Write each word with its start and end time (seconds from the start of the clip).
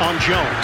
on 0.00 0.18
Jones. 0.18 0.63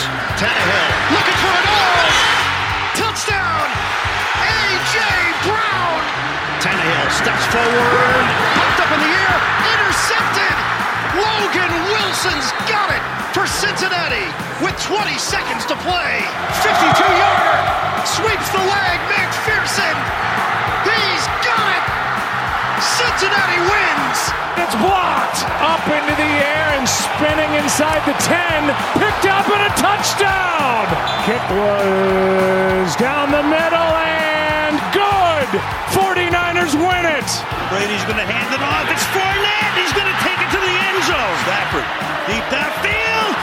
Spinning 27.50 27.64
inside 27.64 28.02
the 28.06 28.14
10. 28.22 28.70
Picked 28.94 29.26
up 29.26 29.46
and 29.50 29.62
a 29.66 29.72
touchdown. 29.74 30.86
Kick 31.26 31.42
was 31.50 32.94
down 32.96 33.30
the 33.30 33.42
middle 33.42 33.92
and 33.98 34.78
good. 34.94 35.50
49ers 35.90 36.74
win 36.78 37.04
it. 37.06 37.28
Brady's 37.70 38.04
going 38.06 38.22
to 38.22 38.28
hand 38.28 38.50
it 38.54 38.62
off. 38.62 38.86
It's 38.90 39.06
Fournette. 39.10 39.74
He's 39.78 39.94
going 39.94 40.06
to 40.06 40.18
take 40.22 40.38
it 40.38 40.50
to 40.54 40.60
the 40.62 40.74
end 40.90 41.00
zone. 41.10 41.36
Stafford 41.46 41.86
deep 42.30 42.44
downfield. 42.54 43.34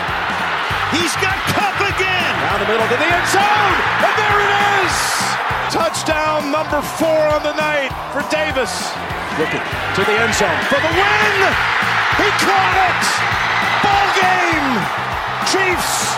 He's 0.95 1.13
got 1.19 1.35
Cup 1.51 1.75
again. 1.83 2.33
Down 2.47 2.59
the 2.63 2.69
middle 2.71 2.87
to 2.87 2.97
the 2.97 3.09
end 3.11 3.27
zone. 3.27 3.75
And 4.07 4.13
there 4.15 4.39
it 4.39 4.51
is. 4.87 4.95
Touchdown 5.75 6.51
number 6.51 6.79
four 6.95 7.27
on 7.35 7.43
the 7.43 7.55
night 7.59 7.91
for 8.15 8.23
Davis. 8.31 8.71
Looking 9.35 9.63
to 9.63 10.01
the 10.07 10.15
end 10.15 10.33
zone 10.33 10.61
for 10.71 10.79
the 10.79 10.91
win. 10.95 11.39
He 12.23 12.27
caught 12.39 12.77
it. 12.87 13.36
Game. 14.21 14.79
Chiefs 15.45 16.15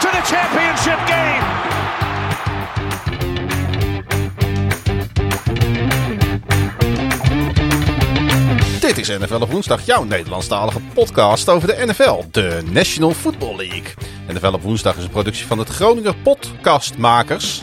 to 0.00 0.08
the 0.10 0.22
championship 0.24 0.98
game. 1.06 1.46
Dit 8.80 8.98
is 8.98 9.08
NFL 9.08 9.34
op 9.34 9.50
woensdag, 9.50 9.86
jouw 9.86 10.04
Nederlandstalige 10.04 10.80
podcast 10.94 11.48
over 11.48 11.68
de 11.68 11.86
NFL, 11.86 12.24
de 12.30 12.62
National 12.70 13.10
Football 13.10 13.56
League. 13.56 13.94
NFL 14.28 14.52
op 14.52 14.62
woensdag 14.62 14.96
is 14.96 15.04
een 15.04 15.10
productie 15.10 15.46
van 15.46 15.58
het 15.58 15.68
Groninger 15.68 16.14
Podcastmakers. 16.16 17.62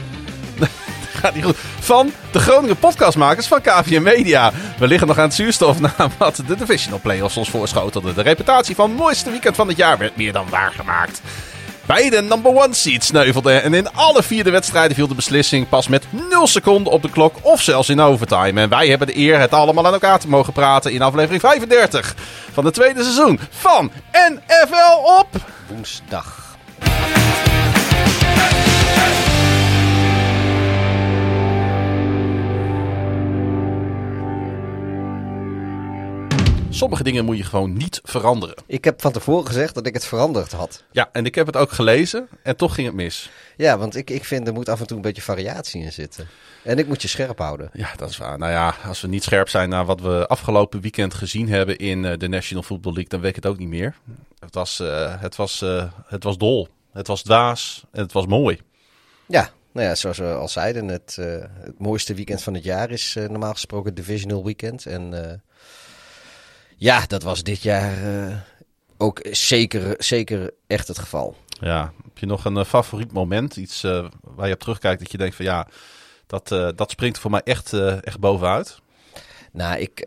Van 1.80 2.12
de 2.31 2.40
Groninger 2.40 2.76
Podcastmakers 2.76 3.48
van 3.48 3.62
KVM 3.62 4.04
Media. 4.04 4.52
We 4.80 4.88
liggen 4.88 5.08
nog 5.08 5.18
aan 5.18 5.23
het 5.23 5.34
zuurstof 5.34 5.80
na 5.80 5.94
wat 6.17 6.42
de 6.48 6.56
Divisional 6.56 7.00
Playoffs 7.00 7.38
ons 7.38 7.50
voorschotelden. 7.50 8.16
De 8.16 8.22
reputatie 8.22 8.76
van 8.76 8.92
mooiste 8.92 9.30
weekend 9.30 9.56
van 9.56 9.67
het 9.67 9.78
jaar 9.78 9.98
werd 9.98 10.16
meer 10.16 10.34
dan 10.34 10.50
waargemaakt. 10.50 11.22
Beide 11.86 12.22
number 12.22 12.52
one 12.56 12.73
seeds 12.73 13.08
sneuvelden 13.08 13.64
en 13.64 13.73
in 13.73 13.94
alle 13.94 14.23
vier 14.23 14.44
de 14.44 14.50
wedstrijden 14.52 14.95
viel 14.95 15.08
de 15.08 15.16
beslissing 15.16 15.70
pas 15.70 15.88
met 15.88 16.06
0 16.30 16.48
seconden 16.48 16.94
op 16.94 17.02
de 17.02 17.09
klok 17.09 17.36
of 17.42 17.62
zelfs 17.62 17.89
in 17.89 18.00
overtime. 18.00 18.62
En 18.62 18.70
wij 18.70 18.88
hebben 18.88 19.08
de 19.08 19.17
eer 19.17 19.39
het 19.39 19.54
allemaal 19.54 19.86
aan 19.88 19.94
elkaar 19.94 20.20
te 20.20 20.28
mogen 20.28 20.54
praten 20.54 20.92
in 20.92 21.02
aflevering 21.02 21.42
35 21.42 22.16
van 22.52 22.66
het 22.66 22.73
tweede 22.73 23.04
seizoen 23.04 23.39
van 23.50 23.92
NFL 24.12 25.20
op 25.20 25.28
woensdag. 25.67 26.45
Sommige 36.76 37.04
dingen 37.04 37.26
moet 37.26 37.38
je 37.38 37.44
gewoon 37.44 37.73
niet 37.73 38.00
veranderen. 38.04 38.55
Ik 38.66 38.83
heb 38.83 39.02
van 39.02 39.11
tevoren 39.11 39.48
gezegd 39.48 39.73
dat 39.76 39.86
ik 39.86 39.94
het 39.94 40.05
veranderd 40.05 40.52
had. 40.52 40.83
Ja, 40.92 41.10
en 41.11 41.26
ik 41.26 41.36
heb 41.36 41.45
het 41.45 41.55
ook 41.55 41.72
gelezen 41.72 42.27
en 42.44 42.55
toch 42.55 42.76
ging 42.76 42.88
het 42.88 42.95
mis. 42.95 43.30
Ja, 43.58 43.77
want 43.77 43.95
ik, 43.95 44.10
ik 44.10 44.26
vind 44.26 44.48
er 44.48 44.54
moet 44.54 44.70
af 44.70 44.80
en 44.80 44.88
toe 44.88 44.95
een 44.95 45.04
beetje 45.04 45.22
variatie 45.22 45.82
in 45.82 45.92
zitten. 45.92 46.27
En 46.64 46.77
ik 46.77 46.88
moet 46.88 47.02
je 47.02 47.08
scherp 47.08 47.39
houden. 47.39 47.70
Ja, 47.73 47.89
dat 47.95 48.10
is 48.10 48.17
waar. 48.17 48.38
Nou 48.38 48.52
ja, 48.52 48.76
als 48.88 49.02
we 49.02 49.08
niet 49.08 49.23
scherp 49.23 49.49
zijn 49.49 49.70
naar 49.70 49.86
wat 49.86 50.02
we 50.02 50.27
afgelopen 50.27 50.82
weekend 50.82 51.14
gezien 51.14 51.49
hebben 51.49 51.77
in 51.77 52.05
eh, 52.05 52.17
de 52.17 52.27
National 52.27 52.64
Football 52.64 52.94
League, 52.94 53.10
dan 53.10 53.20
weet 53.20 53.30
ik 53.30 53.44
het 53.44 53.45
ook 53.45 53.58
niet 53.58 53.67
meer. 53.67 53.95
Het 54.39 54.54
was, 54.54 54.80
eh, 54.80 55.22
het 55.22 55.36
was, 55.36 55.61
eh, 55.61 55.92
het 56.05 56.23
was 56.23 56.38
dol. 56.38 56.67
Het 56.94 57.08
was 57.08 57.23
dwaas 57.23 57.83
en 57.92 58.02
het 58.02 58.11
was 58.11 58.26
mooi. 58.26 58.60
Ja, 59.26 59.49
nou 59.72 59.88
ja, 59.88 59.95
zoals 59.95 60.17
we 60.17 60.33
al 60.33 60.48
zeiden, 60.48 60.88
het, 60.88 61.16
het 61.60 61.80
mooiste 61.80 62.14
weekend 62.14 62.44
van 62.44 62.54
het 62.54 62.64
jaar 62.64 62.92
is 62.92 63.17
normaal 63.30 63.54
gesproken 63.54 63.94
Divisional 63.94 64.44
Weekend. 64.44 64.86
En 64.86 65.42
ja, 66.75 67.05
dat 67.08 67.23
was 67.23 67.43
dit 67.43 67.61
jaar 67.61 68.25
eh, 68.27 68.36
ook 68.97 69.19
zeker, 69.31 69.95
zeker 69.97 70.52
echt 70.67 70.87
het 70.87 70.99
geval. 70.99 71.36
Ja, 71.59 71.93
heb 72.03 72.17
je 72.17 72.25
nog 72.25 72.45
een 72.45 72.58
eh, 72.58 72.65
favoriet 72.65 73.11
moment? 73.11 73.55
Iets 73.55 73.83
eh, 73.83 74.05
waar 74.21 74.47
je 74.47 74.53
op 74.53 74.59
terugkijkt 74.59 74.99
dat 74.99 75.11
je 75.11 75.17
denkt 75.17 75.36
van 75.36 75.45
ja, 75.45 75.67
dat, 76.27 76.47
dat 76.77 76.91
springt 76.91 77.19
voor 77.19 77.31
mij 77.31 77.41
echt, 77.43 77.73
echt 78.02 78.19
bovenuit. 78.19 78.80
Nou, 79.52 79.80
ik. 79.80 79.99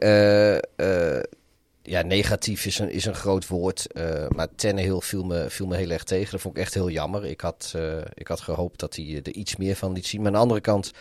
Eh, 1.88 1.94
eh, 1.94 2.03
ja, 2.03 2.03
negatief 2.09 2.66
is 2.66 2.78
een, 2.78 2.91
is 2.91 3.04
een 3.04 3.15
groot 3.15 3.47
woord. 3.49 3.93
eh, 3.93 4.28
maar 4.28 4.49
Tannehill 4.54 5.00
viel 5.00 5.25
me, 5.25 5.50
viel 5.50 5.66
me 5.66 5.76
heel 5.76 5.91
erg 5.91 6.04
tegen. 6.04 6.31
Dat 6.31 6.41
vond 6.41 6.56
ik 6.56 6.62
echt 6.62 6.75
heel 6.75 6.91
jammer. 6.91 7.25
Ik 7.25 7.41
had, 7.41 7.72
eh, 7.76 7.99
ik 8.15 8.28
had 8.28 8.41
gehoopt 8.41 8.78
dat 8.81 8.97
hij 8.97 9.21
er 9.25 9.32
iets 9.32 9.56
meer 9.56 9.76
van 9.76 9.93
liet 9.93 10.06
zien. 10.06 10.21
Maar 10.21 10.28
aan 10.28 10.34
de 10.37 10.43
andere 10.43 10.60
kant. 10.60 10.93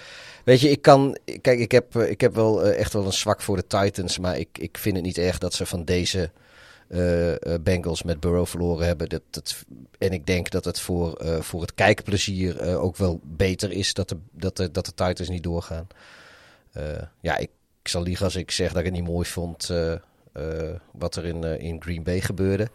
Weet 0.46 0.62
je, 0.62 0.70
ik 0.70 0.81
kan. 0.81 1.18
Kijk, 1.42 1.59
ik 1.59 1.72
heb, 1.72 1.96
eh, 1.96 2.09
ik 2.09 2.22
heb 2.22 2.36
wel 2.36 2.64
eh, 2.64 2.80
echt 2.80 2.94
wel 2.94 3.06
een 3.06 3.14
zwak 3.14 3.42
voor 3.42 3.56
de 3.56 3.68
Titans. 3.68 4.20
Maar 4.20 4.38
ik, 4.40 4.58
ik 4.59 4.78
vind 4.78 4.96
het 4.96 5.06
niet 5.06 5.18
erg 5.18 5.38
dat 5.38 5.53
ze 5.53 5.66
van 5.66 5.86
deze. 5.86 6.31
eh, 6.88 7.34
eh, 7.53 7.62
Bengals 7.62 8.03
met 8.03 8.20
Burrow 8.20 8.46
verloren 8.47 8.86
hebben. 8.88 9.09
Dat, 9.09 9.22
dat, 9.30 9.56
en 9.97 10.12
ik 10.12 10.26
denk 10.26 10.50
dat 10.50 10.66
het 10.66 10.80
voor, 10.80 11.14
eh, 11.16 11.42
voor 11.42 11.62
het 11.62 11.74
kijkplezier 11.74 12.59
eh, 12.59 12.84
ook 12.84 12.97
wel 12.97 13.20
beter 13.24 13.72
is 13.72 13.94
dat 13.94 14.09
de, 14.09 14.18
dat 14.31 14.58
de, 14.58 14.72
dat 14.72 14.86
de 14.86 14.94
Titans 14.94 15.30
niet 15.30 15.44
doorgaan. 15.44 15.88
Eh, 16.72 16.84
ja, 17.22 17.38
ik, 17.38 17.50
zal 17.84 18.02
liegen 18.03 18.26
als 18.26 18.36
ik 18.36 18.52
zeg 18.52 18.68
dat 18.70 18.78
ik 18.80 18.86
het 18.86 18.94
niet 18.94 19.03
mooi 19.08 19.26
vond 19.28 19.70
eh, 19.70 19.92
eh, 19.94 20.00
wat 20.92 21.16
er 21.16 21.25
in, 21.25 21.44
eh, 21.44 21.59
in 21.59 21.81
Green 21.81 22.03
Bay 22.03 22.22
gebeurde. 22.22 22.68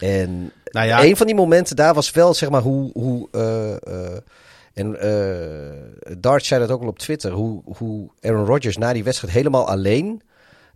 En 0.00 0.52
Nou 0.64 0.86
ja, 0.86 1.04
een 1.04 1.16
van 1.16 1.26
die 1.26 1.34
momenten 1.36 1.76
daar 1.76 1.94
was 1.94 2.10
wel, 2.10 2.34
zeg 2.34 2.50
maar, 2.50 2.62
hoe. 2.62 2.90
hoe 2.92 3.28
eh, 3.30 3.72
eh, 3.72 4.16
en 4.74 5.00
eh 5.00 6.16
Dart 6.18 6.44
zei 6.44 6.60
dat 6.60 6.70
ook 6.70 6.82
al 6.82 6.88
op 6.88 6.98
Twitter. 6.98 7.30
Hoe, 7.32 7.62
hoe 7.76 8.10
Aaron 8.20 8.46
Rodgers 8.46 8.76
na 8.76 8.92
die 8.92 9.04
wedstrijd 9.04 9.34
helemaal 9.34 9.68
alleen. 9.68 10.22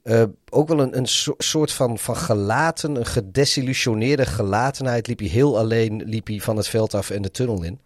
eh, 0.02 0.22
ook 0.50 0.68
wel 0.68 0.80
een, 0.80 0.96
een 0.96 1.06
so- 1.06 1.34
soort 1.38 1.72
van, 1.72 1.98
van 1.98 2.16
gelaten, 2.16 2.96
een 2.96 3.06
gedesillusioneerde 3.06 4.26
gelatenheid. 4.26 5.06
Liep 5.06 5.18
hij 5.18 5.28
heel 5.28 5.58
alleen 5.58 6.02
liep 6.06 6.26
hij 6.26 6.38
van 6.40 6.56
het 6.56 6.68
veld 6.68 6.94
af 6.94 7.10
en 7.10 7.22
de 7.22 7.30
tunnel 7.30 7.62
in. 7.62 7.80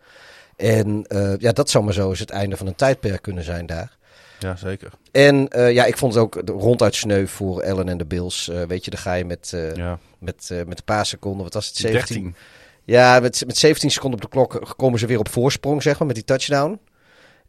En 0.56 1.04
eh, 1.06 1.36
ja, 1.38 1.52
dat 1.52 1.70
zou 1.70 1.84
maar 1.84 1.92
zo 1.94 2.08
eens 2.08 2.19
het 2.19 2.31
einde 2.31 2.56
van 2.56 2.66
een 2.66 2.75
tijdperk 2.75 3.22
kunnen 3.22 3.44
zijn 3.44 3.66
daar. 3.66 3.97
Ja, 4.42 4.56
zeker. 4.56 4.92
En 5.10 5.48
eh, 5.48 5.72
ja, 5.72 5.84
ik 5.84 5.97
vond 5.97 6.14
het 6.14 6.22
ook 6.22 6.42
ronduit 6.48 6.94
sneu 6.94 7.26
voor 7.26 7.64
Allen 7.64 7.88
en 7.88 7.98
de 7.98 8.04
Bills. 8.04 8.48
Eh, 8.48 8.62
weet 8.62 8.84
je, 8.84 8.91
dan 8.91 9.00
ga 9.00 9.14
je 9.14 9.25
met, 9.25 9.53
eh, 9.54 9.75
Ja, 9.75 9.98
met, 10.19 10.50
met 10.66 10.78
een 10.78 10.84
paar 10.84 11.06
seconden, 11.06 11.42
wat 11.42 11.54
was 11.54 11.66
het, 11.66 11.76
17? 11.76 12.22
13. 12.22 12.36
Ja, 12.84 13.20
met, 13.20 13.42
met 13.47 13.56
17 13.56 13.91
seconden 13.91 14.22
op 14.22 14.31
de 14.31 14.36
klok 14.36 14.75
komen 14.76 14.98
ze 14.98 15.06
weer 15.06 15.19
op 15.19 15.28
voorsprong, 15.28 15.82
zeg 15.82 15.98
maar, 15.98 16.06
met 16.06 16.16
die 16.16 16.25
touchdown. 16.25 16.81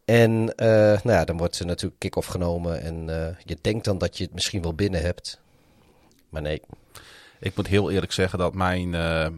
En 0.05 0.43
nou 0.45 1.11
ja, 1.11 1.25
dan 1.25 1.37
wordt 1.37 1.59
er 1.59 1.65
natuurlijk 1.65 1.99
kick-off 1.99 2.27
genomen. 2.27 2.81
En 2.81 3.05
je 3.43 3.57
denkt 3.61 3.85
dan 3.85 3.97
dat 3.97 4.17
je 4.17 4.23
het 4.23 4.33
misschien 4.33 4.61
wel 4.61 4.73
binnen 4.73 5.01
hebt. 5.01 5.39
Maar 6.29 6.41
nee. 6.41 6.61
Ik 7.39 7.55
moet 7.55 7.67
heel 7.67 7.91
eerlijk 7.91 8.11
zeggen 8.11 8.39
dat 8.39 8.53
mijn 8.53 8.89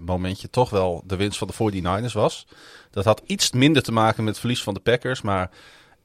momentje 0.06 0.50
toch 0.50 0.70
wel 0.70 1.04
de 1.06 1.16
winst 1.16 1.38
van 1.38 1.48
de 1.48 1.82
49ers 1.82 2.14
was. 2.14 2.48
Dat 2.92 3.06
had 3.06 3.22
iets 3.26 3.52
minder 3.52 3.84
te 3.84 3.92
maken 3.92 4.24
met 4.24 4.32
het 4.32 4.40
verlies 4.40 4.64
van 4.64 4.74
de 4.74 4.80
Packers. 4.80 5.22
Maar 5.22 5.50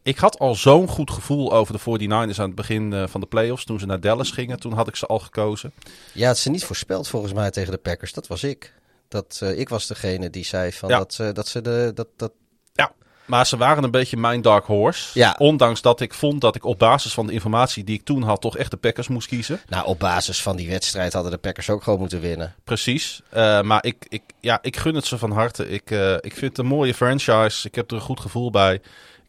ik 0.03 0.19
had 0.19 0.38
al 0.38 0.55
zo'n 0.55 0.89
goed 0.89 1.10
gevoel 1.10 1.53
over 1.53 1.74
de 1.74 1.80
49ers 1.80 2.10
aan 2.10 2.47
het 2.47 2.54
begin 2.54 2.92
eh, 2.92 3.04
van 3.07 3.21
de 3.21 3.27
playoffs. 3.27 3.65
Toen 3.65 3.78
ze 3.78 3.86
naar 3.86 4.01
Dallas 4.01 4.30
gingen, 4.30 4.60
toen 4.60 4.72
had 4.72 4.89
ik 4.89 4.97
ze 4.97 5.07
al 5.07 5.19
gekozen. 5.19 5.72
Ja, 6.13 6.28
het 6.28 6.36
is 6.36 6.45
niet 6.47 6.65
voorspeld 6.65 7.09
volgens 7.09 7.33
mij 7.33 7.51
tegen 7.51 7.72
de 7.72 7.78
Packers. 7.78 8.13
Dat 8.13 8.27
was 8.27 8.45
ik. 8.45 8.74
Dat, 9.09 9.39
eh, 9.42 9.59
ik 9.59 9.69
was 9.69 9.86
degene 9.86 10.30
die 10.30 10.45
zei 10.45 10.72
van 10.72 10.89
Ja. 10.89 10.98
dat, 10.98 11.15
ze 11.15 11.33
dat 11.33 11.48
ze 11.48 11.60
de... 11.60 11.91
Dat, 11.95 12.07
dat, 12.16 12.33
Ja, 12.72 12.92
maar 13.24 13.47
ze 13.47 13.57
waren 13.57 13.84
een 13.84 13.91
beetje 13.91 14.16
mijn 14.16 14.42
dark 14.42 14.65
horse. 14.65 15.19
Ja. 15.19 15.34
Ondanks 15.39 15.80
dat 15.80 16.01
ik 16.01 16.15
vond 16.15 16.41
dat 16.41 16.57
ik 16.57 16.65
op 16.65 16.78
basis 16.78 17.13
van 17.13 17.27
de 17.27 17.33
informatie 17.33 17.84
die 17.84 17.95
ik 17.98 18.04
toen 18.04 18.22
had... 18.22 18.41
toch 18.41 18.57
echt 18.57 18.71
de 18.71 18.77
Packers 18.77 19.09
moest 19.09 19.28
kiezen. 19.28 19.60
nou, 19.69 19.86
op 19.86 19.98
basis 19.98 20.42
van 20.42 20.57
die 20.57 20.69
wedstrijd 20.69 21.13
hadden 21.13 21.33
de 21.33 21.39
Packers 21.39 21.71
ook 21.71 21.83
gewoon 21.83 21.98
moeten 21.98 22.21
winnen. 22.21 22.54
Precies. 22.65 23.21
Eh, 23.28 23.63
maar 23.63 23.84
ik, 23.84 24.07
ik, 24.09 24.22
ja, 24.41 24.59
ik 24.63 24.77
gun 24.77 24.95
het 24.95 25.07
ze 25.07 25.19
van 25.19 25.30
harte. 25.33 25.69
Ik, 25.69 25.91
ik 26.21 26.33
vind 26.33 26.41
het 26.41 26.59
een 26.59 26.66
mooie 26.66 26.95
franchise. 26.95 27.69
Ik 27.69 27.74
heb 27.74 27.91
er 27.91 27.97
een 27.97 28.03
goed 28.03 28.21
gevoel 28.21 28.51
bij. 28.51 28.80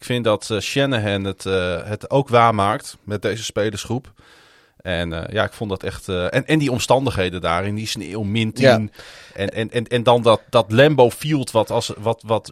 Ik 0.02 0.08
vind 0.08 0.24
dat 0.24 0.50
eh, 0.50 0.60
Shanahan 0.60 1.24
het, 1.24 1.46
eh, 1.46 1.84
het 1.84 2.10
ook 2.10 2.30
waarmaakt 2.30 2.98
met 3.04 3.22
deze 3.22 3.44
spelersgroep. 3.44 4.14
En 4.78 5.14
eh, 5.14 5.34
ja, 5.34 5.44
ik 5.44 5.54
vond 5.54 5.70
dat 5.70 5.84
echt... 5.84 6.08
en, 6.08 6.46
en 6.46 6.60
die 6.60 6.72
omstandigheden 6.72 7.42
daarin, 7.42 7.76
die 7.76 7.88
sneeuw, 7.88 8.24
min 8.24 8.54
10. 8.54 8.66
Ja. 8.66 8.74
En, 9.34 9.50
en, 9.50 9.72
en, 9.72 9.88
en 9.88 10.04
dan 10.04 10.22
dat, 10.22 10.42
dat 10.50 10.72
Lambo 10.72 11.10
Field, 11.10 11.52
wat 11.52 11.72
als... 11.72 11.92
Wat, 11.98 12.24
wat, 12.26 12.52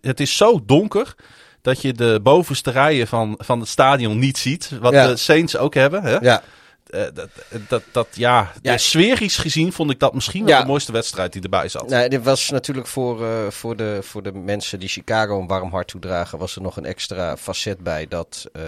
het 0.00 0.20
is 0.20 0.36
zo 0.36 0.60
donker 0.66 1.14
dat 1.62 1.82
je 1.82 1.92
de 1.92 2.20
bovenste 2.22 2.70
rijen 2.70 3.06
van, 3.06 3.34
van 3.38 3.60
het 3.60 3.68
stadion 3.68 4.18
niet 4.18 4.38
ziet. 4.38 4.70
Wat 4.80 4.92
Ja. 4.92 5.06
de 5.06 5.16
Saints 5.16 5.56
ook 5.56 5.74
hebben. 5.74 6.02
Hè? 6.02 6.18
Ja, 6.18 6.42
eh, 6.90 7.02
dat, 7.14 7.28
dat, 7.68 7.82
dat, 7.92 8.06
ja, 8.12 8.52
Ja. 8.62 8.76
sferisch 8.78 9.36
gezien 9.36 9.72
vond 9.72 9.90
ik 9.90 9.98
dat 9.98 10.14
misschien 10.14 10.44
wel 10.44 10.54
Ja. 10.54 10.60
de 10.60 10.66
mooiste 10.66 10.92
wedstrijd 10.92 11.32
die 11.32 11.42
erbij 11.42 11.68
zat. 11.68 11.88
Nee, 11.88 12.08
dit 12.08 12.22
was 12.24 12.50
natuurlijk 12.50 12.86
voor, 12.86 13.24
eh, 13.26 13.50
voor, 13.50 13.76
de, 13.76 13.98
voor 14.02 14.22
de 14.22 14.32
mensen 14.32 14.78
die 14.78 14.88
Chicago 14.88 15.40
een 15.40 15.46
warm 15.46 15.70
hart 15.70 15.88
toedragen, 15.88 16.38
was 16.38 16.56
er 16.56 16.62
nog 16.62 16.76
een 16.76 16.84
extra 16.84 17.36
facet 17.36 17.78
bij 17.78 18.06
dat. 18.08 18.46
eh, 18.52 18.62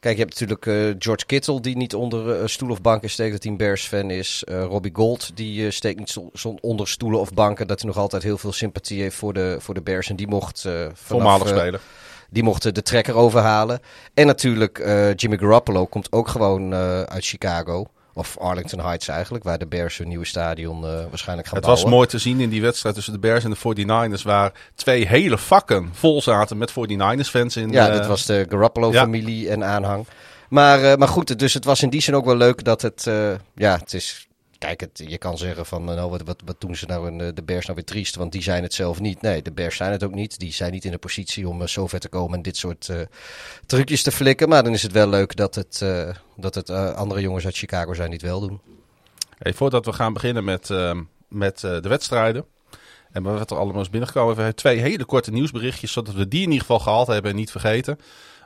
kijk, 0.00 0.16
je 0.18 0.22
hebt 0.24 0.40
natuurlijk 0.40 0.64
George 1.02 1.26
Kittle 1.26 1.60
die 1.60 1.76
niet 1.76 1.94
onder 1.94 2.48
stoel 2.50 2.70
of 2.70 2.80
banken 2.80 3.10
steekt, 3.10 3.32
dat 3.32 3.42
hij 3.42 3.52
een 3.52 3.58
Bears-fan 3.58 4.10
is. 4.10 4.42
Robbie 4.46 4.92
Gold 4.94 5.36
die 5.36 5.70
steekt 5.70 5.98
niet 5.98 6.16
zo, 6.34 6.54
onder 6.60 6.88
stoelen 6.88 7.20
of 7.20 7.32
banken, 7.32 7.66
dat 7.66 7.80
hij 7.80 7.88
nog 7.88 7.98
altijd 7.98 8.22
heel 8.22 8.38
veel 8.38 8.52
sympathie 8.52 9.02
heeft 9.02 9.16
voor 9.16 9.32
de, 9.32 9.56
voor 9.60 9.74
de 9.74 9.82
Bears. 9.82 10.08
En 10.08 10.16
die 10.16 10.26
mocht 10.28 10.60
vanaf, 10.60 10.98
Voormalig 11.00 11.48
speler. 11.48 11.80
Die 12.36 12.44
mochten 12.44 12.74
de 12.74 12.82
trekker 12.82 13.14
overhalen. 13.14 13.80
En 14.14 14.26
natuurlijk 14.26 14.78
eh, 14.78 15.14
Jimmy 15.14 15.38
Garoppolo 15.38 15.86
komt 15.86 16.12
ook 16.12 16.28
gewoon 16.28 16.72
eh, 16.72 17.02
uit 17.02 17.24
Chicago. 17.24 17.86
Of 18.14 18.38
Arlington 18.38 18.80
Heights 18.80 19.08
eigenlijk, 19.08 19.44
waar 19.44 19.58
de 19.58 19.66
Bears 19.66 19.98
hun 19.98 20.08
nieuwe 20.08 20.24
stadion 20.24 20.76
eh, 20.84 20.90
waarschijnlijk 21.08 21.48
gaan 21.48 21.56
Het 21.56 21.66
bouwen. 21.66 21.84
was 21.84 21.92
mooi 21.92 22.06
te 22.06 22.18
zien 22.18 22.40
in 22.40 22.48
die 22.48 22.60
wedstrijd 22.60 22.94
tussen 22.94 23.12
de 23.12 23.18
Bears 23.18 23.44
en 23.44 23.50
de 23.50 24.18
49ers, 24.18 24.22
waar 24.22 24.52
twee 24.74 25.06
hele 25.06 25.38
vakken 25.38 25.88
vol 25.92 26.22
zaten 26.22 26.58
met 26.58 26.70
49ers 26.70 27.28
fans 27.28 27.56
in. 27.56 27.70
Ja, 27.70 27.90
dat 27.90 28.06
was 28.06 28.26
de 28.26 28.46
Garoppolo-familie 28.48 29.50
en 29.50 29.64
aanhang. 29.64 30.06
Maar, 30.48 30.98
maar 30.98 31.08
goed, 31.08 31.38
dus 31.38 31.54
het 31.54 31.64
was 31.64 31.82
in 31.82 31.90
die 31.90 32.00
zin 32.00 32.14
ook 32.14 32.24
wel 32.24 32.36
leuk 32.36 32.64
dat 32.64 32.82
het... 32.82 33.10
ja, 33.54 33.76
het 33.78 33.94
is... 33.94 34.25
Kijk, 34.66 34.80
het, 34.80 35.02
je 35.10 35.18
kan 35.18 35.38
zeggen 35.38 35.66
van, 35.66 35.88
eh, 35.88 35.94
nou, 35.96 36.10
wat, 36.10 36.22
wat, 36.22 36.42
wat 36.44 36.60
doen 36.60 36.76
ze 36.76 36.86
nou 36.86 37.08
in 37.08 37.20
eh, 37.20 37.28
de 37.34 37.42
Bears 37.42 37.64
nou 37.64 37.76
weer 37.76 37.84
triest, 37.84 38.14
want 38.14 38.32
die 38.32 38.42
zijn 38.42 38.62
het 38.62 38.74
zelf 38.74 39.00
niet. 39.00 39.22
Nee, 39.22 39.42
de 39.42 39.52
Bears 39.52 39.76
zijn 39.76 39.92
het 39.92 40.04
ook 40.04 40.14
niet. 40.14 40.38
Die 40.38 40.52
zijn 40.52 40.72
niet 40.72 40.84
in 40.84 40.90
de 40.90 40.98
positie 40.98 41.48
om 41.48 41.62
eh, 41.62 41.68
zo 41.68 41.86
ver 41.86 42.00
te 42.00 42.08
komen 42.08 42.36
en 42.36 42.42
dit 42.42 42.56
soort 42.56 42.92
trucjes 43.66 44.02
te 44.02 44.12
flikken. 44.12 44.48
Maar 44.48 44.62
dan 44.62 44.72
is 44.72 44.82
het 44.82 44.92
wel 44.92 45.08
leuk 45.08 45.36
dat 45.36 45.54
het, 45.54 45.84
dat 46.36 46.54
het 46.54 46.70
andere 46.70 47.20
jongens 47.20 47.44
uit 47.44 47.56
Chicago 47.56 47.94
zijn 47.94 48.10
die 48.10 48.18
het 48.18 48.28
wel 48.28 48.40
doen. 48.40 48.60
Hey, 49.38 49.54
voordat 49.54 49.84
we 49.84 49.92
gaan 49.92 50.12
beginnen 50.12 50.44
met, 50.44 50.70
ehm, 50.70 51.02
met 51.28 51.60
de 51.60 51.88
wedstrijden. 51.88 52.44
En 53.12 53.22
wat 53.22 53.50
er 53.50 53.56
allemaal 53.56 53.82
is 53.82 53.90
binnengekomen. 53.90 54.34
We 54.34 54.42
hebben 54.42 54.56
twee 54.58 54.78
hele 54.78 55.04
korte 55.04 55.30
nieuwsberichtjes. 55.30 55.92
Zodat 55.92 56.14
we 56.14 56.28
die 56.28 56.42
in 56.42 56.50
ieder 56.50 56.60
geval 56.60 56.78
gehaald 56.78 57.06
hebben 57.06 57.30
en 57.30 57.36
niet 57.36 57.50
vergeten. 57.50 57.98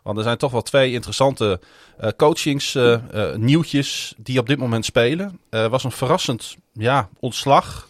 Want 0.03 0.19
er 0.19 0.25
zijn 0.25 0.37
toch 0.37 0.53
wel 0.53 0.63
twee 0.63 0.93
interessante 0.93 1.61
eh 1.99 2.09
coachings 2.17 2.75
eh, 2.75 2.93
eh, 3.35 3.85
die 4.17 4.39
op 4.39 4.47
dit 4.47 4.59
moment 4.59 4.85
spelen. 4.85 5.41
Er 5.51 5.69
was 5.69 5.85
een 5.85 5.93
verrassend 5.93 6.57
ja, 6.73 7.09
ontslag 7.21 7.89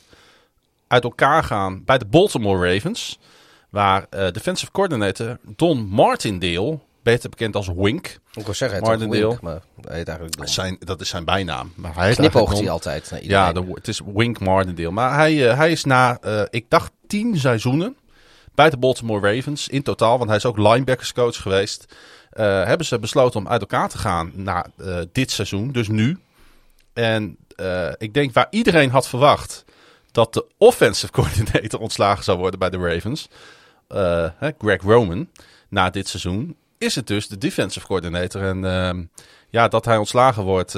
uit 0.86 1.04
elkaar 1.04 1.44
gaan 1.44 1.84
bij 1.84 1.98
de 1.98 2.04
Baltimore 2.04 2.72
Ravens. 2.72 3.18
Waar 3.70 4.06
defensive 4.10 4.72
coordinator 4.72 5.38
Don 5.56 5.86
Martindale, 5.86 6.78
beter 7.02 7.30
bekend 7.30 7.56
als 7.56 7.68
Wink. 7.76 8.18
Ik 8.32 8.44
wil 8.44 8.54
zeggen, 8.54 8.80
Martindale. 8.80 9.28
Wink, 9.28 9.40
maar 9.40 9.60
hij 9.80 9.96
heet 9.96 10.08
eigenlijk 10.08 10.38
Don. 10.38 10.48
Zijn, 10.48 10.76
dat 10.80 11.00
is 11.00 11.08
zijn 11.08 11.24
bijnaam. 11.24 11.72
Maar 11.74 11.94
hij 11.94 12.14
Knipoogt 12.14 12.58
hij 12.58 12.70
altijd 12.70 13.10
naar 13.10 13.24
ja, 13.24 13.52
de, 13.52 13.70
het 13.74 13.88
is 13.88 14.00
Wink 14.14 14.40
Martindale. 14.40 14.90
Maar 14.90 15.14
hij, 15.14 15.34
hij 15.34 15.70
is 15.70 15.84
na, 15.84 16.18
ik 16.50 16.64
dacht, 16.68 16.92
tien 17.06 17.38
seizoenen 17.38 17.96
bij 18.60 18.70
de 18.70 18.76
Baltimore 18.76 19.34
Ravens 19.34 19.68
in 19.68 19.82
totaal. 19.82 20.16
Want 20.18 20.28
hij 20.28 20.38
is 20.38 20.46
ook 20.46 20.58
linebackerscoach 20.58 21.42
geweest. 21.42 21.94
eh, 22.30 22.64
hebben 22.64 22.86
ze 22.86 22.98
besloten 22.98 23.40
om 23.40 23.48
uit 23.48 23.60
elkaar 23.60 23.88
te 23.88 23.98
gaan 23.98 24.32
na 24.34 24.66
eh, 24.76 24.98
dit 25.12 25.30
seizoen. 25.30 25.72
Dus 25.72 25.88
nu. 25.88 26.18
En 26.92 27.36
eh, 27.56 27.88
ik 27.98 28.14
denk 28.14 28.32
waar 28.32 28.46
iedereen 28.50 28.90
had 28.90 29.08
verwacht 29.08 29.64
dat 30.10 30.34
de 30.34 30.46
offensive 30.58 31.12
coordinator 31.20 31.80
ontslagen 31.80 32.24
zou 32.24 32.38
worden 32.38 32.58
bij 32.58 32.70
de 32.70 32.78
Ravens. 32.78 33.28
Greg 34.58 34.82
Roman. 34.82 35.28
Na 35.68 35.90
dit 35.90 36.08
seizoen 36.08 36.56
is 36.78 36.94
het 36.94 37.06
dus 37.06 37.28
de 37.28 37.38
defensive 37.38 37.86
coordinator. 37.86 38.42
En 38.42 38.64
ehm, 38.64 39.04
ja, 39.48 39.68
dat 39.68 39.84
hij 39.84 39.96
ontslagen 39.96 40.42
wordt. 40.42 40.74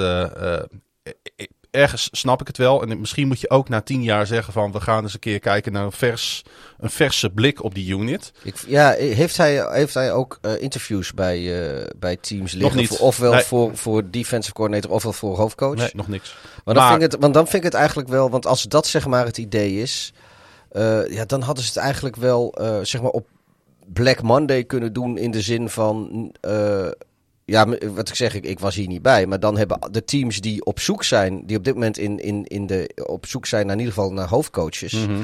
Ergens 1.72 2.08
snap 2.12 2.40
ik 2.40 2.46
het 2.46 2.56
wel. 2.56 2.82
En 2.82 3.00
misschien 3.00 3.26
moet 3.26 3.40
je 3.40 3.50
ook 3.50 3.68
na 3.68 3.80
tien 3.80 4.02
jaar 4.02 4.26
zeggen 4.26 4.52
van... 4.52 4.72
we 4.72 4.80
gaan 4.80 5.02
eens 5.02 5.14
een 5.14 5.18
keer 5.20 5.38
kijken 5.38 5.72
naar 5.72 5.84
een, 5.84 5.92
vers, 5.92 6.42
een 6.78 6.90
verse 6.90 7.30
blik 7.30 7.62
op 7.62 7.74
die 7.74 7.96
unit. 7.96 8.32
Ik, 8.42 8.56
ja, 8.66 8.90
heeft 8.92 9.36
hij, 9.36 9.66
heeft 9.70 9.94
hij 9.94 10.12
ook 10.12 10.38
eh, 10.40 10.62
interviews 10.62 11.14
bij, 11.14 11.66
eh, 11.80 11.86
bij 11.96 12.16
teams 12.16 12.52
liggen? 12.52 12.76
niet. 12.78 12.88
Voor, 12.88 12.98
ofwel 12.98 13.32
Nee. 13.32 13.42
voor, 13.42 13.76
voor 13.76 14.10
defensive 14.10 14.54
coordinator 14.54 14.90
ofwel 14.90 15.12
voor 15.12 15.36
hoofdcoach? 15.36 15.76
Nee, 15.76 15.90
nog 15.94 16.08
niks. 16.08 16.36
Maar, 16.64 16.74
dan 16.74 16.82
Maar- 16.82 16.92
vind 16.92 17.02
ik 17.02 17.10
het, 17.10 17.20
want 17.20 17.34
dan 17.34 17.44
vind 17.44 17.56
ik 17.56 17.70
het 17.70 17.74
eigenlijk 17.74 18.08
wel, 18.08 18.30
want 18.30 18.46
als 18.46 18.62
dat 18.62 18.86
zeg 18.86 19.06
maar 19.06 19.24
het 19.26 19.38
idee 19.38 19.80
is, 19.80 20.12
eh, 20.70 21.08
ja, 21.08 21.24
dan 21.24 21.40
hadden 21.42 21.64
ze 21.64 21.70
het 21.70 21.78
eigenlijk 21.78 22.16
wel 22.16 22.54
zeg 22.82 23.02
maar 23.02 23.10
op 23.10 23.26
Black 23.92 24.22
Monday 24.22 24.64
kunnen 24.64 24.92
doen 24.92 25.18
in 25.18 25.30
de 25.30 25.40
zin 25.40 25.68
van, 25.68 26.30
ja, 27.52 27.64
m- 27.64 27.94
wat 27.94 28.08
ik 28.08 28.14
zeg, 28.14 28.34
ik, 28.34 28.44
ik 28.44 28.58
was 28.58 28.74
hier 28.74 28.86
niet 28.86 29.02
bij, 29.02 29.26
maar 29.26 29.40
dan 29.40 29.56
hebben 29.56 29.78
de 29.90 30.04
teams 30.04 30.40
die 30.40 30.64
op 30.64 30.80
zoek 30.80 31.04
zijn, 31.04 31.46
die 31.46 31.56
op 31.56 31.64
dit 31.64 31.74
moment 31.74 31.98
in, 31.98 32.18
in, 32.18 32.44
in 32.44 32.66
de, 32.66 32.90
op 33.06 33.26
zoek 33.26 33.46
zijn 33.46 33.66
naar 33.66 33.74
in 33.74 33.80
ieder 33.80 33.94
geval 33.94 34.12
naar 34.12 34.28
hoofdcoaches. 34.28 34.92
Mhm. 34.92 35.20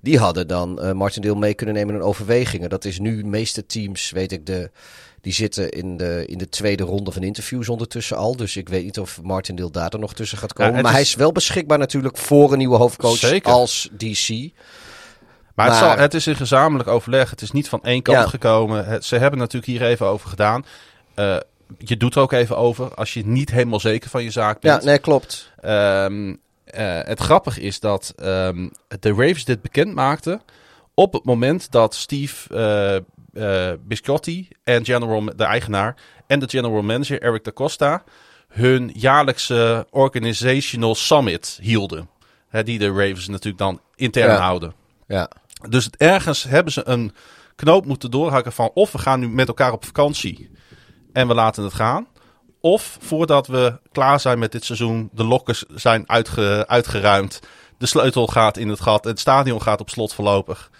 Die 0.00 0.18
hadden 0.18 0.48
dan 0.48 0.80
eh 0.80 0.92
Martindale 0.92 1.36
mee 1.38 1.54
kunnen 1.54 1.74
nemen 1.74 1.94
in 1.94 2.00
hun 2.00 2.08
overwegingen. 2.08 2.68
Dat 2.70 2.84
is 2.84 2.98
nu 2.98 3.16
de 3.22 3.28
meeste 3.28 3.66
teams, 3.66 4.10
weet 4.10 4.32
ik, 4.32 4.46
de, 4.46 4.70
die 5.20 5.32
zitten 5.32 5.70
in 5.70 5.96
de, 5.96 6.24
in 6.26 6.38
de 6.38 6.48
tweede 6.48 6.82
ronde 6.82 7.12
van 7.12 7.22
interviews 7.22 7.68
ondertussen 7.68 8.16
al. 8.16 8.36
Dus 8.36 8.56
ik 8.56 8.68
weet 8.68 8.84
niet 8.84 8.98
of 8.98 9.22
Martindale 9.22 9.70
daar 9.70 9.90
dan 9.90 10.00
nog 10.00 10.14
tussen 10.14 10.38
gaat 10.38 10.52
komen. 10.52 10.82
maar 10.82 10.92
hij 10.92 11.00
is- 11.00 11.14
wel 11.14 11.32
beschikbaar 11.32 11.78
natuurlijk 11.78 12.16
voor 12.18 12.52
een 12.52 12.58
nieuwe 12.58 12.76
hoofdcoach 12.76 13.16
Zeker. 13.16 13.52
als 13.52 13.88
DC. 13.96 14.50
Maar, 15.54 15.66
het, 15.68 15.76
zal, 15.76 15.96
het 15.96 16.14
is 16.14 16.26
een 16.26 16.36
gezamenlijk 16.36 16.88
overleg. 16.88 17.30
Het 17.30 17.42
is 17.42 17.50
niet 17.50 17.68
van 17.68 17.82
één 17.82 18.02
kant 18.02 18.18
Ja. 18.18 18.26
gekomen. 18.26 18.86
Het, 18.86 19.04
ze 19.04 19.16
hebben 19.16 19.38
natuurlijk 19.38 19.72
hier 19.72 19.82
even 19.82 20.06
over 20.06 20.28
gedaan. 20.28 20.64
Eh, 21.14 21.36
je 21.78 21.96
doet 21.96 22.14
er 22.14 22.20
ook 22.20 22.32
even 22.32 22.56
over 22.56 22.94
als 22.94 23.14
je 23.14 23.26
niet 23.26 23.50
helemaal 23.50 23.80
zeker 23.80 24.10
van 24.10 24.22
je 24.22 24.30
zaak 24.30 24.62
Ja, 24.62 24.70
bent. 24.72 24.84
nee, 24.84 24.98
klopt. 24.98 25.52
Ehm, 25.60 26.34
eh, 26.64 27.00
het 27.02 27.20
grappige 27.20 27.60
is 27.60 27.80
dat 27.80 28.12
ehm, 28.16 28.68
de 29.00 29.08
Ravens 29.08 29.44
dit 29.44 29.62
bekend 29.62 29.94
maakten 29.94 30.42
op 30.94 31.12
het 31.12 31.24
moment 31.24 31.70
dat 31.70 31.94
Steve 31.94 32.54
eh, 32.54 33.70
eh, 33.70 33.78
Biscotti 33.86 34.48
en 34.64 34.84
general, 34.84 35.24
de 35.36 35.44
eigenaar 35.44 35.96
en 36.26 36.38
de 36.40 36.48
general 36.48 36.82
manager 36.82 37.22
Eric 37.22 37.44
da 37.44 37.52
Costa 37.52 38.02
hun 38.48 38.90
jaarlijkse 38.94 39.86
organizational 39.90 40.94
summit 40.94 41.58
hielden. 41.62 42.08
Hè, 42.48 42.62
die 42.62 42.78
de 42.78 42.88
Ravens 42.88 43.28
natuurlijk 43.28 43.58
dan 43.58 43.80
intern 43.94 44.30
Ja. 44.32 44.36
houden. 44.40 44.72
Ja. 45.06 45.30
Dus 45.68 45.90
ergens 45.96 46.42
hebben 46.42 46.72
ze 46.72 46.82
een 46.88 47.12
knoop 47.56 47.86
moeten 47.86 48.10
doorhakken 48.10 48.52
van 48.52 48.70
of 48.74 48.92
we 48.92 48.98
gaan 48.98 49.20
nu 49.20 49.28
met 49.28 49.48
elkaar 49.48 49.72
op 49.72 49.84
vakantie 49.84 50.50
en 51.16 51.28
we 51.28 51.34
laten 51.34 51.64
het 51.64 51.74
gaan. 51.74 52.06
Of 52.60 52.98
voordat 53.00 53.46
we 53.46 53.78
klaar 53.92 54.20
zijn 54.20 54.38
met 54.38 54.52
dit 54.52 54.64
seizoen, 54.64 55.08
de 55.12 55.24
lokkers 55.24 55.64
zijn 55.74 56.08
uitge, 56.08 56.64
uitgeruimd. 56.66 57.40
De 57.78 57.86
sleutel 57.86 58.26
gaat 58.26 58.56
in 58.56 58.68
het 58.68 58.80
gat. 58.80 59.04
Het 59.04 59.20
stadion 59.20 59.62
gaat 59.62 59.80
op 59.80 59.90
slot 59.90 60.14
voorlopig. 60.14 60.70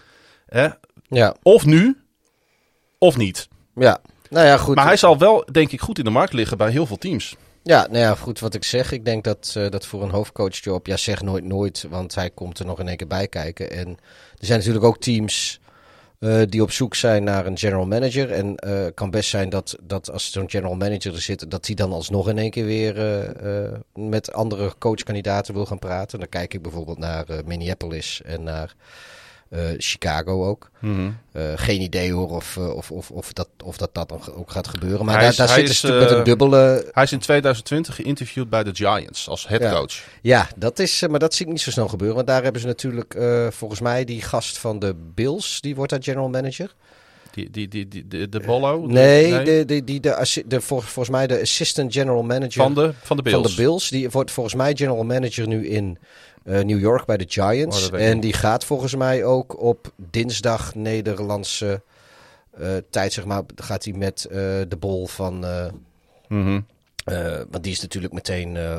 Hè? 0.47 0.69
Ja. 1.09 1.37
Of 1.43 1.65
nu, 1.65 2.05
of 2.99 3.17
niet. 3.17 3.49
Ja. 3.75 3.99
Nou 4.31 4.47
ja, 4.47 4.57
goed. 4.57 4.75
Maar 4.75 4.85
hij 4.85 4.97
zal 4.97 5.19
wel, 5.19 5.45
denk 5.53 5.73
ik, 5.73 5.81
goed 5.81 5.99
in 5.99 6.05
de 6.05 6.11
markt 6.11 6.33
liggen 6.33 6.57
bij 6.57 6.71
heel 6.71 6.87
veel 6.87 6.99
teams. 6.99 7.37
Ja, 7.63 7.87
nou 7.87 7.99
ja, 7.99 8.15
goed 8.15 8.41
wat 8.41 8.55
ik 8.55 8.65
zeg. 8.65 8.93
Ik 8.93 9.05
denk 9.05 9.25
dat, 9.25 9.55
eh, 9.57 9.71
dat 9.71 9.87
voor 9.87 10.03
een 10.03 10.11
hoofdcoachjob, 10.11 10.87
ja, 10.87 10.97
zeg 10.97 11.23
nooit 11.23 11.45
nooit, 11.45 11.87
want 11.91 12.15
hij 12.15 12.31
komt 12.31 12.59
er 12.59 12.67
nog 12.67 12.81
in 12.81 12.89
één 12.89 12.97
keer 12.97 13.07
bij 13.07 13.29
kijken. 13.29 13.71
En 13.71 13.89
er 14.39 14.47
zijn 14.47 14.59
natuurlijk 14.59 14.85
ook 14.85 14.99
teams 14.99 15.61
eh, 16.19 16.43
die 16.49 16.63
op 16.63 16.71
zoek 16.71 16.95
zijn 16.95 17.25
naar 17.25 17.47
een 17.47 17.59
general 17.59 17.87
manager. 17.87 18.31
En 18.33 18.57
eh, 18.57 18.85
het 18.85 18.95
kan 18.95 19.11
best 19.11 19.31
zijn 19.31 19.49
dat, 19.49 19.77
dat 19.83 20.11
als 20.11 20.33
zo'n 20.33 20.51
general 20.51 20.75
manager 20.75 21.15
er 21.15 21.21
zit, 21.21 21.51
dat 21.51 21.67
hij 21.67 21.75
dan 21.75 21.93
alsnog 21.93 22.29
in 22.29 22.39
één 22.39 22.51
keer 22.51 22.65
weer 22.65 22.97
eh, 22.99 23.65
eh, 23.65 23.73
met 23.95 24.33
andere 24.33 24.73
coachkandidaten 24.79 25.55
wil 25.55 25.67
gaan 25.67 25.79
praten. 25.79 26.19
Dan 26.19 26.29
kijk 26.29 26.55
ik 26.55 26.63
bijvoorbeeld 26.63 26.99
naar 26.99 27.29
eh, 27.29 27.39
Minneapolis 27.45 28.23
en 28.25 28.43
naar 28.43 28.75
eh, 28.79 29.26
Chicago 29.79 30.47
ook. 30.47 30.71
Eh, 31.33 31.43
geen 31.57 31.81
idee 31.81 32.13
hoor 32.13 32.31
of, 32.31 32.57
eh, 32.57 32.75
of, 32.77 32.91
of, 32.91 33.11
of, 33.11 33.33
dat, 33.33 33.49
of 33.65 33.77
dat, 33.77 33.91
dat 33.95 34.09
dan 34.09 34.21
ook 34.35 34.51
gaat 34.51 34.69
gebeuren. 34.69 35.05
Maar 35.05 35.15
Hij 35.15 35.23
daar, 35.23 35.31
is- 35.31 35.37
daar 35.37 35.47
hij 35.49 35.57
zitten 35.57 35.75
is, 35.75 35.81
ze 35.81 35.87
natuurlijk 35.87 36.17
met 36.17 36.27
eh, 36.27 36.33
een 36.33 36.39
dubbele 36.39 36.91
Hij 36.93 37.03
is 37.03 37.13
in 37.13 37.19
2020 37.19 37.95
geïnterviewd 37.95 38.51
bij 38.51 38.65
de 38.65 38.75
Giants 38.75 39.29
als 39.29 39.49
headcoach. 39.49 39.93
Ja, 40.23 40.49
dat 40.57 40.79
is, 40.79 41.03
eh, 41.03 41.09
maar 41.09 41.19
dat 41.19 41.35
zie 41.35 41.47
ik 41.47 41.53
niet 41.53 41.61
zo 41.61 41.71
snel 41.71 41.89
gebeuren. 41.89 42.17
Want 42.17 42.29
daar 42.29 42.43
hebben 42.43 42.61
ze 42.61 42.67
natuurlijk 42.67 43.15
eh, 43.15 43.47
volgens 43.51 43.81
mij 43.81 44.05
die 44.05 44.23
gast 44.23 44.59
van 44.59 44.79
de 44.79 44.95
Bills, 45.15 45.61
die 45.61 45.75
wordt 45.75 45.91
daar 45.91 46.03
general 46.03 46.29
manager. 46.29 46.75
Die, 47.31 47.51
die, 47.51 47.69
die, 47.69 47.89
die, 47.89 48.07
de, 48.09 48.29
de 48.29 48.41
Bollo? 48.41 48.87
Nee, 48.87 49.45
De, 49.45 49.65
de, 49.65 49.85
die, 49.85 50.01
de, 50.01 50.15
assi- 50.15 50.43
de, 50.47 50.61
vol- 50.61 50.81
volgens 50.81 51.09
mij 51.17 51.27
de 51.27 51.41
assistant 51.41 51.93
general 51.93 52.23
manager 52.23 52.63
van, 52.63 52.75
de, 52.75 52.93
van 53.03 53.17
de 53.17 53.23
Bills. 53.23 53.41
van 53.43 53.51
de 53.51 53.57
Bills. 53.63 53.89
Die 53.89 54.11
wordt 54.11 54.31
volgens 54.31 54.55
mij 54.55 54.75
general 54.77 55.05
manager 55.05 55.47
nu 55.49 55.69
in 55.69 55.99
eh, 55.99 56.36
New 56.47 56.79
York 56.81 57.05
bij 57.07 57.17
de 57.17 57.25
Oh, 57.25 57.31
Giants. 57.31 57.87
ik 57.87 57.93
en 57.95 58.21
die 58.21 58.33
gaat 58.33 58.65
volgens 58.65 58.95
mij 58.95 59.25
ook 59.25 59.61
op 59.61 59.93
dinsdag 59.97 60.75
Nederlandse 60.75 61.83
eh, 62.59 62.69
tijd, 62.91 63.13
zeg 63.13 63.25
maar, 63.25 63.43
gaat 63.57 63.85
hij 63.85 63.93
met 63.93 64.25
eh, 64.25 64.37
de 64.69 64.77
bol 64.79 65.07
van... 65.07 65.45
eh, 65.45 65.67
Mhm. 66.29 66.61
eh, 67.05 67.41
want 67.51 67.63
die 67.65 67.73
is 67.73 67.81
natuurlijk 67.81 68.13
meteen 68.13 68.57
eh, 68.57 68.79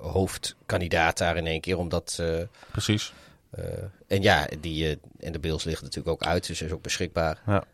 hoofdkandidaat 0.00 1.18
daar 1.18 1.36
in 1.36 1.46
één 1.46 1.60
keer, 1.60 1.78
omdat... 1.78 2.16
eh, 2.20 2.38
Precies. 2.70 3.12
Eh, 3.50 3.64
en 4.06 4.22
ja, 4.22 4.46
die, 4.60 4.86
eh, 4.88 4.96
en 5.26 5.32
de 5.32 5.38
Bills 5.38 5.64
liggen 5.64 5.84
natuurlijk 5.84 6.14
ook 6.22 6.28
uit, 6.28 6.46
dus 6.46 6.62
is 6.62 6.72
ook 6.72 6.82
beschikbaar. 6.82 7.42
Ja. 7.46 7.64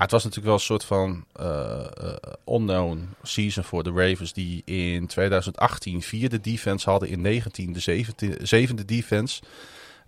Het 0.00 0.10
was 0.10 0.24
natuurlijk 0.24 0.46
wel 0.46 0.54
een 0.54 0.60
soort 0.60 0.84
van 0.84 1.24
uh, 1.40 1.86
unknown 2.46 3.08
season 3.22 3.64
voor 3.64 3.82
de 3.82 3.90
Ravens. 3.90 4.32
Die 4.32 4.62
in 4.64 5.06
2018 5.06 6.02
vierde 6.02 6.40
defense 6.40 6.90
hadden. 6.90 7.08
In 7.08 7.20
19 7.20 7.72
de 7.72 7.80
zevende, 7.80 8.38
zevende 8.42 8.84
defense. 8.84 9.42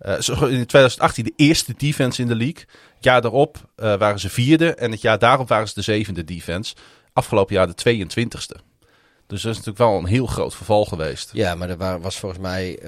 Uh, 0.01 0.13
in 0.51 0.65
2018 0.65 1.23
de 1.23 1.33
eerste 1.35 1.73
defense 1.77 2.21
in 2.21 2.27
de 2.27 2.35
league. 2.35 2.65
Het 2.95 3.03
jaar 3.03 3.21
daarop 3.21 3.57
waren 3.75 4.19
ze 4.19 4.29
vierde. 4.29 4.73
En 4.73 4.91
het 4.91 5.01
jaar 5.01 5.19
daarop 5.19 5.47
waren 5.47 5.67
ze 5.67 5.73
de 5.73 5.81
zevende 5.81 6.23
defense. 6.23 6.75
Afgelopen 7.13 7.55
jaar 7.55 7.75
de 7.75 8.05
22ste. 8.05 8.67
Dus 9.27 9.41
dat 9.41 9.51
is 9.51 9.57
natuurlijk 9.57 9.77
wel 9.77 9.97
een 9.97 10.05
heel 10.05 10.25
groot 10.25 10.55
verval 10.55 10.85
geweest. 10.85 11.29
Ja, 11.33 11.55
maar 11.55 11.69
er 11.69 12.01
was 12.01 12.17
volgens 12.19 12.41
mij 12.41 12.79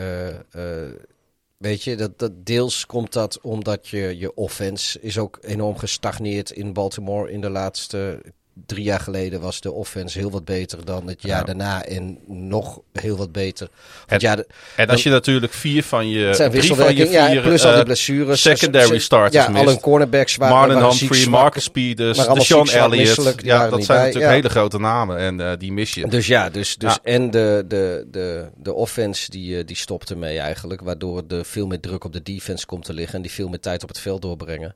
Weet 1.61 1.83
je, 1.83 1.95
dat, 1.95 2.19
dat 2.19 2.45
deels 2.45 2.85
komt 2.85 3.13
dat 3.13 3.41
omdat 3.41 3.87
je, 3.87 4.17
je 4.17 4.33
offense 4.33 4.99
is 5.01 5.17
ook 5.17 5.37
enorm 5.41 5.77
gestagneerd 5.77 6.51
in 6.51 6.73
Baltimore 6.73 7.31
in 7.31 7.41
de 7.41 7.49
laatste 7.49 8.21
drie 8.65 8.83
jaar 8.83 8.99
geleden 8.99 9.41
was 9.41 9.61
de 9.61 9.71
offense 9.71 10.19
heel 10.19 10.31
wat 10.31 10.45
beter 10.45 10.85
dan 10.85 11.07
het 11.07 11.21
jaar 11.21 11.45
daarna 11.45 11.85
en 11.85 12.19
nog 12.27 12.79
heel 12.93 13.17
wat 13.17 13.31
beter. 13.31 13.69
En, 14.07 14.19
ja, 14.19 14.43
en 14.75 14.89
als 14.89 15.03
je 15.03 15.09
natuurlijk 15.09 15.53
vier 15.53 15.83
van 15.83 16.09
je 16.09 16.33
zijn 16.33 16.51
drie 16.51 16.73
van 16.73 16.95
je 16.95 17.07
vier, 17.07 17.31
ja, 17.31 17.41
plus 17.41 17.65
al 17.65 17.75
die 17.75 17.83
blessures, 17.83 18.41
secondary 18.41 18.99
starters 18.99 19.45
ja, 19.45 19.53
al 19.53 19.65
hun 19.65 19.79
cornerbacks 19.79 20.35
waren 20.35 20.55
Marlon 20.55 20.97
Humphrey, 20.97 21.27
Marcus 21.27 21.67
Peters, 21.67 22.19
Sean 22.33 22.69
Elliott, 22.69 23.41
ja, 23.43 23.69
dat 23.69 23.83
zijn 23.83 23.99
natuurlijk 23.99 24.33
hele 24.33 24.49
grote 24.49 24.79
namen 24.79 25.17
en 25.17 25.39
uh, 25.39 25.51
die 25.57 25.71
mis 25.71 25.93
je. 25.93 26.07
Dus 26.07 26.27
ja, 26.27 26.49
dus, 26.49 26.75
dus 26.75 26.97
en 27.03 27.31
de, 27.31 27.65
de, 27.67 28.07
de, 28.11 28.49
de 28.55 28.73
offense 28.73 29.29
die, 29.29 29.57
uh, 29.57 29.65
die 29.65 29.75
stopte 29.75 30.15
mee 30.15 30.39
eigenlijk, 30.39 30.81
waardoor 30.81 31.23
er 31.27 31.45
veel 31.45 31.67
meer 31.67 31.79
druk 31.79 32.03
op 32.03 32.13
de 32.13 32.23
defense 32.23 32.65
komt 32.65 32.85
te 32.85 32.93
liggen 32.93 33.15
en 33.15 33.21
die 33.21 33.31
veel 33.31 33.47
meer 33.47 33.59
tijd 33.59 33.83
op 33.83 33.89
het 33.89 33.99
veld 33.99 34.21
doorbrengen. 34.21 34.75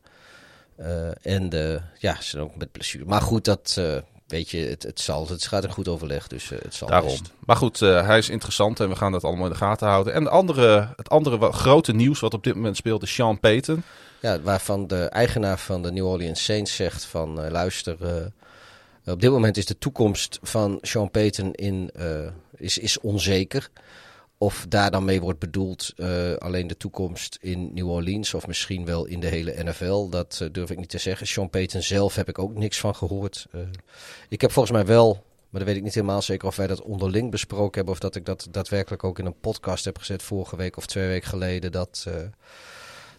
Uh, 0.79 1.25
en 1.25 1.49
de, 1.49 1.81
ja, 1.97 2.15
ze 2.15 2.23
zijn 2.23 2.43
ook 2.43 2.55
met 2.55 2.71
blessure. 2.71 3.05
Maar 3.05 3.21
goed, 3.21 3.45
dat, 3.45 3.75
uh, 3.79 3.97
weet 4.27 4.49
je, 4.49 4.57
het, 4.57 4.83
het, 4.83 4.99
zal, 4.99 5.27
het 5.27 5.47
gaat 5.47 5.63
een 5.63 5.71
goed 5.71 5.87
overleg, 5.87 6.27
dus 6.27 6.49
het 6.49 6.73
zal 6.73 6.87
Daarom. 6.87 7.09
Best. 7.09 7.31
Maar 7.45 7.55
goed, 7.55 7.79
hij 7.79 8.17
is 8.17 8.29
interessant 8.29 8.79
en 8.79 8.89
we 8.89 8.95
gaan 8.95 9.11
dat 9.11 9.23
allemaal 9.23 9.45
in 9.45 9.51
de 9.51 9.57
gaten 9.57 9.87
houden. 9.87 10.13
En 10.13 10.23
de 10.23 10.29
andere, 10.29 10.93
het 10.95 11.09
andere 11.09 11.51
grote 11.51 11.93
nieuws 11.93 12.19
wat 12.19 12.33
op 12.33 12.43
dit 12.43 12.55
moment 12.55 12.77
speelt 12.77 13.03
is 13.03 13.13
Sean 13.13 13.39
Payton. 13.39 13.83
Ja, 14.19 14.41
waarvan 14.41 14.87
de 14.87 15.03
eigenaar 15.03 15.59
van 15.59 15.81
de 15.81 15.91
New 15.91 16.07
Orleans 16.07 16.43
Saints 16.43 16.75
zegt 16.75 17.05
van, 17.05 17.49
luister, 17.49 17.97
op 19.05 19.21
dit 19.21 19.31
moment 19.31 19.57
is 19.57 19.65
de 19.65 19.77
toekomst 19.77 20.39
van 20.41 20.77
Sean 20.81 21.11
Payton 21.11 21.53
in, 21.53 21.91
is, 22.55 22.77
is 22.77 22.99
onzeker. 22.99 23.69
Of 24.45 24.65
daar 24.69 24.91
dan 24.91 25.05
mee 25.05 25.21
wordt 25.21 25.39
bedoeld 25.39 25.93
uh, 25.97 26.33
alleen 26.33 26.67
de 26.67 26.77
toekomst 26.77 27.37
in 27.41 27.73
New 27.73 27.89
Orleans 27.89 28.33
of 28.33 28.47
misschien 28.47 28.85
wel 28.85 29.05
in 29.05 29.19
de 29.19 29.27
hele 29.27 29.63
NFL, 29.63 30.09
dat 30.09 30.39
uh, 30.43 30.49
durf 30.51 30.69
ik 30.69 30.77
niet 30.77 30.89
te 30.89 30.97
zeggen. 30.97 31.27
Sean 31.27 31.49
Payton 31.49 31.81
zelf 31.81 32.15
heb 32.15 32.29
ik 32.29 32.39
ook 32.39 32.53
niks 32.53 32.79
van 32.79 32.95
gehoord. 32.95 33.47
Uh, 33.55 33.61
ik 34.29 34.41
heb 34.41 34.51
volgens 34.51 34.75
mij 34.75 34.85
wel, 34.85 35.13
maar 35.49 35.59
dan 35.59 35.63
weet 35.65 35.75
ik 35.75 35.83
niet 35.83 35.93
helemaal 35.93 36.21
zeker 36.21 36.47
of 36.47 36.55
wij 36.55 36.67
dat 36.67 36.81
onderling 36.81 37.31
besproken 37.31 37.75
hebben 37.75 37.93
of 37.93 37.99
dat 37.99 38.15
ik 38.15 38.25
dat 38.25 38.47
daadwerkelijk 38.51 39.03
ook 39.03 39.19
in 39.19 39.25
een 39.25 39.39
podcast 39.39 39.85
heb 39.85 39.97
gezet 39.97 40.23
vorige 40.23 40.55
week 40.55 40.77
of 40.77 40.85
twee 40.85 41.07
weken 41.07 41.29
geleden. 41.29 41.71
Dat, 41.71 42.07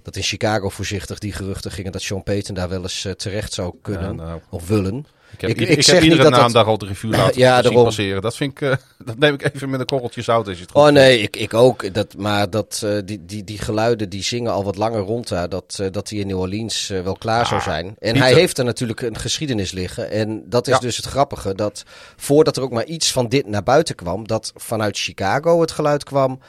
dat 0.02 0.16
in 0.16 0.22
Chicago 0.22 0.68
voorzichtig 0.68 1.18
die 1.18 1.32
geruchten 1.32 1.70
gingen 1.70 1.92
dat 1.92 2.02
Sean 2.02 2.22
Payton 2.22 2.54
daar 2.54 2.68
wel 2.68 2.82
eens 2.82 3.08
terecht 3.16 3.52
zou 3.52 3.74
kunnen 3.82 4.16
ja, 4.16 4.22
nou. 4.24 4.40
of 4.50 4.68
willen. 4.68 5.06
Ik 5.36 5.48
heb, 5.48 5.50
ik, 5.50 5.68
ik, 5.68 5.76
ik 5.76 5.82
zeg 5.82 5.94
heb 5.94 6.02
iedere 6.02 6.22
niet 6.22 6.30
dat 6.30 6.40
naam 6.40 6.52
dat... 6.52 6.52
daar 6.52 6.72
al 6.72 6.78
de 6.78 6.86
review 6.86 7.10
laten 7.10 7.40
ja, 7.40 7.62
zien 7.62 7.72
passeren. 7.72 8.22
Dat 8.22 8.36
vind 8.36 8.52
ik, 8.52 8.60
uh, 8.60 8.74
dat 9.04 9.18
neem 9.18 9.34
ik 9.34 9.54
even 9.54 9.70
met 9.70 9.80
een 9.80 9.86
korreltje 9.86 10.22
zout 10.22 10.48
als 10.48 10.56
je 10.56 10.62
het 10.62 10.70
goed 10.70 10.82
Oh 10.82 10.88
nee, 10.88 11.20
ik, 11.20 11.36
ik 11.36 11.54
ook. 11.54 11.94
Dat, 11.94 12.16
maar 12.16 12.50
dat, 12.50 12.82
uh, 12.84 12.98
die, 13.04 13.24
die, 13.24 13.44
die 13.44 13.58
geluiden 13.58 14.08
die 14.08 14.22
zingen 14.22 14.52
al 14.52 14.64
wat 14.64 14.76
langer 14.76 15.00
rond 15.00 15.28
daar. 15.28 15.48
Dat, 15.48 15.78
uh, 15.80 15.86
dat 15.90 16.10
hij 16.10 16.18
in 16.18 16.26
New 16.26 16.38
Orleans 16.38 16.88
wel 16.88 17.16
klaar 17.16 17.42
ah, 17.42 17.48
zou 17.48 17.60
zijn. 17.60 17.96
En 17.98 18.16
hij 18.16 18.32
heeft 18.34 18.58
er 18.58 18.64
natuurlijk 18.64 19.00
een 19.00 19.18
geschiedenis 19.18 19.72
liggen. 19.72 20.10
En 20.10 20.42
dat 20.46 20.66
is 20.66 20.74
ja. 20.74 20.80
dus 20.80 20.96
het 20.96 21.06
grappige. 21.06 21.54
Dat 21.54 21.84
voordat 22.16 22.56
er 22.56 22.62
ook 22.62 22.72
maar 22.72 22.86
iets 22.86 23.12
van 23.12 23.28
dit 23.28 23.46
naar 23.46 23.62
buiten 23.62 23.94
kwam. 23.94 24.26
Dat 24.26 24.52
vanuit 24.54 24.98
Chicago 24.98 25.60
het 25.60 25.70
geluid 25.70 26.04
kwam. 26.04 26.40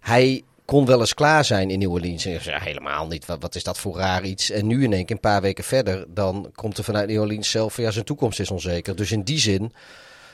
Hij 0.00 0.42
kon 0.68 0.86
wel 0.86 1.00
eens 1.00 1.14
klaar 1.14 1.44
zijn 1.44 1.70
in 1.70 1.78
New 1.78 1.92
Orleans. 1.92 2.24
En 2.24 2.40
ja, 2.42 2.58
helemaal 2.58 3.06
niet. 3.06 3.26
Wat, 3.26 3.42
wat, 3.42 3.54
is 3.54 3.62
dat 3.62 3.78
voor 3.78 3.96
raar 3.96 4.24
iets? 4.24 4.50
En 4.50 4.66
nu 4.66 4.84
in 4.84 4.92
één 4.92 5.04
keer, 5.04 5.14
een 5.14 5.20
paar 5.20 5.40
weken 5.40 5.64
verder, 5.64 6.04
dan 6.08 6.50
komt 6.54 6.78
er 6.78 6.84
vanuit 6.84 7.08
New 7.08 7.20
Orleans 7.20 7.50
zelf 7.50 7.76
ja, 7.76 7.90
zijn 7.90 8.04
toekomst 8.04 8.40
is 8.40 8.50
onzeker. 8.50 8.96
Dus 8.96 9.12
in 9.12 9.22
die 9.22 9.38
zin. 9.38 9.72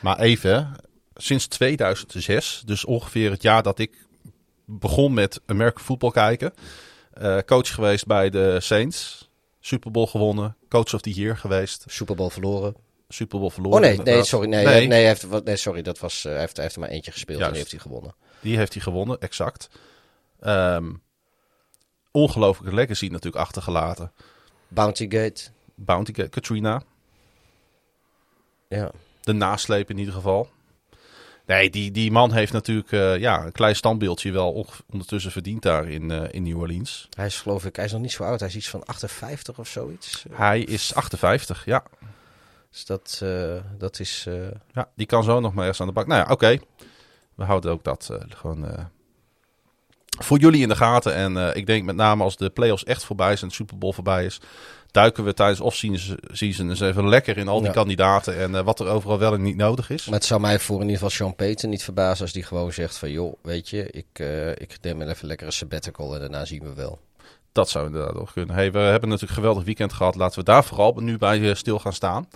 Maar 0.01 0.19
even, 0.19 0.75
sinds 1.15 1.47
2006, 1.47 2.63
dus 2.67 2.85
ongeveer 2.85 3.31
het 3.31 3.43
jaar 3.43 3.63
dat 3.63 3.79
ik 3.79 4.07
begon 4.65 5.15
met 5.15 5.41
American 5.47 5.85
Football 5.85 6.11
kijken, 6.11 6.53
uh, 7.23 7.39
coach 7.47 7.75
geweest 7.75 8.07
bij 8.07 8.31
de 8.31 8.61
Saints, 8.61 9.29
Super 9.61 9.91
Bowl 9.91 10.07
gewonnen, 10.07 10.57
coach 10.69 10.95
of 10.95 11.01
the 11.01 11.13
year 11.13 11.37
geweest. 11.37 11.85
Super 11.87 12.15
Bowl 12.15 12.31
verloren. 12.31 12.75
Super 13.09 13.39
Bowl 13.39 13.51
verloren. 13.51 13.79
Oh 13.79 13.85
nee, 13.85 14.15
nee 14.15 14.25
sorry. 14.25 14.49
Nee, 14.49 14.65
nee. 14.65 14.87
nee, 14.87 15.05
heeft, 15.05 15.45
nee 15.45 15.57
sorry, 15.57 15.83
dat 15.83 15.99
was, 15.99 16.25
uh, 16.25 16.33
hij, 16.33 16.41
heeft, 16.41 16.55
hij 16.55 16.65
heeft 16.65 16.77
er 16.77 16.81
maar 16.81 16.91
eentje 16.91 17.13
gespeeld 17.13 17.39
Juist. 17.39 17.53
en 17.53 17.59
heeft 17.59 17.71
hij 17.71 17.81
gewonnen. 17.81 18.15
Die 18.41 18.57
heeft 18.57 18.73
hij 18.73 18.83
gewonnen, 18.83 19.21
exact. 19.21 19.69
Um, 20.47 21.03
ongelooflijke 22.11 22.75
legacy 22.75 23.07
natuurlijk 23.07 23.45
achtergelaten. 23.45 24.13
Bounty 24.69 25.11
Gate. 25.11 25.43
Bounty 25.75 26.13
Gate, 26.15 26.29
Katrina. 26.29 26.83
Ja. 28.69 28.91
De 29.21 29.33
nasleep 29.33 29.91
in 29.91 29.99
ieder 29.99 30.15
geval. 30.15 30.49
Nee, 31.47 31.71
die, 31.71 31.91
die 31.91 32.11
man 32.11 32.33
heeft 32.33 32.53
natuurlijk 32.53 32.91
uh, 32.91 33.19
ja, 33.19 33.45
een 33.45 33.53
klein 33.53 33.77
standbeeldje 33.77 34.33
wel 34.33 34.67
ondertussen 34.91 35.33
verdiend 35.33 35.63
daar 35.63 35.89
in, 35.89 36.11
uh, 36.11 36.23
in 36.31 36.43
New 36.43 36.59
Orleans. 36.59 37.09
Hij 37.17 37.27
is 37.27 37.41
geloof 37.41 37.65
ik, 37.65 37.77
hij 37.77 37.85
is 37.85 37.93
nog 37.93 38.01
niet 38.01 38.13
zo 38.13 38.23
oud. 38.23 38.41
Hij 38.41 38.49
is 38.49 38.57
iets 38.57 38.69
van 38.69 38.85
58 38.85 39.59
of 39.59 39.69
zoiets. 39.69 40.25
Hij 40.31 40.61
is 40.61 40.95
58, 40.95 41.65
ja. 41.65 41.85
Dus 42.71 42.87
dat, 42.87 43.21
uh, 43.23 43.57
dat 43.79 44.01
is... 44.01 44.27
Ja, 44.73 44.89
die 44.95 45.07
kan 45.07 45.25
zo 45.25 45.41
nog 45.41 45.53
maar 45.55 45.63
ergens 45.63 45.81
aan 45.81 45.87
de 45.87 45.93
bak. 45.93 46.07
Nou 46.07 46.21
ja, 46.21 46.25
oké. 46.25 46.33
Okay. 46.33 46.61
We 47.35 47.45
houden 47.45 47.73
ook 47.73 47.85
dat 47.85 48.11
gewoon 48.29 48.89
voor 50.19 50.39
jullie 50.39 50.63
in 50.63 50.69
de 50.69 50.77
gaten. 50.77 51.15
En 51.15 51.37
uh, 51.37 51.49
ik 51.55 51.67
denk 51.67 51.85
met 51.85 51.97
name 51.97 52.23
als 52.23 52.37
de 52.37 52.51
playoffs 52.51 52.85
echt 52.85 53.05
voorbij 53.05 53.37
zijn, 53.37 53.51
de 53.51 53.57
Super 53.57 53.79
Bowl 53.79 53.93
voorbij 53.93 54.25
is, 54.25 54.41
duiken 54.91 55.25
we 55.25 55.35
tijdens 55.35 55.61
off-season 55.61 56.69
eens 56.69 56.81
even 56.81 57.09
lekker 57.09 57.37
in 57.37 57.49
al 57.49 57.59
die 57.59 57.67
ja. 57.67 57.73
kandidaten 57.75 58.37
en 58.37 58.53
uh, 58.53 58.61
wat 58.61 58.81
er 58.81 58.87
overal 58.87 59.19
wel 59.19 59.35
en 59.35 59.43
niet 59.43 59.57
nodig 59.57 59.91
is. 59.91 60.05
Maar 60.05 60.15
het 60.15 60.25
zou 60.25 60.41
mij 60.41 60.59
voor 60.59 60.77
in 60.77 60.83
ieder 60.83 60.97
geval 60.97 61.11
Sean 61.11 61.35
Payton 61.35 61.71
niet 61.71 61.83
verbazen 61.83 62.23
als 62.23 62.33
die 62.33 62.43
gewoon 62.43 62.73
zegt 62.73 62.99
van 62.99 63.11
joh, 63.11 63.35
weet 63.43 63.69
je, 63.69 63.91
ik, 63.91 64.19
uh, 64.21 64.51
ik 64.51 64.79
neem 64.81 65.03
even 65.03 65.27
lekker 65.27 65.47
een 65.47 65.53
sabbatical 65.53 66.15
en 66.15 66.21
daarna 66.21 66.45
zien 66.45 66.63
we 66.63 66.75
wel. 66.75 67.01
Dat 67.53 67.71
zou 67.71 67.87
inderdaad 67.87 68.15
ook 68.15 68.31
kunnen. 68.33 68.55
Hey, 68.55 68.73
we 68.73 68.79
hebben 68.79 69.09
natuurlijk 69.09 69.37
een 69.37 69.43
geweldig 69.43 69.65
weekend 69.65 69.93
gehad. 69.93 70.15
Laten 70.15 70.39
we 70.39 70.45
daar 70.45 70.65
vooral 70.65 70.95
nu 70.95 71.19
bij 71.19 71.55
stil 71.55 71.79
gaan 71.79 71.93
staan. 71.93 72.29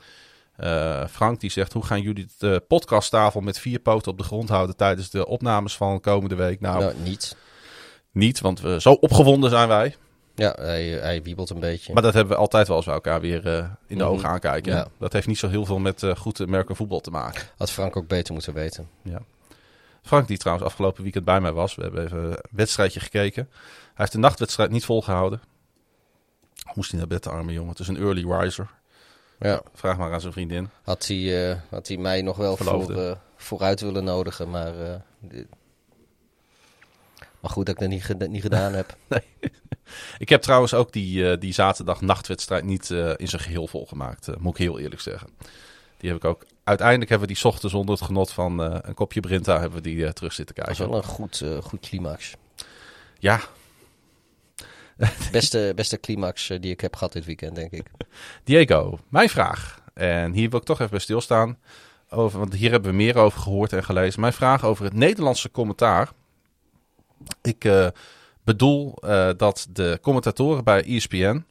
Uh, 0.59 1.07
Frank 1.07 1.41
die 1.41 1.51
zegt, 1.51 1.73
hoe 1.73 1.85
gaan 1.85 2.01
jullie 2.01 2.27
de 2.39 2.63
podcasttafel 2.69 3.41
met 3.41 3.59
vier 3.59 3.79
poten 3.79 4.13
op 4.13 4.19
de 4.19 4.25
grond 4.25 4.49
houden 4.49 4.77
tijdens 4.77 5.11
de 5.11 5.27
opnames 5.27 5.77
van 5.77 6.01
komende 6.01 6.35
week? 6.35 6.61
Nou, 6.61 6.81
nou 6.81 6.95
niet 7.05 7.37
niet, 8.19 8.41
want 8.41 8.61
we, 8.61 8.81
zo 8.81 8.93
opgewonden 8.93 9.51
zijn 9.51 9.69
wij. 9.69 9.97
Ja, 10.35 10.55
hij, 10.59 10.89
hij 10.89 11.23
wiebelt 11.23 11.51
een 11.51 11.61
beetje. 11.61 11.93
Maar 11.93 12.03
dat 12.03 12.15
hebben 12.15 12.33
we 12.33 12.41
altijd 12.41 12.69
wel 12.69 12.77
eens 12.77 12.87
bij 12.87 12.95
elkaar 12.95 13.21
weer 13.21 13.47
uh, 13.47 13.57
in 13.87 13.99
de 13.99 14.05
mm 14.05 14.11
ogen 14.11 14.29
aankijken. 14.29 14.73
Ja. 14.73 14.87
Dat 14.99 15.13
heeft 15.13 15.27
niet 15.27 15.39
zo 15.39 15.49
heel 15.49 15.65
veel 15.65 15.79
met 15.79 16.03
uh, 16.03 16.17
goed 16.17 16.47
merken 16.47 16.77
voetbal 16.77 17.01
te 17.01 17.11
maken. 17.11 17.43
Had 17.57 17.71
Frank 17.71 17.97
ook 17.97 18.07
beter 18.07 18.33
moeten 18.33 18.55
weten. 18.55 18.89
Ja. 19.03 19.23
Frank, 20.03 20.29
die 20.29 20.39
trouwens 20.39 20.69
afgelopen 20.69 21.03
weekend 21.03 21.25
bij 21.25 21.41
mij 21.41 21.53
was. 21.53 21.75
We 21.75 21.83
hebben 21.83 22.05
even 22.05 22.25
een 22.25 22.39
wedstrijdje 22.51 23.01
gekeken. 23.01 23.49
Hij 23.51 23.93
heeft 23.95 24.13
de 24.13 24.19
nachtwedstrijd 24.19 24.71
niet 24.71 24.85
volgehouden. 24.85 25.41
Moest 26.75 26.91
hij 26.91 26.99
naar 26.99 27.09
bed, 27.09 27.23
de 27.23 27.31
arme 27.31 27.53
jongen. 27.53 27.71
Het 27.71 27.79
is 27.79 27.89
een 27.89 27.97
early 27.97 28.31
riser. 28.31 28.71
Ja. 29.39 29.63
Vraag 29.75 29.99
maar 29.99 30.13
aan 30.13 30.21
zijn 30.21 30.33
vriendin. 30.33 30.69
Had 30.83 31.07
hij, 31.07 31.51
uh, 31.51 31.57
had 31.71 31.89
hij 31.89 31.97
mij 31.97 32.23
nog 32.23 32.37
wel 32.37 32.57
voor, 32.57 33.19
vooruit 33.37 33.81
willen 33.81 34.05
nodigen, 34.05 34.51
maar 34.51 34.73
maar 37.41 37.51
goed 37.51 37.67
dat 37.67 37.75
ik 37.75 37.81
dat 37.81 38.19
niet, 38.19 38.29
niet 38.31 38.43
gedaan 38.43 38.73
heb. 38.73 38.97
nee. 39.09 39.51
Ik 40.19 40.29
heb 40.29 40.43
trouwens 40.43 40.75
ook 40.75 40.93
die, 40.93 41.23
uh, 41.23 41.37
die 41.39 41.53
zaterdag 41.53 42.01
nachtwedstrijd 42.01 42.65
niet 42.65 42.91
uh, 42.91 43.13
in 43.17 43.29
zijn 43.29 43.43
geheel 43.43 43.67
volgemaakt. 43.67 44.29
Uh, 44.29 44.37
moet 44.39 44.53
ik 44.53 44.59
heel 44.59 44.79
eerlijk 44.79 45.01
zeggen. 45.01 45.29
Die 45.97 46.11
heb 46.11 46.19
ik 46.19 46.25
ook. 46.25 46.47
Uiteindelijk 46.65 47.11
hebben 47.11 47.29
we 47.29 47.35
die 47.35 47.45
ochtends 47.45 47.75
onder 47.75 47.95
het 47.95 48.05
genot 48.05 48.31
van 48.31 48.59
een 48.59 48.95
kopje 48.95 49.21
Brinta 49.21 49.61
hebben 49.61 49.83
we 49.83 49.89
die 49.89 50.13
terug 50.13 50.33
zitten 50.33 50.55
kijken. 50.55 50.75
Dat 50.75 50.83
is 50.83 50.91
wel 50.91 51.03
een 51.03 51.09
goed, 51.09 51.45
goed 51.63 51.81
climax. 51.81 52.35
Ja. 53.19 53.41
beste, 55.33 55.73
beste 55.75 56.01
climax 56.01 56.47
die 56.47 56.71
ik 56.71 56.81
heb 56.81 56.97
gehad 56.97 57.13
dit 57.13 57.25
weekend, 57.25 57.55
denk 57.55 57.71
ik. 57.71 57.87
Diego, 58.45 58.99
mijn 59.09 59.29
vraag. 59.29 59.81
En 59.95 60.33
hier 60.33 60.51
wil 60.51 60.59
ik 60.59 60.65
toch 60.65 60.79
even 60.79 60.91
bij 60.91 61.01
stilstaan. 61.01 61.59
Over, 62.11 62.39
want 62.39 62.55
hier 62.55 62.71
hebben 62.71 62.91
we 62.91 62.97
meer 62.97 63.17
over 63.17 63.41
gehoord 63.41 63.73
en 63.73 63.85
gelezen. 63.85 64.21
Mijn 64.21 64.33
vraag 64.33 64.65
over 64.65 64.85
het 64.85 64.95
Nederlandse 64.95 65.51
commentaar 65.51 66.09
ik 67.43 67.65
uh, 67.65 67.87
bedoel 68.45 68.95
uh, 69.05 69.31
dat 69.37 69.67
de 69.73 69.99
commentatoren 70.03 70.65
bij 70.65 70.85
ESPN 70.85 71.45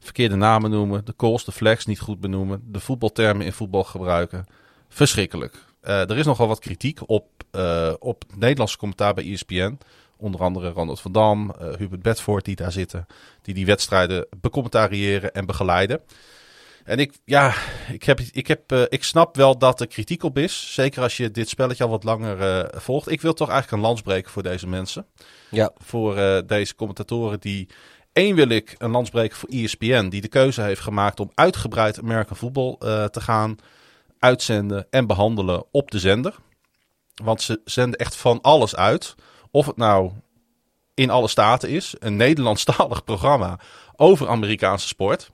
verkeerde 0.00 0.34
namen 0.34 0.70
noemen, 0.70 1.04
de 1.04 1.16
calls, 1.16 1.44
de 1.44 1.52
flags 1.52 1.86
niet 1.86 2.00
goed 2.00 2.20
benoemen, 2.20 2.62
de 2.66 2.80
voetbaltermen 2.80 3.46
in 3.46 3.52
voetbal 3.52 3.84
gebruiken. 3.84 4.46
Verschrikkelijk. 4.88 5.64
Uh, 5.84 6.10
er 6.10 6.18
is 6.18 6.26
nogal 6.26 6.48
wat 6.48 6.58
kritiek 6.58 7.00
op, 7.06 7.26
op 7.98 8.24
Nederlandse 8.36 8.78
commentaar 8.78 9.14
bij 9.14 9.32
ESPN. 9.32 9.78
Onder 10.16 10.40
andere 10.40 10.70
Ronald 10.70 11.00
van 11.00 11.12
Dam, 11.12 11.54
Hubert 11.78 12.02
Bedford 12.02 12.44
die 12.44 12.56
daar 12.56 12.72
zitten, 12.72 13.06
die 13.42 13.54
die 13.54 13.66
wedstrijden 13.66 14.26
becommentariëren 14.40 15.32
en 15.32 15.46
begeleiden. 15.46 16.00
En 16.84 16.98
ik, 16.98 17.12
ja, 17.24 17.54
ik, 17.92 18.02
heb, 18.02 18.20
ik, 18.20 18.46
heb, 18.46 18.72
uh, 18.72 18.82
ik 18.88 19.04
snap 19.04 19.36
wel 19.36 19.58
dat 19.58 19.80
er 19.80 19.86
kritiek 19.86 20.22
op 20.22 20.38
is. 20.38 20.74
Zeker 20.74 21.02
als 21.02 21.16
je 21.16 21.30
dit 21.30 21.48
spelletje 21.48 21.84
al 21.84 21.90
wat 21.90 22.04
langer 22.04 22.40
uh, 22.40 22.80
volgt. 22.80 23.10
Ik 23.10 23.20
wil 23.20 23.34
toch 23.34 23.48
eigenlijk 23.48 23.82
een 23.82 23.88
lans 23.88 24.02
breken 24.02 24.30
voor 24.30 24.42
deze 24.42 24.68
mensen. 24.68 25.06
Ja. 25.50 25.70
Voor 25.76 26.18
uh, 26.18 26.38
deze 26.46 26.74
commentatoren 26.74 27.40
die... 27.40 27.68
Eén 28.12 28.34
wil 28.34 28.48
ik 28.48 28.74
een 28.78 28.90
lans 28.90 29.10
breken 29.10 29.36
voor 29.36 29.48
ESPN. 29.48 30.08
Die 30.08 30.20
de 30.20 30.28
keuze 30.28 30.62
heeft 30.62 30.80
gemaakt 30.80 31.20
om 31.20 31.30
uitgebreid 31.34 32.00
American 32.00 32.36
voetbal 32.36 32.76
te 33.10 33.20
gaan 33.20 33.56
uitzenden 34.18 34.86
en 34.90 35.06
behandelen 35.06 35.64
op 35.70 35.90
de 35.90 35.98
zender. 35.98 36.34
Want 37.14 37.42
ze 37.42 37.60
zenden 37.64 37.98
echt 37.98 38.16
van 38.16 38.40
alles 38.40 38.76
uit. 38.76 39.14
Of 39.50 39.66
het 39.66 39.76
nou 39.76 40.12
in 40.94 41.10
alle 41.10 41.28
staten 41.28 41.68
is. 41.68 41.94
Een 41.98 42.16
Nederlandstalig 42.16 43.04
programma 43.04 43.58
over 43.96 44.28
Amerikaanse 44.28 44.86
sport. 44.86 45.30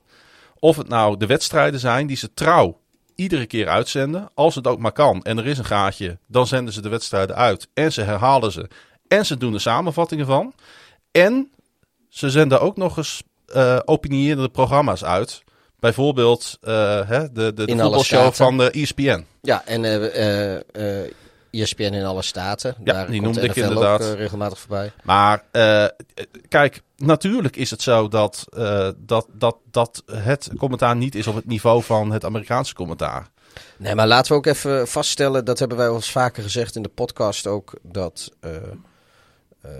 Of 0.59 0.77
het 0.77 0.89
nou 0.89 1.17
de 1.17 1.27
wedstrijden 1.27 1.81
zijn 1.81 2.07
die 2.07 2.17
ze 2.17 2.35
trouw 2.35 2.81
iedere 3.15 3.47
keer 3.47 3.69
uitzenden. 3.69 4.31
Als 4.35 4.55
het 4.55 4.67
ook 4.67 4.79
maar 4.79 4.93
kan 4.93 5.23
en 5.23 5.39
er 5.39 5.47
is 5.47 5.59
een 5.59 5.65
gaatje, 5.65 6.19
dan 6.27 6.47
zenden 6.47 6.75
ze 6.75 6.81
de 6.81 6.89
wedstrijden 6.89 7.37
uit. 7.37 7.69
En 7.75 7.93
ze 7.93 8.03
herhalen 8.03 8.53
ze. 8.53 8.69
En 9.09 9.27
ze 9.27 9.37
doen 9.37 9.55
er 9.55 9.61
samenvattingen 9.61 10.27
van. 10.27 10.55
En 11.11 11.51
ze 12.09 12.31
zenden 12.31 12.61
ook 12.61 12.77
nog 12.77 12.97
eens 12.97 13.23
uh, 13.57 13.79
opinierende 13.85 14.49
programma's 14.49 15.05
uit. 15.05 15.43
Bijvoorbeeld 15.81 16.59
uh, 16.63 16.71
hè, 17.09 17.33
de, 17.33 17.53
de, 17.55 17.67
de 17.67 17.79
voetbalshow 17.79 18.33
van 18.33 18.59
de 18.59 18.71
ESPN. 18.71 19.25
Ja, 19.43 19.63
en 19.65 19.85
uh, 19.85 21.11
ESPN 21.63 21.83
in 21.83 22.05
alle 22.05 22.23
staten. 22.23 22.75
Ja, 22.85 22.93
Daar 22.93 23.11
die 23.11 23.23
komt 23.23 23.23
noemde 23.23 23.41
de 23.41 23.47
ik 23.47 23.57
inderdaad. 23.57 24.03
Ook, 24.03 24.13
uh, 24.13 24.15
regelmatig 24.15 24.59
voorbij. 24.59 24.93
Maar 25.03 25.45
uh, 25.53 25.85
kijk, 26.49 26.83
natuurlijk 26.97 27.57
is 27.57 27.71
het 27.71 27.83
zo 27.83 28.09
dat, 28.09 28.47
uh, 28.57 28.89
dat, 28.97 29.27
dat, 29.33 29.57
dat 29.71 30.03
het 30.07 30.51
commentaar 30.59 30.97
niet 30.97 31.15
is 31.15 31.27
op 31.27 31.35
het 31.35 31.47
niveau 31.47 31.83
van 31.83 32.13
het 32.13 32.25
Amerikaanse 32.25 32.75
commentaar. 32.75 33.29
Nee, 33.77 33.95
maar 33.95 34.07
laten 34.07 34.33
we 34.33 34.39
ook 34.39 34.47
even 34.47 34.89
vaststellen, 34.89 35.45
dat 35.45 35.59
hebben 35.59 35.77
wij 35.79 35.89
al 35.89 35.95
eens 35.95 36.11
vaker 36.11 36.43
gezegd 36.43 36.77
in 36.77 36.83
de 36.83 36.89
podcast 36.89 37.47
ook, 37.47 37.73
dat, 37.83 38.33
uh, 38.45 38.51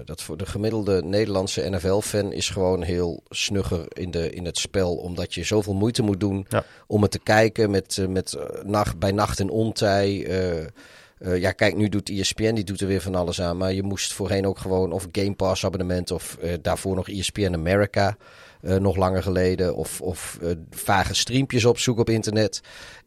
dat 0.05 0.23
voor 0.23 0.37
de 0.37 0.47
gemiddelde 0.47 1.03
Nederlandse 1.03 1.69
NFL-fan 1.71 2.33
is 2.33 2.49
gewoon 2.51 2.83
heel 2.83 3.23
snugger 3.29 3.87
in, 3.89 4.11
de, 4.11 4.31
in 4.31 4.45
het 4.45 4.59
spel, 4.59 4.97
omdat 4.97 5.35
je 5.35 5.45
zoveel 5.45 5.75
moeite 5.75 6.03
moet 6.03 6.21
doen 6.21 6.47
ja. 6.49 6.65
om 6.87 7.03
het 7.03 7.11
te 7.11 7.19
kijken 7.19 7.71
met, 7.71 8.07
met 8.09 8.39
nacht, 8.65 8.99
bij 8.99 9.13
nacht 9.13 9.41
en 9.41 9.51
ontij. 9.51 10.27
Uh, 11.21 11.39
ja, 11.39 11.53
kijk, 11.53 11.77
nu 11.77 11.89
doet 11.89 12.09
ESPN, 12.11 12.55
die 12.55 12.65
doet 12.65 12.81
er 12.81 12.87
weer 12.87 13.01
van 13.01 13.15
alles 13.15 13.41
aan. 13.41 13.57
Maar 13.57 13.73
je 13.73 13.83
moest 13.83 14.13
voorheen 14.13 14.47
ook 14.47 14.59
gewoon 14.59 14.93
of 14.93 15.09
Game 15.13 15.35
Pass 15.35 15.65
abonnement 15.65 16.11
of 16.11 16.39
uh, 16.43 16.53
daarvoor 16.63 16.95
nog 16.95 17.09
ESPN 17.09 17.53
America. 17.55 18.17
Uh, 18.63 18.77
nog 18.77 18.97
langer 18.97 19.23
geleden. 19.23 19.75
Of, 19.75 20.01
of 20.01 20.39
vage 20.71 21.15
streampjes 21.15 21.65
opzoeken 21.65 22.03
op 22.03 22.11
internet. 22.11 22.61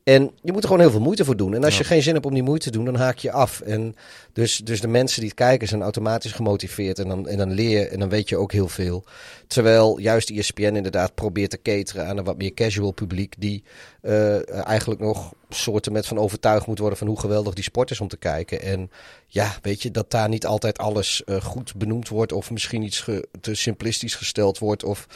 En 0.03 0.31
je 0.41 0.51
moet 0.51 0.61
er 0.61 0.67
gewoon 0.67 0.83
heel 0.83 0.91
veel 0.91 1.01
moeite 1.01 1.25
voor 1.25 1.37
doen. 1.37 1.53
En 1.53 1.63
als 1.63 1.73
ja. 1.73 1.79
je 1.79 1.85
geen 1.85 2.01
zin 2.01 2.13
hebt 2.13 2.25
om 2.25 2.33
die 2.33 2.43
moeite 2.43 2.65
te 2.65 2.77
doen, 2.77 2.85
dan 2.85 2.95
haak 2.95 3.17
je 3.17 3.31
af. 3.31 3.61
En 3.61 3.95
dus, 4.33 4.57
dus 4.57 4.81
de 4.81 4.87
mensen 4.87 5.19
die 5.19 5.29
het 5.29 5.37
kijken 5.37 5.67
zijn 5.67 5.81
automatisch 5.81 6.31
gemotiveerd. 6.31 6.99
En 6.99 7.07
dan, 7.07 7.27
en 7.27 7.37
dan 7.37 7.51
leer 7.51 7.69
je 7.69 7.87
en 7.87 7.99
dan 7.99 8.09
weet 8.09 8.29
je 8.29 8.37
ook 8.37 8.51
heel 8.51 8.67
veel. 8.67 9.03
Terwijl 9.47 9.99
juist 9.99 10.29
ESPN 10.29 10.61
inderdaad 10.61 11.15
probeert 11.15 11.49
te 11.49 11.61
cateren 11.61 12.07
aan 12.07 12.17
een 12.17 12.23
wat 12.23 12.37
meer 12.37 12.53
casual 12.53 12.91
publiek. 12.91 13.35
Die 13.37 13.63
uh, 14.01 14.67
eigenlijk 14.67 15.01
nog 15.01 15.33
soorten 15.49 15.91
met 15.91 16.07
van 16.07 16.17
overtuigd 16.17 16.67
moet 16.67 16.79
worden 16.79 16.97
van 16.97 17.07
hoe 17.07 17.19
geweldig 17.19 17.53
die 17.53 17.63
sport 17.63 17.91
is 17.91 18.01
om 18.01 18.07
te 18.07 18.17
kijken. 18.17 18.61
En 18.61 18.91
ja, 19.27 19.55
weet 19.61 19.81
je, 19.81 19.91
dat 19.91 20.11
daar 20.11 20.29
niet 20.29 20.45
altijd 20.45 20.77
alles 20.77 21.21
uh, 21.25 21.41
goed 21.41 21.75
benoemd 21.75 22.09
wordt. 22.09 22.31
Of 22.31 22.51
misschien 22.51 22.81
iets 22.81 23.05
te 23.41 23.55
simplistisch 23.55 24.15
gesteld 24.15 24.57
wordt. 24.57 24.83
Of 24.83 25.07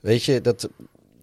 weet 0.00 0.24
je, 0.24 0.40
dat, 0.40 0.68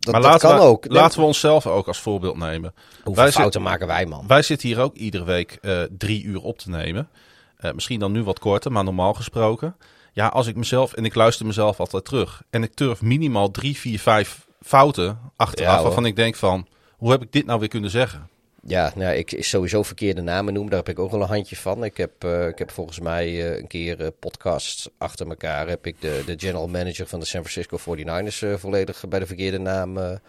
dat, 0.02 0.14
maar 0.14 0.22
dat 0.22 0.32
laten 0.32 0.50
kan 0.50 0.58
we, 0.58 0.64
ook. 0.66 0.86
Laten 0.88 1.20
we 1.20 1.26
onszelf 1.26 1.68
ook 1.68 1.88
als 1.88 2.00
voorbeeld 2.00 2.38
nemen. 2.38 2.74
Hoeveel 3.04 3.24
wij 3.24 3.32
fouten 3.32 3.62
maken 3.62 3.88
wij, 3.88 4.06
man? 4.06 4.28
Wij 4.28 4.42
zitten 4.42 4.68
hier 4.68 4.80
ook 4.80 4.96
iedere 4.96 5.24
week 5.24 5.58
uh, 5.62 5.82
drie 5.98 6.24
uur 6.24 6.42
op 6.42 6.58
te 6.58 6.70
nemen. 6.70 7.10
Uh, 7.60 7.72
misschien 7.72 8.00
dan 8.00 8.12
nu 8.12 8.24
wat 8.24 8.40
korter, 8.40 8.72
maar 8.72 8.84
normaal 8.84 9.14
gesproken. 9.14 9.76
Ja, 10.14 10.28
als 10.28 10.48
ik 10.48 10.56
mezelf, 10.56 10.94
en 10.94 11.06
ik 11.06 11.16
luister 11.16 11.46
mezelf 11.46 11.80
altijd 11.80 12.06
terug. 12.06 12.42
En 12.50 12.64
ik 12.64 12.74
turf 12.74 13.02
minimaal 13.02 13.52
drie, 13.52 13.78
vier, 13.78 14.00
vijf 14.00 14.48
fouten 14.62 15.20
achteraf. 15.36 15.76
Ja, 15.76 15.84
waarvan 15.84 16.06
ik 16.06 16.16
denk 16.16 16.36
van, 16.36 16.68
hoe 16.98 17.12
heb 17.12 17.22
ik 17.22 17.32
dit 17.32 17.46
nou 17.46 17.60
weer 17.60 17.68
kunnen 17.68 17.90
zeggen? 17.90 18.30
Ja, 18.68 18.92
nou, 18.96 19.16
ik 19.16 19.32
is 19.32 19.50
sowieso 19.50 19.84
verkeerde 19.84 20.22
namen 20.22 20.54
noemen. 20.54 20.72
Daar 20.72 20.80
heb 20.80 20.90
ik 20.90 21.00
ook 21.00 21.12
wel 21.12 21.22
een 21.22 21.28
handje 21.28 21.56
van. 21.56 21.84
Ik 21.84 21.98
heb, 21.98 22.24
uh, 22.24 22.48
ik 22.48 22.58
heb 22.58 22.72
volgens 22.72 23.00
mij 23.00 23.30
uh, 23.30 23.58
een 23.58 23.68
keer 23.68 24.02
uh, 24.02 24.08
podcasts 24.20 24.90
achter 24.98 25.28
elkaar. 25.28 25.68
Heb 25.68 25.86
ik 25.86 26.02
de, 26.02 26.24
de 26.26 26.34
general 26.38 26.68
manager 26.68 27.08
van 27.08 27.20
de 27.20 27.26
San 27.26 27.46
Francisco 27.46 27.78
49ers 27.78 28.60
volledig 28.60 29.08
bij 29.08 29.20
de 29.20 29.26
verkeerde 29.26 29.58
naam 29.58 30.20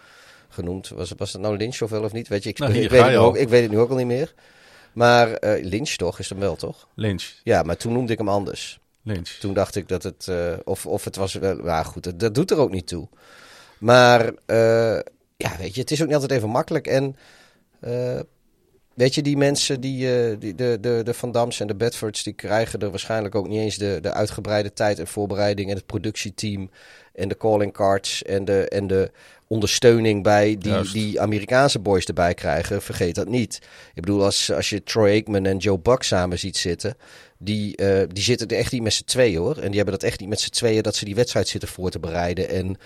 genoemd. 0.49 0.89
Was, 0.89 1.13
was 1.17 1.33
het 1.33 1.43
nou 1.43 1.57
Lynch 1.57 1.83
of 1.83 1.91
wel 1.91 2.03
of 2.03 2.13
niet? 2.13 2.29
Weet 2.29 2.43
je, 2.43 2.49
ik, 2.49 2.59
nou, 2.59 2.73
ik, 2.73 2.91
weet, 2.91 3.05
het 3.05 3.17
ook, 3.17 3.37
ik 3.37 3.49
weet 3.49 3.63
het 3.63 3.71
nu 3.71 3.79
ook 3.79 3.91
al 3.91 3.97
niet 3.97 4.07
meer. 4.07 4.35
Maar 4.93 5.37
Lynch 5.41 5.91
toch, 5.91 6.19
is 6.19 6.29
hem 6.29 6.39
wel 6.39 6.57
toch? 6.57 6.89
Lynch. 6.95 7.33
Ja, 7.43 7.63
maar 7.63 7.77
toen 7.77 7.93
noemde 7.93 8.13
ik 8.13 8.19
hem 8.19 8.29
anders. 8.29 8.81
Lynch. 9.03 9.29
Toen 9.29 9.55
dacht 9.55 9.77
ik 9.77 9.89
dat 9.89 10.03
het, 10.03 10.31
of, 10.65 10.87
of 10.87 11.05
het 11.05 11.17
was 11.17 11.35
wel, 11.35 11.57
nou 11.57 11.85
goed, 11.85 12.05
dat, 12.05 12.21
dat 12.21 12.35
doet 12.35 12.51
er 12.51 12.59
ook 12.59 12.71
niet 12.71 12.87
toe. 12.87 13.09
Maar 13.79 14.33
ja, 15.37 15.57
weet 15.59 15.75
je, 15.75 15.81
het 15.81 15.91
is 15.91 16.01
ook 16.01 16.07
niet 16.07 16.15
altijd 16.15 16.33
even 16.33 16.49
makkelijk. 16.49 16.87
En 16.87 17.17
weet 18.95 19.15
je, 19.15 19.23
die 19.23 19.37
mensen, 19.37 19.81
die, 19.81 20.31
uh, 20.31 20.37
die, 20.39 20.55
de, 20.55 20.79
de, 20.81 21.01
de 21.05 21.15
Van 21.15 21.33
Dams 21.33 21.61
en 21.61 21.67
de 21.67 21.75
Bedfords, 21.75 22.23
die 22.23 22.33
krijgen 22.33 22.81
er 22.81 22.91
waarschijnlijk 22.91 23.35
ook 23.35 23.49
niet 23.49 23.61
eens 23.61 23.77
de, 23.77 23.99
de 24.01 24.13
uitgebreide 24.13 24.73
tijd 24.73 24.99
en 24.99 25.07
voorbereiding 25.07 25.71
en 25.71 25.77
het 25.77 25.87
productieteam 25.87 26.71
en 27.15 27.29
de 27.29 27.37
calling 27.37 27.73
cards 27.73 28.23
en 28.23 28.45
de, 28.45 28.69
en 28.69 28.87
de 28.87 29.11
ondersteuning 29.47 30.23
bij 30.23 30.57
die, 30.59 30.73
Juist. 30.73 30.93
die 30.93 31.21
Amerikaanse 31.21 31.79
boys 31.79 32.05
erbij 32.05 32.35
krijgen. 32.35 32.83
Vergeet 32.83 33.15
dat 33.15 33.29
niet. 33.29 33.59
Ik 33.95 34.03
bedoel, 34.03 34.25
als, 34.25 34.53
als 34.53 34.71
je 34.71 34.83
Troy 34.83 35.09
Aikman 35.09 35.47
en 35.47 35.57
Joe 35.57 35.79
Buck 35.79 36.03
samen 36.03 36.39
ziet 36.39 36.57
zitten, 36.57 36.97
die, 37.39 37.83
uh, 37.83 38.03
die 38.09 38.23
zitten 38.23 38.49
er 38.49 38.57
echt 38.57 38.73
niet 38.73 38.83
met 38.83 38.93
z'n 38.93 39.05
tweeën 39.05 39.39
hoor. 39.39 39.57
En 39.57 39.67
die 39.67 39.77
hebben 39.77 39.95
dat 39.95 40.03
echt 40.03 40.21
niet 40.21 40.29
met 40.29 40.41
z'n 40.41 40.51
tweeën 40.51 40.83
dat 40.83 40.97
ze 40.97 41.05
die 41.05 41.15
wedstrijd 41.15 41.49
zitten 41.49 41.69
voor 41.69 41.91
te 41.91 41.99
bereiden. 41.99 42.49
En 42.49 42.77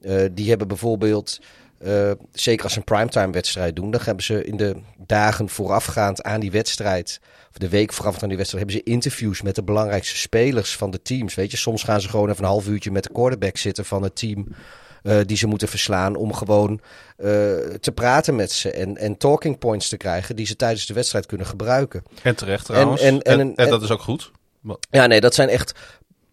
uh, 0.00 0.24
die 0.32 0.48
hebben 0.48 0.68
bijvoorbeeld... 0.68 1.40
Uh, 1.86 2.10
zeker 2.32 2.64
als 2.64 2.72
ze 2.72 2.78
een 2.78 2.84
primetime 2.84 3.32
wedstrijd 3.32 3.76
doen, 3.76 3.90
dan 3.90 4.00
hebben 4.04 4.24
ze 4.24 4.44
in 4.44 4.56
de 4.56 4.76
dagen 5.06 5.48
voorafgaand 5.48 6.22
aan 6.22 6.40
die 6.40 6.50
wedstrijd, 6.50 7.20
of 7.50 7.58
de 7.58 7.68
week 7.68 7.92
voorafgaand 7.92 8.22
aan 8.22 8.28
die 8.28 8.38
wedstrijd, 8.38 8.64
hebben 8.64 8.84
ze 8.84 8.92
interviews 8.92 9.42
met 9.42 9.54
de 9.54 9.62
belangrijkste 9.62 10.16
spelers 10.16 10.76
van 10.76 10.90
de 10.90 11.02
teams. 11.02 11.34
Weet 11.34 11.50
je, 11.50 11.56
soms 11.56 11.82
gaan 11.82 12.00
ze 12.00 12.08
gewoon 12.08 12.30
even 12.30 12.44
een 12.44 12.50
half 12.50 12.68
uurtje 12.68 12.90
met 12.90 13.02
de 13.02 13.12
quarterback 13.12 13.56
zitten 13.56 13.84
van 13.84 14.02
het 14.02 14.16
team. 14.16 14.46
Uh, 15.02 15.20
die 15.26 15.36
ze 15.36 15.46
moeten 15.46 15.68
verslaan 15.68 16.16
om 16.16 16.32
gewoon 16.32 16.70
uh, 16.70 17.26
te 17.80 17.92
praten 17.94 18.36
met 18.36 18.52
ze 18.52 18.70
en, 18.70 18.96
en 18.96 19.16
talking 19.16 19.58
points 19.58 19.88
te 19.88 19.96
krijgen 19.96 20.36
die 20.36 20.46
ze 20.46 20.56
tijdens 20.56 20.86
de 20.86 20.94
wedstrijd 20.94 21.26
kunnen 21.26 21.46
gebruiken. 21.46 22.02
En 22.22 22.34
terecht 22.36 22.64
trouwens. 22.64 23.00
En, 23.00 23.22
en, 23.22 23.40
en, 23.40 23.54
en 23.54 23.68
dat 23.68 23.82
is 23.82 23.90
ook 23.90 24.00
goed. 24.00 24.30
Ja, 24.90 25.06
nee, 25.06 25.20
dat 25.20 25.34
zijn 25.34 25.48
echt 25.48 25.72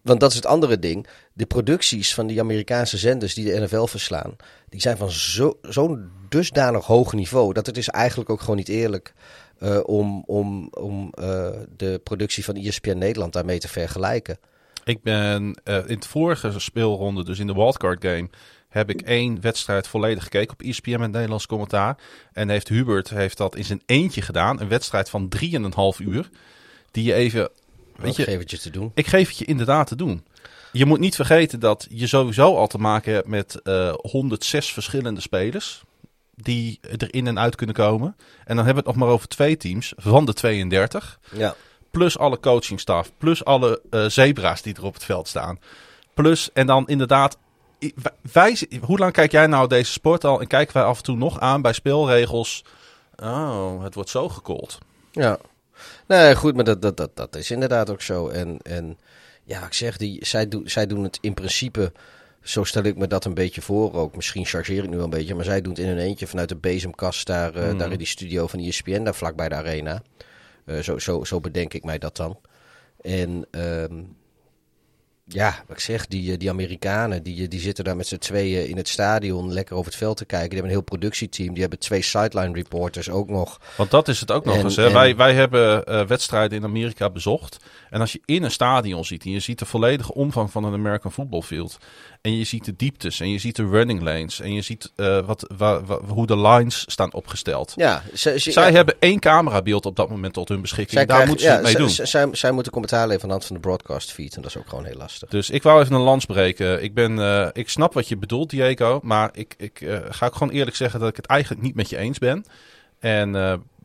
want 0.02 0.20
dat 0.20 0.30
is 0.30 0.36
het 0.36 0.46
andere 0.46 0.78
ding. 0.78 1.06
De 1.32 1.46
producties 1.46 2.14
van 2.14 2.26
die 2.26 2.40
Amerikaanse 2.40 2.98
zenders 2.98 3.34
die 3.34 3.44
de 3.44 3.60
NFL 3.60 3.84
verslaan, 3.84 4.36
die 4.68 4.80
zijn 4.80 4.96
van 4.96 5.10
zo'n 5.10 5.56
zo 5.70 5.98
dusdanig 6.28 6.86
hoog 6.86 7.12
niveau 7.12 7.52
dat 7.52 7.66
het 7.66 7.76
is 7.76 7.88
eigenlijk 7.88 8.30
ook 8.30 8.40
gewoon 8.40 8.56
niet 8.56 8.68
eerlijk 8.68 9.14
uh, 9.60 9.80
om, 9.84 10.22
om, 10.26 10.68
om 10.70 11.12
uh, 11.20 11.48
de 11.76 12.00
productie 12.04 12.44
van 12.44 12.56
ESPN 12.56 12.98
Nederland 12.98 13.32
daarmee 13.32 13.58
te 13.58 13.68
vergelijken. 13.68 14.38
Ik 14.84 15.02
ben 15.02 15.60
uh, 15.64 15.76
in 15.86 15.98
de 16.00 16.08
vorige 16.08 16.58
speelronde, 16.58 17.24
dus 17.24 17.38
in 17.38 17.46
de 17.46 17.54
wildcard 17.54 18.04
game, 18.04 18.28
heb 18.68 18.90
ik 18.90 19.00
één 19.00 19.40
wedstrijd 19.40 19.86
volledig 19.86 20.22
gekeken 20.22 20.52
op 20.52 20.62
ESPN 20.62 20.98
met 20.98 21.10
Nederlands 21.10 21.46
commentaar. 21.46 21.96
En 22.32 22.48
heeft 22.48 22.68
Hubert 22.68 23.10
heeft 23.10 23.36
dat 23.36 23.56
in 23.56 23.64
zijn 23.64 23.82
eentje 23.86 24.22
gedaan. 24.22 24.60
Een 24.60 24.68
wedstrijd 24.68 25.10
van 25.10 25.28
drieënhalf 25.28 26.00
uur. 26.00 26.30
Die 26.90 27.04
je 27.04 27.14
even 27.14 27.50
Weet 27.96 28.16
je, 28.16 28.22
geef 28.22 28.38
het 28.38 28.50
je 28.50 28.58
te 28.58 28.70
doen. 28.70 28.90
Ik 28.94 29.06
geef 29.06 29.28
het 29.28 29.38
je 29.38 29.44
inderdaad 29.44 29.86
te 29.86 29.96
doen. 29.96 30.24
Je 30.72 30.86
moet 30.86 30.98
niet 30.98 31.14
vergeten 31.14 31.60
dat 31.60 31.86
je 31.90 32.06
sowieso 32.06 32.56
al 32.56 32.66
te 32.66 32.78
maken 32.78 33.12
hebt 33.12 33.28
met 33.28 33.60
uh, 33.64 33.92
106 33.96 34.72
verschillende 34.72 35.20
spelers. 35.20 35.82
Die 36.34 36.78
er 36.98 37.14
in 37.14 37.26
en 37.26 37.38
uit 37.38 37.54
kunnen 37.54 37.74
komen. 37.74 38.16
En 38.44 38.56
dan 38.56 38.64
hebben 38.64 38.84
we 38.84 38.88
het 38.88 38.98
nog 38.98 39.06
maar 39.06 39.14
over 39.14 39.28
twee 39.28 39.56
teams 39.56 39.92
van 39.96 40.24
de 40.24 40.32
32. 40.32 41.18
Ja. 41.32 41.54
Plus 41.90 42.18
alle 42.18 42.40
coachingstaf. 42.40 43.12
Plus 43.18 43.44
alle 43.44 43.82
uh, 43.90 44.04
zebra's 44.06 44.62
die 44.62 44.74
er 44.74 44.84
op 44.84 44.94
het 44.94 45.04
veld 45.04 45.28
staan. 45.28 45.58
Plus, 46.14 46.52
en 46.52 46.66
dan 46.66 46.88
inderdaad. 46.88 47.38
Wij, 48.32 48.58
hoe 48.82 48.98
lang 48.98 49.12
kijk 49.12 49.32
jij 49.32 49.46
nou 49.46 49.68
deze 49.68 49.92
sport 49.92 50.24
al? 50.24 50.40
En 50.40 50.46
kijken 50.46 50.74
wij 50.74 50.84
af 50.84 50.96
en 50.96 51.02
toe 51.02 51.16
nog 51.16 51.40
aan 51.40 51.62
bij 51.62 51.72
speelregels. 51.72 52.64
Oh, 53.16 53.82
het 53.82 53.94
wordt 53.94 54.10
zo 54.10 54.28
gekold. 54.28 54.78
Ja. 55.12 55.38
Nee, 56.06 56.34
goed, 56.34 56.54
maar 56.54 56.64
dat, 56.64 56.82
dat, 56.82 56.96
dat, 56.96 57.16
dat 57.16 57.36
is 57.36 57.50
inderdaad 57.50 57.90
ook 57.90 58.02
zo. 58.02 58.28
En, 58.28 58.58
en 58.62 58.98
ja, 59.44 59.66
ik 59.66 59.72
zeg, 59.72 59.96
die, 59.96 60.26
zij, 60.26 60.48
do, 60.48 60.62
zij 60.64 60.86
doen 60.86 61.02
het 61.02 61.18
in 61.20 61.34
principe, 61.34 61.92
zo 62.42 62.64
stel 62.64 62.82
ik 62.82 62.96
me 62.96 63.06
dat 63.06 63.24
een 63.24 63.34
beetje 63.34 63.62
voor 63.62 63.92
ook. 63.94 64.16
Misschien 64.16 64.46
chargeer 64.46 64.84
ik 64.84 64.90
nu 64.90 64.96
wel 64.96 65.04
een 65.04 65.10
beetje, 65.10 65.34
maar 65.34 65.44
zij 65.44 65.60
doen 65.60 65.72
het 65.72 65.82
in 65.82 65.88
hun 65.88 65.98
eentje 65.98 66.26
vanuit 66.26 66.48
de 66.48 66.56
bezemkast 66.56 67.26
daar, 67.26 67.56
uh, 67.56 67.70
mm. 67.70 67.78
daar 67.78 67.92
in 67.92 67.98
die 67.98 68.06
studio 68.06 68.46
van 68.46 68.60
ESPN, 68.60 69.02
daar 69.02 69.14
vlakbij 69.14 69.48
de 69.48 69.54
arena. 69.54 70.02
Uh, 70.66 70.78
zo, 70.78 70.98
zo, 70.98 71.24
zo 71.24 71.40
bedenk 71.40 71.74
ik 71.74 71.84
mij 71.84 71.98
dat 71.98 72.16
dan. 72.16 72.38
En 73.00 73.46
um, 73.50 74.16
ja, 75.24 75.64
wat 75.66 75.76
ik 75.76 75.82
zeg, 75.82 76.06
die, 76.06 76.36
die 76.36 76.50
Amerikanen, 76.50 77.22
die, 77.22 77.48
die 77.48 77.60
zitten 77.60 77.84
daar 77.84 77.96
met 77.96 78.06
z'n 78.06 78.16
tweeën 78.16 78.68
in 78.68 78.76
het 78.76 78.88
stadion 78.88 79.52
lekker 79.52 79.76
over 79.76 79.90
het 79.90 80.00
veld 80.00 80.16
te 80.16 80.24
kijken. 80.24 80.48
Die 80.48 80.58
hebben 80.58 80.76
een 80.76 80.82
heel 80.82 80.96
productieteam. 80.98 81.52
Die 81.52 81.60
hebben 81.60 81.78
twee 81.78 82.02
sideline 82.02 82.52
reporters 82.54 83.10
ook 83.10 83.28
nog. 83.28 83.60
Want 83.76 83.90
dat 83.90 84.08
is 84.08 84.20
het 84.20 84.30
ook 84.30 84.44
nog 84.44 84.54
En- 84.56 84.62
eens. 84.64 84.76
Hè? 84.76 84.86
en- 84.86 84.92
Wij, 84.92 85.16
wij 85.16 85.34
hebben 85.34 85.84
eh, 85.84 86.06
wedstrijden 86.06 86.58
in 86.58 86.64
Amerika 86.64 87.10
bezocht. 87.10 87.56
En 87.90 88.00
als 88.00 88.12
je 88.12 88.20
in 88.24 88.42
een 88.42 88.50
stadion 88.50 89.04
ziet 89.04 89.24
en 89.24 89.30
je 89.30 89.40
ziet 89.40 89.58
de 89.58 89.64
volledige 89.64 90.14
omvang 90.14 90.50
van 90.50 90.64
een 90.64 90.72
American 90.72 91.12
football 91.12 91.42
field. 91.42 91.78
En 92.22 92.36
je 92.36 92.44
ziet 92.44 92.64
de 92.64 92.76
dieptes 92.76 93.20
en 93.20 93.30
je 93.30 93.38
ziet 93.38 93.56
de 93.56 93.66
running 93.68 94.02
lanes. 94.02 94.40
En 94.40 94.52
je 94.52 94.62
ziet 94.62 94.92
eh, 94.96 95.18
wat, 95.26 95.46
wa- 95.56 95.84
wa- 95.84 96.00
hoe 96.00 96.26
de 96.26 96.38
lines 96.38 96.84
staan 96.86 97.12
opgesteld. 97.12 97.72
Ja, 97.76 98.02
ze, 98.14 98.38
ze- 98.40 98.50
Zij 98.52 98.66
ja, 98.70 98.72
hebben 98.76 98.94
één 98.98 99.18
camerabeeld 99.18 99.86
op 99.86 99.96
dat 99.96 100.08
moment 100.10 100.32
tot 100.34 100.48
hun 100.48 100.60
beschikking. 100.60 100.90
zij 100.98 101.06
Daar 101.06 101.16
krijgen- 101.24 101.28
moeten 101.28 101.46
ze 101.46 101.52
ja, 101.52 101.58
het 101.58 101.66
mee 101.78 101.86
doen. 101.86 102.06
zij- 102.06 102.28
Zij, 102.32 102.52
moeten 102.52 102.72
commentaar 102.72 103.06
leveren 103.06 103.22
aan 103.22 103.28
de 103.28 103.34
hand 103.34 103.44
van 103.46 103.56
de 103.56 103.62
broadcast 103.62 104.12
feed. 104.12 104.34
En 104.36 104.42
dat 104.42 104.50
is 104.50 104.56
ook 104.56 104.68
gewoon 104.68 104.84
heel 104.84 104.96
lastig. 104.96 105.28
Dus 105.28 105.50
ik 105.50 105.62
wou 105.62 105.82
even 105.82 105.94
een 105.94 106.00
lans 106.00 106.24
breken. 106.26 106.82
Ik, 106.82 106.94
ben, 106.94 107.18
eh, 107.18 107.48
ik 107.52 107.68
snap 107.68 107.94
wat 107.94 108.08
je 108.08 108.16
bedoelt, 108.16 108.50
Diego. 108.50 109.00
Maar 109.02 109.30
ik, 109.32 109.54
ik 109.58 109.80
eh, 109.80 109.98
ga 110.10 110.26
ook 110.26 110.34
gewoon 110.36 110.52
eerlijk 110.52 110.76
zeggen 110.76 111.00
dat 111.00 111.08
ik 111.08 111.16
het 111.16 111.26
eigenlijk 111.26 111.62
niet 111.62 111.74
met 111.74 111.88
je 111.90 111.96
eens 111.96 112.18
ben. 112.18 112.44
En 112.98 113.32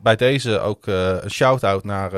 bij 0.02 0.16
deze 0.16 0.60
ook 0.60 0.88
een 0.88 1.32
shout-out 1.32 1.84
naar, 1.84 2.12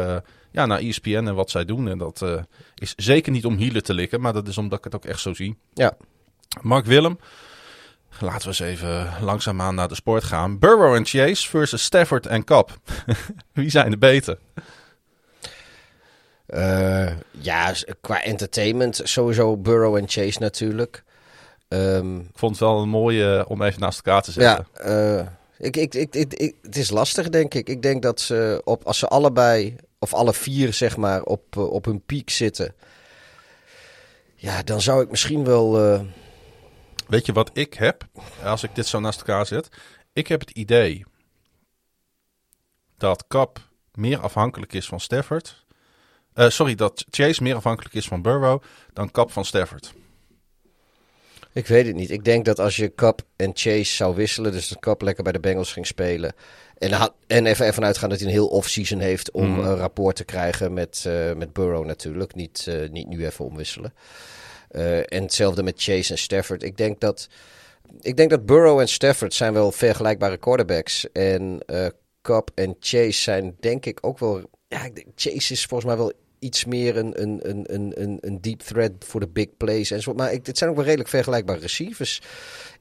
ja, 0.51 0.65
naar 0.65 0.79
ESPN 0.79 1.09
en 1.27 1.35
wat 1.35 1.49
zij 1.49 1.65
doen. 1.65 1.87
En 1.89 1.97
dat 1.97 2.21
eh, 2.21 2.41
is 2.75 2.93
zeker 2.95 3.31
niet 3.31 3.45
om 3.45 3.55
hielen 3.57 3.83
te 3.83 3.93
likken, 3.93 4.21
maar 4.21 4.33
dat 4.33 4.47
is 4.47 4.57
omdat 4.57 4.77
ik 4.77 4.83
het 4.83 4.95
ook 4.95 5.05
echt 5.05 5.19
zo 5.19 5.33
zie. 5.33 5.57
Ja. 5.73 5.93
Mark 6.61 6.85
Willem, 6.85 7.19
laten 8.19 8.41
we 8.41 8.47
eens 8.47 8.59
even 8.59 9.13
langzaamaan 9.21 9.75
naar 9.75 9.87
de 9.87 9.95
sport 9.95 10.23
gaan. 10.23 10.59
Burrow 10.59 10.93
en 10.95 11.05
Chase 11.05 11.49
versus 11.49 11.83
Stafford 11.83 12.25
en 12.27 12.43
Cup. 12.43 12.77
Wie 13.53 13.69
zijn 13.69 13.91
de 13.91 13.97
beter? 13.97 14.37
Eh, 16.45 17.11
ja, 17.31 17.73
qua 18.01 18.23
entertainment 18.23 19.01
sowieso 19.03 19.57
Burrow 19.57 19.95
en 19.95 20.07
Chase 20.07 20.39
natuurlijk. 20.39 21.03
Ehm, 21.67 22.17
Ik 22.19 22.25
vond 22.35 22.51
het 22.51 22.59
wel 22.59 22.81
een 22.81 22.89
mooie 22.89 23.45
om 23.47 23.61
even 23.61 23.79
naast 23.79 23.97
elkaar 24.05 24.21
te 24.21 24.31
zetten. 24.31 24.67
ja, 24.73 24.81
eh, 25.19 25.25
ik, 25.57 25.75
ik, 25.77 25.93
ik- 26.15 26.55
het 26.61 26.75
is 26.75 26.89
lastig 26.89 27.29
denk 27.29 27.53
ik. 27.53 27.69
Ik 27.69 27.81
denk 27.81 28.01
dat 28.01 28.19
ze 28.19 28.61
op, 28.65 28.83
als 28.83 28.99
ze 28.99 29.07
allebei, 29.07 29.75
of 29.99 30.13
alle 30.13 30.33
vier 30.33 30.73
zeg 30.73 30.97
maar, 30.97 31.23
op, 31.23 31.57
eh, 31.57 31.71
op 31.71 31.85
hun 31.85 32.01
piek 32.05 32.29
zitten. 32.29 32.75
Ja, 34.35 34.63
dan 34.63 34.81
zou 34.81 35.03
ik 35.03 35.09
misschien 35.09 35.43
wel... 35.43 35.79
eh, 35.83 36.01
Weet 37.07 37.25
je 37.25 37.33
wat 37.33 37.49
ik 37.53 37.73
heb, 37.73 38.05
als 38.43 38.63
ik 38.63 38.75
dit 38.75 38.87
zo 38.87 38.99
naast 38.99 39.19
elkaar 39.19 39.45
zet? 39.45 39.69
Ik 40.13 40.27
heb 40.27 40.39
het 40.39 40.49
idee 40.51 41.05
dat 42.97 43.27
Cap 43.27 43.59
meer 43.93 44.19
afhankelijk 44.19 44.73
is 44.73 44.87
van 44.87 44.99
Stafford. 44.99 45.65
Eh, 46.33 46.49
sorry, 46.49 46.75
dat 46.75 47.05
Chase 47.09 47.43
meer 47.43 47.55
afhankelijk 47.55 47.95
is 47.95 48.07
van 48.07 48.21
Burrow 48.21 48.61
dan 48.93 49.11
Cap 49.11 49.31
van 49.31 49.45
Stafford. 49.45 49.93
Ik 51.53 51.67
weet 51.67 51.85
het 51.85 51.95
niet. 51.95 52.09
Ik 52.11 52.23
denk 52.23 52.45
dat 52.45 52.59
als 52.59 52.75
je 52.75 52.95
Cup 52.95 53.21
en 53.35 53.51
Chase 53.53 53.95
zou 53.95 54.15
wisselen, 54.15 54.51
dus 54.51 54.67
dat 54.67 54.79
Cup 54.79 55.01
lekker 55.01 55.23
bij 55.23 55.33
de 55.33 55.39
Bengals 55.39 55.71
ging 55.73 55.87
spelen. 55.87 56.33
En, 56.79 56.91
had, 56.91 57.13
en 57.27 57.45
even 57.45 57.65
ervan 57.65 57.85
uitgaan 57.85 58.09
dat 58.09 58.17
hij 58.19 58.27
een 58.27 58.33
heel 58.33 58.47
off-season 58.47 58.99
heeft 58.99 59.31
om 59.31 59.49
Mhm. 59.49 59.59
een 59.59 59.75
rapport 59.75 60.15
te 60.15 60.23
krijgen 60.23 60.73
met, 60.73 61.03
eh, 61.07 61.33
met 61.33 61.53
Burrow 61.53 61.85
natuurlijk. 61.85 62.35
Niet, 62.35 62.65
eh, 62.67 62.89
niet 62.89 63.07
nu 63.07 63.25
even 63.25 63.45
omwisselen. 63.45 63.93
Eh, 64.69 64.97
en 64.97 65.21
hetzelfde 65.23 65.63
met 65.63 65.81
Chase 65.81 66.11
en 66.11 66.17
Stafford. 66.17 66.63
Ik 66.63 66.77
denk 66.77 66.99
dat, 66.99 67.27
ik 68.01 68.17
denk 68.17 68.29
dat 68.29 68.45
Burrow 68.45 68.79
en 68.79 68.87
Stafford 68.87 69.33
zijn 69.33 69.53
wel 69.53 69.71
vergelijkbare 69.71 70.37
quarterbacks. 70.37 71.11
En 71.11 71.59
eh 71.65 71.85
Cup 72.21 72.51
en 72.55 72.75
Chase 72.79 73.21
zijn 73.21 73.55
denk 73.59 73.85
ik 73.85 73.97
ook 74.01 74.19
wel... 74.19 74.49
Ja, 74.67 74.83
ik 74.85 74.95
denk, 74.95 75.07
Chase 75.15 75.53
is 75.53 75.65
volgens 75.65 75.89
mij 75.89 75.97
wel 75.97 76.13
iets 76.39 76.65
meer 76.65 76.97
een, 76.97 77.21
een, 77.21 77.39
een, 77.49 77.73
een, 77.73 77.93
een, 78.01 78.17
een 78.21 78.41
deep 78.41 78.59
threat 78.59 78.91
voor 78.99 79.19
de 79.19 79.27
big 79.27 79.47
plays. 79.57 79.91
En 79.91 80.01
zo. 80.01 80.13
Maar 80.13 80.33
ik, 80.33 80.45
dit 80.45 80.57
zijn 80.57 80.69
ook 80.69 80.75
wel 80.75 80.85
redelijk 80.85 81.09
vergelijkbare 81.09 81.59
receivers. 81.59 82.21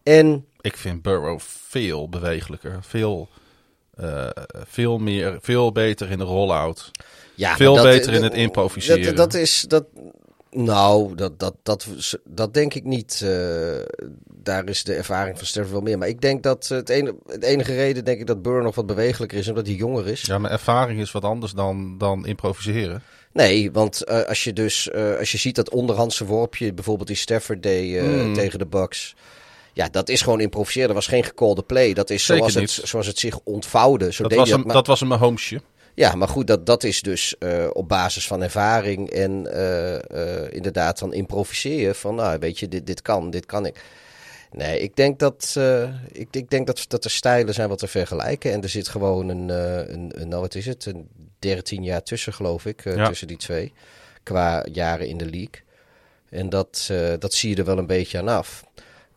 En 0.03 0.47
Ik 0.61 0.77
vind 0.77 1.03
Burrow 1.03 1.41
veel 1.41 2.09
bewegelijker, 2.09 2.79
veel, 2.85 3.29
eh, 3.99 4.29
veel, 4.67 4.99
meer, 4.99 5.39
veel 5.41 5.73
beter 5.73 6.11
in 6.11 6.19
de 6.19 6.25
rollout. 6.25 6.91
ja, 7.35 7.57
Veel 7.57 7.75
dat- 7.75 7.85
beter 7.85 8.13
in 8.13 8.23
het 8.23 8.35
improviseren. 8.35 9.05
Dat, 9.05 9.17
dat 9.17 9.35
is... 9.35 9.65
Dat, 9.69 9.85
nou, 10.51 11.15
dat, 11.15 11.39
dat, 11.39 11.55
dat, 11.63 11.87
dat 12.25 12.55
denk 12.55 12.75
ik 12.75 12.85
niet. 12.85 13.21
Eh, 13.25 13.31
daar 14.43 14.69
is 14.69 14.85
de 14.85 14.95
ervaring 14.95 15.37
van 15.39 15.47
Stafford 15.47 15.73
wel 15.75 15.83
meer. 15.83 15.99
Maar 15.99 16.09
ik 16.09 16.21
denk 16.21 16.43
dat 16.43 16.69
het, 16.69 16.89
ene, 16.89 17.15
het 17.27 17.43
enige 17.43 17.75
reden 17.75 18.05
denk 18.05 18.21
ik 18.21 18.27
dat 18.27 18.43
Burrow 18.43 18.63
nog 18.63 18.75
wat 18.75 18.87
bewegelijker 18.87 19.39
is, 19.39 19.49
omdat 19.49 19.67
hij 19.67 19.75
jonger 19.77 20.07
is. 20.07 20.21
Ja, 20.23 20.39
maar 20.39 20.51
ervaring 20.51 21.01
is 21.01 21.13
wat 21.13 21.25
anders 21.25 21.53
dan, 21.53 21.99
dan 21.99 22.27
improviseren. 22.27 23.03
Nee, 23.33 23.73
want 23.73 24.05
eh, 24.05 24.23
als 24.23 24.45
je 24.45 24.53
dus 24.53 24.93
als 25.19 25.33
je 25.33 25.39
ziet 25.39 25.55
dat 25.55 25.71
onderhandse 25.71 26.25
worpje, 26.25 26.73
bijvoorbeeld 26.75 27.09
die 27.09 27.17
Stafford 27.17 27.63
deed 27.63 28.01
Hmm. 28.01 28.35
tegen 28.35 28.59
de 28.59 28.67
Bucks. 28.67 29.15
Ja, 29.79 29.89
dat 29.91 30.09
is 30.09 30.23
gewoon 30.23 30.41
improviseren. 30.41 30.87
Dat 30.87 30.97
was 30.97 31.07
geen 31.07 31.25
gecalled 31.25 31.67
play. 31.67 31.93
Dat 31.93 32.11
is 32.11 32.25
zoals 32.25 32.55
het, 32.55 32.71
zoals 32.71 33.07
het 33.07 33.19
zich 33.19 33.39
ontvouwde. 33.45 34.13
Zo 34.13 34.23
Dat 34.23 34.31
deed 34.31 34.39
was, 34.41 34.51
een, 34.51 34.61
maar- 34.61 34.75
dat 34.75 34.87
was 34.87 35.01
een 35.01 35.07
Mahomesje. 35.09 35.61
Ja, 35.95 36.15
maar 36.15 36.29
goed, 36.29 36.47
dat, 36.47 36.67
dat 36.67 36.85
is 36.85 37.01
dus 37.03 37.39
eh, 37.39 37.67
op 37.73 37.89
basis 37.89 38.27
van 38.27 38.43
ervaring 38.43 39.11
en 39.11 39.53
eh, 39.53 39.95
eh, 39.95 40.53
inderdaad 40.53 40.99
dan 40.99 41.13
improviseren. 41.15 41.95
Van 41.95 42.15
nou, 42.15 42.39
weet 42.39 42.59
je, 42.59 42.69
dit, 42.69 42.87
dit 42.87 43.03
kan, 43.03 43.31
dit 43.31 43.47
kan 43.47 43.67
ik. 43.67 43.85
Nee, 44.53 44.81
ik 44.81 44.97
denk 44.97 45.19
dat, 45.19 45.55
eh, 45.59 45.83
ik, 46.13 46.29
ik 46.31 46.51
denk 46.51 46.67
dat, 46.67 46.85
dat 46.89 47.03
de 47.03 47.09
stijlen 47.09 47.55
zijn 47.55 47.69
wat 47.69 47.79
te 47.79 47.87
vergelijken. 47.89 48.53
En 48.53 48.63
er 48.63 48.69
zit 48.69 48.89
gewoon 48.89 49.29
een, 49.29 49.51
eh, 49.51 49.95
een, 49.95 50.13
een 50.15 50.29
nou 50.29 50.41
wat 50.41 50.55
is 50.55 50.67
het, 50.67 50.87
een 50.87 51.09
13 51.39 51.83
jaar 51.83 52.03
tussen 52.03 52.33
geloof 52.33 52.67
ik, 52.67 52.85
Ja. 52.85 53.09
tussen 53.09 53.27
die 53.27 53.37
twee. 53.37 53.73
Qua 54.23 54.67
jaren 54.73 55.07
in 55.09 55.17
de 55.17 55.31
league. 55.31 55.63
En 56.31 56.49
dat, 56.49 56.91
dat 57.19 57.35
zie 57.35 57.51
je 57.51 57.57
er 57.57 57.65
wel 57.65 57.79
een 57.79 57.87
beetje 57.87 58.19
aan 58.19 58.29
af. 58.29 58.65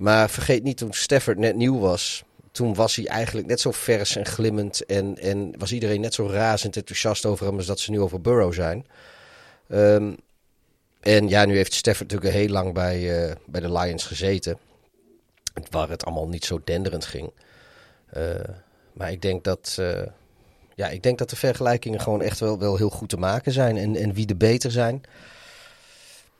Maar 0.01 0.29
vergeet 0.29 0.63
niet, 0.63 0.77
toen 0.77 0.93
Stafford 0.93 1.37
net 1.37 1.55
nieuw 1.55 1.79
was, 1.79 2.23
toen 2.51 2.73
was 2.73 2.95
hij 2.95 3.07
eigenlijk 3.07 3.47
net 3.47 3.59
zo 3.59 3.71
vers 3.71 4.15
en 4.15 4.25
glimmend. 4.25 4.85
En, 4.85 5.17
en 5.17 5.53
was 5.57 5.71
iedereen 5.71 6.01
net 6.01 6.13
zo 6.13 6.27
razend 6.27 6.75
enthousiast 6.75 7.25
over 7.25 7.45
hem 7.45 7.57
als 7.57 7.65
dat 7.65 7.79
ze 7.79 7.91
nu 7.91 7.99
over 7.99 8.21
Burrow 8.21 8.53
zijn. 8.53 8.87
Ehm, 9.67 10.13
en 10.99 11.27
ja, 11.27 11.45
nu 11.45 11.55
heeft 11.55 11.73
Stafford 11.73 12.11
natuurlijk 12.11 12.37
heel 12.37 12.49
lang 12.49 12.73
bij, 12.73 13.25
eh, 13.25 13.35
bij 13.45 13.61
de 13.61 13.71
Lions 13.71 14.03
gezeten. 14.03 14.57
Waar 15.69 15.89
het 15.89 16.05
allemaal 16.05 16.27
niet 16.27 16.45
zo 16.45 16.61
denderend 16.63 17.05
ging. 17.05 17.31
Eh, 18.09 18.23
maar 18.93 19.11
ik 19.11 19.21
denk 19.21 19.43
dat, 19.43 19.75
eh, 19.79 20.03
ja, 20.75 20.87
ik 20.87 21.03
denk 21.03 21.17
dat 21.17 21.29
de 21.29 21.35
vergelijkingen 21.35 22.01
gewoon 22.01 22.21
echt 22.21 22.39
wel, 22.39 22.59
wel 22.59 22.77
heel 22.77 22.89
goed 22.89 23.09
te 23.09 23.17
maken 23.17 23.51
zijn. 23.51 23.77
En, 23.77 23.95
en 23.95 24.13
wie 24.13 24.25
de 24.25 24.35
beter 24.35 24.71
zijn. 24.71 25.01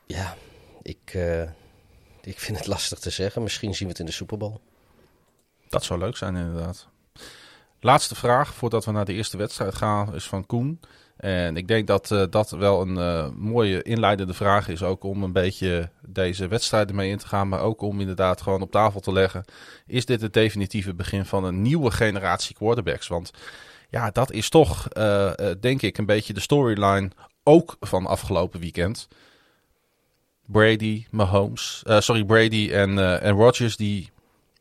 Ja, 0.06 0.36
ik, 0.82 1.18
ik 2.22 2.40
vind 2.40 2.58
het 2.58 2.68
lastig 2.68 3.00
te 3.00 3.10
zeggen. 3.10 3.44
Misschien 3.44 3.76
zien 3.76 3.84
we 3.84 3.92
het 3.92 4.00
in 4.00 4.06
de 4.06 4.12
Super 4.12 4.38
Bowl. 4.38 4.60
Dat 5.70 5.84
zou 5.84 6.00
leuk 6.00 6.18
zijn, 6.18 6.36
inderdaad. 6.36 6.88
Laatste 7.80 8.16
vraag 8.16 8.54
voordat 8.54 8.86
we 8.86 8.92
naar 8.92 9.06
de 9.06 9.14
eerste 9.14 9.38
wedstrijd 9.38 9.76
gaan 9.76 10.16
is 10.16 10.28
van 10.28 10.46
Koen. 10.46 10.80
En 11.18 11.58
ik 11.58 11.68
denk 11.68 11.88
dat 11.88 12.12
eh, 12.12 12.24
dat 12.30 12.50
wel 12.50 12.82
een 12.82 12.98
eh, 12.98 13.30
mooie 13.30 13.82
inleidende 13.82 14.34
vraag 14.34 14.68
is. 14.68 14.84
Ook 14.84 15.04
om 15.04 15.24
een 15.24 15.32
beetje 15.32 15.90
deze 16.08 16.48
wedstrijden 16.48 16.96
mee 16.96 17.10
in 17.10 17.18
te 17.18 17.28
gaan. 17.28 17.50
Maar 17.50 17.62
ook 17.62 17.82
om 17.82 18.00
inderdaad 18.00 18.42
gewoon 18.42 18.62
op 18.62 18.72
tafel 18.72 19.00
te 19.00 19.12
leggen. 19.12 19.46
Is 19.88 20.06
dit 20.06 20.22
het 20.22 20.34
definitieve 20.34 20.94
begin 20.94 21.26
van 21.26 21.44
een 21.44 21.62
nieuwe 21.62 21.92
generatie 21.92 22.56
quarterbacks? 22.56 23.08
Want 23.08 23.32
ja, 23.90 24.12
dat 24.12 24.32
is 24.32 24.50
toch 24.50 24.88
eh, 24.88 25.32
denk 25.60 25.82
ik 25.82 25.98
een 25.98 26.06
beetje 26.06 26.34
de 26.34 26.40
storyline 26.40 27.12
ook 27.44 27.76
van 27.80 28.06
afgelopen 28.06 28.60
weekend. 28.60 29.08
Brady, 30.52 31.06
Mahomes, 31.10 31.82
eh, 31.86 32.00
sorry 32.00 32.24
Brady 32.24 32.72
en, 32.72 33.00
eh 33.00 33.24
en 33.24 33.36
Rodgers 33.36 33.78
die 33.78 34.10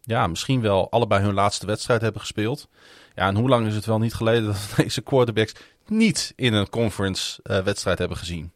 ja, 0.02 0.26
misschien 0.26 0.60
wel 0.60 0.90
allebei 0.90 1.22
hun 1.22 1.34
laatste 1.34 1.66
wedstrijd 1.66 2.00
hebben 2.00 2.20
gespeeld. 2.20 2.68
Ja, 3.14 3.26
en 3.26 3.36
hoe 3.36 3.48
lang 3.48 3.66
is 3.66 3.74
het 3.74 3.86
wel 3.86 3.98
niet 3.98 4.14
geleden 4.14 4.44
dat 4.44 4.56
we 4.76 4.82
deze 4.82 5.00
quarterbacks 5.02 5.52
niet 5.86 6.32
in 6.36 6.52
een 6.52 6.68
conference 6.68 7.40
eh, 7.42 7.58
wedstrijd 7.62 7.98
hebben 7.98 8.16
gezien? 8.16 8.52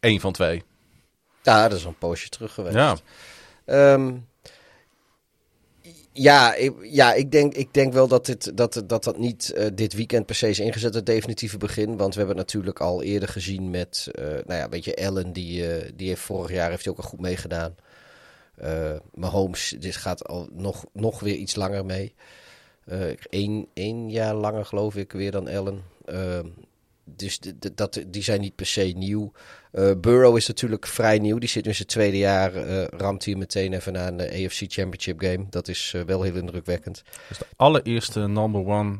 Eén 0.00 0.20
van 0.20 0.32
twee. 0.32 0.64
Ja, 1.42 1.68
dat 1.68 1.78
is 1.78 1.84
een 1.84 1.98
poosje 1.98 2.28
terug 2.28 2.54
geweest. 2.54 2.74
Ja, 2.74 2.96
Ehm, 3.68 4.14
ja, 6.18 6.54
ik, 6.54 6.72
ja 6.82 7.14
ik, 7.14 7.32
denk, 7.32 7.54
ik 7.54 7.74
denk 7.74 7.92
wel 7.92 8.08
dat 8.08 8.26
dit, 8.26 8.56
dat, 8.56 8.82
dat, 8.86 9.04
dat 9.04 9.18
niet 9.18 9.50
eh, 9.50 9.66
dit 9.74 9.92
weekend 9.92 10.26
per 10.26 10.34
se 10.34 10.48
is 10.48 10.58
ingezet, 10.58 10.94
het 10.94 11.06
definitieve 11.06 11.58
begin. 11.58 11.96
Want 11.96 12.14
we 12.14 12.18
hebben 12.18 12.36
het 12.36 12.46
natuurlijk 12.46 12.80
al 12.80 13.02
eerder 13.02 13.28
gezien 13.28 13.70
met, 13.70 14.08
eh, 14.12 14.24
nou 14.24 14.54
ja, 14.60 14.68
weet 14.68 14.84
je, 14.84 14.96
Allen, 14.96 15.32
die, 15.32 15.72
eh, 15.72 15.92
die 15.94 16.08
heeft 16.08 16.20
vorig 16.20 16.50
jaar 16.50 16.70
heeft 16.70 16.84
hij 16.84 16.92
ook 16.92 16.98
al 16.98 17.08
goed 17.08 17.20
meegedaan. 17.20 17.74
Mahomes, 19.14 19.76
dit 19.78 19.96
gaat 19.96 20.28
al 20.28 20.48
nog, 20.52 20.84
nog 20.92 21.20
weer 21.20 21.34
iets 21.34 21.56
langer 21.56 21.84
mee. 21.84 22.14
Eén 23.30 23.68
één 23.74 24.10
jaar 24.10 24.34
langer 24.34 24.64
geloof 24.64 24.96
ik 24.96 25.12
weer 25.12 25.30
dan 25.30 25.48
Allen. 25.48 25.82
Ehm, 26.04 26.46
dus 27.04 27.40
dat, 27.74 28.04
die 28.06 28.22
zijn 28.22 28.40
niet 28.40 28.54
per 28.54 28.66
se 28.66 28.82
nieuw. 28.82 29.32
Eh, 29.72 29.90
Burrow 30.00 30.36
is 30.36 30.46
natuurlijk 30.46 30.86
vrij 30.86 31.18
nieuw. 31.18 31.38
Die 31.38 31.48
zit 31.48 31.62
nu 31.64 31.70
in 31.70 31.76
zijn 31.76 31.88
tweede 31.88 32.18
jaar. 32.18 32.54
eh 32.54 32.84
ramt 32.84 33.24
hij 33.24 33.34
meteen 33.34 33.72
even 33.72 33.98
aan 33.98 34.16
de 34.16 34.24
AFC 34.24 34.62
Championship 34.66 35.20
game. 35.20 35.46
Dat 35.50 35.68
is 35.68 35.92
eh, 35.94 36.02
wel 36.02 36.22
heel 36.22 36.34
indrukwekkend. 36.34 37.02
de 37.28 37.46
allereerste 37.56 38.20
number 38.20 38.66
one 38.66 38.98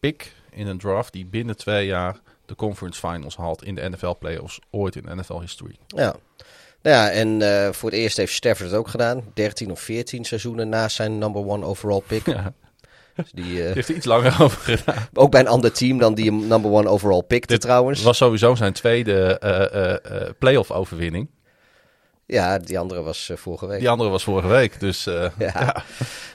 pick 0.00 0.32
in 0.50 0.66
een 0.66 0.78
draft 0.78 1.12
die 1.12 1.26
binnen 1.26 1.56
twee 1.56 1.86
jaar 1.86 2.20
de 2.46 2.54
conference 2.54 3.00
finals 3.08 3.36
haalt 3.36 3.64
in 3.64 3.74
de 3.74 3.88
NFL 3.88 4.12
playoffs 4.18 4.58
ooit 4.70 4.96
in 4.96 5.16
NFL 5.16 5.40
history. 5.40 5.76
Ja. 5.86 6.16
Nou 6.82 6.96
ja, 6.96 7.10
en 7.10 7.40
uh, 7.40 7.72
voor 7.72 7.90
het 7.90 7.98
eerst 7.98 8.16
heeft 8.16 8.32
Stafford 8.32 8.70
het 8.70 8.78
ook 8.78 8.88
gedaan. 8.88 9.24
13 9.34 9.70
of 9.70 9.80
14 9.80 10.24
seizoenen 10.24 10.68
na 10.68 10.88
zijn 10.88 11.18
number 11.18 11.46
one 11.46 11.66
overall 11.66 12.02
pick. 12.06 12.26
Ja. 12.30 12.52
Dus 13.14 13.30
die, 13.32 13.52
uh, 13.52 13.72
heeft 13.72 13.88
er 13.88 13.94
iets 13.94 14.06
langer 14.06 14.36
over 14.42 14.76
gedaan. 14.76 15.08
Ook 15.12 15.30
bij 15.30 15.40
een 15.40 15.48
ander 15.48 15.72
team 15.72 15.98
dan 15.98 16.14
die 16.14 16.24
hem 16.24 16.46
number 16.46 16.70
one 16.70 16.88
overall 16.88 17.22
pickte 17.22 17.52
Dit 17.52 17.60
trouwens. 17.60 18.02
was 18.02 18.16
sowieso 18.16 18.54
zijn 18.54 18.72
tweede 18.72 19.40
uh, 20.10 20.30
playoff 20.38 20.70
overwinning. 20.70 21.28
Ja, 22.30 22.58
die 22.58 22.78
andere 22.78 23.02
was 23.02 23.28
uh, 23.30 23.36
vorige 23.36 23.66
week. 23.66 23.78
Die 23.78 23.88
andere 23.88 24.10
was 24.10 24.22
vorige 24.22 24.48
week, 24.48 24.80
dus 24.80 25.06
uh, 25.06 25.14
ja. 25.38 25.52
ja. 25.54 25.84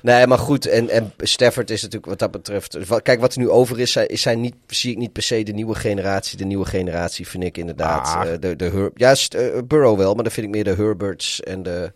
Nee, 0.02 0.28
maar 0.28 0.38
goed. 0.38 0.68
En, 0.68 0.90
en 0.90 1.14
Stafford 1.18 1.70
is 1.70 1.82
natuurlijk 1.82 2.10
wat 2.10 2.20
dat 2.20 2.32
betreft... 2.32 2.78
Kijk, 3.02 3.20
wat 3.20 3.34
er 3.34 3.40
nu 3.40 3.50
over 3.50 3.80
is, 3.80 3.96
is 3.96 4.22
zijn 4.22 4.42
niet, 4.42 4.56
zie 4.68 4.92
ik 4.92 4.98
niet 4.98 5.14
per 5.14 5.24
se 5.24 5.44
de 5.44 5.54
nieuwe 5.54 5.76
generatie. 5.76 6.38
De 6.38 6.46
nieuwe 6.46 6.66
generatie 6.66 7.28
vind 7.28 7.44
ik 7.44 7.58
inderdaad... 7.58 8.08
Ah. 8.08 8.26
Uh, 8.26 8.32
de, 8.40 8.56
de 8.56 8.66
Her 8.70 8.92
ja, 8.96 9.16
Burrow 9.64 9.98
wel, 9.98 10.14
maar 10.14 10.24
dan 10.24 10.34
vind 10.34 10.46
ik 10.46 10.52
meer 10.54 10.64
de 10.64 10.84
Herberts 10.84 11.42
en 11.42 11.64
de... 11.64 11.92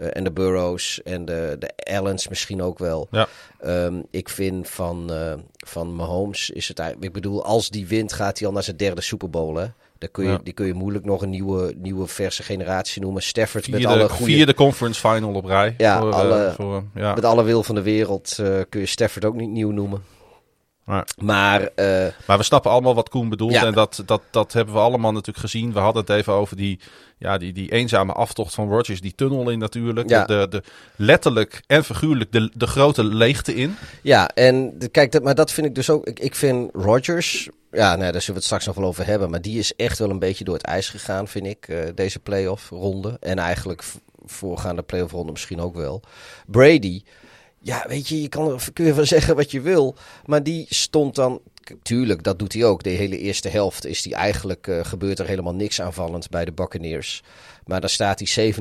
en 0.00 0.24
de 0.24 0.32
Burrows 0.32 1.02
en 1.02 1.24
de, 1.24 1.56
de 1.58 1.70
Allens 1.96 2.28
misschien 2.28 2.62
ook 2.62 2.78
wel. 2.78 3.08
Ja. 3.10 3.28
Um, 3.64 4.06
ik 4.10 4.28
vind 4.28 4.68
van, 4.68 5.10
van 5.66 5.94
Mahomes 5.94 6.50
is 6.50 6.68
het 6.68 6.78
eigenlijk... 6.78 7.08
Ik 7.08 7.22
bedoel, 7.22 7.44
als 7.44 7.68
die 7.70 7.86
wint 7.86 8.12
gaat 8.12 8.38
hij 8.38 8.48
al 8.48 8.54
naar 8.54 8.62
zijn 8.62 8.76
derde 8.76 9.00
Super 9.00 9.30
Bowl, 9.30 9.56
hè? 9.56 9.66
Daar 9.98 10.08
kun 10.08 10.24
je, 10.24 10.30
Ja. 10.30 10.40
Die 10.42 10.52
kun 10.52 10.66
je 10.66 10.74
moeilijk 10.74 11.04
nog 11.04 11.22
een 11.22 11.30
nieuwe, 11.30 11.74
nieuwe 11.76 12.06
verse 12.06 12.42
generatie 12.42 13.02
noemen. 13.02 13.22
Stafford 13.22 13.68
met 13.68 13.80
Vierde, 13.80 13.94
alle 13.94 14.08
goede... 14.08 14.32
vierde 14.32 14.54
conference 14.54 15.00
final 15.08 15.34
op 15.34 15.44
rij. 15.44 15.74
Ja, 15.78 16.00
voor, 16.00 16.12
alle- 16.12 16.46
uh, 16.46 16.54
voor, 16.54 16.84
ja. 16.94 17.14
Met 17.14 17.24
alle 17.24 17.42
wil 17.42 17.62
van 17.62 17.74
de 17.74 17.82
wereld 17.82 18.36
uh, 18.40 18.60
kun 18.68 18.80
je 18.80 18.86
Stafford 18.86 19.24
ook 19.24 19.34
niet 19.34 19.50
nieuw 19.50 19.70
noemen. 19.70 20.02
Maar, 20.90 21.06
Maar 21.18 21.60
uh, 21.60 22.06
maar 22.26 22.38
we 22.38 22.42
snappen 22.42 22.70
allemaal 22.70 22.94
wat 22.94 23.08
Koen 23.08 23.28
bedoelt. 23.28 23.52
Ja. 23.52 23.64
En 23.64 23.72
dat, 23.72 24.02
dat, 24.06 24.22
dat 24.30 24.52
hebben 24.52 24.74
we 24.74 24.80
allemaal 24.80 25.12
natuurlijk 25.12 25.38
gezien. 25.38 25.72
We 25.72 25.78
hadden 25.78 26.02
het 26.02 26.10
even 26.10 26.32
over 26.32 26.56
die, 26.56 26.80
ja, 27.18 27.38
die, 27.38 27.52
die 27.52 27.72
eenzame 27.72 28.12
aftocht 28.12 28.54
van 28.54 28.68
Rodgers. 28.68 29.00
Die 29.00 29.14
tunnel 29.14 29.50
in 29.50 29.58
natuurlijk. 29.58 30.08
Ja. 30.08 30.24
De, 30.24 30.46
de, 30.50 30.62
letterlijk 30.96 31.62
en 31.66 31.84
figuurlijk 31.84 32.32
de, 32.32 32.50
de 32.54 32.66
grote 32.66 33.04
leegte 33.04 33.54
in. 33.54 33.76
ja, 34.02 34.28
en 34.28 34.78
de, 34.78 34.88
kijk, 34.88 35.12
dat, 35.12 35.22
maar 35.22 35.34
dat 35.34 35.52
vind 35.52 35.66
ik 35.66 35.74
dus 35.74 35.90
ook. 35.90 36.06
Ik, 36.06 36.18
ik 36.18 36.34
vind 36.34 36.70
Rodgers. 36.72 37.48
Ja, 37.70 37.96
nou, 37.96 38.12
daar 38.12 38.20
zullen 38.20 38.26
we 38.26 38.32
het 38.32 38.44
straks 38.44 38.66
nog 38.66 38.76
wel 38.76 38.84
over 38.84 39.06
hebben. 39.06 39.30
Maar 39.30 39.42
die 39.42 39.58
is 39.58 39.74
echt 39.74 39.98
wel 39.98 40.10
een 40.10 40.18
beetje 40.18 40.44
door 40.44 40.54
het 40.54 40.66
ijs 40.66 40.88
gegaan, 40.88 41.28
vind 41.28 41.46
ik. 41.46 41.68
Uh, 41.68 41.78
deze 41.94 42.18
playoff 42.18 42.68
ronde. 42.68 43.16
En 43.20 43.38
eigenlijk 43.38 43.82
voorgaande 44.24 44.82
playoff 44.82 45.12
ronde 45.12 45.32
misschien 45.32 45.60
ook 45.60 45.74
wel. 45.74 46.02
Brady. 46.46 47.02
Ja, 47.62 47.84
weet 47.88 48.08
je, 48.08 48.22
je 48.22 48.28
kan 48.28 48.50
er 48.52 48.68
kun 48.72 48.84
je 48.84 48.94
van 48.94 49.06
zeggen 49.16 49.36
wat 49.36 49.50
je 49.50 49.60
wil. 49.60 49.94
Maar 50.24 50.42
die 50.42 50.66
stond 50.68 51.14
dan. 51.14 51.40
Tuurlijk, 51.82 52.22
dat 52.22 52.38
doet 52.38 52.52
hij 52.52 52.64
ook. 52.64 52.82
De 52.82 52.90
hele 52.90 53.18
eerste 53.18 53.48
helft 53.48 53.86
is 53.86 54.02
die 54.02 54.14
eigenlijk. 54.14 54.66
Uh, 54.66 54.84
gebeurt 54.84 55.18
er 55.18 55.26
helemaal 55.26 55.54
niks 55.54 55.80
aanvallend 55.80 56.28
bij 56.30 56.44
de 56.44 56.52
Buccaneers. 56.52 57.22
Maar 57.64 57.80
dan 57.80 57.90
staat 57.90 58.22
hij 58.34 58.52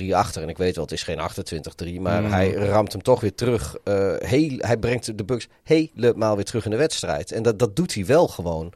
27-3 0.00 0.14
achter. 0.14 0.42
En 0.42 0.48
ik 0.48 0.56
weet 0.56 0.74
wel, 0.74 0.84
het 0.84 0.92
is 0.92 1.02
geen 1.02 1.18
28-3. 1.96 2.00
Maar 2.00 2.22
Mm. 2.22 2.30
hij 2.32 2.52
ramt 2.52 2.92
hem 2.92 3.02
toch 3.02 3.20
weer 3.20 3.34
terug. 3.34 3.76
Uh, 3.84 4.14
heel, 4.18 4.50
hij 4.58 4.76
brengt 4.76 5.18
de 5.18 5.24
Bucks 5.24 5.48
helemaal 5.62 6.34
weer 6.34 6.44
terug 6.44 6.64
in 6.64 6.70
de 6.70 6.76
wedstrijd. 6.76 7.32
En 7.32 7.42
dat, 7.42 7.58
dat 7.58 7.76
doet 7.76 7.94
hij 7.94 8.06
wel 8.06 8.28
gewoon. 8.28 8.72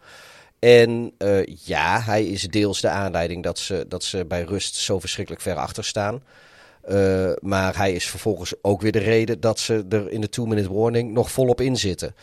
En 0.58 1.12
uh, 1.18 1.44
ja, 1.64 2.00
hij 2.00 2.24
is 2.26 2.42
deels 2.42 2.80
de 2.80 2.88
aanleiding 2.88 3.42
dat 3.42 3.58
ze, 3.58 3.84
dat 3.88 4.04
ze 4.04 4.24
bij 4.26 4.42
rust 4.42 4.74
zo 4.74 4.98
verschrikkelijk 4.98 5.42
ver 5.42 5.56
achter 5.56 5.84
staan. 5.84 6.22
Uh, 6.90 7.32
maar 7.40 7.76
hij 7.76 7.92
is 7.92 8.08
vervolgens 8.08 8.54
ook 8.62 8.80
weer 8.80 8.92
de 8.92 8.98
reden 8.98 9.40
dat 9.40 9.58
ze 9.58 9.84
er 9.88 10.10
in 10.10 10.20
de 10.20 10.28
two-minute 10.28 10.72
warning 10.72 11.12
nog 11.12 11.30
volop 11.30 11.60
in 11.60 11.76
zitten. 11.76 12.14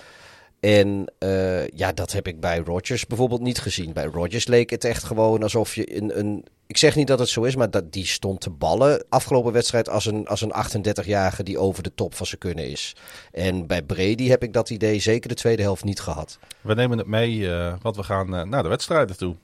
En 0.60 1.12
uh, 1.20 1.68
ja, 1.68 1.92
dat 1.92 2.12
heb 2.12 2.28
ik 2.28 2.40
bij 2.40 2.58
Rodgers 2.58 3.08
bijvoorbeeld 3.08 3.42
niet 3.42 3.60
gezien. 3.60 3.94
Bij 3.94 4.06
Rodgers 4.06 4.48
leek 4.48 4.70
het 4.70 4.84
echt 4.84 5.04
gewoon 5.04 5.44
alsof 5.44 5.76
je 5.76 5.98
een. 5.98 6.20
een 6.20 6.46
ik 6.68 6.78
zeg 6.78 6.96
niet 6.96 7.08
dat 7.08 7.20
het 7.20 7.30
zo 7.30 7.44
is, 7.44 7.56
maar 7.56 7.70
dat, 7.70 7.92
die 7.92 8.06
stond 8.06 8.42
te 8.42 8.50
ballen 8.50 9.06
afgelopen 9.10 9.54
wedstrijd 9.54 9.90
als 9.90 10.06
een, 10.06 10.28
als 10.28 10.42
een 10.42 10.54
38-jarige 10.86 11.44
die 11.44 11.58
over 11.58 11.84
de 11.84 11.92
top 11.96 12.16
van 12.16 12.26
zijn 12.26 12.40
kunnen 12.40 12.70
is. 12.70 12.96
En 13.32 13.68
bij 13.68 13.82
Brady 13.82 14.28
heb 14.28 14.44
ik 14.44 14.54
dat 14.54 14.70
idee 14.70 15.00
zeker 15.00 15.30
de 15.30 15.36
tweede 15.36 15.62
helft 15.62 15.84
niet 15.84 16.00
gehad. 16.00 16.40
We 16.62 16.74
nemen 16.74 16.98
het 16.98 17.08
mee, 17.08 17.38
uh, 17.38 17.74
want 17.82 17.96
we 17.96 18.04
gaan 18.04 18.50
naar 18.50 18.64
de 18.64 18.70
wedstrijden 18.70 19.18
toe. 19.18 19.36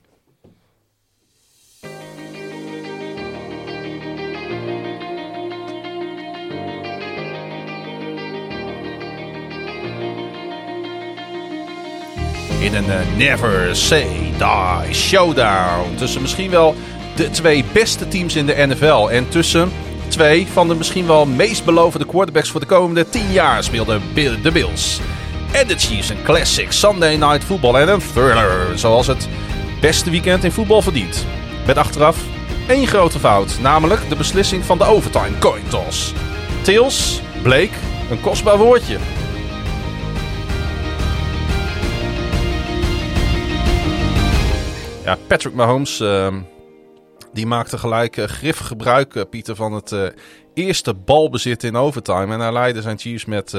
In 12.62 12.74
een 12.74 12.86
uh, 12.86 13.16
Never 13.16 13.76
Say 13.76 14.32
Die 14.38 14.94
showdown. 14.94 15.94
Tussen 15.94 16.20
misschien 16.20 16.50
wel 16.50 16.74
de 17.16 17.30
twee 17.30 17.64
beste 17.72 18.08
teams 18.08 18.36
in 18.36 18.46
de 18.46 18.66
NFL. 18.66 19.08
En 19.10 19.28
tussen 19.28 19.72
twee 20.08 20.46
van 20.46 20.68
de 20.68 20.74
misschien 20.74 21.06
wel 21.06 21.26
meest 21.26 21.64
belovende 21.64 22.06
quarterbacks 22.06 22.50
voor 22.50 22.60
de 22.60 22.66
komende 22.66 23.08
10 23.08 23.32
jaar 23.32 23.64
speelden 23.64 24.02
de 24.42 24.52
Bills. 24.52 25.00
En 25.52 25.66
de 25.66 25.78
Chiefs 25.78 26.08
een 26.08 26.22
classic 26.22 26.72
Sunday 26.72 27.16
Night 27.16 27.44
Football 27.44 27.74
en 27.74 27.88
een 27.88 28.02
thriller. 28.12 28.78
Zoals 28.78 29.06
het 29.06 29.28
beste 29.80 30.10
weekend 30.10 30.44
in 30.44 30.52
voetbal 30.52 30.82
verdient. 30.82 31.26
Met 31.66 31.76
achteraf 31.76 32.16
één 32.68 32.86
grote 32.86 33.18
fout. 33.18 33.58
Namelijk 33.60 34.08
de 34.08 34.16
beslissing 34.16 34.64
van 34.64 34.78
de 34.78 34.84
overtime 34.84 35.38
coin 35.38 35.68
toss. 35.68 36.12
Tails 36.62 37.20
bleek 37.42 37.72
een 38.10 38.20
kostbaar 38.20 38.58
woordje. 38.58 38.98
Patrick 45.26 45.54
Mahomes, 45.54 46.00
uh, 46.00 46.34
die 47.32 47.46
maakte 47.46 47.78
gelijk 47.78 48.16
uh, 48.16 48.24
grif 48.24 48.58
gebruik, 48.58 49.14
uh, 49.14 49.22
Pieter, 49.30 49.56
van 49.56 49.72
het 49.72 49.90
uh, 49.90 50.06
eerste 50.54 50.94
balbezit 50.94 51.64
in 51.64 51.76
overtime. 51.76 52.34
En 52.34 52.40
hij 52.40 52.52
leidde 52.52 52.82
zijn 52.82 52.98
Chiefs 52.98 53.24
met 53.24 53.50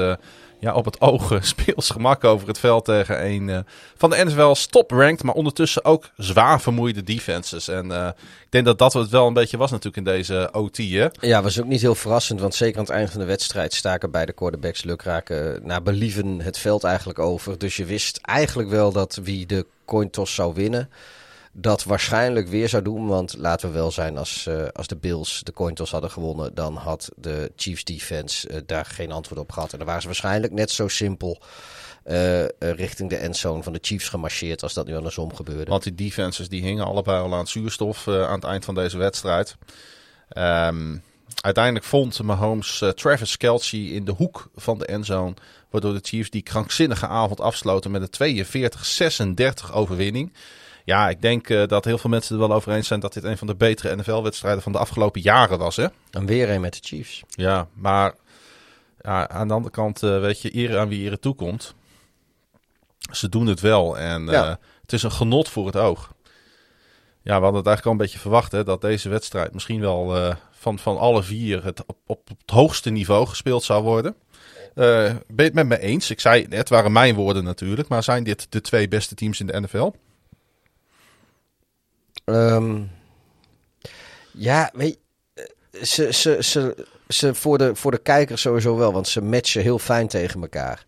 ja, 0.60 0.74
op 0.74 0.84
het 0.84 1.00
oog 1.00 1.38
speels 1.40 1.90
gemak 1.90 2.24
over 2.24 2.48
het 2.48 2.58
veld 2.58 2.84
tegen 2.84 3.24
een 3.24 3.64
van 3.96 4.10
de 4.10 4.24
NFL's 4.24 4.66
top-ranked, 4.66 5.22
maar 5.22 5.34
ondertussen 5.34 5.84
ook 5.84 6.10
zwaar 6.16 6.60
vermoeide 6.60 7.02
defenses. 7.02 7.68
En 7.68 7.90
ik 7.90 8.50
denk 8.50 8.64
dat 8.64 8.78
dat 8.78 8.92
het 8.92 9.10
wel 9.10 9.26
een 9.26 9.32
beetje 9.32 9.56
was 9.56 9.70
natuurlijk 9.70 10.06
in 10.06 10.12
deze 10.12 10.48
OT, 10.52 10.76
hè? 10.76 11.06
Ja, 11.20 11.42
was 11.42 11.60
ook 11.60 11.66
niet 11.66 11.80
heel 11.80 11.94
verrassend, 11.94 12.40
want 12.40 12.54
zeker 12.54 12.78
aan 12.78 12.84
het 12.84 12.92
eind 12.92 13.10
van 13.10 13.20
de 13.20 13.26
wedstrijd 13.26 13.74
staken 13.74 14.10
beide 14.10 14.32
quarterbacks 14.32 14.84
lukraken 14.84 15.60
naar 15.62 15.82
believen 15.82 16.40
het 16.40 16.58
veld 16.58 16.84
eigenlijk 16.84 17.18
over. 17.18 17.58
Dus 17.58 17.76
je 17.76 17.84
wist 17.84 18.18
eigenlijk 18.22 18.68
wel 18.68 18.92
dat 18.92 19.20
wie 19.22 19.46
de 19.46 19.66
coin 19.84 20.10
toss 20.10 20.34
zou 20.34 20.54
winnen 20.54 20.90
dat 21.56 21.84
waarschijnlijk 21.84 22.48
weer 22.48 22.68
zou 22.68 22.82
doen. 22.82 23.06
Want 23.06 23.36
laten 23.38 23.68
we 23.68 23.74
wel 23.74 23.90
zijn, 23.90 24.18
als, 24.18 24.46
uh, 24.48 24.64
als 24.72 24.86
de 24.86 24.96
Bills 24.96 25.40
de 25.42 25.52
coin 25.52 25.78
hadden 25.90 26.10
gewonnen, 26.10 26.54
dan 26.54 26.76
had 26.76 27.08
de 27.16 27.52
Chiefs 27.56 27.84
defense 27.84 28.48
uh, 28.50 28.56
daar 28.66 28.84
geen 28.84 29.12
antwoord 29.12 29.40
op 29.40 29.52
gehad. 29.52 29.72
En 29.72 29.78
dan 29.78 29.86
waren 29.86 30.02
ze 30.02 30.08
waarschijnlijk 30.08 30.52
net 30.52 30.70
zo 30.70 30.88
simpel 30.88 31.42
uh, 32.06 32.44
richting 32.58 33.10
de 33.10 33.16
endzone 33.16 33.62
van 33.62 33.72
de 33.72 33.78
Chiefs 33.82 34.08
gemarcheerd 34.08 34.62
als 34.62 34.74
dat 34.74 34.86
nu 34.86 34.96
andersom 34.96 35.34
gebeurde. 35.34 35.70
Want 35.70 35.82
die 35.82 35.94
defenses 35.94 36.48
die 36.48 36.62
hingen 36.62 36.84
allebei 36.84 37.22
al 37.22 37.32
aan 37.32 37.38
het 37.38 37.48
zuurstof 37.48 38.08
aan 38.08 38.34
het 38.34 38.44
eind 38.44 38.64
van 38.64 38.74
deze 38.74 38.98
wedstrijd. 38.98 39.56
Um, 40.38 41.02
uiteindelijk 41.40 41.84
vond 41.84 42.22
Mahomes 42.22 42.84
Travis 42.94 43.36
Kelce 43.36 43.92
in 43.92 44.04
de 44.04 44.12
hoek 44.12 44.50
van 44.56 44.78
de 44.78 44.86
endzone. 44.86 45.34
Waardoor 45.70 45.92
de 45.92 46.00
Chiefs 46.02 46.30
die 46.30 46.42
krankzinnige 46.42 47.06
avond 47.06 47.40
afsloten 47.40 47.90
met 47.90 48.18
een 48.18 48.44
42-36 49.68 49.72
overwinning. 49.72 50.32
Ja, 50.84 51.08
ik 51.08 51.22
denk 51.22 51.48
uh, 51.48 51.66
dat 51.66 51.84
heel 51.84 51.98
veel 51.98 52.10
mensen 52.10 52.34
er 52.34 52.48
wel 52.48 52.56
over 52.56 52.72
eens 52.72 52.86
zijn 52.86 53.00
dat 53.00 53.12
dit 53.12 53.24
een 53.24 53.38
van 53.38 53.46
de 53.46 53.54
betere 53.54 53.96
NFL-wedstrijden 53.96 54.62
van 54.62 54.72
de 54.72 54.78
afgelopen 54.78 55.20
jaren 55.20 55.58
was. 55.58 55.76
Hè? 55.76 55.86
En 56.10 56.26
weer 56.26 56.50
een 56.50 56.60
met 56.60 56.72
de 56.72 56.78
Chiefs. 56.82 57.22
Ja, 57.28 57.68
maar 57.74 58.14
ja, 59.00 59.28
aan 59.28 59.48
de 59.48 59.54
andere 59.54 59.74
kant, 59.74 60.02
uh, 60.02 60.20
weet 60.20 60.40
je, 60.40 60.56
eer 60.56 60.78
aan 60.78 60.88
wie 60.88 61.10
eer 61.10 61.18
toekomt. 61.18 61.74
Ze 63.10 63.28
doen 63.28 63.46
het 63.46 63.60
wel 63.60 63.98
en 63.98 64.26
ja. 64.26 64.48
uh, 64.48 64.54
het 64.82 64.92
is 64.92 65.02
een 65.02 65.12
genot 65.12 65.48
voor 65.48 65.66
het 65.66 65.76
oog. 65.76 66.12
Ja, 67.22 67.36
we 67.36 67.42
hadden 67.42 67.54
het 67.54 67.66
eigenlijk 67.66 67.86
al 67.86 67.92
een 67.92 67.96
beetje 67.96 68.18
verwacht 68.18 68.52
hè, 68.52 68.64
dat 68.64 68.80
deze 68.80 69.08
wedstrijd 69.08 69.52
misschien 69.52 69.80
wel 69.80 70.34
van, 70.50 70.78
van 70.78 70.98
alle 70.98 71.22
vier 71.22 71.64
het 71.64 71.86
op, 71.86 71.98
op 72.06 72.28
het 72.28 72.50
hoogste 72.50 72.90
niveau 72.90 73.26
gespeeld 73.26 73.62
zou 73.62 73.82
worden. 73.82 74.14
Uh, 74.74 74.84
ben 75.06 75.20
je 75.36 75.42
het 75.42 75.54
met 75.54 75.66
me 75.66 75.78
eens? 75.78 76.10
Ik 76.10 76.20
zei 76.20 76.46
het 76.48 76.68
waren 76.68 76.92
mijn 76.92 77.14
woorden 77.14 77.44
natuurlijk, 77.44 77.88
maar 77.88 78.02
zijn 78.02 78.24
dit 78.24 78.46
de 78.48 78.60
twee 78.60 78.88
beste 78.88 79.14
teams 79.14 79.40
in 79.40 79.46
de 79.46 79.60
NFL? 79.60 79.90
Um, 82.24 82.90
ja, 84.30 84.70
weet 84.72 84.98
je, 85.72 85.86
ze, 85.86 86.12
ze, 86.12 86.36
ze, 86.40 86.86
ze 87.08 87.34
voor, 87.34 87.58
de, 87.58 87.74
voor 87.74 87.90
de 87.90 87.98
kijker 87.98 88.38
sowieso 88.38 88.76
wel, 88.76 88.92
want 88.92 89.08
ze 89.08 89.22
matchen 89.22 89.62
heel 89.62 89.78
fijn 89.78 90.08
tegen 90.08 90.40
elkaar. 90.40 90.86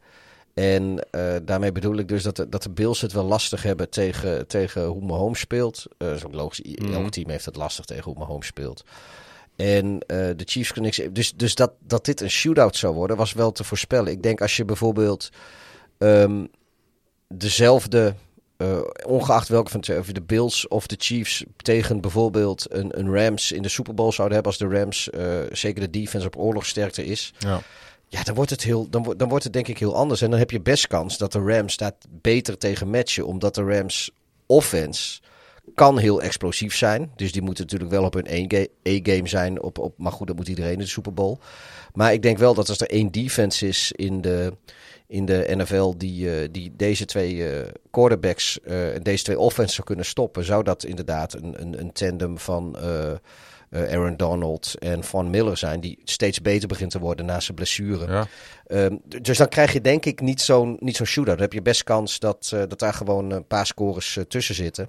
En 0.54 1.06
uh, 1.10 1.36
daarmee 1.42 1.72
bedoel 1.72 1.96
ik 1.98 2.08
dus 2.08 2.22
dat 2.22 2.36
de, 2.36 2.48
dat 2.48 2.62
de 2.62 2.70
Bills 2.70 3.00
het 3.00 3.12
wel 3.12 3.24
lastig 3.24 3.62
hebben 3.62 3.90
tegen, 3.90 4.46
tegen 4.46 4.84
hoe 4.84 5.04
Mahomes 5.04 5.40
speelt. 5.40 5.84
Uh, 5.88 6.08
dat 6.08 6.16
is 6.16 6.24
ook 6.24 6.34
logisch, 6.34 6.60
mm. 6.62 6.92
elk 6.92 7.10
team 7.10 7.30
heeft 7.30 7.44
het 7.44 7.56
lastig 7.56 7.84
tegen 7.84 8.04
hoe 8.04 8.18
Mahomes 8.18 8.46
speelt. 8.46 8.84
En 9.56 9.86
uh, 9.86 9.98
de 10.08 10.44
Chiefs 10.44 10.72
kunnen 10.72 10.92
niks... 10.96 11.12
Dus, 11.12 11.32
dus 11.32 11.54
dat, 11.54 11.72
dat 11.78 12.04
dit 12.04 12.20
een 12.20 12.30
shootout 12.30 12.76
zou 12.76 12.94
worden, 12.94 13.16
was 13.16 13.32
wel 13.32 13.52
te 13.52 13.64
voorspellen. 13.64 14.12
Ik 14.12 14.22
denk 14.22 14.40
als 14.40 14.56
je 14.56 14.64
bijvoorbeeld 14.64 15.30
um, 15.98 16.48
dezelfde 17.28 18.14
eh, 18.56 18.78
ongeacht 19.06 19.48
welke 19.48 19.70
van 19.70 19.80
de, 19.80 20.22
Bills 20.26 20.68
of 20.68 20.86
de 20.86 20.96
Chiefs 20.98 21.44
tegen 21.56 22.00
bijvoorbeeld 22.00 22.66
een, 22.68 22.98
een 22.98 23.14
Rams 23.14 23.52
in 23.52 23.62
de 23.62 23.68
Super 23.68 23.94
Bowl 23.94 24.12
zouden 24.12 24.34
hebben, 24.34 24.52
als 24.58 24.70
de 24.70 24.78
Rams 24.78 25.10
eh, 25.10 25.24
zeker 25.52 25.80
de 25.80 25.90
defense 25.90 26.26
op 26.26 26.36
oorlogsterkte 26.36 27.04
is, 27.04 27.32
Ja. 27.38 27.60
ja, 28.08 28.22
dan 28.22 28.34
wordt, 28.34 28.50
het 28.50 28.62
heel, 28.62 28.90
dan, 28.90 29.02
wordt- 29.02 29.18
dan 29.18 29.28
wordt 29.28 29.44
het 29.44 29.52
denk 29.52 29.68
ik 29.68 29.78
heel 29.78 29.94
anders. 29.94 30.22
En 30.22 30.30
dan 30.30 30.38
heb 30.38 30.50
je 30.50 30.60
best 30.60 30.86
kans 30.86 31.18
dat 31.18 31.32
de 31.32 31.40
Rams 31.40 31.76
daar 31.76 31.92
beter 32.08 32.58
tegen 32.58 32.90
matchen, 32.90 33.26
omdat 33.26 33.54
de 33.54 33.62
Rams 33.64 34.10
offense 34.46 35.20
kan 35.74 35.98
heel 35.98 36.22
explosief 36.22 36.76
zijn. 36.76 37.12
Dus 37.16 37.32
die 37.32 37.42
moeten 37.42 37.64
natuurlijk 37.64 37.90
wel 37.90 38.04
op 38.04 38.14
hun 38.14 38.26
A-game 38.88 39.28
zijn. 39.28 39.62
Op, 39.62 39.78
op, 39.78 39.94
maar 39.98 40.12
goed, 40.12 40.26
dat 40.26 40.36
moet 40.36 40.48
iedereen 40.48 40.72
in 40.72 40.78
de 40.78 40.86
Super 40.86 41.14
Bowl. 41.14 41.36
Maar 41.92 42.12
ik 42.12 42.22
denk 42.22 42.38
wel 42.38 42.54
dat 42.54 42.68
als 42.68 42.80
er 42.80 42.90
één 42.90 43.10
defense 43.10 43.66
is 43.68 43.92
in 43.92 44.20
de, 44.20 44.52
in 45.08 45.24
de 45.24 45.46
NFL 45.56 45.94
die, 45.96 46.30
eh, 46.30 46.48
die 46.50 46.72
deze 46.76 47.04
twee 47.04 47.48
eh, 47.48 47.68
quarterbacks 47.90 48.60
eh, 48.60 48.94
en 48.94 49.02
deze 49.02 49.24
twee 49.24 49.38
offenses 49.38 49.74
zou 49.74 49.86
kunnen 49.86 50.04
stoppen, 50.04 50.44
zou 50.44 50.62
dat 50.62 50.84
inderdaad 50.84 51.34
een, 51.34 51.60
een, 51.60 51.80
een 51.80 51.92
tandem 51.92 52.38
van 52.38 52.76
Aaron 53.70 54.16
Donald 54.16 54.74
en 54.78 55.04
Von 55.04 55.30
Miller 55.30 55.56
zijn, 55.56 55.80
die 55.80 55.98
steeds 56.04 56.40
beter 56.42 56.68
begint 56.68 56.90
te 56.90 56.98
worden 56.98 57.26
na 57.26 57.40
zijn 57.40 57.56
blessure. 57.56 58.12
Ja. 58.12 58.26
Ehm, 58.66 58.96
dus 59.22 59.38
dan 59.38 59.48
krijg 59.48 59.72
je 59.72 59.80
denk 59.80 60.04
ik 60.04 60.20
niet 60.20 60.40
zo'n 60.40 60.76
niet 60.80 60.96
zo'n 60.96 61.06
shootout. 61.06 61.34
Dan 61.34 61.46
heb 61.46 61.52
je 61.52 61.62
best 61.62 61.84
kans 61.84 62.18
dat, 62.18 62.48
dat 62.50 62.78
daar 62.78 62.94
gewoon 62.94 63.30
een 63.30 63.46
paar 63.46 63.66
scores 63.66 64.18
tussen 64.28 64.54
zitten. 64.54 64.88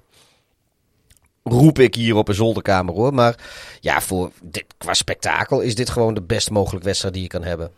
Roep 1.42 1.78
ik 1.78 1.94
hier 1.94 2.14
op 2.14 2.28
een 2.28 2.34
zolderkamer 2.34 2.94
hoor. 2.94 3.14
Maar 3.14 3.36
ja, 3.80 4.00
voor 4.00 4.30
dit, 4.42 4.64
qua 4.78 4.94
spektakel 4.94 5.60
is 5.60 5.74
dit 5.74 5.90
gewoon 5.90 6.14
de 6.14 6.22
best 6.22 6.50
mogelijke 6.50 6.86
wedstrijd 6.86 7.14
die 7.14 7.22
je 7.22 7.28
kan 7.28 7.44
hebben. 7.44 7.70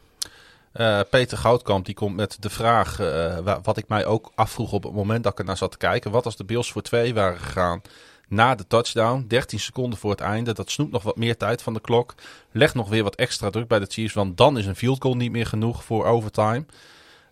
Eh, 0.73 1.01
Peter 1.11 1.39
Goudkamp 1.39 1.85
die 1.85 1.95
komt 1.95 2.17
met 2.17 2.37
de 2.41 2.51
vraag, 2.51 3.01
eh, 3.01 3.39
wa- 3.39 3.61
wat 3.63 3.77
ik 3.77 3.89
mij 3.89 4.07
ook 4.07 4.33
afvroeg 4.35 4.73
op 4.73 4.83
het 4.83 4.93
moment 4.93 5.23
dat 5.23 5.33
ik 5.33 5.39
er 5.39 5.45
naar 5.45 5.57
zat 5.57 5.71
te 5.71 5.77
kijken. 5.77 6.11
Wat 6.11 6.25
als 6.25 6.37
de 6.37 6.45
Bills 6.45 6.73
voor 6.73 6.83
twee 6.83 7.15
waren 7.15 7.39
gegaan 7.39 7.81
na 8.29 8.55
de 8.55 8.67
touchdown? 8.67 9.25
13 9.29 9.61
seconden 9.61 9.99
voor 9.99 10.11
het 10.11 10.21
einde. 10.21 10.53
Dat 10.55 10.71
snoept 10.71 10.93
nog 10.93 11.03
wat 11.03 11.17
meer 11.17 11.37
tijd 11.37 11.63
van 11.63 11.75
de 11.75 11.81
klok. 11.81 12.15
Leg 12.51 12.75
nog 12.75 12.89
weer 12.89 13.03
wat 13.03 13.15
extra 13.15 13.51
druk 13.51 13.69
bij 13.69 13.79
de 13.79 13.87
Chiefs, 13.89 14.15
want 14.15 14.37
dan 14.37 14.59
is 14.59 14.67
een 14.67 14.77
field 14.77 15.03
goal 15.03 15.17
niet 15.17 15.31
meer 15.33 15.47
genoeg 15.47 15.85
voor 15.85 16.05
overtime. 16.05 16.65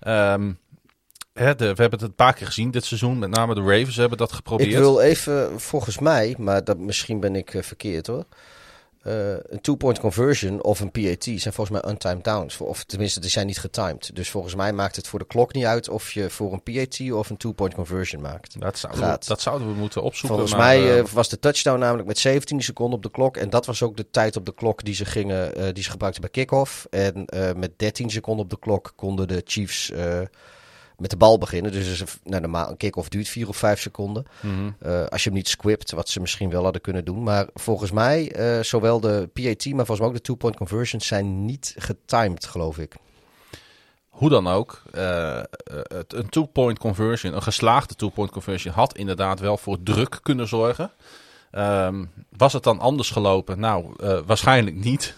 Ehm, 0.00 0.52
hè, 1.32 1.54
de, 1.54 1.64
we 1.74 1.80
hebben 1.82 1.98
het 1.98 2.02
een 2.08 2.14
paar 2.14 2.34
keer 2.34 2.46
gezien 2.46 2.70
dit 2.70 2.84
seizoen. 2.84 3.18
Met 3.18 3.30
name 3.30 3.54
de 3.54 3.60
Ravens 3.60 3.96
hebben 3.96 4.18
dat 4.18 4.32
geprobeerd. 4.32 4.70
Ik 4.70 4.76
wil 4.76 5.00
even, 5.00 5.60
volgens 5.60 5.98
mij, 5.98 6.34
maar 6.38 6.64
dat, 6.64 6.78
misschien 6.78 7.20
ben 7.20 7.36
ik 7.36 7.54
eh, 7.54 7.62
verkeerd 7.62 8.06
hoor. 8.06 8.24
Eh, 9.02 9.30
een 9.30 9.60
two-point 9.60 9.98
conversion 9.98 10.62
of 10.62 10.80
een 10.80 10.90
PAT 10.90 11.24
zijn 11.24 11.54
volgens 11.54 11.70
mij 11.70 11.90
untimed 11.90 12.24
downs. 12.24 12.60
Of 12.60 12.84
tenminste, 12.84 13.20
die 13.20 13.30
zijn 13.30 13.46
niet 13.46 13.58
getimed. 13.58 14.10
Dus 14.14 14.30
volgens 14.30 14.54
mij 14.54 14.72
maakt 14.72 14.96
het 14.96 15.08
voor 15.08 15.18
de 15.18 15.26
klok 15.26 15.52
niet 15.52 15.64
uit 15.64 15.88
of 15.88 16.12
je 16.12 16.30
voor 16.30 16.52
een 16.52 16.62
PAT 16.62 17.12
of 17.12 17.30
een 17.30 17.36
two-point 17.36 17.74
conversion 17.74 18.22
maakt. 18.22 18.60
Dat 18.60 18.78
zouden, 18.78 19.10
we, 19.10 19.16
dat 19.26 19.40
zouden 19.40 19.68
we 19.68 19.74
moeten 19.74 20.02
opzoeken. 20.02 20.38
Volgens 20.38 20.58
maar, 20.58 20.66
mij 20.66 20.90
eh, 20.90 20.98
eh, 20.98 21.06
was 21.06 21.28
de 21.28 21.38
touchdown 21.38 21.78
namelijk 21.78 22.08
met 22.08 22.18
17 22.18 22.62
seconden 22.62 22.96
op 22.96 23.02
de 23.02 23.10
klok. 23.10 23.36
En 23.36 23.50
dat 23.50 23.66
was 23.66 23.82
ook 23.82 23.96
de 23.96 24.10
tijd 24.10 24.36
op 24.36 24.46
de 24.46 24.54
klok 24.54 24.84
die 24.84 24.94
ze, 24.94 25.04
gingen, 25.04 25.74
die 25.74 25.82
ze 25.82 25.90
gebruikten 25.90 26.22
bij 26.22 26.30
kickoff. 26.30 26.86
En 26.90 27.24
met 27.56 27.72
13 27.76 28.10
seconden 28.10 28.44
op 28.44 28.50
de 28.50 28.58
klok 28.58 28.92
konden 28.96 29.28
de 29.28 29.42
Chiefs 29.44 29.92
met 30.98 31.10
de 31.10 31.16
bal 31.16 31.38
beginnen. 31.38 31.72
Dus 31.72 31.88
is 31.90 32.00
een- 32.00 32.06
nou, 32.24 32.40
normaal, 32.40 32.70
een 32.70 32.76
kick-off 32.76 33.08
duurt 33.08 33.28
4 33.28 33.48
of 33.48 33.56
5 33.56 33.80
seconden. 33.80 34.24
mhm. 34.40 34.70
Eh, 34.78 35.04
als 35.06 35.22
je 35.22 35.28
hem 35.28 35.38
niet 35.38 35.48
squipt, 35.48 35.90
wat 35.92 36.08
ze 36.08 36.20
misschien 36.20 36.50
wel 36.50 36.62
hadden 36.62 36.80
kunnen 36.82 37.04
doen. 37.04 37.22
Maar 37.22 37.46
volgens 37.54 37.90
mij, 37.90 38.32
eh, 38.32 38.62
zowel 38.62 39.00
de 39.00 39.30
PAT, 39.32 39.64
maar 39.66 39.74
volgens 39.86 39.98
mij 39.98 40.08
ook 40.08 40.14
de 40.14 40.20
two-point 40.20 40.56
conversions 40.56 41.06
zijn 41.06 41.44
niet 41.44 41.74
getimed, 41.78 42.46
geloof 42.46 42.78
ik. 42.78 42.94
Hoe 44.08 44.28
dan 44.28 44.48
ook, 44.48 44.82
het- 44.90 46.12
een 46.12 46.28
two-point 46.28 46.78
conversion, 46.78 47.34
een 47.34 47.42
geslaagde 47.42 47.94
two-point 47.94 48.30
conversion, 48.30 48.74
had 48.74 48.96
inderdaad 48.96 49.40
wel 49.40 49.56
voor 49.56 49.82
druk 49.82 50.18
kunnen 50.22 50.48
zorgen. 50.48 50.90
Ehm, 51.50 52.04
was 52.36 52.52
het 52.52 52.62
dan 52.62 52.78
anders 52.78 53.10
gelopen? 53.10 53.60
Nou, 53.60 53.94
waarschijnlijk 54.26 54.76
niet. 54.76 55.14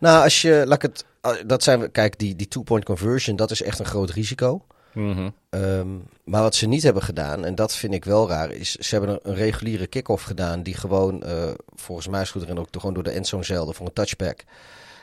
Nou, 0.00 0.22
als 0.24 0.42
je, 0.42 0.62
laat 0.66 0.82
ik 0.84 0.90
het, 0.90 1.04
ah, 1.20 1.36
dat 1.46 1.62
zijn 1.62 1.80
we, 1.80 1.88
kijk, 1.88 2.18
die, 2.18 2.36
die 2.36 2.48
two-point 2.48 2.84
conversion, 2.84 3.36
dat 3.36 3.50
is 3.50 3.62
echt 3.62 3.78
een 3.78 3.84
groot 3.86 4.10
risico. 4.10 4.64
Mhm. 4.92 5.28
Ehm, 5.50 5.88
maar 6.24 6.42
wat 6.42 6.54
ze 6.54 6.66
niet 6.66 6.82
hebben 6.82 7.02
gedaan, 7.02 7.44
en 7.44 7.54
dat 7.54 7.74
vind 7.76 7.94
ik 7.94 8.04
wel 8.04 8.28
raar, 8.28 8.50
is 8.50 8.74
ze 8.74 8.94
hebben 8.96 9.18
een, 9.22 9.34
reguliere 9.34 9.86
kick-off 9.86 10.24
gedaan 10.24 10.62
die 10.62 10.74
gewoon, 10.74 11.22
eh, 11.22 11.50
volgens 11.74 12.08
mij 12.08 12.20
is 12.22 12.30
goed 12.30 12.42
erin 12.42 12.58
ook 12.58 12.68
gewoon 12.70 12.94
door 12.94 13.02
de 13.02 13.10
endzone 13.10 13.44
zelden 13.44 13.74
voor 13.74 13.86
een 13.86 13.92
touchback. 13.92 14.44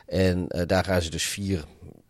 En 0.08 0.48
eh, 0.48 0.68
daar 0.68 0.84
gaan 0.84 1.02
ze 1.02 1.10
dus 1.10 1.24
vier, 1.24 1.64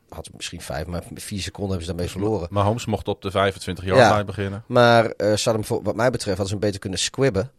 had 0.09 0.29
misschien 0.35 0.61
vijf, 0.61 0.85
maar 0.85 1.03
vier 1.15 1.41
seconden 1.41 1.69
hebben 1.69 1.85
ze 1.87 1.93
daarmee 1.93 2.11
verloren. 2.11 2.47
Maar 2.51 2.63
Holmes 2.63 2.85
mocht 2.85 3.07
op 3.07 3.21
de 3.21 3.31
25 3.31 3.83
yard 3.85 3.99
Ja. 3.99 4.11
line 4.11 4.25
beginnen. 4.25 4.63
Maar 4.67 5.03
ze 5.03 5.25
hadden 5.25 5.53
hem 5.53 5.63
voor, 5.63 5.83
wat 5.83 5.95
mij 5.95 6.09
betreft 6.09 6.37
hadden 6.37 6.47
ze 6.47 6.51
hem 6.53 6.61
beter 6.63 6.79
kunnen 6.79 6.99
squibben. 6.99 7.51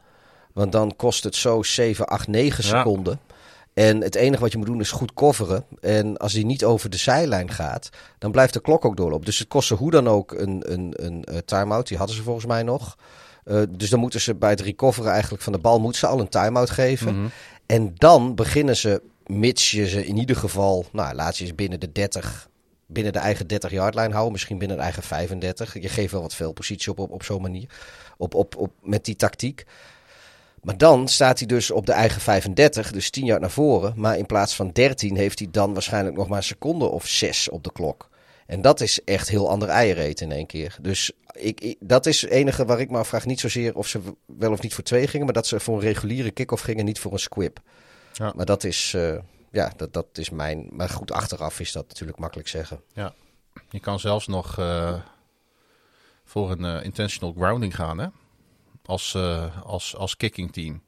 Want 0.53 0.73
dan 0.73 0.97
kost 0.97 1.25
het 1.25 1.35
zo 1.35 1.63
7, 1.63 2.07
8, 2.07 2.29
9 2.29 2.65
Ja. 2.65 2.79
seconden. 2.79 3.21
En 3.75 4.01
het 4.01 4.15
enige 4.15 4.43
wat 4.43 4.53
je 4.53 4.59
moet 4.59 4.67
doen 4.67 4.81
is 4.81 4.91
goed 4.91 5.15
coveren. 5.15 5.65
En 5.81 6.17
als 6.17 6.33
hij 6.33 6.43
niet 6.43 6.65
over 6.65 6.91
de 6.91 6.97
zijlijn 6.97 7.51
gaat, 7.51 7.91
dan 8.19 8.31
blijft 8.31 8.53
de 8.53 8.61
klok 8.61 8.85
ook 8.85 8.97
doorlopen. 8.97 9.25
Dus 9.25 9.39
het 9.39 9.49
kost 9.49 9.69
ze 9.69 9.75
hoe 9.75 9.91
dan 9.91 10.09
ook 10.09 10.33
een, 10.33 10.73
een, 10.73 10.93
een 10.97 11.25
eh, 11.25 11.37
time-out. 11.39 11.89
Die 11.89 11.97
hadden 11.97 12.17
ze 12.17 12.23
volgens 12.23 12.47
mij 12.47 12.63
nog. 12.63 12.97
Eh, 13.45 13.63
dus 13.71 13.91
dan 13.91 14.01
moeten 14.01 14.21
ze 14.21 14.35
bij 14.35 14.51
het 14.51 14.61
recoveren 14.61 15.13
eigenlijk 15.13 15.43
van 15.43 15.53
de 15.53 15.59
bal 15.59 15.81
moeten 15.81 16.01
ze 16.01 16.07
al 16.07 16.21
een 16.21 16.29
time-out 16.29 16.71
geven. 16.71 17.15
Mhm. 17.15 17.29
En 17.67 17.93
dan 17.95 18.35
beginnen 18.35 18.77
ze, 18.77 19.03
mits 19.27 19.71
je 19.71 19.89
ze 19.89 20.07
in 20.07 20.17
ieder 20.17 20.37
geval, 20.37 20.85
nou 20.93 21.15
laat 21.15 21.37
je 21.37 21.47
ze 21.47 21.55
binnen 21.55 21.81
de 21.81 21.93
30, 21.93 22.49
binnen 22.87 23.13
de 23.13 23.19
eigen 23.19 23.47
30 23.47 23.71
yard 23.71 23.95
lijn 23.95 24.13
houden, 24.13 24.33
misschien 24.33 24.59
binnen 24.59 24.77
de 24.77 24.83
eigen 24.83 25.03
35. 25.03 25.75
Je 25.81 25.89
geeft 25.89 26.13
wel 26.13 26.23
wat 26.23 26.35
veel 26.35 26.53
positie 26.53 26.91
op, 26.91 26.99
op, 26.99 27.11
op 27.11 27.23
zo'n 27.23 27.43
manier, 27.43 27.69
op, 28.17 28.35
op, 28.35 28.57
op, 28.57 28.73
met 28.83 29.05
die 29.05 29.17
tactiek. 29.17 29.65
Maar 30.63 30.79
dan 30.79 31.09
staat 31.09 31.39
hij 31.39 31.47
dus 31.49 31.71
op 31.71 31.87
de 31.87 31.93
eigen 31.93 32.21
35, 32.21 32.91
dus 32.93 33.11
10 33.11 33.25
yard 33.25 33.41
naar 33.41 33.51
voren. 33.51 33.93
Maar 33.97 34.19
in 34.19 34.27
plaats 34.27 34.55
van 34.57 34.71
13 34.71 35.17
heeft 35.17 35.39
hij 35.39 35.49
dan 35.51 35.73
waarschijnlijk 35.73 36.17
nog 36.17 36.29
maar 36.29 36.37
een 36.39 36.43
seconde 36.45 36.85
of 36.85 37.07
6 37.07 37.49
op 37.49 37.65
de 37.65 37.73
klok. 37.73 38.09
En 38.47 38.63
dat 38.63 38.81
is 38.81 39.05
echt 39.05 39.29
heel 39.29 39.49
ander 39.51 39.69
eierreet 39.69 40.21
in 40.21 40.33
één 40.33 40.47
keer. 40.47 40.77
Dus 40.81 41.13
ik, 41.33 41.61
ik- 41.61 41.77
dat 41.81 42.07
is 42.07 42.21
het 42.21 42.31
enige 42.31 42.65
waar 42.65 42.81
ik 42.81 42.91
me 42.91 42.99
afvraag. 42.99 43.27
Niet 43.27 43.41
zozeer 43.41 43.75
of 43.77 43.87
ze 43.87 44.01
wel 44.27 44.53
of 44.53 44.63
niet 44.63 44.75
voor 44.75 44.85
twee 44.85 45.07
gingen, 45.07 45.25
maar 45.25 45.35
dat 45.35 45.47
ze 45.47 45.61
voor 45.61 45.75
een 45.75 45.81
reguliere 45.81 46.31
kick-off 46.31 46.63
gingen, 46.63 46.85
niet 46.85 46.99
voor 46.99 47.13
een 47.13 47.19
squib. 47.19 47.59
Ja. 48.13 48.33
Maar 48.37 48.47
dat 48.47 48.65
is, 48.65 48.95
eh, 48.95 49.15
ja, 49.51 49.73
dat, 49.77 49.93
dat 49.93 50.07
is 50.13 50.31
mijn. 50.31 50.67
Maar 50.71 50.89
goed, 50.89 51.13
achteraf 51.13 51.61
is 51.61 51.73
dat 51.73 51.89
natuurlijk 51.89 52.19
makkelijk 52.19 52.49
zeggen. 52.49 52.81
Je 53.71 53.81
kan 53.81 54.01
zelfs 54.01 54.27
nog 54.27 54.59
eh, 54.59 54.95
voor 56.25 56.51
een 56.51 56.65
eh, 56.65 56.85
intentional 56.85 57.35
grounding 57.39 57.75
gaan, 57.75 57.99
hè? 57.99 58.07
Als, 58.85 59.15
eh, 59.15 59.45
als, 59.65 59.97
als 59.97 60.17
kicking 60.17 60.53
team. 60.53 60.83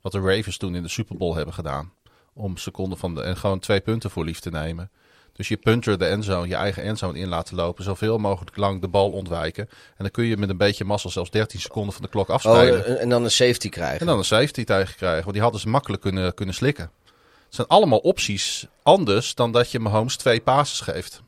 Wat 0.00 0.12
de 0.12 0.20
Ravens 0.20 0.56
toen 0.56 0.74
in 0.74 0.82
de 0.82 0.88
Super 0.88 1.16
Bowl 1.16 1.36
hebben 1.36 1.54
gedaan. 1.54 1.92
Om 2.34 2.56
seconden 2.56 2.98
van 2.98 3.14
de. 3.14 3.22
En 3.22 3.36
gewoon 3.36 3.58
twee 3.58 3.80
punten 3.80 4.10
voor 4.10 4.24
lief 4.24 4.40
te 4.40 4.50
nemen. 4.50 4.90
Dus 5.32 5.48
je 5.48 5.56
punter 5.56 5.98
de 5.98 6.06
endzone, 6.06 6.48
je 6.48 6.54
eigen 6.54 6.82
endzone 6.82 7.18
in 7.18 7.28
laten 7.28 7.56
lopen. 7.56 7.84
Zoveel 7.84 8.18
mogelijk 8.18 8.56
lang 8.56 8.80
de 8.80 8.88
bal 8.88 9.10
ontwijken. 9.10 9.68
En 9.70 9.94
dan 9.96 10.10
kun 10.10 10.24
je 10.24 10.36
met 10.36 10.48
een 10.48 10.56
beetje 10.56 10.84
massa 10.84 11.08
zelfs 11.08 11.30
13 11.30 11.60
seconden 11.60 11.92
van 11.92 12.02
de 12.02 12.08
klok 12.08 12.28
Oh, 12.28 12.34
afspelen. 12.34 12.86
en, 12.86 12.98
en 12.98 13.08
dan 13.08 13.24
een 13.24 13.30
safety 13.30 13.68
krijgen. 13.68 14.00
En 14.00 14.06
dan 14.06 14.18
een 14.18 14.24
safety 14.24 14.64
tegen 14.64 14.94
krijgen. 14.96 15.20
Want 15.22 15.32
die 15.32 15.42
hadden 15.42 15.60
ze 15.60 15.68
makkelijk 15.68 16.02
kunnen, 16.02 16.34
kunnen 16.34 16.54
slikken. 16.54 16.90
Het 17.44 17.54
zijn 17.54 17.66
allemaal 17.66 17.98
opties 17.98 18.66
anders 18.82 19.34
dan 19.34 19.52
dat 19.52 19.70
je 19.70 19.78
Mahomes 19.80 20.16
twee 20.16 20.40
passes 20.40 20.80
geeft. 20.80 21.22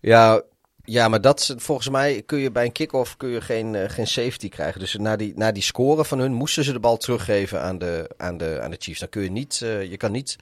Ja, 0.00 0.42
ja, 0.90 1.08
maar 1.08 1.20
dat 1.20 1.54
volgens 1.56 1.88
mij 1.88 2.22
kun 2.26 2.38
je 2.38 2.50
bij 2.50 2.64
een 2.64 2.72
kick-off 2.72 3.16
kun 3.16 3.28
je 3.28 3.40
geen, 3.40 3.74
eh, 3.74 3.90
geen 3.90 4.06
safety 4.06 4.48
krijgen. 4.48 4.80
Dus 4.80 4.94
na 4.94 5.16
die, 5.16 5.32
na 5.36 5.52
die 5.52 5.62
score 5.62 6.04
van 6.04 6.18
hun 6.18 6.32
moesten 6.32 6.64
ze 6.64 6.72
de 6.72 6.80
bal 6.80 6.96
teruggeven 6.96 7.62
aan 7.62 7.78
de, 7.78 8.10
aan 8.16 8.36
de, 8.36 8.58
aan 8.62 8.70
de 8.70 8.76
Chiefs. 8.78 8.98
Dan 9.00 9.08
kun 9.08 9.22
je 9.22 9.30
niet, 9.30 9.60
eh, 9.62 9.90
je 9.90 9.96
kan 9.96 10.12
niet 10.12 10.36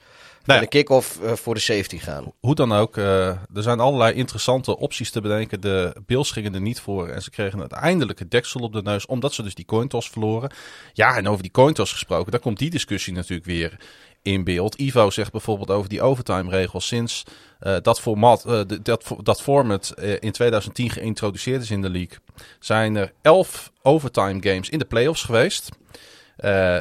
bij 0.45 0.55
Nee. 0.55 0.63
de 0.63 0.69
kick-off 0.69 1.21
eh, 1.21 1.33
voor 1.33 1.53
de 1.53 1.59
safety 1.59 1.97
gaan. 1.97 2.31
Hoe 2.39 2.55
dan 2.55 2.71
ook, 2.73 2.97
er 2.97 3.39
zijn 3.53 3.79
allerlei 3.79 4.13
interessante 4.13 4.77
opties 4.77 5.11
te 5.11 5.21
bedenken. 5.21 5.61
De 5.61 5.95
Bills 6.05 6.31
gingen 6.31 6.53
er 6.53 6.61
niet 6.61 6.79
voor 6.79 7.07
en 7.07 7.21
ze 7.21 7.29
kregen 7.29 7.59
uiteindelijk 7.59 8.19
het 8.19 8.31
deksel 8.31 8.59
op 8.59 8.73
de 8.73 8.81
neus, 8.81 9.05
omdat 9.05 9.33
ze 9.33 9.43
dus 9.43 9.55
die 9.55 9.65
coin 9.65 9.87
toss 9.87 10.09
verloren. 10.09 10.51
Ja, 10.93 11.15
en 11.17 11.27
over 11.27 11.41
die 11.43 11.51
coin 11.51 11.73
toss 11.73 11.91
gesproken, 11.91 12.31
daar 12.31 12.41
komt 12.41 12.57
die 12.59 12.69
discussie 12.69 13.13
natuurlijk 13.13 13.47
weer 13.47 13.77
in 14.21 14.43
beeld. 14.43 14.75
Ivo 14.75 15.09
zegt 15.09 15.31
bijvoorbeeld 15.31 15.69
over 15.69 15.89
die 15.89 16.01
overtime 16.01 16.49
regels. 16.49 16.87
Sinds 16.87 17.23
eh, 17.59 17.75
dat, 17.81 18.01
format, 18.01 18.45
eh, 18.45 18.61
dat, 18.81 19.05
dat 19.23 19.41
format 19.41 19.89
eh, 19.89 20.15
in 20.19 20.31
2010 20.31 20.89
geïntroduceerd 20.89 21.61
is 21.61 21.71
in 21.71 21.81
de 21.81 21.89
league, 21.89 22.17
zijn 22.59 22.95
er 22.95 23.13
11 23.21 23.71
overtime 23.81 24.41
games 24.41 24.69
in 24.69 24.79
de 24.79 24.85
playoffs 24.85 25.23
geweest. 25.23 25.69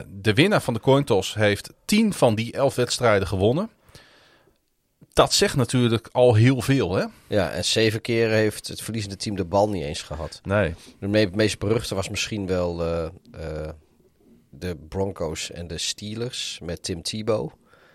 De 0.06 0.34
winnaar 0.34 0.62
van 0.62 0.74
de 0.74 0.80
coin 0.80 1.04
toss 1.04 1.34
heeft 1.34 1.72
10 1.84 2.12
van 2.12 2.34
die 2.34 2.52
11 2.52 2.74
wedstrijden 2.74 3.28
gewonnen. 3.28 3.70
Dat 5.12 5.32
zegt 5.32 5.56
natuurlijk 5.56 6.08
al 6.12 6.34
heel 6.34 6.60
veel, 6.60 6.94
hè? 6.94 7.04
Ja, 7.26 7.50
en 7.50 7.64
zeven 7.64 8.00
keer 8.00 8.28
heeft 8.28 8.68
het 8.68 8.82
verliezende 8.82 9.16
team 9.16 9.36
de 9.36 9.44
bal 9.44 9.68
niet 9.68 9.84
eens 9.84 10.02
gehad. 10.02 10.40
Nee. 10.44 10.74
De 11.00 11.08
me- 11.08 11.30
meest 11.34 11.58
beruchte 11.58 11.94
was 11.94 12.08
misschien 12.08 12.46
wel 12.46 12.82
de 14.50 14.76
Broncos 14.88 15.50
en 15.50 15.66
de 15.66 15.78
Steelers 15.78 16.60
met 16.62 16.82
Tim 16.82 17.02
Tebow. 17.02 17.50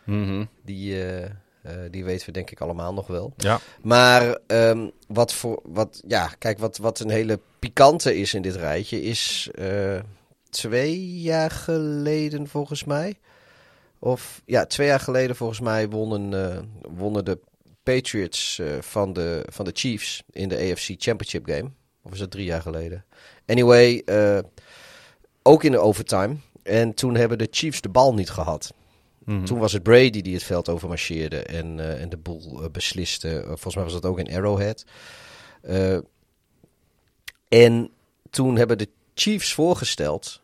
Mhm. 0.05 0.45
Die, 0.63 1.05
eh, 1.05 1.29
Eh, 1.63 1.73
die 1.91 2.03
weten 2.03 2.25
we 2.25 2.31
denk 2.31 2.51
ik 2.51 2.61
allemaal 2.61 2.93
nog 2.93 3.07
wel. 3.07 3.33
Ja. 3.37 3.59
Maar 3.81 4.37
ehm, 4.47 4.89
wat 5.07 5.33
voor, 5.33 5.59
wat, 5.63 6.01
ja, 6.07 6.27
kijk, 6.37 6.59
wat, 6.59 6.77
wat 6.77 6.99
een 6.99 7.09
hele 7.09 7.39
pikante 7.59 8.17
is 8.17 8.33
in 8.33 8.41
dit 8.41 8.55
rijtje, 8.55 9.01
is 9.01 9.49
eh, 9.55 9.99
twee 10.49 11.21
jaar 11.21 11.51
geleden 11.51 12.47
volgens 12.47 12.83
mij. 12.83 13.19
Of 13.99 14.41
ja, 14.45 14.65
twee 14.65 14.87
jaar 14.87 14.99
geleden 14.99 15.35
volgens 15.35 15.59
mij 15.59 15.89
wonnen, 15.89 16.69
wonnen 16.81 17.25
de 17.25 17.39
Patriots 17.83 18.61
van, 18.79 19.13
de, 19.13 19.45
van 19.49 19.65
de 19.65 19.71
Chiefs 19.73 20.23
in 20.29 20.49
de 20.49 20.55
AFC 20.55 20.93
Championship 20.97 21.45
game. 21.45 21.71
Of 22.01 22.11
is 22.11 22.19
dat 22.19 22.31
drie 22.31 22.45
jaar 22.45 22.61
geleden? 22.61 23.05
Anyway, 23.45 24.03
ook 25.43 25.63
in 25.63 25.71
de 25.71 25.79
overtime. 25.79 26.35
En 26.63 26.93
toen 26.93 27.15
hebben 27.15 27.37
de 27.37 27.47
Chiefs 27.51 27.81
de 27.81 27.89
bal 27.89 28.13
niet 28.13 28.29
gehad. 28.29 28.73
Mhm. 29.25 29.45
Toen 29.45 29.59
was 29.59 29.73
het 29.73 29.83
Brady 29.83 30.21
die 30.21 30.33
het 30.33 30.43
veld 30.43 30.69
overmarcheerde 30.69 31.43
en, 31.43 31.79
eh, 31.79 32.01
en 32.01 32.09
de 32.09 32.17
boel 32.17 32.63
eh, 32.63 32.69
besliste. 32.69 33.29
Uh, 33.29 33.45
volgens 33.45 33.75
mij 33.75 33.83
was 33.83 33.93
dat 33.93 34.05
ook 34.05 34.19
in 34.19 34.35
Arrowhead. 34.35 34.85
Uh, 35.63 35.97
en 37.47 37.89
toen 38.29 38.55
hebben 38.55 38.77
de 38.77 38.89
Chiefs 39.13 39.53
voorgesteld 39.53 40.41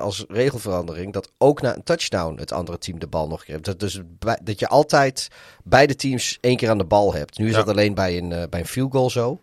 als 0.00 0.24
regelverandering 0.28 1.12
dat 1.12 1.30
ook 1.38 1.60
na 1.60 1.76
een 1.76 1.82
touchdown 1.82 2.38
het 2.38 2.52
andere 2.52 2.78
team 2.78 2.98
de 2.98 3.06
bal 3.06 3.28
nog 3.28 3.44
kreeg. 3.44 3.60
Dat, 3.60 3.80
dus 3.80 4.00
dat 4.42 4.58
je 4.58 4.68
altijd 4.68 5.28
beide 5.64 5.94
teams 5.94 6.38
één 6.40 6.56
keer 6.56 6.70
aan 6.70 6.78
de 6.78 6.84
bal 6.84 7.14
hebt. 7.14 7.38
Nu 7.38 7.46
is 7.46 7.52
ja. 7.52 7.58
dat 7.58 7.68
alleen 7.68 7.94
bij 7.94 8.18
een, 8.18 8.28
bij 8.28 8.60
een 8.60 8.66
field 8.66 8.92
goal 8.92 9.10
zo. 9.10 9.40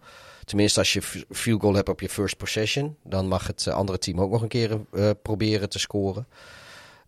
Tenminste, 0.50 0.80
als 0.80 0.94
je 0.94 1.02
field 1.30 1.62
goal 1.62 1.74
hebt 1.74 1.90
op 1.90 2.02
je 2.02 2.10
first 2.10 2.38
possession, 2.38 2.96
dan 3.04 3.28
mag 3.28 3.48
het 3.48 3.68
andere 3.68 3.98
team 3.98 4.22
ook 4.22 4.32
nog 4.32 4.42
een 4.42 4.48
keer 4.48 4.80
uh, 4.94 5.10
proberen 5.22 5.70
te 5.70 5.80
scoren. 5.80 6.28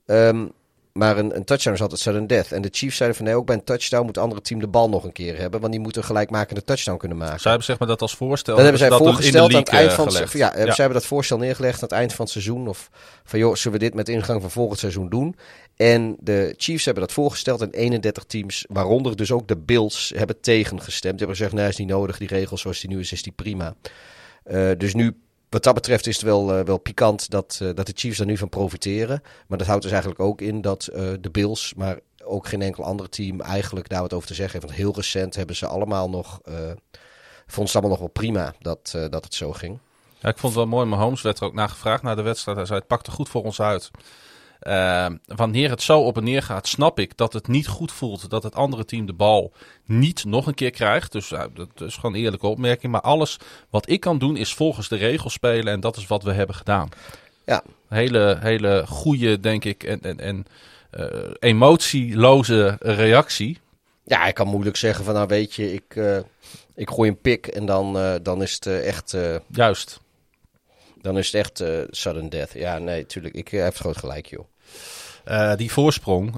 Um, 0.05 0.51
maar 0.93 1.17
een, 1.17 1.35
een, 1.35 1.43
touchdown 1.43 1.75
is 1.75 1.81
altijd 1.81 1.99
sudden 1.99 2.27
death. 2.27 2.51
En 2.51 2.61
de 2.61 2.69
Chiefs 2.71 2.97
zeiden 2.97 3.17
van 3.17 3.27
nee, 3.27 3.35
ook 3.35 3.45
bij 3.45 3.55
een 3.55 3.63
touchdown 3.63 4.05
moet 4.05 4.15
het 4.15 4.23
andere 4.23 4.41
team 4.41 4.59
de 4.59 4.67
bal 4.67 4.89
nog 4.89 5.03
een 5.03 5.11
keer 5.11 5.37
hebben. 5.37 5.59
Want 5.59 5.71
die 5.71 5.81
moeten 5.81 6.03
gelijkmakende 6.03 6.63
touchdown 6.63 6.97
kunnen 6.97 7.17
maken. 7.17 7.39
Zij 7.39 7.49
hebben 7.49 7.67
zeg 7.67 7.79
maar 7.79 7.87
dat 7.87 8.01
als 8.01 8.15
voorstel. 8.15 8.55
Dat 8.55 8.63
hebben 8.63 8.81
zij 8.81 8.97
voorgesteld 8.97 9.53
aan 9.53 9.59
het 9.59 9.69
eind 9.69 9.93
van 9.93 10.07
het 10.07 10.31
ja, 10.31 10.57
ja, 10.57 10.65
zij 10.65 10.75
hebben 10.75 10.93
dat 10.93 11.05
voorstel 11.05 11.37
neergelegd 11.37 11.75
aan 11.75 11.89
het 11.89 11.91
eind 11.91 12.13
van 12.13 12.25
het 12.25 12.33
seizoen. 12.33 12.67
Of 12.67 12.89
van 13.23 13.39
joh, 13.39 13.55
zullen 13.55 13.79
we 13.79 13.83
dit 13.83 13.93
met 13.93 14.09
ingang 14.09 14.41
van 14.41 14.51
volgend 14.51 14.79
seizoen 14.79 15.09
doen? 15.09 15.35
En 15.75 16.15
de 16.19 16.53
Chiefs 16.57 16.85
hebben 16.85 17.03
dat 17.03 17.13
voorgesteld 17.13 17.61
en 17.61 17.71
31 17.71 18.23
teams, 18.23 18.65
waaronder 18.69 19.15
dus 19.15 19.31
ook 19.31 19.47
de 19.47 19.57
Bills, 19.57 20.11
hebben 20.15 20.41
tegengestemd. 20.41 21.17
Die 21.17 21.25
hebben 21.27 21.37
gezegd, 21.37 21.53
nee, 21.53 21.67
is 21.67 21.77
niet 21.77 21.87
nodig. 21.87 22.17
Die 22.17 22.27
regel 22.27 22.57
zoals 22.57 22.79
die 22.79 22.89
nu 22.89 22.99
is, 22.99 23.11
is 23.11 23.23
die 23.23 23.33
prima. 23.35 23.75
Uh, 24.51 24.71
dus 24.77 24.93
nu 24.93 25.17
wat 25.51 25.63
dat 25.63 25.73
betreft 25.73 26.07
is 26.07 26.15
het 26.15 26.25
wel, 26.25 26.59
uh, 26.59 26.65
wel 26.65 26.77
pikant 26.77 27.29
dat, 27.29 27.59
uh, 27.61 27.69
dat 27.75 27.85
de 27.85 27.93
Chiefs 27.95 28.19
er 28.19 28.25
nu 28.25 28.37
van 28.37 28.49
profiteren. 28.49 29.21
Maar 29.47 29.57
dat 29.57 29.67
houdt 29.67 29.83
dus 29.83 29.91
eigenlijk 29.91 30.21
ook 30.21 30.41
in 30.41 30.61
dat 30.61 30.89
uh, 30.93 31.11
de 31.19 31.29
Bills, 31.29 31.73
maar 31.73 31.99
ook 32.23 32.47
geen 32.47 32.61
enkel 32.61 32.83
ander 32.83 33.09
team 33.09 33.41
eigenlijk 33.41 33.89
daar 33.89 34.01
wat 34.01 34.13
over 34.13 34.27
te 34.27 34.33
zeggen 34.33 34.53
heeft. 34.53 34.65
Want 34.65 34.81
heel 34.83 34.95
recent 34.95 35.35
hebben 35.35 35.55
ze 35.55 35.67
allemaal 35.67 36.09
nog, 36.09 36.41
vond 37.47 37.69
ze 37.69 37.73
allemaal 37.73 37.91
nog 37.91 37.99
wel 37.99 38.23
prima 38.23 38.53
dat, 38.59 38.91
dat 39.09 39.23
het 39.23 39.33
zo 39.33 39.51
ging. 39.51 39.79
Ja, 40.19 40.29
ik 40.29 40.37
vond 40.37 40.53
het 40.53 40.63
wel 40.63 40.71
mooi. 40.71 40.85
Mahomes 40.85 41.21
werd 41.21 41.39
er 41.39 41.45
ook 41.45 41.53
naar 41.53 41.69
gevraagd 41.69 42.03
na 42.03 42.15
de 42.15 42.21
wedstrijd. 42.21 42.57
Hij 42.57 42.65
zei, 42.65 42.79
het 42.79 42.87
pakte 42.87 43.11
goed 43.11 43.29
voor 43.29 43.43
ons 43.43 43.61
uit. 43.61 43.91
Uh, 44.67 45.05
wanneer 45.25 45.69
het 45.69 45.81
zo 45.81 45.99
op 45.99 46.17
en 46.17 46.23
neer 46.23 46.43
gaat, 46.43 46.67
snap 46.67 46.99
ik 46.99 47.17
dat 47.17 47.33
het 47.33 47.47
niet 47.47 47.67
goed 47.67 47.91
voelt 47.91 48.29
dat 48.29 48.43
het 48.43 48.55
andere 48.55 48.85
team 48.85 49.05
de 49.05 49.13
bal 49.13 49.53
niet 49.85 50.25
nog 50.25 50.47
een 50.47 50.53
keer 50.53 50.71
krijgt. 50.71 51.11
Dus 51.11 51.31
uh, 51.31 51.43
dat 51.53 51.69
is 51.75 51.95
gewoon 51.95 52.13
een 52.15 52.21
eerlijke 52.21 52.47
opmerking. 52.47 52.91
Maar 52.91 53.01
alles 53.01 53.37
wat 53.69 53.89
ik 53.89 53.99
kan 53.99 54.17
doen 54.17 54.37
is 54.37 54.53
volgens 54.53 54.87
de 54.87 54.95
regels 54.95 55.33
spelen 55.33 55.73
en 55.73 55.79
dat 55.79 55.97
is 55.97 56.07
wat 56.07 56.23
we 56.23 56.31
hebben 56.31 56.55
gedaan. 56.55 56.89
Ja. 57.45 57.63
Hele, 57.87 58.37
hele 58.39 58.83
goede, 58.87 59.39
denk 59.39 59.65
ik, 59.65 59.83
en, 59.83 60.01
en, 60.01 60.19
en 60.19 60.45
uh, 60.91 61.31
emotieloze 61.39 62.77
reactie. 62.79 63.59
Ja, 64.03 64.25
ik 64.25 64.33
kan 64.33 64.47
moeilijk 64.47 64.75
zeggen 64.75 65.05
van 65.05 65.13
nou 65.13 65.27
weet 65.27 65.53
je, 65.53 65.73
ik, 65.73 65.99
ik 66.75 66.89
gooi 66.89 67.09
een 67.09 67.21
pik 67.21 67.47
en 67.47 67.65
dan, 67.65 68.19
dan 68.23 68.41
is 68.41 68.53
het 68.53 68.65
echt... 68.65 69.17
Juist. 69.47 70.00
Dan 71.01 71.17
is 71.17 71.25
het 71.25 71.35
echt 71.35 71.61
uh, 71.61 71.81
sudden 71.89 72.29
death. 72.29 72.53
Ja, 72.53 72.77
nee, 72.77 73.05
tuurlijk. 73.05 73.35
Ik 73.35 73.47
heb 73.47 73.75
groot 73.75 73.97
gelijk, 73.97 74.25
joh. 74.25 74.45
Uh, 75.27 75.55
die 75.55 75.71
voorsprong 75.71 76.35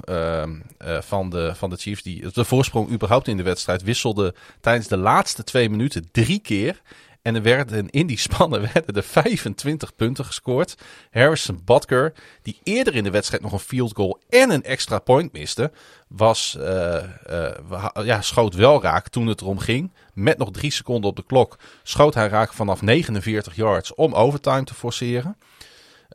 van, 1.00 1.30
de, 1.30 1.54
van 1.54 1.70
de 1.70 1.76
Chiefs, 1.76 2.02
die, 2.02 2.32
de 2.32 2.44
voorsprong 2.44 2.90
überhaupt 2.90 3.28
in 3.28 3.36
de 3.36 3.42
wedstrijd, 3.42 3.82
wisselde 3.82 4.34
tijdens 4.60 4.88
de 4.88 4.96
laatste 4.96 5.44
twee 5.44 5.70
minuten 5.70 6.08
drie 6.12 6.38
keer. 6.38 6.80
En 7.24 7.34
er 7.34 7.42
werden 7.42 7.90
in 7.90 8.06
die 8.06 8.18
spannen 8.18 8.60
werden 8.72 8.94
er 8.94 9.02
25 9.02 9.94
punten 9.96 10.24
gescoord. 10.24 10.74
Harrison 11.10 11.60
Butker, 11.64 12.12
die 12.42 12.58
eerder 12.62 12.94
in 12.94 13.04
de 13.04 13.10
wedstrijd 13.10 13.42
nog 13.42 13.52
een 13.52 13.58
field 13.58 13.94
goal 13.94 14.20
en 14.28 14.50
een 14.50 14.62
extra 14.62 14.98
point 14.98 15.32
miste, 15.32 15.72
was, 16.08 16.56
uh, 16.58 17.02
uh, 17.30 17.88
ja, 18.02 18.20
schoot 18.20 18.54
wel 18.54 18.82
raak 18.82 19.08
toen 19.08 19.26
het 19.26 19.40
erom 19.40 19.58
ging. 19.58 19.92
Met 20.12 20.38
nog 20.38 20.50
drie 20.50 20.70
seconden 20.70 21.10
op 21.10 21.16
de 21.16 21.24
klok 21.26 21.58
schoot 21.82 22.14
hij 22.14 22.28
raak 22.28 22.52
vanaf 22.52 22.82
49 22.82 23.54
yards 23.54 23.94
om 23.94 24.14
overtime 24.14 24.64
te 24.64 24.74
forceren. 24.74 25.36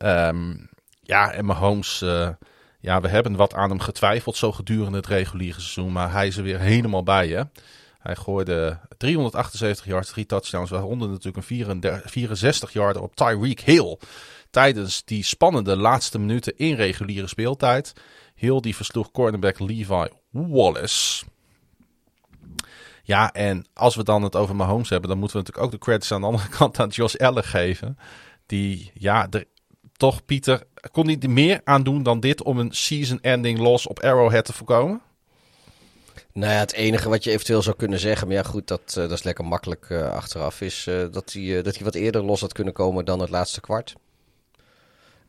Um, 0.04 0.70
ja, 1.02 1.32
en 1.32 1.46
Mahomes, 1.46 2.02
uh, 2.02 2.30
ja, 2.80 3.02
we 3.02 3.08
hebben 3.08 3.36
wat 3.36 3.54
aan 3.54 3.70
hem 3.70 3.80
getwijfeld 3.80 4.38
zo 4.38 4.52
gedurende 4.52 4.98
het 4.98 5.08
reguliere 5.08 5.60
seizoen. 5.60 5.92
Maar 5.92 6.12
hij 6.12 6.28
is 6.28 6.38
er 6.38 6.44
weer 6.44 6.60
helemaal 6.60 7.04
bij, 7.04 7.28
hè. 7.28 7.44
Hij 8.00 8.16
gooide 8.16 8.80
378 8.98 9.86
yards, 9.86 10.10
drie 10.10 10.26
touchdowns, 10.26 10.70
waaronder 10.70 11.10
natuurlijk 11.10 11.50
een 11.50 12.02
64 12.06 12.74
yarder 12.74 13.02
op 13.02 13.16
Tyreek 13.16 13.60
Hill. 13.60 13.98
Tijdens 14.50 15.04
die 15.06 15.24
spannende 15.24 15.78
laatste 15.78 16.20
minuten 16.20 16.58
in 16.58 16.76
reguliere 16.76 17.28
speeltijd. 17.28 17.94
Hill 18.36 18.60
die 18.60 18.76
versloeg 18.76 19.12
cornerback 19.12 19.60
Levi 19.60 20.08
Wallace. 20.30 21.26
Ja, 23.04 23.34
en 23.34 23.66
als 23.74 23.96
we 23.96 24.04
dan 24.04 24.24
het 24.24 24.36
over 24.36 24.56
Mahomes 24.56 24.90
hebben, 24.90 25.10
dan 25.10 25.20
moeten 25.20 25.38
we 25.38 25.44
natuurlijk 25.44 25.74
ook 25.74 25.80
de 25.80 25.86
credits 25.86 26.12
aan 26.12 26.22
de 26.22 26.28
andere 26.28 26.50
kant 26.58 26.80
aan 26.80 26.90
Josh 26.90 27.16
Allen 27.16 27.44
geven. 27.44 27.98
Die, 28.46 28.92
ja, 28.94 29.28
er, 29.30 29.46
toch 29.98 30.26
Pieter, 30.26 30.64
kon 30.92 31.06
niet 31.06 31.28
meer 31.28 31.62
aan 31.64 31.84
doen 31.84 32.04
dan 32.04 32.20
dit 32.20 32.44
om 32.44 32.60
een 32.60 32.72
season-ending 32.72 33.60
loss 33.60 33.88
op 33.88 34.00
Arrowhead 34.00 34.46
te 34.46 34.54
voorkomen? 34.54 35.02
Nou 36.34 36.54
ja, 36.54 36.60
het 36.60 36.74
enige 36.74 37.10
wat 37.10 37.24
je 37.24 37.32
eventueel 37.32 37.62
zou 37.62 37.76
kunnen 37.76 38.00
zeggen, 38.00 38.28
maar 38.28 38.36
ja 38.36 38.44
goed, 38.44 38.68
dat, 38.68 38.82
uh, 38.90 38.96
dat 38.96 39.12
is 39.12 39.24
lekker 39.24 39.46
makkelijk 39.46 39.90
uh, 39.90 40.12
achteraf, 40.12 40.62
is 40.62 40.86
uh, 40.90 41.06
dat 41.12 41.34
hij 41.34 41.62
dat 41.62 41.76
hij 41.76 41.84
wat 41.84 41.96
eerder 41.96 42.24
los 42.24 42.42
had 42.42 42.54
kunnen 42.54 42.74
komen 42.74 43.06
dan 43.06 43.20
het 43.20 43.30
laatste 43.30 43.62
kwart. 43.62 43.96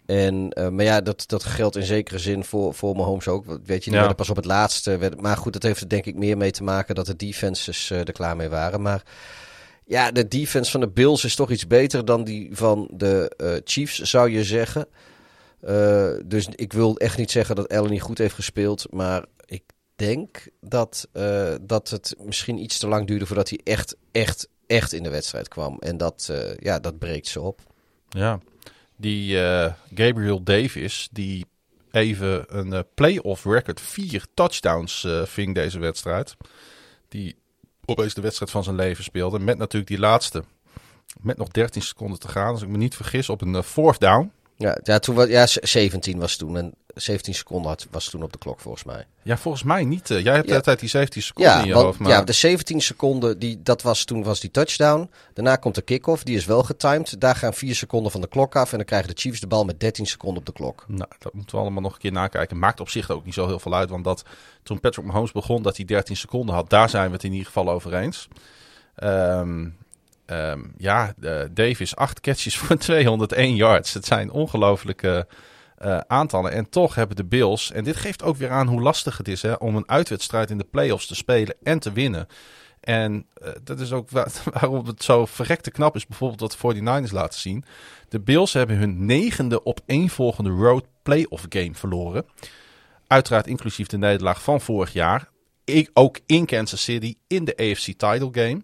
En, 0.06 0.48
maar 0.54 0.84
ja, 0.84 1.00
dat, 1.00 1.24
dat 1.26 1.44
geldt 1.44 1.76
in 1.76 1.82
zekere 1.82 2.18
zin 2.18 2.44
voor, 2.44 2.74
voor 2.74 2.96
Mahomes 2.96 3.28
ook. 3.28 3.44
Weet 3.64 3.84
je, 3.84 3.90
die 3.90 4.00
ja. 4.00 4.12
pas 4.12 4.30
op 4.30 4.36
het 4.36 4.44
laatste. 4.44 4.96
Werd, 4.96 5.20
maar 5.20 5.36
goed, 5.36 5.52
dat 5.52 5.62
heeft 5.62 5.80
er 5.80 5.88
denk 5.88 6.06
ik 6.06 6.14
meer 6.14 6.36
mee 6.36 6.50
te 6.50 6.62
maken 6.62 6.94
dat 6.94 7.06
de 7.06 7.16
defenses 7.16 7.90
er 7.90 8.12
klaar 8.12 8.36
mee 8.36 8.48
waren. 8.48 8.82
Maar 8.82 9.02
ja, 9.84 10.10
de 10.10 10.28
defense 10.28 10.70
van 10.70 10.80
de 10.80 10.88
Bills 10.88 11.24
is 11.24 11.34
toch 11.34 11.50
iets 11.50 11.66
beter 11.66 12.04
dan 12.04 12.24
die 12.24 12.48
van 12.52 12.88
de 12.92 13.60
Chiefs, 13.64 13.98
zou 13.98 14.30
je 14.30 14.44
zeggen. 14.44 14.86
dus 16.24 16.48
ik 16.50 16.72
wil 16.72 16.96
echt 16.96 17.18
niet 17.18 17.30
zeggen 17.30 17.56
dat 17.56 17.68
Allen 17.68 17.90
niet 17.90 18.02
goed 18.02 18.18
heeft 18.18 18.34
gespeeld, 18.34 18.86
maar 18.90 19.24
ik 19.46 19.62
denk 20.00 20.48
dat, 20.60 21.08
uh, 21.12 21.54
dat 21.60 21.90
het 21.90 22.14
misschien 22.18 22.58
iets 22.58 22.78
te 22.78 22.88
lang 22.88 23.06
duurde 23.06 23.26
voordat 23.26 23.48
hij 23.48 23.60
echt, 23.64 23.96
echt, 24.12 24.48
echt 24.66 24.92
in 24.92 25.02
de 25.02 25.10
wedstrijd 25.10 25.48
kwam. 25.48 25.76
En 25.78 25.96
dat, 25.96 26.28
uh, 26.30 26.56
ja, 26.56 26.78
dat 26.78 26.98
breekt 26.98 27.26
ze 27.26 27.40
op. 27.40 27.60
Ja, 28.08 28.40
die 28.96 29.34
uh, 29.34 29.72
Gabriel 29.94 30.42
Davis, 30.42 31.08
die 31.12 31.46
even 31.90 32.44
een 32.58 32.84
playoff 32.94 33.44
record, 33.44 33.80
vier 33.80 34.26
touchdowns 34.34 35.06
ving 35.24 35.54
deze 35.54 35.78
wedstrijd. 35.78 36.36
Die 37.08 37.36
opeens 37.84 38.14
de 38.14 38.20
wedstrijd 38.20 38.50
van 38.50 38.64
zijn 38.64 38.76
leven 38.76 39.04
speelde. 39.04 39.38
Met 39.38 39.58
natuurlijk 39.58 39.90
die 39.90 40.00
laatste, 40.00 40.44
met 41.20 41.36
nog 41.36 41.48
13 41.48 41.82
seconden 41.82 42.18
te 42.18 42.28
gaan. 42.28 42.52
Als 42.52 42.62
ik 42.62 42.68
me 42.68 42.76
niet 42.76 42.96
vergis, 42.96 43.28
op 43.28 43.42
een 43.42 43.62
fourth 43.62 44.00
down. 44.00 44.32
Ja, 44.56 44.78
ja, 44.82 44.98
toen 44.98 45.14
was, 45.14 45.28
ja, 45.28 45.46
17 45.46 46.18
was 46.18 46.36
toen. 46.36 46.56
En 46.56 46.74
17 47.00 47.34
seconden 47.34 47.70
had, 47.70 47.86
was 47.90 48.10
toen 48.10 48.22
op 48.22 48.32
de 48.32 48.38
klok 48.38 48.60
volgens 48.60 48.84
mij. 48.84 49.06
Ja, 49.22 49.36
volgens 49.36 49.62
mij 49.62 49.84
niet. 49.84 50.10
Uh, 50.10 50.22
jij 50.22 50.34
hebt 50.34 50.48
ja. 50.48 50.54
altijd 50.54 50.80
die 50.80 50.88
17 50.88 51.22
seconden 51.22 51.52
ja, 51.52 51.60
in 51.60 51.66
je 51.66 51.72
want, 51.72 51.84
hoofd. 51.84 51.98
Maar... 51.98 52.10
Ja, 52.10 52.22
de 52.22 52.32
17 52.32 52.80
seconden, 52.80 53.38
die, 53.38 53.62
dat 53.62 53.82
was, 53.82 54.04
toen 54.04 54.22
was 54.22 54.40
die 54.40 54.50
touchdown. 54.50 55.10
Daarna 55.34 55.56
komt 55.56 55.74
de 55.74 55.82
kick-off, 55.82 56.22
die 56.22 56.36
is 56.36 56.44
wel 56.44 56.62
getimed. 56.62 57.20
Daar 57.20 57.36
gaan 57.36 57.54
4 57.54 57.74
seconden 57.74 58.12
van 58.12 58.20
de 58.20 58.28
klok 58.28 58.56
af. 58.56 58.70
En 58.70 58.76
dan 58.76 58.86
krijgen 58.86 59.08
de 59.08 59.20
Chiefs 59.20 59.40
de 59.40 59.46
bal 59.46 59.64
met 59.64 59.80
13 59.80 60.06
seconden 60.06 60.38
op 60.38 60.46
de 60.46 60.52
klok. 60.52 60.84
Nou, 60.88 61.10
dat 61.18 61.32
moeten 61.32 61.56
we 61.56 61.62
allemaal 61.62 61.82
nog 61.82 61.92
een 61.92 61.98
keer 61.98 62.12
nakijken. 62.12 62.58
Maakt 62.58 62.80
op 62.80 62.88
zich 62.88 63.10
ook 63.10 63.24
niet 63.24 63.34
zo 63.34 63.46
heel 63.46 63.58
veel 63.58 63.74
uit. 63.74 63.90
Want 63.90 64.04
dat, 64.04 64.24
toen 64.62 64.80
Patrick 64.80 65.06
Mahomes 65.06 65.32
begon 65.32 65.62
dat 65.62 65.76
hij 65.76 65.84
13 65.84 66.16
seconden 66.16 66.54
had, 66.54 66.70
daar 66.70 66.88
zijn 66.88 67.06
we 67.06 67.12
het 67.12 67.24
in 67.24 67.32
ieder 67.32 67.46
geval 67.46 67.70
over 67.70 67.94
eens. 67.94 68.28
Um, 69.02 69.78
Um, 70.32 70.72
ja, 70.76 71.14
uh, 71.20 71.40
Davis, 71.50 71.96
acht 71.96 72.20
catches 72.20 72.58
voor 72.58 72.76
201 72.86 73.56
yards. 73.56 73.94
Het 73.94 74.04
zijn 74.04 74.30
ongelofelijke 74.30 75.26
uh, 75.28 75.36
aantallen. 76.06 76.52
En 76.52 76.68
toch 76.68 76.94
hebben 76.94 77.16
de 77.16 77.24
Bills, 77.24 77.72
en 77.72 77.84
dit 77.84 77.96
geeft 77.96 78.22
ook 78.22 78.36
weer 78.36 78.50
aan 78.50 78.66
hoe 78.66 78.80
lastig 78.80 79.16
het 79.16 79.28
is 79.28 79.42
hè, 79.42 79.52
om 79.52 79.76
een 79.76 79.88
uitwedstrijd 79.88 80.50
in 80.50 80.58
de 80.58 80.66
playoffs 80.70 81.06
te 81.06 81.14
spelen 81.14 81.56
en 81.62 81.78
te 81.78 81.92
winnen. 81.92 82.26
En 82.80 83.26
uh, 83.42 83.48
dat 83.64 83.80
is 83.80 83.92
ook 83.92 84.10
waar, 84.10 84.32
waarom 84.52 84.86
het 84.86 85.02
zo 85.02 85.26
verrekte 85.26 85.70
knap 85.70 85.96
is, 85.96 86.06
bijvoorbeeld 86.06 86.40
wat 86.40 86.74
de 86.74 86.80
49ers 86.80 87.12
laten 87.12 87.40
zien. 87.40 87.64
De 88.08 88.20
Bills 88.20 88.52
hebben 88.52 88.76
hun 88.76 89.04
negende 89.04 89.62
op 89.62 89.80
volgende 90.06 90.50
road 90.50 90.84
playoff 91.02 91.46
game 91.48 91.74
verloren. 91.74 92.26
Uiteraard 93.06 93.46
inclusief 93.46 93.86
de 93.86 93.98
nederlaag 93.98 94.42
van 94.42 94.60
vorig 94.60 94.92
jaar. 94.92 95.28
ik, 95.64 95.90
ook 95.92 96.18
in 96.26 96.46
Kansas 96.46 96.82
City 96.82 97.14
in 97.26 97.44
de 97.44 97.56
AFC 97.56 97.84
title 97.84 98.28
game. 98.32 98.62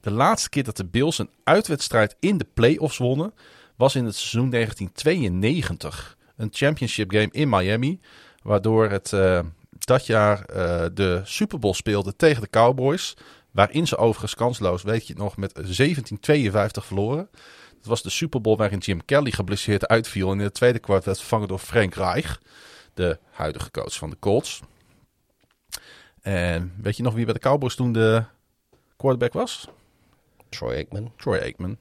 De 0.00 0.10
laatste 0.10 0.48
keer 0.48 0.64
dat 0.64 0.76
de 0.76 0.86
Bills 0.86 1.18
een 1.18 1.30
uitwedstrijd 1.44 2.16
in 2.20 2.38
de 2.38 2.46
playoffs 2.54 2.98
wonnen 2.98 3.34
was 3.76 3.94
in 3.94 4.04
het 4.04 4.14
seizoen 4.14 4.50
1992. 4.50 6.15
Een 6.36 6.48
championship 6.52 7.10
game 7.10 7.28
in 7.30 7.48
Miami, 7.48 8.00
waardoor 8.42 8.88
het 8.88 9.12
uh, 9.12 9.40
dat 9.78 10.06
jaar 10.06 10.38
uh, 10.50 10.84
de 10.94 11.20
Super 11.24 11.58
Bowl 11.58 11.74
speelde 11.74 12.16
tegen 12.16 12.42
de 12.42 12.50
Cowboys. 12.50 13.14
Waarin 13.50 13.86
ze 13.86 13.96
overigens 13.96 14.34
kansloos, 14.34 14.82
weet 14.82 15.06
je 15.06 15.12
het 15.12 15.22
nog, 15.22 15.36
met 15.36 15.52
17-52 15.58 16.84
verloren. 16.84 17.28
Het 17.76 17.86
was 17.86 18.02
de 18.02 18.10
Super 18.10 18.40
Bowl 18.40 18.56
waarin 18.56 18.78
Jim 18.78 19.04
Kelly 19.04 19.30
geblesseerd 19.30 19.86
uitviel. 19.86 20.30
En 20.30 20.38
in 20.38 20.44
het 20.44 20.54
tweede 20.54 20.78
kwart 20.78 21.04
werd 21.04 21.18
vervangen 21.18 21.48
door 21.48 21.58
Frank 21.58 21.94
Reich, 21.94 22.40
de 22.94 23.18
huidige 23.30 23.70
coach 23.70 23.94
van 23.94 24.10
de 24.10 24.16
Colts. 24.18 24.60
En 26.22 26.74
weet 26.82 26.96
je 26.96 27.02
nog 27.02 27.14
wie 27.14 27.24
bij 27.24 27.34
de 27.34 27.40
Cowboys 27.40 27.74
toen 27.74 27.92
de 27.92 28.24
quarterback 28.96 29.32
was? 29.32 29.68
Troy 30.48 30.74
Aikman. 30.74 31.12
Troy 31.16 31.38
Aikman. 31.38 31.76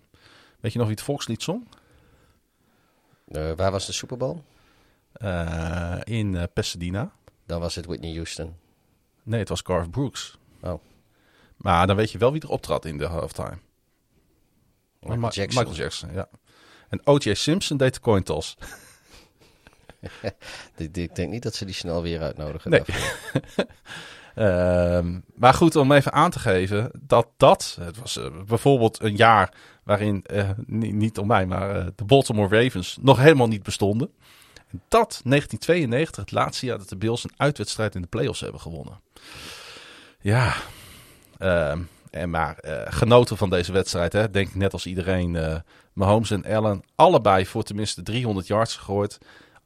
Weet 0.59 0.71
je 0.71 0.77
nog 0.77 0.87
wie 0.87 0.95
het 0.95 1.05
volkslied 1.05 1.43
zong? 1.43 1.67
Uh, 3.27 3.51
waar 3.51 3.71
was 3.71 3.85
de 3.85 3.91
Super 3.91 4.17
Bowl? 4.17 4.41
Uh, 5.17 5.97
in 6.03 6.33
uh, 6.33 6.43
Pasadena. 6.53 7.11
Dan 7.45 7.59
was 7.59 7.75
het 7.75 7.85
Whitney 7.85 8.13
Houston. 8.13 8.55
Nee, 9.23 9.39
het 9.39 9.49
was 9.49 9.61
Garth 9.63 9.91
Brooks. 9.91 10.37
Oh. 10.61 10.83
Maar 11.57 11.87
dan 11.87 11.95
weet 11.95 12.11
je 12.11 12.17
wel 12.17 12.31
wie 12.31 12.41
er 12.41 12.49
optrad 12.49 12.85
in 12.85 12.97
de 12.97 13.05
halftime. 13.05 13.57
Michael 14.99 15.19
Ma 15.19 15.29
Jackson. 15.29 15.63
Michael 15.63 15.81
Jackson, 15.81 16.13
ja. 16.13 16.29
En 16.89 17.01
O.J. 17.03 17.33
Simpson 17.33 17.77
deed 17.77 17.93
de 17.93 17.99
coin 17.99 18.23
toss. 18.23 18.57
ik 20.75 21.15
denk 21.15 21.31
niet 21.31 21.43
dat 21.43 21.55
ze 21.55 21.65
die 21.65 21.73
snel 21.73 22.01
weer 22.01 22.21
uitnodigen. 22.21 22.71
Nee. 22.71 22.83
um, 24.35 25.23
maar 25.35 25.53
goed, 25.53 25.75
om 25.75 25.91
even 25.91 26.13
aan 26.13 26.31
te 26.31 26.39
geven 26.39 26.91
dat 27.01 27.27
dat... 27.37 27.77
Het 27.79 27.97
was 27.97 28.17
uh, 28.17 28.43
bijvoorbeeld 28.45 29.01
een 29.01 29.15
jaar 29.15 29.53
waarin, 29.85 30.25
uh, 30.33 30.49
niet, 30.65 30.93
niet 30.93 31.17
om 31.17 31.27
mij, 31.27 31.45
maar 31.45 31.75
uh, 31.75 31.85
de 31.95 32.05
Baltimore 32.05 32.63
Ravens 32.63 32.97
nog 33.01 33.17
helemaal 33.17 33.47
niet 33.47 33.63
bestonden. 33.63 34.09
En 34.71 34.81
dat 34.87 35.21
1992, 35.23 36.23
het 36.23 36.31
laatste 36.31 36.65
jaar 36.65 36.77
dat 36.77 36.89
de 36.89 36.97
Bills 36.97 37.23
een 37.23 37.33
uitwedstrijd 37.37 37.95
in 37.95 38.01
de 38.01 38.07
playoffs 38.07 38.39
hebben 38.39 38.61
gewonnen. 38.61 38.99
Ja, 40.21 40.55
um, 41.39 41.89
en 42.15 42.29
maar 42.29 42.57
uh, 42.61 42.81
genoten 42.85 43.37
van 43.37 43.49
deze 43.49 43.71
wedstrijd. 43.71 44.13
Hè? 44.13 44.29
Denk 44.31 44.55
net 44.55 44.73
als 44.73 44.85
iedereen. 44.85 45.33
Uh, 45.33 45.55
Mahomes 45.93 46.31
en 46.31 46.45
Allen 46.45 46.83
allebei 46.95 47.45
voor 47.45 47.63
tenminste 47.63 48.03
300 48.03 48.47
yards 48.47 48.75
gegooid. 48.75 49.17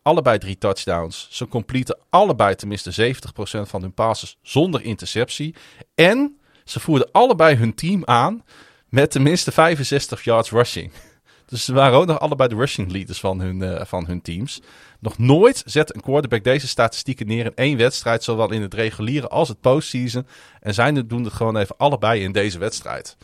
Allebei 0.01 0.37
drie 0.37 0.57
touchdowns. 0.57 1.27
Ze 1.31 1.47
completen 1.47 1.97
allebei 2.09 2.55
tenminste 2.55 3.13
70% 3.15 3.15
van 3.61 3.81
hun 3.81 3.93
passes 3.93 4.37
zonder 4.41 4.81
interceptie. 4.81 5.55
En 5.95 6.39
ze 6.63 6.79
voerden 6.79 7.11
allebei 7.11 7.55
hun 7.55 7.75
team 7.75 8.01
aan 8.05 8.43
met 8.89 9.11
tenminste 9.11 9.51
65 9.51 10.23
yards 10.23 10.51
rushing. 10.51 10.91
Dus 11.45 11.65
ze 11.65 11.73
waren 11.73 11.97
ook 11.97 12.05
nog 12.05 12.19
allebei 12.19 12.49
de 12.49 12.55
rushing 12.55 12.91
leaders 12.91 13.19
van 13.19 13.39
hun, 13.39 13.61
uh, 13.61 13.81
van 13.85 14.05
hun 14.05 14.21
teams. 14.21 14.61
Nog 14.99 15.17
nooit 15.17 15.63
zet 15.65 15.95
een 15.95 16.01
quarterback 16.01 16.43
deze 16.43 16.67
statistieken 16.67 17.27
neer 17.27 17.45
in 17.45 17.55
één 17.55 17.77
wedstrijd, 17.77 18.23
zowel 18.23 18.51
in 18.51 18.61
het 18.61 18.73
reguliere 18.73 19.27
als 19.27 19.47
het 19.47 19.61
postseason. 19.61 20.27
En 20.59 20.73
zij 20.73 21.07
doen 21.07 21.23
het 21.23 21.33
gewoon 21.33 21.57
even 21.57 21.77
allebei 21.77 22.23
in 22.23 22.31
deze 22.31 22.59
wedstrijd. 22.59 23.17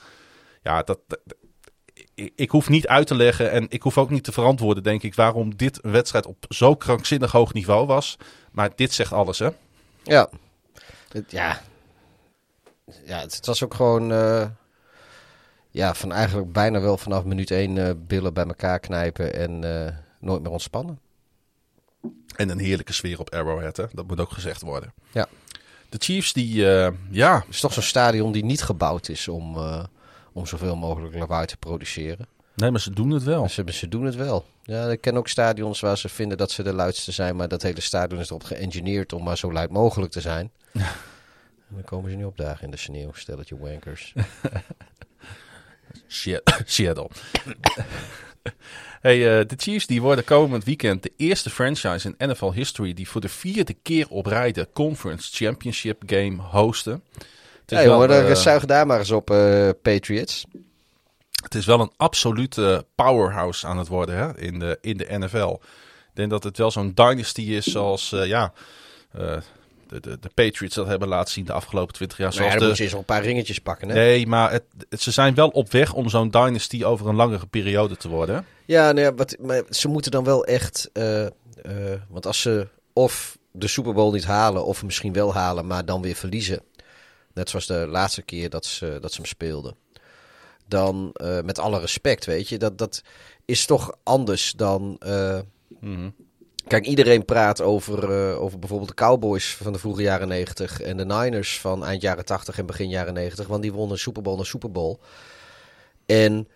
Ja, 0.63 0.81
dat, 0.83 0.99
ik, 2.35 2.49
hoef 2.49 2.69
niet 2.69 2.87
uit 2.87 3.07
te 3.07 3.15
leggen 3.15 3.51
en 3.51 3.65
ik 3.69 3.81
hoef 3.81 3.97
ook 3.97 4.09
niet 4.09 4.23
te 4.23 4.31
verantwoorden, 4.31 4.83
denk 4.83 5.03
ik, 5.03 5.15
waarom 5.15 5.55
dit 5.55 5.83
een 5.83 5.91
wedstrijd 5.91 6.25
op 6.25 6.45
zo 6.49 6.75
krankzinnig 6.75 7.31
hoog 7.31 7.53
niveau 7.53 7.85
was. 7.85 8.17
Maar 8.51 8.69
dit 8.75 8.93
zegt 8.93 9.13
alles, 9.13 9.39
hè? 9.39 9.49
Ja. 10.03 10.29
Ja. 11.27 11.61
Ja, 13.05 13.19
het, 13.19 13.45
was 13.45 13.63
ook 13.63 13.73
gewoon. 13.73 14.11
Uh, 14.11 14.45
ja, 15.75 15.93
van 15.93 16.11
eigenlijk 16.11 16.51
bijna 16.51 16.81
wel 16.81 16.97
vanaf 16.97 17.23
minuut 17.23 17.51
één 17.51 17.75
uh, 17.75 17.89
billen 17.97 18.33
bij 18.33 18.45
elkaar 18.45 18.79
knijpen 18.79 19.33
en 19.33 19.65
uh, 19.65 19.87
nooit 20.19 20.41
meer 20.41 20.51
ontspannen. 20.51 20.99
En 22.35 22.49
een 22.49 22.59
heerlijke 22.59 22.93
sfeer 22.93 23.19
op 23.19 23.33
Arrowhead, 23.33 23.77
hè? 23.77 23.85
dat 23.91 24.07
moet 24.07 24.19
ook 24.19 24.31
gezegd 24.31 24.61
worden. 24.61 24.93
Ja. 25.11 25.27
De 25.89 25.97
Chiefs, 25.99 26.33
die, 26.33 26.55
uh, 26.55 26.87
ja... 27.09 27.35
Het 27.39 27.53
is 27.53 27.59
toch 27.59 27.73
zo'n 27.73 27.83
stadion 27.83 28.31
die 28.31 28.45
niet 28.45 28.61
gebouwd 28.61 29.09
is 29.09 29.27
om, 29.27 29.57
uh, 29.57 29.83
om 30.33 30.45
zoveel 30.45 30.75
mogelijk 30.75 31.15
lawaai 31.15 31.45
te 31.45 31.57
produceren. 31.57 32.27
Nee, 32.53 32.71
maar 32.71 32.81
ze 32.81 32.93
doen 32.93 33.09
het 33.09 33.23
wel. 33.23 33.49
Ze, 33.49 33.63
ze 33.71 33.87
doen 33.87 34.03
het 34.03 34.15
wel. 34.15 34.45
Ja, 34.63 34.87
ik 34.87 35.01
ken 35.01 35.17
ook 35.17 35.27
stadions 35.27 35.79
waar 35.79 35.97
ze 35.97 36.09
vinden 36.09 36.37
dat 36.37 36.51
ze 36.51 36.63
de 36.63 36.73
luidste 36.73 37.11
zijn, 37.11 37.35
maar 37.35 37.47
dat 37.47 37.61
hele 37.61 37.81
stadion 37.81 38.19
is 38.19 38.29
erop 38.29 38.43
geëngineerd 38.43 39.13
om 39.13 39.23
maar 39.23 39.37
zo 39.37 39.51
luid 39.51 39.69
mogelijk 39.69 40.11
te 40.11 40.21
zijn. 40.21 40.51
En 40.73 41.75
dan 41.75 41.83
komen 41.83 42.11
ze 42.11 42.17
nu 42.17 42.23
opdagen 42.23 42.63
in 42.63 42.71
de 42.71 42.77
sneeuw, 42.77 43.13
stelletje 43.13 43.57
wankers. 43.57 44.13
Seattle. 46.65 47.09
Hey, 49.05 49.39
uh, 49.39 49.47
de 49.47 49.55
Chiefs 49.57 49.87
die 49.87 50.01
worden 50.01 50.23
komend 50.23 50.63
weekend 50.63 51.03
de 51.03 51.11
eerste 51.17 51.49
franchise 51.49 52.15
in 52.17 52.29
NFL 52.29 52.51
history 52.51 52.93
die 52.93 53.09
voor 53.09 53.21
de 53.21 53.29
vierde 53.29 53.73
keer 53.73 54.07
op 54.09 54.25
rij 54.25 54.51
de 54.51 54.67
Conference 54.73 55.29
Championship 55.33 56.03
Game 56.05 56.41
hosten. 56.41 57.03
Het 57.61 57.71
is 57.71 57.77
hey, 57.77 57.87
wel, 57.87 57.95
hoor, 57.95 58.09
uh, 58.09 58.35
zuig 58.35 58.65
daar 58.65 58.87
maar 58.87 58.99
eens 58.99 59.11
op, 59.11 59.29
uh, 59.29 59.69
Patriots. 59.81 60.45
Het 61.43 61.55
is 61.55 61.65
wel 61.65 61.79
een 61.79 61.91
absolute 61.97 62.85
powerhouse 62.95 63.67
aan 63.67 63.77
het 63.77 63.87
worden 63.87 64.17
hè, 64.17 64.39
in, 64.39 64.59
de, 64.59 64.77
in 64.81 64.97
de 64.97 65.17
NFL. 65.17 65.53
Ik 66.09 66.13
denk 66.13 66.29
dat 66.29 66.43
het 66.43 66.57
wel 66.57 66.71
zo'n 66.71 66.91
dynasty 66.93 67.41
is 67.41 67.65
zoals, 67.65 68.09
ja, 68.09 68.53
de, 69.87 69.99
de, 69.99 70.19
de, 70.19 70.29
Patriots 70.33 70.75
dat 70.75 70.87
hebben 70.87 71.07
laten 71.07 71.33
zien 71.33 71.45
de 71.45 71.53
afgelopen 71.53 71.93
20 71.93 72.17
jaar. 72.17 72.33
Zoals 72.33 72.53
ja, 72.53 72.59
dan 72.59 72.73
de... 72.73 72.97
een 72.97 73.05
paar 73.05 73.23
ringetjes 73.23 73.59
pakken. 73.59 73.87
Hè? 73.87 73.93
Nee, 73.93 74.27
maar 74.27 74.51
het, 74.51 74.63
het, 74.89 75.01
ze 75.01 75.11
zijn 75.11 75.35
wel 75.35 75.47
op 75.47 75.71
weg 75.71 75.93
om 75.93 76.09
zo'n 76.09 76.29
dynasty 76.29 76.83
over 76.83 77.07
een 77.07 77.15
langere 77.15 77.45
periode 77.45 77.97
te 77.97 78.07
worden. 78.07 78.45
Ja, 78.65 78.91
nee, 78.91 79.11
wat, 79.11 79.37
maar 79.41 79.63
ze 79.69 79.87
moeten 79.87 80.11
dan 80.11 80.23
wel 80.23 80.45
echt. 80.45 80.89
Uh, 80.93 81.21
uh, 81.21 81.29
want 82.09 82.25
als 82.25 82.41
ze 82.41 82.67
of 82.93 83.37
de 83.51 83.67
Super 83.67 83.93
Bowl 83.93 84.13
niet 84.13 84.25
halen, 84.25 84.65
of 84.65 84.83
misschien 84.83 85.13
wel 85.13 85.33
halen, 85.33 85.67
maar 85.67 85.85
dan 85.85 86.01
weer 86.01 86.15
verliezen. 86.15 86.61
Net 87.33 87.49
zoals 87.49 87.65
de 87.65 87.87
laatste 87.89 88.21
keer 88.21 88.49
dat 88.49 88.65
ze, 88.65 88.97
dat 89.01 89.11
ze 89.11 89.17
hem 89.17 89.29
speelden. 89.29 89.75
Dan, 90.67 91.15
uh, 91.21 91.41
met 91.41 91.59
alle 91.59 91.79
respect, 91.79 92.25
weet 92.25 92.49
je, 92.49 92.57
dat, 92.57 92.77
dat 92.77 93.01
is 93.45 93.65
toch 93.65 93.95
anders 94.03 94.51
dan. 94.51 94.99
Mm-hmm. 95.79 96.13
Kijk, 96.67 96.85
iedereen 96.85 97.25
praat 97.25 97.61
over, 97.61 98.09
uh, 98.09 98.41
over 98.41 98.59
bijvoorbeeld 98.59 98.89
de 98.89 98.95
Cowboys 98.95 99.55
van 99.55 99.73
de 99.73 99.79
vroege 99.79 100.01
jaren 100.01 100.27
90 100.27 100.81
en 100.81 100.97
de 100.97 101.05
Niners 101.05 101.59
van 101.59 101.85
eind 101.85 102.01
jaren 102.01 102.25
80 102.25 102.57
en 102.57 102.65
begin 102.65 102.89
jaren 102.89 103.13
90, 103.13 103.47
want 103.47 103.61
die 103.61 103.73
wonnen 103.73 103.99
Super 103.99 104.21
Bowl 104.21 104.37
na 104.37 104.43
Super 104.43 104.71
Bowl. 104.71 104.97
En 106.05 106.47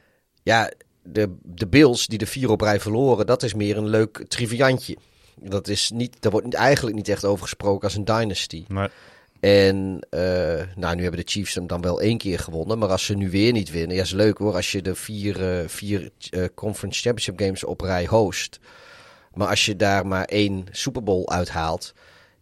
ja, 0.44 0.72
de, 1.04 1.36
de 1.44 1.68
Bills 1.68 2.08
die 2.08 2.18
de 2.18 2.26
vier 2.26 2.50
op 2.50 2.62
rij 2.62 2.80
verloren, 2.80 3.26
dat 3.26 3.44
is 3.44 3.54
meer 3.54 3.78
een 3.78 3.88
leuk 3.88 4.26
triviantje. 4.28 4.98
Dat 5.36 5.68
is 5.68 5.92
niet, 5.94 6.16
daar 6.20 6.32
wordt 6.32 6.54
eigenlijk 6.54 6.96
niet 6.96 7.10
echt 7.10 7.26
over 7.26 7.44
gesproken 7.44 7.84
als 7.84 7.96
een 7.96 8.06
dynasty. 8.06 8.66
En 9.40 10.08
uh, 10.10 10.22
nou, 10.76 10.96
nu 10.96 11.02
hebben 11.02 11.20
de 11.20 11.32
Chiefs 11.32 11.56
hem 11.56 11.68
dan 11.68 11.82
wel 11.82 12.02
één 12.02 12.18
keer 12.18 12.40
gewonnen. 12.40 12.78
Maar 12.78 12.90
als 12.90 13.06
ze 13.06 13.14
nu 13.14 13.30
weer 13.30 13.52
niet 13.52 13.72
winnen, 13.72 13.96
ja, 13.96 14.02
is 14.02 14.12
leuk 14.12 14.38
hoor. 14.38 14.54
Als 14.54 14.72
je 14.72 14.82
de 14.82 14.96
vier, 14.96 15.62
uh, 15.62 15.68
vier 15.68 16.12
Conference 16.56 17.02
Championship 17.02 17.40
Games 17.40 17.64
op 17.64 17.82
rij 17.82 18.06
host. 18.06 18.60
Maar 19.40 19.48
als 19.48 19.66
je 19.66 19.76
daar 19.76 20.08
maar 20.08 20.26
één 20.26 20.66
Super 20.72 21.04
Bowl 21.04 21.30
uithaalt, 21.30 21.94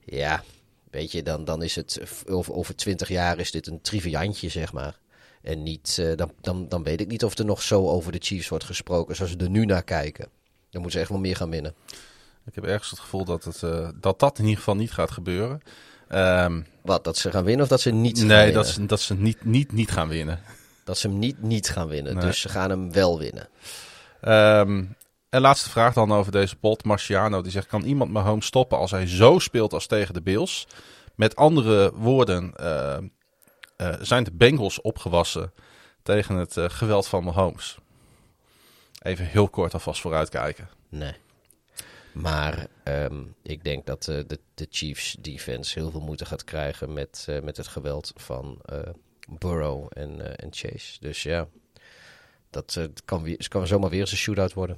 ja, 0.05 0.43
weet 0.91 1.11
je, 1.11 1.23
dan, 1.23 1.45
dan 1.45 1.63
is 1.63 1.75
het 1.75 2.01
over, 2.29 2.53
over 2.53 2.75
20 2.75 3.09
jaar 3.09 3.39
is 3.39 3.51
dit 3.51 3.67
een 3.67 3.81
triviantje, 3.81 4.49
zeg 4.49 4.73
maar. 4.73 4.99
En 5.41 5.63
niet, 5.63 5.97
uh, 5.99 6.15
dan, 6.15 6.31
dan, 6.41 6.67
dan 6.69 6.83
weet 6.83 7.01
ik 7.01 7.07
niet 7.07 7.23
of 7.23 7.37
er 7.37 7.45
nog 7.45 7.61
zo 7.61 7.87
over 7.87 8.11
de 8.11 8.17
Chiefs 8.21 8.49
wordt 8.49 8.63
gesproken 8.63 9.15
zoals 9.15 9.35
we 9.35 9.43
er 9.43 9.49
nu 9.49 9.65
naar 9.65 9.83
kijken. 9.83 10.27
Dan 10.69 10.81
moeten 10.81 10.91
ze 10.91 10.99
echt 10.99 11.09
wel 11.09 11.19
meer 11.19 11.35
gaan 11.35 11.49
winnen. 11.49 11.75
Ik 12.45 12.55
heb 12.55 12.63
ergens 12.63 12.89
het 12.89 12.99
gevoel 12.99 13.25
dat 13.25 13.43
het, 13.43 13.61
uh, 13.61 13.89
dat, 13.95 14.19
dat 14.19 14.37
in 14.37 14.43
ieder 14.43 14.57
geval 14.57 14.75
niet 14.75 14.91
gaat 14.91 15.11
gebeuren. 15.11 15.61
Um, 16.11 16.65
Wat, 16.81 17.03
dat 17.03 17.17
ze 17.17 17.31
gaan 17.31 17.43
winnen 17.43 17.63
of 17.63 17.69
dat 17.69 17.81
ze 17.81 17.91
niet 17.91 18.15
nee, 18.15 18.27
gaan 18.27 18.37
winnen? 18.37 18.53
dat 18.53 18.67
ze, 18.67 18.85
dat 18.85 19.01
ze 19.01 19.15
niet, 19.15 19.45
niet, 19.45 19.71
niet 19.71 19.91
gaan 19.91 20.07
winnen. 20.07 20.39
Dat 20.83 20.97
ze 20.97 21.07
hem 21.07 21.19
niet, 21.19 21.41
niet 21.41 21.69
gaan 21.69 21.87
winnen. 21.87 22.15
Nee. 22.15 22.25
Dus 22.25 22.39
ze 22.39 22.49
gaan 22.49 22.69
hem 22.69 22.91
wel 22.91 23.19
winnen. 23.19 23.49
Um, 24.21 24.95
en 25.29 25.41
laatste 25.41 25.69
vraag 25.69 25.93
dan 25.93 26.11
over 26.11 26.31
deze 26.31 26.55
pot. 26.55 26.83
Marciano 26.83 27.41
die 27.41 27.51
zegt, 27.51 27.67
kan 27.67 27.83
iemand 27.83 28.11
Mahomes 28.11 28.45
stoppen 28.45 28.77
als 28.77 28.91
hij 28.91 29.07
zo 29.07 29.39
speelt 29.39 29.73
als 29.73 29.87
tegen 29.87 30.13
de 30.13 30.21
Bills? 30.21 30.67
Met 31.15 31.35
andere 31.35 31.91
woorden, 31.93 32.53
uh, 32.59 32.97
uh, 33.77 33.95
zijn 34.01 34.23
de 34.23 34.31
Bengals 34.31 34.81
opgewassen 34.81 35.53
tegen 36.03 36.35
het 36.35 36.55
uh, 36.55 36.65
geweld 36.67 37.07
van 37.07 37.23
Mahomes? 37.23 37.77
Even 39.01 39.25
heel 39.25 39.49
kort 39.49 39.73
alvast 39.73 40.01
vooruitkijken. 40.01 40.69
Nee. 40.89 41.13
Maar 42.11 42.67
um, 42.83 43.35
ik 43.43 43.63
denk 43.63 43.85
dat 43.85 44.03
de, 44.03 44.39
de 44.53 44.67
Chiefs 44.69 45.17
defense 45.19 45.79
heel 45.79 45.91
veel 45.91 46.01
moeite 46.01 46.25
gaat 46.25 46.43
krijgen 46.43 46.93
met, 46.93 47.27
met 47.43 47.57
het 47.57 47.67
geweld 47.67 48.11
van 48.15 48.61
Burrow 49.29 49.87
en, 49.89 50.37
en 50.37 50.47
Chase. 50.51 50.99
Dus 50.99 51.23
ja, 51.23 51.47
dat 52.49 52.89
kan, 53.05 53.37
kan 53.47 53.67
zomaar 53.67 53.89
weer 53.89 53.99
eens 53.99 54.11
een 54.11 54.17
shootout 54.17 54.53
worden. 54.53 54.77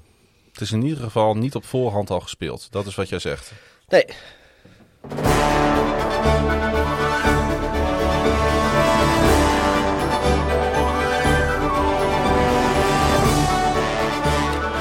Het 0.60 0.68
is 0.68 0.74
in 0.74 0.84
ieder 0.84 1.04
geval 1.04 1.36
niet 1.36 1.56
op 1.56 1.66
voorhand 1.66 2.10
al 2.10 2.20
gespeeld. 2.20 2.68
Dat 2.72 2.86
is 2.86 2.96
wat 2.96 3.10
jij 3.10 3.20
zegt. 3.20 3.52
Nee. 3.90 4.06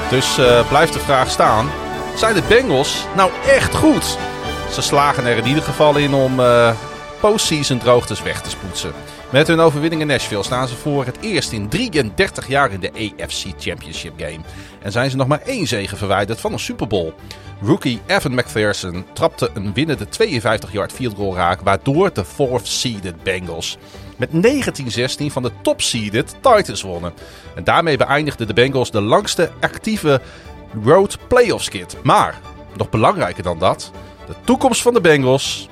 Dus 0.09 0.37
eh, 0.37 0.69
blijft 0.69 0.93
de 0.93 0.99
vraag 0.99 1.29
staan: 1.29 1.69
zijn 2.15 2.35
de 2.35 2.43
Bengals 2.47 3.05
nou 3.15 3.31
echt 3.45 3.75
goed? 3.75 4.17
Ze 4.71 4.81
slagen 4.81 5.25
er 5.25 5.37
in 5.37 5.47
ieder 5.47 5.63
geval 5.63 5.97
in 5.97 6.13
om 6.13 6.39
uh, 6.39 6.75
postseason 7.19 7.77
droogtes 7.77 8.23
weg 8.23 8.41
te 8.41 8.49
spoetsen. 8.49 8.93
Met 9.29 9.47
hun 9.47 9.59
overwinning 9.59 10.01
in 10.01 10.07
Nashville 10.07 10.43
staan 10.43 10.67
ze 10.67 10.75
voor 10.75 11.05
het 11.05 11.17
eerst 11.21 11.51
in 11.51 11.69
33 11.69 12.47
jaar 12.47 12.71
in 12.71 12.79
de 12.79 12.91
AFC 12.91 13.45
Championship 13.57 14.13
Game. 14.17 14.39
En 14.81 14.91
zijn 14.91 15.09
ze 15.09 15.15
nog 15.15 15.27
maar 15.27 15.41
één 15.41 15.67
zege 15.67 15.95
verwijderd 15.95 16.39
van 16.39 16.53
een 16.53 16.59
Super 16.59 16.87
Bowl. 16.87 17.13
Rookie 17.61 18.01
Evan 18.05 18.33
McPherson 18.33 19.05
trapte 19.13 19.49
een 19.53 19.73
winnende 19.73 20.05
52-yard 20.05 20.91
field 20.91 21.15
goal 21.15 21.35
raak, 21.35 21.61
waardoor 21.61 22.13
de 22.13 22.25
fourth 22.25 22.67
seeded 22.67 23.23
Bengals 23.23 23.77
met 24.17 24.29
19-16 24.29 25.25
van 25.25 25.43
de 25.43 25.51
top 25.61 25.81
seeded 25.81 26.35
Titans 26.41 26.81
wonnen. 26.81 27.13
En 27.55 27.63
daarmee 27.63 27.97
beëindigden 27.97 28.47
de 28.47 28.53
Bengals 28.53 28.91
de 28.91 29.01
langste 29.01 29.51
actieve 29.59 30.21
road 30.83 31.17
playoff 31.27 31.63
skit. 31.63 31.97
Maar, 32.03 32.39
nog 32.75 32.89
belangrijker 32.89 33.43
dan 33.43 33.59
dat, 33.59 33.91
de 34.27 34.33
toekomst 34.43 34.81
van 34.81 34.93
de 34.93 35.01
Bengals 35.01 35.69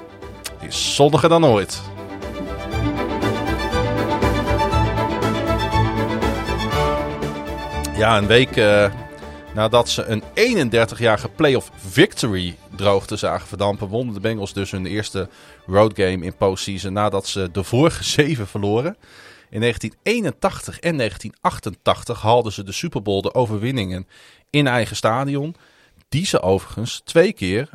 is 0.61 0.95
zonniger 0.95 1.29
dan 1.29 1.45
ooit. 1.45 1.81
Ja, 7.97 8.17
een 8.17 8.27
week 8.27 8.55
uh, 8.55 8.93
nadat 9.53 9.89
ze 9.89 10.03
een 10.03 10.23
31-jarige 10.71 11.29
playoff 11.29 11.71
victory 11.75 12.57
droogte 12.75 13.15
zagen 13.15 13.47
verdampen, 13.47 13.87
wonnen 13.87 14.13
de 14.13 14.19
Bengals 14.19 14.53
dus 14.53 14.71
hun 14.71 14.85
eerste 14.85 15.29
road 15.65 15.91
game 15.95 16.25
in 16.25 16.35
postseason 16.35 16.93
nadat 16.93 17.27
ze 17.27 17.51
de 17.51 17.63
vorige 17.63 18.03
zeven 18.19 18.47
verloren. 18.47 18.97
In 19.49 19.59
1981 19.59 20.79
en 20.79 20.97
1988 20.97 22.21
haalden 22.21 22.51
ze 22.51 22.63
de 22.63 22.71
Super 22.71 23.01
Bowl 23.01 23.21
de 23.21 23.33
overwinningen 23.33 24.07
in 24.49 24.67
eigen 24.67 24.95
stadion. 24.95 25.55
Die 26.09 26.25
ze 26.25 26.41
overigens 26.41 27.01
twee 27.05 27.33
keer 27.33 27.69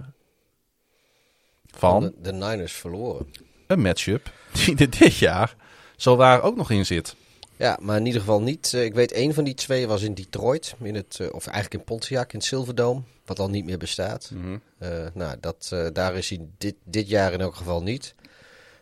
van 1.67 2.01
de, 2.01 2.13
de 2.23 2.33
Niners 2.33 2.73
verloren. 2.73 3.27
Een 3.67 3.81
matchup 3.81 4.33
die 4.53 4.77
er 4.77 4.91
dit 4.99 5.17
jaar 5.17 5.55
zo 5.97 6.17
waar 6.17 6.43
ook 6.43 6.57
nog 6.57 6.71
in 6.71 6.87
zit. 6.87 7.17
Ja, 7.63 7.79
maar 7.81 7.97
in 7.97 8.07
ieder 8.07 8.21
geval 8.21 8.43
niet. 8.43 8.75
Eh, 8.75 8.85
ik 8.85 8.95
weet, 8.95 9.13
één 9.13 9.35
van 9.35 9.45
die 9.45 9.55
twee 9.55 9.87
was 9.87 10.03
in 10.03 10.15
Detroit. 10.15 10.75
In 10.83 10.95
het, 10.95 11.21
eh, 11.21 11.33
of 11.33 11.47
eigenlijk 11.47 11.75
in 11.75 11.85
Pontiac, 11.85 12.33
in 12.33 12.39
het 12.39 12.49
Silverdome. 12.49 13.03
Wat 13.25 13.39
al 13.39 13.51
niet 13.51 13.65
meer 13.65 13.79
bestaat. 13.79 14.31
Mhm. 14.35 14.59
Uh, 14.79 15.07
nou, 15.15 15.37
dat, 15.41 15.69
daar 15.93 16.17
is 16.17 16.29
hij 16.29 16.41
dit, 16.59 16.75
dit 16.85 17.09
jaar 17.09 17.33
in 17.33 17.41
elk 17.41 17.55
geval 17.55 17.83
niet. 17.83 18.15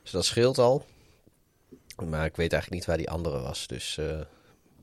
Dus 0.02 0.10
dat 0.10 0.24
scheelt 0.24 0.58
al. 0.58 0.86
Maar 2.04 2.24
ik 2.24 2.36
weet 2.36 2.52
eigenlijk 2.52 2.70
niet 2.70 2.84
waar 2.84 2.96
die 2.96 3.10
andere 3.10 3.40
was. 3.40 3.66
Dus 3.66 3.98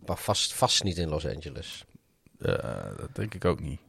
maar 0.06 0.18
vast, 0.18 0.54
vast 0.54 0.84
niet 0.84 0.98
in 0.98 1.10
Los 1.10 1.26
Angeles. 1.26 1.86
dat 2.38 3.10
denk 3.14 3.34
ik 3.34 3.46
ook 3.46 3.60
niet. 3.60 3.80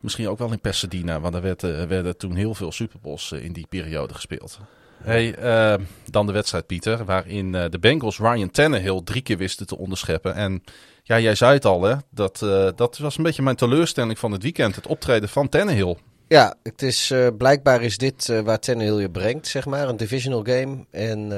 Misschien 0.00 0.28
ook 0.28 0.38
wel 0.38 0.52
in 0.52 0.60
Pasadena, 0.60 1.20
want 1.20 1.34
er 1.34 1.42
werd, 1.42 1.60
werden 1.62 2.16
toen 2.16 2.34
heel 2.34 2.54
veel 2.54 2.72
Super 2.72 3.00
Bowls 3.00 3.32
in 3.32 3.52
die 3.52 3.66
periode 3.68 4.14
gespeeld. 4.14 4.58
Hey, 5.02 5.38
uh, 5.38 5.86
dan 6.10 6.26
de 6.26 6.32
wedstrijd, 6.32 6.66
Pieter, 6.66 7.04
waarin 7.04 7.54
uh, 7.54 7.64
de 7.70 7.78
Bengals 7.78 8.18
Ryan 8.18 8.50
Tannehill 8.50 9.00
drie 9.04 9.22
keer 9.22 9.36
wisten 9.36 9.66
te 9.66 9.78
onderscheppen. 9.78 10.34
En 10.34 10.62
ja, 11.02 11.18
jij 11.18 11.34
zei 11.34 11.52
het 11.52 11.64
al, 11.64 11.82
hè? 11.82 11.94
Dat, 12.10 12.40
uh, 12.44 12.68
dat 12.76 12.98
was 12.98 13.16
een 13.16 13.22
beetje 13.22 13.42
mijn 13.42 13.56
teleurstelling 13.56 14.18
van 14.18 14.32
het 14.32 14.42
weekend, 14.42 14.74
het 14.74 14.86
optreden 14.86 15.28
van 15.28 15.48
Tannehill. 15.48 15.96
Ja, 16.28 16.54
het 16.62 16.82
is, 16.82 17.12
blijkbaar 17.38 17.82
is 17.82 17.98
dit 17.98 18.42
waar 18.44 18.58
Tannehill 18.58 19.00
je 19.00 19.10
brengt, 19.10 19.46
zeg 19.46 19.66
maar, 19.66 19.88
een 19.88 19.96
divisional 19.96 20.44
game. 20.44 20.84
En 20.90 21.28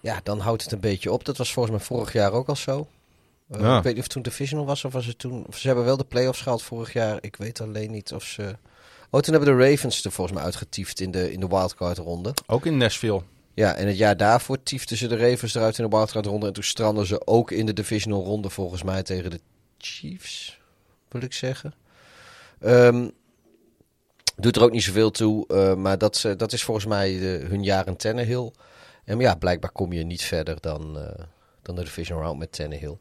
ja, 0.00 0.20
dan 0.22 0.38
houdt 0.38 0.62
het 0.62 0.72
een 0.72 0.80
beetje 0.80 1.12
op. 1.12 1.24
Dat 1.24 1.36
was 1.36 1.52
volgens 1.52 1.76
mij 1.76 1.84
vorig 1.84 2.12
jaar 2.12 2.32
ook 2.32 2.48
al 2.48 2.56
zo. 2.56 2.86
Ja. 3.46 3.76
Ik 3.76 3.82
weet 3.82 3.84
niet 3.84 3.96
of 3.96 4.02
het 4.02 4.10
toen 4.10 4.22
divisional 4.22 4.66
was 4.66 4.84
of 4.84 4.92
was 4.92 5.06
het 5.06 5.18
toen... 5.18 5.46
Ze 5.54 5.66
hebben 5.66 5.84
wel 5.84 5.96
de 5.96 6.04
playoffs 6.04 6.40
gehaald 6.40 6.62
vorig 6.62 6.92
jaar. 6.92 7.18
Ik 7.20 7.36
weet 7.36 7.60
alleen 7.60 7.90
niet 7.90 8.12
of 8.12 8.22
ze... 8.22 8.56
Oh, 9.10 9.20
toen 9.20 9.34
hebben 9.34 9.58
de 9.58 9.70
Ravens 9.70 10.04
er 10.04 10.12
volgens 10.12 10.36
mij 10.36 10.46
uitgetiefd 10.46 11.00
in 11.00 11.10
de, 11.10 11.32
in 11.32 11.40
de 11.40 11.48
wildcard 11.48 11.98
ronde. 11.98 12.34
Ook 12.46 12.66
in 12.66 12.76
Nashville. 12.76 13.22
Ja, 13.54 13.74
en 13.74 13.86
het 13.86 13.96
jaar 13.96 14.16
daarvoor 14.16 14.62
tiefden 14.62 14.96
ze 14.96 15.06
de 15.06 15.16
Ravens 15.16 15.54
eruit 15.54 15.78
in 15.78 15.84
de 15.84 15.96
wildcard 15.96 16.26
ronde. 16.26 16.46
En 16.46 16.52
toen 16.52 16.62
stranden 16.62 17.06
ze 17.06 17.26
ook 17.26 17.50
in 17.50 17.66
de 17.66 17.72
divisional 17.72 18.24
ronde 18.24 18.50
volgens 18.50 18.82
mij 18.82 19.02
tegen 19.02 19.30
de 19.30 19.40
Chiefs, 19.78 20.60
wil 21.08 21.22
ik 21.22 21.32
zeggen. 21.32 21.74
Um, 22.64 23.12
doet 24.36 24.56
er 24.56 24.62
ook 24.62 24.70
niet 24.70 24.82
zoveel 24.82 25.10
toe, 25.10 25.44
uh, 25.48 25.74
maar 25.74 25.98
dat, 25.98 26.22
uh, 26.26 26.32
dat 26.36 26.52
is 26.52 26.62
volgens 26.62 26.86
mij 26.86 27.18
de, 27.18 27.44
hun 27.48 27.62
jaar 27.62 27.86
in 27.86 27.96
Tannehill. 27.96 28.50
En 29.04 29.18
ja, 29.18 29.34
blijkbaar 29.34 29.70
kom 29.70 29.92
je 29.92 30.04
niet 30.04 30.22
verder 30.22 30.60
dan, 30.60 30.98
uh, 30.98 31.24
dan 31.62 31.74
de 31.74 31.84
division 31.84 32.20
round 32.20 32.38
met 32.38 32.52
Tannehill. 32.52 32.98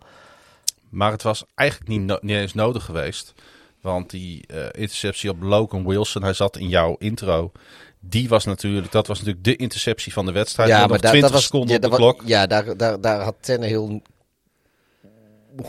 Maar 0.89 1.11
het 1.11 1.23
was 1.23 1.45
eigenlijk 1.55 1.89
niet, 1.89 2.01
no 2.01 2.17
niet 2.21 2.35
eens 2.35 2.53
nodig 2.53 2.85
geweest. 2.85 3.33
Want 3.81 4.09
die 4.09 4.43
uh, 4.47 4.65
interceptie 4.71 5.29
op 5.29 5.41
Logan 5.41 5.87
Wilson, 5.87 6.23
hij 6.23 6.33
zat 6.33 6.57
in 6.57 6.67
jouw 6.67 6.95
intro. 6.97 7.51
Die 7.99 8.29
was 8.29 8.45
natuurlijk, 8.45 8.91
dat 8.91 9.07
was 9.07 9.17
natuurlijk 9.17 9.45
de 9.45 9.55
interceptie 9.55 10.13
van 10.13 10.25
de 10.25 10.31
wedstrijd. 10.31 10.69
Ja, 10.69 10.87
maar 10.87 10.99
daar, 10.99 11.11
20 11.11 11.21
dat 11.21 11.31
was, 11.31 11.43
seconden 11.43 11.69
ja, 11.69 11.75
op 11.75 11.81
de 11.81 11.97
klok. 11.97 12.21
Ja, 12.25 12.47
daar, 12.47 12.77
daar, 12.77 13.01
daar 13.01 13.21
had 13.21 13.35
Tannehill 13.39 14.01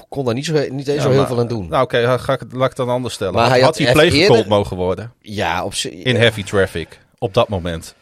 kon 0.08 0.24
daar 0.24 0.34
niet, 0.34 0.44
zo, 0.44 0.52
niet 0.52 0.88
eens 0.88 0.96
ja, 0.96 1.02
zo 1.02 1.10
heel 1.10 1.26
veel 1.26 1.38
aan 1.38 1.48
doen. 1.48 1.68
Nou 1.68 1.82
oké, 1.82 1.96
okay, 1.96 2.18
ga 2.18 2.32
ik, 2.32 2.52
laat 2.52 2.70
ik 2.70 2.76
dan 2.76 2.88
anders 2.88 3.14
stellen. 3.14 3.34
Maar 3.34 3.48
hij 3.48 3.60
had, 3.60 3.78
hij 3.78 4.10
eerder... 4.10 4.48
mogen 4.48 4.76
worden? 4.76 5.12
Ja, 5.20 5.64
op 5.64 5.74
in 5.74 6.16
heavy 6.16 6.42
traffic 6.42 7.00
op 7.18 7.34
dat 7.34 7.48
moment. 7.48 7.94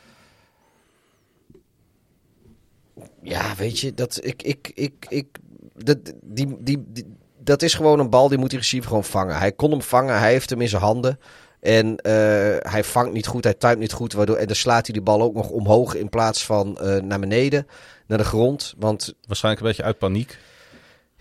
Ja, 3.23 3.55
weet 3.57 3.81
je, 3.81 3.95
dat 3.95 4.25
ik, 4.25 4.43
ik, 4.43 4.71
ik, 4.75 5.07
ik, 5.09 5.27
dat, 5.75 5.99
die, 6.23 6.57
die, 6.61 6.85
die 6.87 7.18
dat 7.49 7.63
is 7.63 7.75
gewoon 7.75 7.99
een 7.99 8.11
bal 8.11 8.29
die 8.29 8.39
moet 8.39 8.51
die 8.51 8.59
receiver 8.59 8.89
gewoon 8.89 9.05
vangen. 9.05 9.39
Hij 9.39 9.53
kon 9.53 9.71
hem 9.71 9.83
vangen, 9.83 10.19
hij 10.19 10.31
heeft 10.31 10.51
hem 10.51 10.61
in 10.61 10.69
zijn 10.69 10.83
handen. 10.83 11.19
En 11.61 11.87
uh, 11.87 11.93
hij 12.59 12.85
vangt 12.85 13.13
niet 13.13 13.27
goed, 13.27 13.45
hij 13.45 13.55
timet 13.55 13.79
niet 13.79 13.93
goed. 13.93 14.13
Waardoor, 14.13 14.37
en 14.37 14.47
dan 14.47 14.57
slaat 14.57 14.87
hij 14.87 14.95
die 14.95 15.03
bal 15.03 15.23
ook 15.23 15.35
nog 15.35 15.49
omhoog 15.49 15.95
in 15.95 16.09
plaats 16.09 16.45
van 16.45 16.79
uh, 16.83 16.97
naar 16.97 17.21
beneden, 17.21 17.67
naar 18.07 18.19
de 18.19 18.25
grond. 18.25 18.75
Want, 18.79 19.15
Waarschijnlijk 19.27 19.65
een 19.65 19.69
beetje 19.69 19.83
uit 19.83 19.99
paniek. 19.99 20.39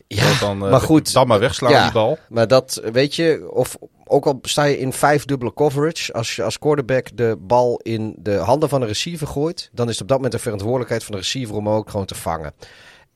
Ja, 0.07 0.39
dan, 0.39 0.63
uh, 0.63 0.71
maar 0.71 0.81
goed. 0.81 1.13
Dan 1.13 1.27
maar 1.27 1.39
wegslaan 1.39 1.71
ja, 1.71 1.83
die 1.83 1.91
bal. 1.91 2.17
Maar 2.29 2.47
dat, 2.47 2.81
weet 2.91 3.15
je, 3.15 3.47
of 3.51 3.77
ook 4.03 4.25
al 4.25 4.39
sta 4.41 4.63
je 4.63 4.79
in 4.79 4.93
vijf 4.93 5.25
dubbele 5.25 5.53
coverage. 5.53 6.13
Als 6.13 6.35
je 6.35 6.43
als 6.43 6.59
quarterback 6.59 7.17
de 7.17 7.37
bal 7.39 7.79
in 7.83 8.15
de 8.19 8.35
handen 8.35 8.69
van 8.69 8.79
de 8.79 8.87
receiver 8.87 9.27
gooit. 9.27 9.69
Dan 9.73 9.87
is 9.87 9.93
het 9.93 10.01
op 10.01 10.07
dat 10.07 10.17
moment 10.17 10.35
de 10.35 10.41
verantwoordelijkheid 10.41 11.03
van 11.03 11.11
de 11.11 11.21
receiver 11.21 11.55
om 11.55 11.65
hem 11.65 11.75
ook 11.75 11.89
gewoon 11.89 12.05
te 12.05 12.15
vangen. 12.15 12.53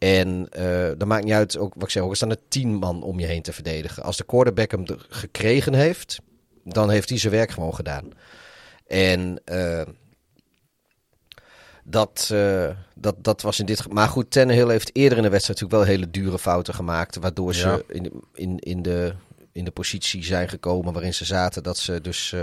En 0.02 0.50
uh, 0.60 0.92
dat 0.98 1.08
maakt 1.08 1.24
niet 1.24 1.34
uit, 1.34 1.58
ook, 1.58 1.74
wat 1.74 1.84
ik 1.84 1.90
zeg, 1.90 2.04
ook 2.04 2.10
er 2.10 2.16
staan 2.16 2.30
er 2.30 2.48
tien 2.48 2.74
man 2.76 3.04
om 3.04 3.20
je 3.20 3.26
heen 3.26 3.42
te 3.42 3.54
verdedigen. 3.54 4.04
Als 4.04 4.18
de 4.18 4.24
quarterback 4.24 4.72
hem 4.72 4.84
gekregen 5.10 5.74
heeft, 5.74 6.20
dan 6.64 6.90
heeft 6.90 7.10
hij 7.10 7.18
zijn 7.18 7.34
werk 7.34 7.52
gewoon 7.52 7.76
gedaan. 7.76 8.12
En 8.88 9.42
uh, 9.46 9.82
dat, 11.84 12.30
uh, 12.34 12.70
dat, 12.96 13.16
dat 13.24 13.42
was 13.42 13.60
in 13.60 13.66
dit 13.66 13.92
Maar 13.94 14.08
goed, 14.08 14.32
Tannehill 14.32 14.70
heeft 14.70 14.96
eerder 14.96 15.18
in 15.18 15.24
de 15.24 15.30
wedstrijd 15.30 15.60
natuurlijk 15.62 15.90
wel 15.90 15.98
hele 15.98 16.12
dure 16.12 16.40
fouten 16.40 16.74
gemaakt. 16.74 17.16
Waardoor 17.16 17.56
ze 17.56 17.86
in, 17.88 18.24
in, 18.34 18.60
in, 18.60 18.82
de, 18.82 19.14
in 19.52 19.66
de 19.66 19.72
positie 19.72 20.24
zijn 20.24 20.50
gekomen 20.50 20.94
waarin 20.94 21.14
ze 21.14 21.26
zaten. 21.26 21.64
Dat 21.64 21.78
ze 21.78 22.02
dus 22.02 22.36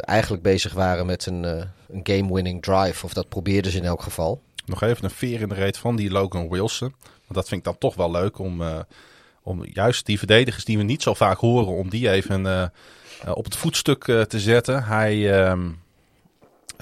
eigenlijk 0.00 0.42
bezig 0.42 0.72
waren 0.72 1.06
met 1.06 1.26
een, 1.26 1.42
een 1.42 2.00
game-winning 2.02 2.62
drive. 2.62 3.04
Of 3.04 3.12
dat 3.12 3.28
probeerden 3.28 3.72
ze 3.72 3.78
in 3.78 3.84
elk 3.84 4.02
geval. 4.02 4.42
Nog 4.70 4.82
even 4.82 5.04
een 5.04 5.10
veer 5.10 5.40
in 5.40 5.48
de 5.48 5.54
reet 5.54 5.78
van 5.78 5.96
die 5.96 6.10
Logan 6.10 6.48
Wilson. 6.48 6.94
Want 7.00 7.34
dat 7.34 7.48
vind 7.48 7.60
ik 7.60 7.66
dan 7.66 7.78
toch 7.78 7.94
wel 7.94 8.10
leuk 8.10 8.38
om, 8.38 8.62
uh, 8.62 8.78
om 9.42 9.64
juist 9.64 10.06
die 10.06 10.18
verdedigers 10.18 10.64
die 10.64 10.76
we 10.76 10.82
niet 10.82 11.02
zo 11.02 11.14
vaak 11.14 11.38
horen, 11.38 11.74
om 11.74 11.90
die 11.90 12.10
even 12.10 12.44
uh, 12.44 12.66
op 13.34 13.44
het 13.44 13.56
voetstuk 13.56 14.04
te 14.04 14.40
zetten. 14.40 14.84
Hij 14.84 15.40
ehm, 15.40 15.70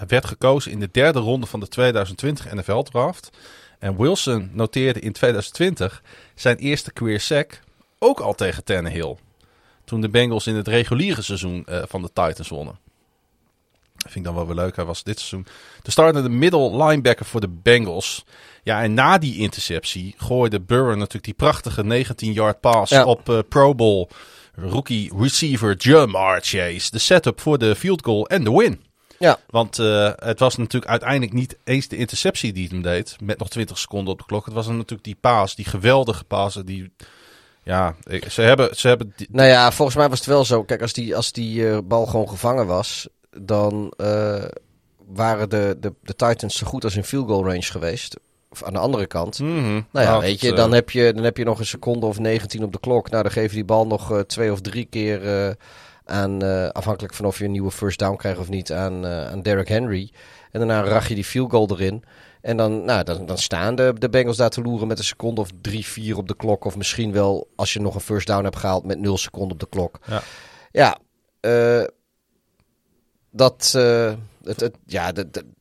werd 0.08 0.26
gekozen 0.26 0.70
in 0.70 0.80
de 0.80 0.88
derde 0.92 1.18
ronde 1.18 1.46
van 1.46 1.60
de 1.60 1.68
2020 1.68 2.54
NFL 2.54 2.82
draft. 2.82 3.30
En 3.78 3.96
Wilson 3.96 4.50
noteerde 4.52 5.00
in 5.00 5.12
2020 5.12 6.02
zijn 6.34 6.56
eerste 6.56 6.92
career 6.92 7.20
sack 7.20 7.60
ook 7.98 8.20
al 8.20 8.34
tegen 8.34 8.64
Tannehill. 8.64 9.16
Toen 9.84 10.00
de 10.00 10.08
Bengals 10.08 10.46
in 10.46 10.54
het 10.54 10.68
reguliere 10.68 11.22
seizoen 11.22 11.66
van 11.66 12.02
de 12.02 12.10
Titans 12.12 12.48
wonnen. 12.48 12.87
Dat 13.98 14.12
vind 14.12 14.16
ik 14.16 14.24
dan 14.24 14.34
wel 14.34 14.46
weer 14.46 14.64
leuk. 14.64 14.76
Hij 14.76 14.84
was 14.84 15.02
dit 15.02 15.18
seizoen 15.18 15.46
de 15.82 15.90
startende 15.90 16.28
middle 16.28 16.84
linebacker 16.84 17.26
voor 17.26 17.40
de 17.40 17.48
Bengals. 17.48 18.24
Ja, 18.62 18.82
en 18.82 18.94
na 18.94 19.18
die 19.18 19.38
interceptie 19.38 20.14
gooide 20.16 20.60
Burrow 20.60 20.96
natuurlijk 20.96 21.24
die 21.24 21.34
prachtige 21.34 22.04
19-yard 22.04 22.60
pass 22.60 22.92
op 22.92 23.28
uh, 23.28 23.38
Pro 23.48 23.74
Bowl 23.74 24.08
rookie 24.54 25.12
receiver 25.18 25.76
Jamar 25.76 26.40
Chase. 26.42 26.90
De 26.90 26.98
setup 26.98 27.40
voor 27.40 27.58
de 27.58 27.76
field 27.76 28.04
goal 28.04 28.26
en 28.26 28.44
de 28.44 28.50
win. 28.50 28.80
Ja. 29.18 29.38
Want 29.50 29.78
uh, 29.78 30.10
het 30.16 30.38
was 30.38 30.56
natuurlijk 30.56 30.90
uiteindelijk 30.90 31.32
niet 31.32 31.56
eens 31.64 31.88
de 31.88 31.96
interceptie 31.96 32.52
die 32.52 32.68
hem 32.68 32.82
deed. 32.82 33.16
Met 33.22 33.38
nog 33.38 33.48
20 33.48 33.78
seconden 33.78 34.12
op 34.12 34.18
de 34.18 34.24
klok. 34.24 34.44
Het 34.44 34.54
was 34.54 34.66
natuurlijk 34.66 35.04
die 35.04 35.16
paas, 35.20 35.54
die 35.54 35.64
geweldige 35.64 36.24
paas. 36.24 36.54
Die, 36.64 36.92
ja, 37.62 37.94
ze 38.30 38.42
hebben... 38.42 38.76
Ze 38.76 38.88
hebben 38.88 39.14
Nou 39.30 39.48
ja, 39.48 39.72
volgens 39.72 39.96
mij 39.96 40.08
was 40.08 40.18
het 40.18 40.28
wel 40.28 40.44
zo. 40.44 40.64
Kijk, 40.64 40.82
als 40.82 40.92
die, 40.92 41.16
als 41.16 41.32
die 41.32 41.60
uh, 41.60 41.78
bal 41.84 42.06
gewoon 42.06 42.28
gevangen 42.28 42.66
was 42.66 43.08
dan 43.40 43.92
uh, 43.96 44.44
waren 45.06 45.48
de, 45.48 45.76
de, 45.80 45.94
de 46.02 46.16
Titans 46.16 46.56
zo 46.56 46.66
goed 46.66 46.84
als 46.84 46.96
in 46.96 47.04
field 47.04 47.28
goal 47.28 47.44
range 47.44 47.62
geweest. 47.62 48.16
aan 48.64 48.72
de 48.72 48.78
andere 48.78 49.06
kant. 49.06 49.38
Mhm. 49.38 49.50
Nou 49.72 49.82
ja, 49.92 50.02
Nou, 50.02 50.20
weet 50.20 50.40
je, 50.40 50.52
dan 50.52 50.68
eh, 50.68 50.74
heb 50.74 50.90
je, 50.90 51.12
dan 51.14 51.24
heb 51.24 51.36
je 51.36 51.44
nog 51.44 51.58
een 51.58 51.66
seconde 51.66 52.06
of 52.06 52.18
19 52.18 52.62
op 52.62 52.72
de 52.72 52.80
klok. 52.80 53.10
Nou, 53.10 53.22
dan 53.22 53.32
geef 53.32 53.48
je 53.50 53.54
die 53.56 53.64
bal 53.64 53.86
nog 53.86 54.12
eh, 54.12 54.18
twee 54.18 54.52
of 54.52 54.60
drie 54.60 54.84
keer 54.84 55.46
eh, 55.46 55.54
aan, 56.04 56.42
eh, 56.42 56.68
afhankelijk 56.68 57.14
van 57.14 57.26
of 57.26 57.38
je 57.38 57.44
een 57.44 57.50
nieuwe 57.50 57.70
first 57.70 57.98
down 57.98 58.16
krijgt 58.16 58.38
of 58.38 58.48
niet, 58.48 58.72
aan, 58.72 59.06
eh, 59.06 59.26
aan 59.30 59.42
Derrick 59.42 59.68
Henry. 59.68 60.10
En 60.50 60.58
daarna 60.58 60.82
rach 60.82 61.08
je 61.08 61.14
die 61.14 61.24
field 61.24 61.50
goal 61.50 61.68
erin. 61.70 62.04
En 62.40 62.56
dan, 62.56 62.84
nou, 62.84 63.04
dan, 63.04 63.26
dan 63.26 63.38
staan 63.38 63.74
de, 63.74 63.94
de 63.98 64.08
Bengals 64.08 64.36
daar 64.36 64.50
te 64.50 64.62
loeren 64.62 64.88
met 64.88 64.98
een 64.98 65.04
seconde 65.04 65.40
of 65.40 65.50
drie, 65.60 65.86
vier 65.86 66.16
op 66.16 66.28
de 66.28 66.36
klok. 66.36 66.64
Of 66.64 66.76
misschien 66.76 67.12
wel, 67.12 67.48
als 67.56 67.72
je 67.72 67.80
nog 67.80 67.94
een 67.94 68.00
first 68.00 68.26
down 68.26 68.44
hebt 68.44 68.56
gehaald, 68.56 68.84
met 68.84 68.98
nul 68.98 69.18
seconden 69.18 69.52
op 69.52 69.60
de 69.60 69.68
klok. 69.68 69.98
Ja. 70.06 70.22
Ja, 70.70 70.98
eh, 71.40 71.84
dat, 73.30 73.72
eh, 73.76 74.12
het, 74.44 74.70
ja, 74.86 75.12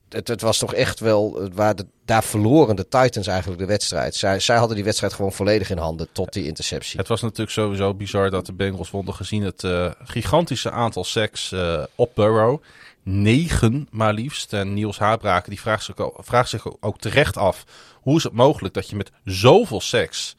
het, 0.09 0.27
het 0.27 0.41
was 0.41 0.57
toch 0.57 0.73
echt 0.73 0.99
wel, 0.99 1.49
waar 1.53 1.75
de, 1.75 1.85
daar 2.05 2.23
verloren 2.23 2.75
de 2.75 2.87
Titans 2.87 3.27
eigenlijk 3.27 3.59
de 3.59 3.67
wedstrijd. 3.67 4.15
Zij, 4.15 4.39
zij 4.39 4.57
hadden 4.57 4.75
die 4.75 4.85
wedstrijd 4.85 5.13
gewoon 5.13 5.33
volledig 5.33 5.69
in 5.69 5.77
handen 5.77 6.07
tot 6.11 6.33
die 6.33 6.45
interceptie. 6.45 6.99
Het 6.99 7.07
was 7.07 7.21
natuurlijk 7.21 7.51
sowieso 7.51 7.93
bizar 7.93 8.29
dat 8.29 8.45
de 8.45 8.53
Bengals 8.53 8.91
wonnen 8.91 9.13
gezien 9.13 9.43
het 9.43 9.63
eh, 9.63 9.91
gigantische 10.03 10.71
aantal 10.71 11.03
sacks 11.03 11.51
eh, 11.51 11.83
op 11.95 12.11
Burrow. 12.15 12.61
Negen 13.03 13.87
maar 13.91 14.13
liefst. 14.13 14.53
En 14.53 14.73
Niels 14.73 14.99
Haarbraken 14.99 15.49
die 15.49 15.59
vraagt 15.59 15.83
zich, 15.83 15.97
ook, 15.97 16.17
vraagt 16.19 16.49
zich 16.49 16.81
ook 16.81 16.99
terecht 16.99 17.37
af. 17.37 17.63
Hoe 17.93 18.17
is 18.17 18.23
het 18.23 18.33
mogelijk 18.33 18.73
dat 18.73 18.89
je 18.89 18.95
met 18.95 19.11
zoveel 19.23 19.81
sacks, 19.81 20.35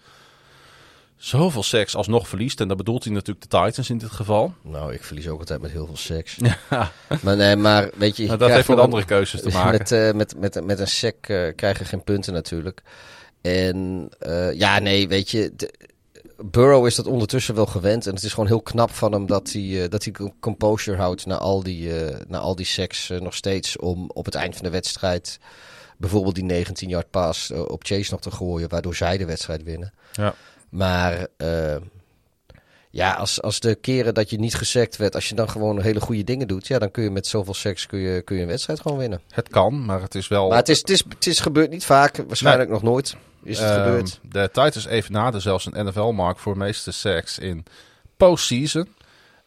zoveel 1.18 1.62
sacks 1.62 1.96
alsnog 1.96 2.28
verliest? 2.28 2.60
En 2.60 2.68
dat 2.68 2.76
bedoelt 2.76 3.04
hij 3.04 3.12
natuurlijk 3.12 3.50
de 3.50 3.64
Titans 3.64 3.90
in 3.90 3.98
dit 3.98 4.10
geval. 4.10 4.54
Nou, 4.62 4.92
ik 4.92 5.04
verlies 5.04 5.28
ook 5.28 5.40
altijd 5.40 5.60
met 5.60 5.70
heel 5.70 5.86
veel 5.86 5.96
seks. 5.96 6.36
Ja, 6.70 6.92
Maar 7.22 7.36
nee, 7.36 7.56
maar 7.56 7.90
weet 7.96 8.16
je... 8.16 8.22
je 8.22 8.28
maar 8.28 8.38
dat 8.38 8.50
heeft 8.50 8.68
met 8.68 8.78
andere 8.78 9.04
keuzes 9.04 9.40
te 9.42 9.48
maken. 9.48 9.78
Met, 9.78 9.92
eh, 9.92 10.12
met, 10.12 10.36
met, 10.38 10.64
met 10.64 10.78
een 10.78 10.86
sec 10.88 11.14
eh, 11.20 11.54
krijg 11.56 11.78
je 11.78 11.84
geen 11.84 12.04
punten 12.04 12.32
natuurlijk. 12.32 12.82
En 13.40 14.08
eh, 14.18 14.52
ja, 14.52 14.78
nee, 14.78 15.08
weet 15.08 15.30
je... 15.30 15.52
de- 15.56 15.72
Burrow 16.44 16.86
is 16.86 16.94
dat 16.94 17.06
ondertussen 17.06 17.54
wel 17.54 17.66
gewend. 17.66 18.06
En 18.06 18.14
het 18.14 18.22
is 18.22 18.30
gewoon 18.32 18.48
heel 18.48 18.62
knap 18.62 18.90
van 18.90 19.12
hem 19.12 19.26
dat 19.26 19.52
hij, 19.52 19.88
dat 19.88 20.04
hij 20.04 20.14
composure 20.40 20.96
houdt 20.96 21.26
na 21.26 21.36
al 21.36 21.62
die, 21.62 21.90
na 22.28 22.38
al 22.38 22.56
die 22.56 22.66
seks 22.66 23.08
nog 23.20 23.34
steeds. 23.34 23.76
Om 23.76 24.10
op 24.14 24.24
het 24.24 24.34
eind 24.34 24.54
van 24.54 24.64
de 24.64 24.70
wedstrijd 24.70 25.38
bijvoorbeeld 25.96 26.34
die 26.34 26.66
19-yard 26.66 27.10
pass 27.10 27.50
op 27.50 27.84
Chase 27.84 28.10
nog 28.10 28.20
te 28.20 28.30
gooien. 28.30 28.68
Waardoor 28.68 28.94
zij 28.94 29.16
de 29.18 29.24
wedstrijd 29.26 29.62
winnen. 29.62 29.92
Ja. 30.12 30.34
Maar 30.68 31.26
eh, 31.36 31.76
ja, 32.90 33.12
als, 33.12 33.42
als 33.42 33.60
de 33.60 33.74
keren 33.74 34.14
dat 34.14 34.30
je 34.30 34.38
niet 34.38 34.54
gesekt 34.54 34.96
werd, 34.96 35.14
als 35.14 35.28
je 35.28 35.34
dan 35.34 35.48
gewoon 35.48 35.80
hele 35.80 36.00
goede 36.00 36.24
dingen 36.24 36.48
doet, 36.48 36.66
ja, 36.66 36.78
dan 36.78 36.90
kun 36.90 37.02
je 37.02 37.10
met 37.10 37.26
zoveel 37.26 37.54
seks 37.54 37.86
kun 37.86 37.98
je, 37.98 38.22
kun 38.22 38.36
je 38.36 38.42
een 38.42 38.48
wedstrijd 38.48 38.80
gewoon 38.80 38.98
winnen. 38.98 39.20
Het 39.30 39.48
kan, 39.48 39.84
maar 39.84 40.00
het 40.00 40.14
is 40.14 40.28
wel... 40.28 40.48
Maar 40.48 40.58
het 40.58 40.68
is, 40.68 40.78
het 40.78 40.90
is, 40.90 41.04
het 41.08 41.26
is 41.26 41.40
gebeurd 41.40 41.70
niet 41.70 41.84
vaak, 41.84 42.16
waarschijnlijk 42.26 42.70
nog 42.70 42.82
nooit 42.82 43.16
is 43.42 43.58
het 43.58 43.70
Ehm, 43.70 43.82
gebeurd. 43.82 44.20
De 44.22 44.48
Titans 44.52 44.86
evenaarden 44.86 45.40
zelfs 45.40 45.66
een 45.66 45.86
NFL-mark 45.86 46.38
voor 46.38 46.56
meeste 46.56 46.92
sacks 46.92 47.38
in 47.38 47.64
postseason. 48.16 48.88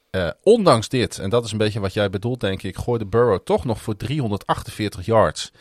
Eh, 0.10 0.30
ondanks 0.44 0.90
dit, 0.90 1.20
en 1.20 1.30
dat 1.30 1.46
is 1.46 1.52
een 1.52 1.58
beetje 1.58 1.80
wat 1.80 1.94
jij 1.94 2.10
bedoelt, 2.10 2.40
denk 2.40 2.64
ik, 2.64 2.78
gooide 2.78 3.06
Burrow 3.06 3.40
toch 3.44 3.66
nog 3.66 3.82
voor 3.82 3.98
348 3.98 5.06
yards. 5.06 5.52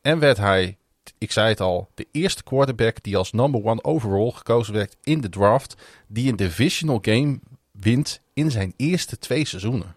En 0.00 0.18
werd 0.18 0.36
hij, 0.36 0.76
ik 1.20 1.32
zei 1.32 1.48
het 1.48 1.60
al, 1.60 1.88
de 1.94 2.06
eerste 2.12 2.42
quarterback 2.42 3.02
die 3.02 3.16
als 3.16 3.32
number 3.32 3.64
one 3.64 3.84
overall 3.84 4.30
gekozen 4.30 4.74
werd 4.74 4.96
in 5.02 5.20
de 5.20 5.28
draft, 5.28 5.74
die 6.06 6.30
een 6.30 6.36
divisional 6.36 6.98
game 7.02 7.40
wint 7.70 8.20
in 8.32 8.50
zijn 8.50 8.74
eerste 8.76 9.18
twee 9.18 9.46
seizoenen. 9.46 9.94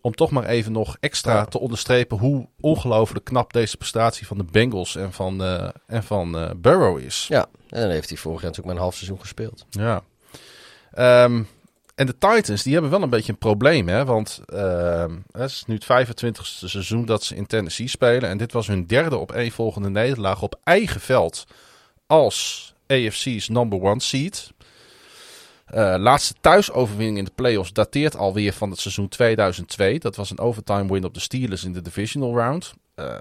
Om 0.00 0.14
toch 0.14 0.30
maar 0.30 0.44
even 0.44 0.72
nog 0.72 0.96
extra 1.00 1.44
te 1.44 1.58
onderstrepen 1.58 2.18
hoe 2.18 2.48
ongelooflijk 2.60 3.24
knap 3.24 3.52
deze 3.52 3.76
prestatie 3.76 4.26
van 4.26 4.38
de 4.38 4.44
Bengals 4.44 4.96
en 4.96 5.12
van, 5.12 5.42
eh, 5.42 5.68
en 5.86 6.02
van 6.02 6.38
eh, 6.38 6.50
Burrow 6.56 6.98
is. 6.98 7.26
Ja, 7.28 7.46
en 7.68 7.80
dan 7.80 7.90
heeft 7.90 8.08
hij 8.08 8.18
vorig 8.18 8.40
jaar 8.40 8.50
natuurlijk 8.50 8.66
maar 8.66 8.76
een 8.76 8.82
half 8.82 8.94
seizoen 8.94 9.20
gespeeld. 9.20 9.66
Ja. 9.70 10.02
Ehm, 10.92 11.42
en 11.96 12.06
de 12.06 12.18
Titans, 12.18 12.62
die 12.62 12.72
hebben 12.72 12.90
wel 12.90 13.02
een 13.02 13.10
beetje 13.10 13.32
een 13.32 13.38
probleem, 13.38 13.88
hè? 13.88 14.04
Want 14.04 14.40
ehm, 14.46 15.16
het 15.30 15.50
is 15.50 15.64
nu 15.66 15.74
het 15.74 15.84
25e 15.84 16.40
seizoen 16.42 17.04
dat 17.04 17.24
ze 17.24 17.36
in 17.36 17.46
Tennessee 17.46 17.88
spelen. 17.88 18.28
En 18.28 18.38
dit 18.38 18.52
was 18.52 18.66
hun 18.66 18.86
derde 18.86 19.16
op 19.16 19.32
één 19.32 19.50
volgende 19.50 19.90
nederlaag 19.90 20.42
op 20.42 20.60
eigen 20.64 21.00
veld 21.00 21.44
als 22.06 22.74
AFC's 22.86 23.48
number 23.48 23.80
one 23.80 24.00
seed. 24.00 24.52
Eh, 25.66 25.94
laatste 25.98 26.34
thuisoverwinning 26.40 27.18
in 27.18 27.24
de 27.24 27.32
playoffs 27.34 27.72
dateert 27.72 28.16
alweer 28.16 28.52
van 28.52 28.70
het 28.70 28.80
seizoen 28.80 29.08
2002. 29.08 29.98
Dat 29.98 30.16
was 30.16 30.30
een 30.30 30.38
overtime 30.38 30.92
win 30.92 31.04
op 31.04 31.14
de 31.14 31.20
Steelers 31.20 31.64
in 31.64 31.72
de 31.72 31.82
divisional 31.82 32.34
round. 32.34 32.74
Eh, 32.94 33.14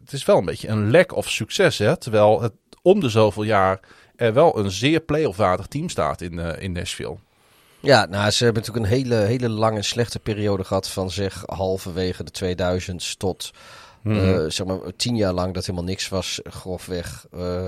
het 0.00 0.12
is 0.12 0.24
wel 0.24 0.38
een 0.38 0.44
beetje 0.44 0.68
een 0.68 0.90
lack 0.90 1.16
of 1.16 1.30
succes, 1.30 1.78
hè? 1.78 1.96
Terwijl 1.96 2.42
het 2.42 2.52
om 2.82 3.00
de 3.00 3.08
zoveel 3.08 3.42
jaar 3.42 3.80
er 4.16 4.32
wel 4.32 4.58
een 4.58 4.70
zeer 4.70 5.00
playoff-waardig 5.00 5.66
team 5.66 5.88
staat 5.88 6.20
in, 6.20 6.38
eh, 6.38 6.62
in 6.62 6.72
Nashville. 6.72 7.16
Ja, 7.84 8.06
nou, 8.06 8.30
ze 8.30 8.44
hebben 8.44 8.62
natuurlijk 8.62 8.92
een 8.92 8.98
hele, 8.98 9.14
hele 9.14 9.48
lange 9.48 9.82
slechte 9.82 10.18
periode 10.18 10.64
gehad 10.64 10.88
van 10.88 11.10
zeg 11.10 11.42
halverwege 11.46 12.24
de 12.24 12.56
2000s 12.92 13.16
tot 13.16 13.50
eh, 14.04 14.44
zeg 14.48 14.66
maar 14.66 14.78
tien 14.96 15.16
jaar 15.16 15.32
lang 15.32 15.54
dat 15.54 15.66
helemaal 15.66 15.88
niks 15.88 16.08
was, 16.08 16.40
grofweg. 16.44 17.26
eh, 17.32 17.66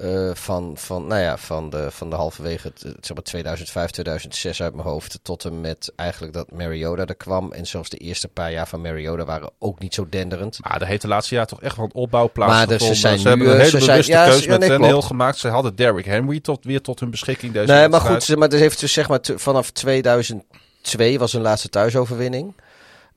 eh, 0.00 0.30
van, 0.34 0.72
van, 0.76 1.06
nou 1.06 1.20
ja, 1.20 1.36
van, 1.38 1.70
de, 1.70 1.90
van 1.90 2.10
de 2.10 2.16
halverwege 2.16 2.72
zeg 3.00 3.14
maar 3.14 3.22
2005, 3.22 3.90
2006 3.90 4.62
uit 4.62 4.74
mijn 4.74 4.88
hoofd. 4.88 5.18
Tot 5.22 5.44
en 5.44 5.60
met 5.60 5.92
eigenlijk 5.96 6.32
dat 6.32 6.50
Mariota 6.52 7.06
er 7.06 7.14
kwam. 7.14 7.52
En 7.52 7.66
zelfs 7.66 7.88
de 7.90 7.96
eerste 7.96 8.28
paar 8.28 8.52
jaar 8.52 8.68
van 8.68 8.80
Mariota 8.80 9.24
waren 9.24 9.50
ook 9.58 9.78
niet 9.78 9.94
zo 9.94 10.06
denderend. 10.10 10.58
Maar 10.62 10.80
er 10.80 10.86
heeft 10.86 11.02
de 11.02 11.08
laatste 11.08 11.34
jaar 11.34 11.46
toch 11.46 11.62
echt 11.62 11.76
wel 11.76 11.84
een 11.84 11.94
opbouw 11.94 12.20
Maar 12.20 12.28
de- 12.28 12.32
plaatsgevonden. 12.34 12.86
ze 12.94 13.00
zijn 13.00 13.18
ze 13.18 13.28
hebben 13.28 13.46
een 13.46 13.52
eh, 13.52 13.58
hele 13.58 13.70
ze 13.70 13.84
zijn- 13.84 13.90
bewuste 13.90 14.12
ja, 14.12 14.24
keuze 14.24 14.44
ja, 14.44 14.50
met 14.50 14.58
nee, 14.60 14.68
Tannehill 14.68 14.92
klopt. 14.92 15.06
gemaakt. 15.06 15.38
Ze 15.38 15.48
hadden 15.48 15.76
Derrick 15.76 16.04
Henry 16.04 16.40
tot, 16.40 16.64
weer 16.64 16.80
tot 16.80 17.00
hun 17.00 17.10
beschikking 17.10 17.52
deze 17.52 17.72
Nee, 17.72 17.88
maar 17.88 18.00
goed, 18.00 18.36
maar 18.36 18.48
het 18.48 18.58
heeft 18.58 18.80
dus 18.80 18.92
zeg 18.92 19.08
maar 19.08 19.20
vanaf 19.36 19.70
2002 19.70 21.18
was 21.18 21.32
hun 21.32 21.42
laatste 21.42 21.68
thuisoverwinning. 21.68 22.54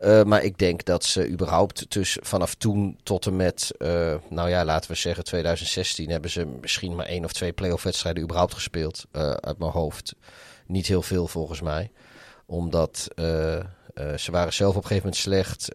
Eh, 0.05 0.23
maar 0.23 0.43
ik 0.43 0.57
denk 0.57 0.85
dat 0.85 1.03
ze 1.03 1.29
überhaupt 1.29 1.91
dus 1.91 2.17
vanaf 2.21 2.55
toen 2.55 2.97
tot 3.03 3.25
en 3.25 3.35
met, 3.35 3.71
eh, 3.77 4.15
nou 4.29 4.49
ja, 4.49 4.65
laten 4.65 4.91
we 4.91 4.97
zeggen 4.97 5.23
2016 5.23 6.09
hebben 6.09 6.29
ze 6.29 6.45
misschien 6.61 6.95
maar 6.95 7.05
één 7.05 7.23
of 7.23 7.33
twee 7.33 7.53
playoff 7.53 7.83
wedstrijden 7.83 8.23
überhaupt 8.23 8.53
gespeeld 8.53 9.05
eh, 9.11 9.31
uit 9.31 9.57
mijn 9.57 9.71
hoofd. 9.71 10.15
Niet 10.65 10.87
heel 10.87 11.01
veel 11.01 11.27
volgens 11.27 11.61
mij, 11.61 11.91
omdat 12.45 13.07
ze 14.15 14.31
waren 14.31 14.53
zelf 14.53 14.75
op 14.75 14.83
een 14.83 14.87
gegeven 14.87 15.03
moment 15.03 15.15
slecht. 15.15 15.69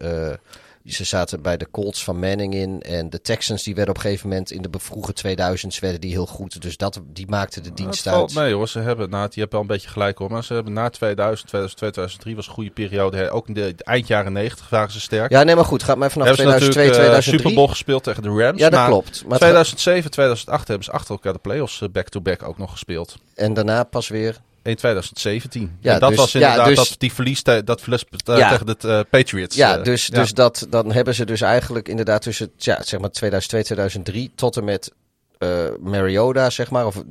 Ze 0.85 1.03
zaten 1.03 1.41
bij 1.41 1.57
de 1.57 1.67
Colts 1.71 2.03
van 2.03 2.19
Manning 2.19 2.53
in 2.53 2.81
en 2.81 3.09
de 3.09 3.21
Texans 3.21 3.63
die 3.63 3.75
werden 3.75 3.95
op 3.95 4.01
een 4.01 4.07
gegeven 4.07 4.29
moment 4.29 4.51
in 4.51 4.61
de 4.61 4.69
vroege 4.71 5.13
2000s 5.27 5.79
werden 5.79 6.01
die 6.01 6.11
heel 6.11 6.25
goed. 6.25 6.61
Dus 6.61 6.77
dat, 6.77 7.01
die 7.05 7.27
maakte 7.27 7.61
de 7.61 7.73
dienst 7.73 8.05
het 8.05 8.13
uit. 8.13 8.33
mee 8.33 8.53
hoor. 8.53 8.67
Ze 8.67 8.79
hebben, 8.79 9.09
nou, 9.09 9.27
je 9.31 9.39
hebt 9.39 9.51
wel 9.51 9.61
een 9.61 9.67
beetje 9.67 9.89
gelijk 9.89 10.17
hoor. 10.17 10.31
Maar 10.31 10.43
ze 10.43 10.53
hebben 10.53 10.73
na 10.73 10.89
2000, 10.89 11.47
2002, 11.47 11.89
2003 11.91 12.35
was 12.35 12.47
een 12.47 12.53
goede 12.53 12.69
periode. 12.69 13.29
Ook 13.29 13.47
in 13.47 13.53
de, 13.53 13.75
eind 13.77 14.07
jaren 14.07 14.33
90 14.33 14.69
waren 14.69 14.91
ze 14.91 14.99
sterk. 14.99 15.31
Ja, 15.31 15.43
nee, 15.43 15.55
maar 15.55 15.65
goed. 15.65 15.83
Gaat 15.83 15.97
maar 15.97 16.11
vanaf 16.11 16.27
hebben 16.27 16.45
ze 16.45 16.51
2002, 16.51 16.85
natuurlijk 16.85 17.13
eh, 17.13 17.19
2003. 17.21 17.39
Super 17.39 17.55
Bowl 17.55 17.69
gespeeld 17.69 18.03
tegen 18.03 18.23
de 18.23 18.43
Rams. 18.43 18.59
ja, 18.59 18.69
dat 18.69 18.79
maar 18.79 18.89
klopt. 18.89 19.21
Maar 19.21 19.31
het 19.31 19.39
2007, 19.39 20.11
2008 20.11 20.67
hebben 20.67 20.85
ze 20.85 20.91
achter 20.91 21.11
elkaar 21.11 21.33
de 21.33 21.39
playoffs 21.39 21.81
eh, 21.81 21.89
back-to-back 21.89 22.43
ook 22.43 22.57
nog 22.57 22.71
gespeeld. 22.71 23.17
en 23.35 23.53
daarna 23.53 23.83
pas 23.83 24.07
weer. 24.07 24.41
In 24.63 24.75
2017. 24.75 25.77
Ja, 25.79 25.93
en 25.93 25.99
dat 25.99 26.09
dus- 26.09 26.17
was 26.17 26.31
ja, 26.31 26.39
inderdaad 26.39 26.65
dus- 26.75 26.89
dat, 26.89 26.99
die 26.99 27.13
verlies, 27.13 27.41
te- 27.41 27.63
dat 27.63 27.81
verlies 27.81 28.03
Ja. 28.23 28.49
tegen 28.49 28.65
de 28.65 28.75
eh, 28.87 28.99
Patriots. 29.09 29.55
Ja, 29.55 29.77
eh, 29.77 29.83
dus, 29.83 30.07
dus 30.07 30.33
dat, 30.33 30.67
dan 30.69 30.91
hebben 30.91 31.15
ze 31.15 31.25
dus 31.25 31.41
eigenlijk 31.41 31.87
inderdaad 31.87 32.21
tussen 32.21 32.51
ja, 32.57 32.83
zeg 32.83 32.99
maar 32.99 33.09
2002, 33.11 33.63
2003 33.63 34.31
tot 34.35 34.57
en 34.57 34.63
met 34.63 34.91
eh 35.37 35.65
Mariota, 35.79 36.49
zeg 36.49 36.69
maar. 36.71 36.85
Of 36.85 37.03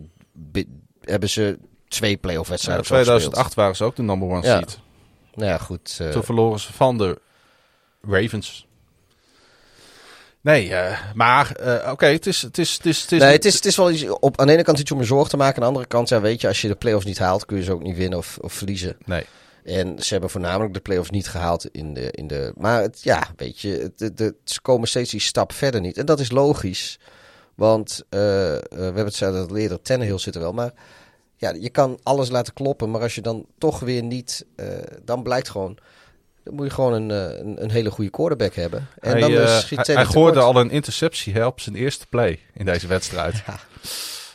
hebben 1.01 1.29
ze 1.31 1.59
twee 1.89 2.17
playoff 2.17 2.49
wedstrijden 2.49 2.85
in 2.85 2.91
of 2.93 2.97
zo 2.99 3.05
2008 3.05 3.55
waren 3.55 3.77
ze 3.77 3.85
ook 3.85 3.97
de 3.97 4.03
number 4.03 4.29
one 4.29 4.47
Ja. 4.47 4.59
seed. 4.59 4.79
Nou 5.35 5.51
ja, 5.51 5.59
goed. 5.59 5.97
Toen 6.13 6.25
verloren 6.25 6.61
ze 6.61 6.73
van 6.73 6.99
de 6.99 7.19
Ravens. 8.03 8.67
Nee, 10.43 10.75
eh, 10.75 10.99
maar 11.15 11.53
eh, 11.57 11.93
oké, 11.93 12.07
het 12.07 12.27
is... 12.27 12.43
Het 12.43 12.59
is, 12.59 12.73
het 12.77 12.87
is, 12.87 13.03
het 13.03 13.13
is, 13.13 13.21
nee, 13.21 13.33
het 13.33 13.45
is, 13.45 13.55
het 13.55 13.65
is 13.65 13.77
wel 13.77 13.91
iets, 13.91 14.09
op, 14.09 14.41
aan 14.41 14.47
de 14.47 14.53
ene 14.53 14.63
kant 14.63 14.79
iets 14.79 14.91
om 14.93 14.99
je 14.99 15.05
zorgen 15.05 15.31
te 15.31 15.37
maken. 15.37 15.55
Aan 15.55 15.61
de 15.61 15.67
andere 15.67 15.87
kant, 15.87 16.09
ja, 16.09 16.21
weet 16.21 16.41
je, 16.41 16.49
als 16.49 16.61
je 16.61 16.69
de 16.69 16.75
playoffs 16.75 17.07
niet 17.07 17.19
haalt, 17.19 17.47
kun 17.47 17.57
je 17.57 17.63
ze 17.63 17.73
ook 17.73 17.83
niet 17.83 17.97
winnen 17.97 18.19
of, 18.19 18.39
of 18.41 18.53
verliezen. 18.53 18.97
Nee. 19.05 19.25
En 19.65 20.03
ze 20.03 20.13
hebben 20.13 20.31
voornamelijk 20.31 20.75
de 20.75 20.81
playoffs 20.81 21.11
niet 21.11 21.29
gehaald 21.29 21.67
in 21.73 21.95
de. 21.95 22.11
In 22.11 22.27
de 22.27 22.53
maar 22.57 22.83
het, 22.83 23.03
ja, 23.03 23.29
weet 23.37 23.61
je, 23.61 23.69
het, 23.71 24.01
het- 24.01 24.19
het- 24.19 24.35
ze 24.45 24.61
komen 24.61 24.89
steeds 24.89 25.11
die 25.11 25.21
stap 25.21 25.53
verder 25.53 25.81
niet. 25.81 25.99
En 25.99 26.07
dat 26.07 26.21
is 26.21 26.31
logisch. 26.31 26.99
Want 27.55 28.03
eh, 28.09 28.19
we 28.21 28.67
hebben 28.71 29.05
het 29.05 29.15
zelf 29.15 29.49
al 29.51 29.57
eerder, 29.57 29.83
Tannehill 29.83 30.19
zit 30.19 30.35
er 30.35 30.41
wel. 30.41 30.53
Maar 30.53 30.73
ja, 31.37 31.55
je 31.61 31.71
kan 31.71 31.99
alles 32.03 32.31
laten 32.31 32.53
kloppen. 32.53 32.91
Maar 32.91 33.01
als 33.01 33.15
je 33.15 33.21
dan 33.21 33.47
toch 33.59 33.81
weer 33.81 34.03
niet. 34.03 34.45
dan 35.05 35.23
blijkt 35.23 35.49
gewoon. 35.49 35.79
Dan 36.45 36.55
moet 36.55 36.67
je 36.67 36.73
gewoon 36.73 36.93
een, 36.93 37.11
eh, 37.11 37.39
een, 37.39 37.63
een 37.63 37.71
hele 37.71 37.91
goede 37.91 38.11
quarterback 38.11 38.55
hebben. 38.55 38.89
En 38.99 39.11
hij, 39.11 39.21
dan 39.21 39.33
eh, 39.33 39.59
schiet 39.59 39.87
hij, 39.87 39.95
hij 39.95 40.05
gooide 40.05 40.39
tekort. 40.39 40.55
al 40.55 40.61
een 40.61 40.71
interceptie 40.71 41.33
hè, 41.33 41.47
op 41.47 41.61
zijn 41.61 41.75
eerste 41.75 42.07
play 42.07 42.39
in 42.55 42.65
deze 42.65 42.87
wedstrijd. 42.87 43.43
Ja. 43.47 43.59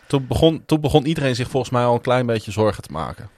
Toen, 0.08 0.28
begon, 0.28 0.64
toen 0.66 0.82
begon 0.82 1.06
iedereen 1.06 1.36
zich 1.36 1.50
volgens 1.50 1.72
mij 1.72 1.84
al 1.84 1.94
een 1.94 2.02
klein 2.02 2.26
beetje 2.26 2.52
zorgen 2.52 2.84
te 2.84 2.92
maken. 2.92 3.30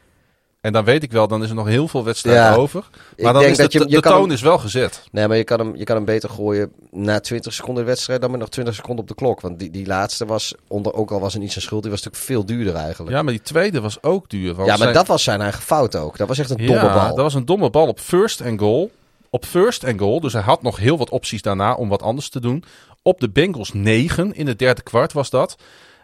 En 0.67 0.73
dan 0.73 0.83
weet 0.83 1.03
ik 1.03 1.11
wel, 1.11 1.27
dan 1.27 1.43
is 1.43 1.49
er 1.49 1.55
nog 1.55 1.67
heel 1.67 1.87
veel 1.87 2.03
wedstrijden 2.03 2.43
Ja. 2.43 2.55
over. 2.55 2.83
Maar 3.17 3.33
dan 3.33 3.43
is 3.43 3.55
de, 3.57 3.61
dat 3.63 3.71
je- 3.73 3.79
de 3.79 3.89
je 3.89 3.99
toon 4.01 4.21
hem- 4.21 4.31
is 4.31 4.41
wel 4.41 4.57
gezet. 4.57 5.01
Nee, 5.11 5.27
maar 5.27 5.37
je 5.37 5.43
kan, 5.43 5.59
hem, 5.59 5.75
je 5.75 5.83
kan 5.83 5.95
hem 5.95 6.05
beter 6.05 6.29
gooien 6.29 6.71
na 6.91 7.19
20 7.19 7.53
seconden 7.53 7.83
de 7.83 7.89
wedstrijd 7.89 8.21
dan 8.21 8.31
met 8.31 8.39
nog 8.39 8.49
20 8.49 8.75
seconden 8.75 9.01
op 9.03 9.07
de 9.09 9.15
klok. 9.15 9.41
Want 9.41 9.59
die, 9.59 9.69
die 9.69 9.85
laatste 9.85 10.25
was, 10.25 10.53
onder, 10.67 10.93
ook 10.93 11.11
al 11.11 11.19
was 11.19 11.33
er 11.33 11.39
niet 11.39 11.51
zijn 11.51 11.63
schuld, 11.63 11.81
die 11.81 11.91
was 11.91 12.03
natuurlijk 12.03 12.31
veel 12.31 12.45
duurder 12.45 12.75
eigenlijk. 12.75 13.15
Ja, 13.15 13.21
maar 13.21 13.33
die 13.33 13.41
tweede 13.41 13.81
was 13.81 14.03
ook 14.03 14.29
duur. 14.29 14.45
want 14.53 14.57
Ja, 14.57 14.65
maar 14.73 14.77
zijn- 14.77 14.93
dat 14.93 15.07
was 15.07 15.23
zijn 15.23 15.41
eigen 15.41 15.61
fout 15.61 15.95
ook. 15.95 16.17
Dat 16.17 16.27
was 16.27 16.39
echt 16.39 16.49
een 16.49 16.57
domme 16.57 16.73
ja, 16.73 16.93
bal. 16.93 17.07
dat 17.07 17.17
was 17.23 17.33
een 17.33 17.45
domme 17.45 17.69
bal 17.69 17.87
op 17.87 17.99
first 17.99 18.41
and 18.41 18.59
goal. 18.59 18.91
Op 19.29 19.45
first 19.45 19.83
and 19.83 19.99
goal, 19.99 20.19
dus 20.19 20.33
hij 20.33 20.41
had 20.41 20.61
nog 20.61 20.77
heel 20.77 20.97
wat 20.97 21.09
opties 21.09 21.41
daarna 21.41 21.73
om 21.73 21.89
wat 21.89 22.01
anders 22.01 22.29
te 22.29 22.39
doen. 22.39 22.63
Op 23.01 23.19
de 23.19 23.29
Bengals 23.29 23.73
9 23.73 24.33
in 24.35 24.47
het 24.47 24.59
derde 24.59 24.81
kwart 24.81 25.13
was 25.13 25.29
dat. 25.29 25.55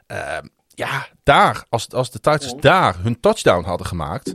Eh, 0.07 0.17
ja, 0.75 1.07
daar, 1.23 1.65
als, 1.69 1.89
als 1.89 2.11
de 2.11 2.19
Titans 2.19 2.55
daar 2.59 2.95
hun 3.01 3.19
touchdown 3.19 3.65
hadden 3.65 3.87
gemaakt, 3.87 4.33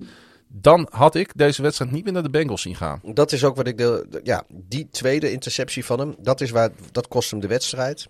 dan 0.49 0.89
had 0.91 1.15
ik 1.15 1.33
deze 1.37 1.63
wedstrijd 1.63 1.91
niet 1.91 2.05
meer 2.05 2.13
naar 2.13 2.23
de 2.23 2.31
Bengals 2.31 2.63
zien 2.63 2.77
gaan. 2.77 3.01
Dat 3.05 3.33
is 3.33 3.45
ook 3.45 3.57
wat 3.57 3.67
ik 3.67 3.79
de, 3.79 4.21
ja, 4.23 4.45
die 4.49 4.89
tweede 4.91 5.33
interceptie 5.33 5.85
van 5.85 5.99
hem, 5.99 6.15
dat 6.19 6.41
is 6.41 6.51
waar 6.51 6.71
dat 6.93 7.09
kost 7.09 7.31
hem 7.31 7.41
de 7.41 7.47
wedstrijd. 7.47 8.09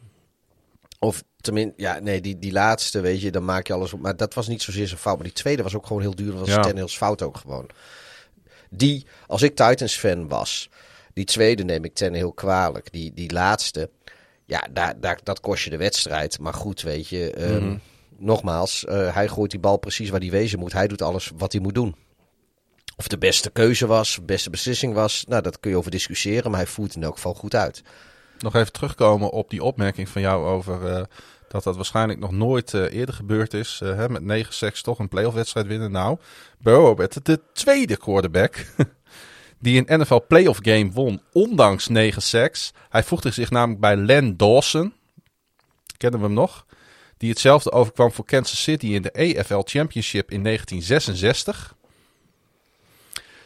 Of 0.98 1.22
tenminste, 1.40 1.72
ja, 1.76 1.98
nee, 1.98 2.20
die, 2.20 2.38
die 2.38 2.52
laatste, 2.52 3.00
weet 3.00 3.20
je, 3.20 3.30
dan 3.30 3.44
maak 3.44 3.66
je 3.66 3.72
alles 3.72 3.92
op. 3.92 4.00
Maar 4.00 4.16
dat 4.16 4.34
was 4.34 4.48
niet 4.48 4.62
zozeer 4.62 4.86
zijn 4.86 5.00
fout. 5.00 5.16
Maar 5.16 5.24
die 5.24 5.32
tweede 5.32 5.62
was 5.62 5.74
ook 5.74 5.86
gewoon 5.86 6.02
heel 6.02 6.14
duur. 6.14 6.30
Dat 6.30 6.40
was 6.40 6.48
Ja. 6.48 6.60
Tannehill's 6.60 6.96
fout 6.96 7.22
ook 7.22 7.36
gewoon. 7.36 7.66
Die, 8.70 9.06
als 9.26 9.42
ik 9.42 9.56
Titans 9.56 9.96
fan 9.96 10.28
was, 10.28 10.70
die 11.12 11.24
tweede 11.24 11.64
neem 11.64 11.84
ik 11.84 11.94
Tannehill 11.94 12.32
kwalijk. 12.34 12.92
Die, 12.92 13.14
die 13.14 13.32
laatste, 13.32 13.90
ja, 14.44 14.66
daar, 14.70 15.00
daar, 15.00 15.18
dat 15.22 15.40
kost 15.40 15.64
je 15.64 15.70
de 15.70 15.76
wedstrijd. 15.76 16.38
Maar 16.38 16.54
goed, 16.54 16.82
weet 16.82 17.08
je, 17.08 17.30
ehm, 17.32 17.76
nogmaals, 18.18 18.84
eh, 18.84 19.14
hij 19.14 19.28
gooit 19.28 19.50
die 19.50 19.60
bal 19.60 19.76
precies 19.76 20.10
waar 20.10 20.20
hij 20.20 20.30
wezen 20.30 20.58
moet. 20.58 20.72
Hij 20.72 20.88
doet 20.88 21.02
alles 21.02 21.32
wat 21.36 21.52
hij 21.52 21.60
moet 21.60 21.74
doen. 21.74 21.96
Of 22.96 23.08
de 23.08 23.18
beste 23.18 23.50
keuze 23.50 23.86
was, 23.86 24.14
de 24.14 24.22
beste 24.22 24.50
beslissing 24.50 24.94
was, 24.94 25.24
nou, 25.28 25.42
dat 25.42 25.60
kun 25.60 25.70
je 25.70 25.76
over 25.76 25.90
discussiëren. 25.90 26.50
Maar 26.50 26.60
hij 26.60 26.68
voert 26.68 26.94
in 26.94 27.02
elk 27.02 27.14
geval 27.14 27.34
goed 27.34 27.54
uit. 27.54 27.82
Nog 28.38 28.54
even 28.54 28.72
terugkomen 28.72 29.30
op 29.30 29.50
die 29.50 29.62
opmerking 29.62 30.08
van 30.08 30.22
jou 30.22 30.46
over 30.46 30.86
eh, 30.86 31.02
dat 31.48 31.62
dat 31.62 31.76
waarschijnlijk 31.76 32.18
nog 32.18 32.30
nooit 32.30 32.74
eh, 32.74 32.92
eerder 32.92 33.14
gebeurd 33.14 33.54
is. 33.54 33.80
hè, 33.84 34.08
met 34.08 34.22
9 34.22 34.54
seks 34.54 34.82
toch 34.82 34.98
een 34.98 35.08
playoff 35.08 35.34
wedstrijd 35.34 35.66
winnen. 35.66 35.90
Nou, 35.90 36.18
Burrow 36.58 37.08
de 37.22 37.40
tweede 37.52 37.96
quarterback 37.96 38.66
die 39.60 39.84
een 39.86 40.00
NFL 40.00 40.20
playoff 40.28 40.58
game 40.62 40.90
won, 40.90 41.22
ondanks 41.32 41.88
9 41.88 42.22
seks. 42.22 42.72
Hij 42.88 43.02
voegde 43.02 43.30
zich 43.30 43.50
namelijk 43.50 43.80
bij 43.80 43.96
Len 43.96 44.36
Dawson. 44.36 44.92
Kennen 45.96 46.20
we 46.20 46.26
hem 46.26 46.34
nog? 46.34 46.66
Die 47.18 47.30
hetzelfde 47.30 47.72
overkwam 47.72 48.12
voor 48.12 48.24
Kansas 48.24 48.62
City 48.62 48.86
in 48.86 49.02
de 49.02 49.12
AFL 49.12 49.60
Championship 49.64 50.30
in 50.30 50.42
1966. 50.42 51.76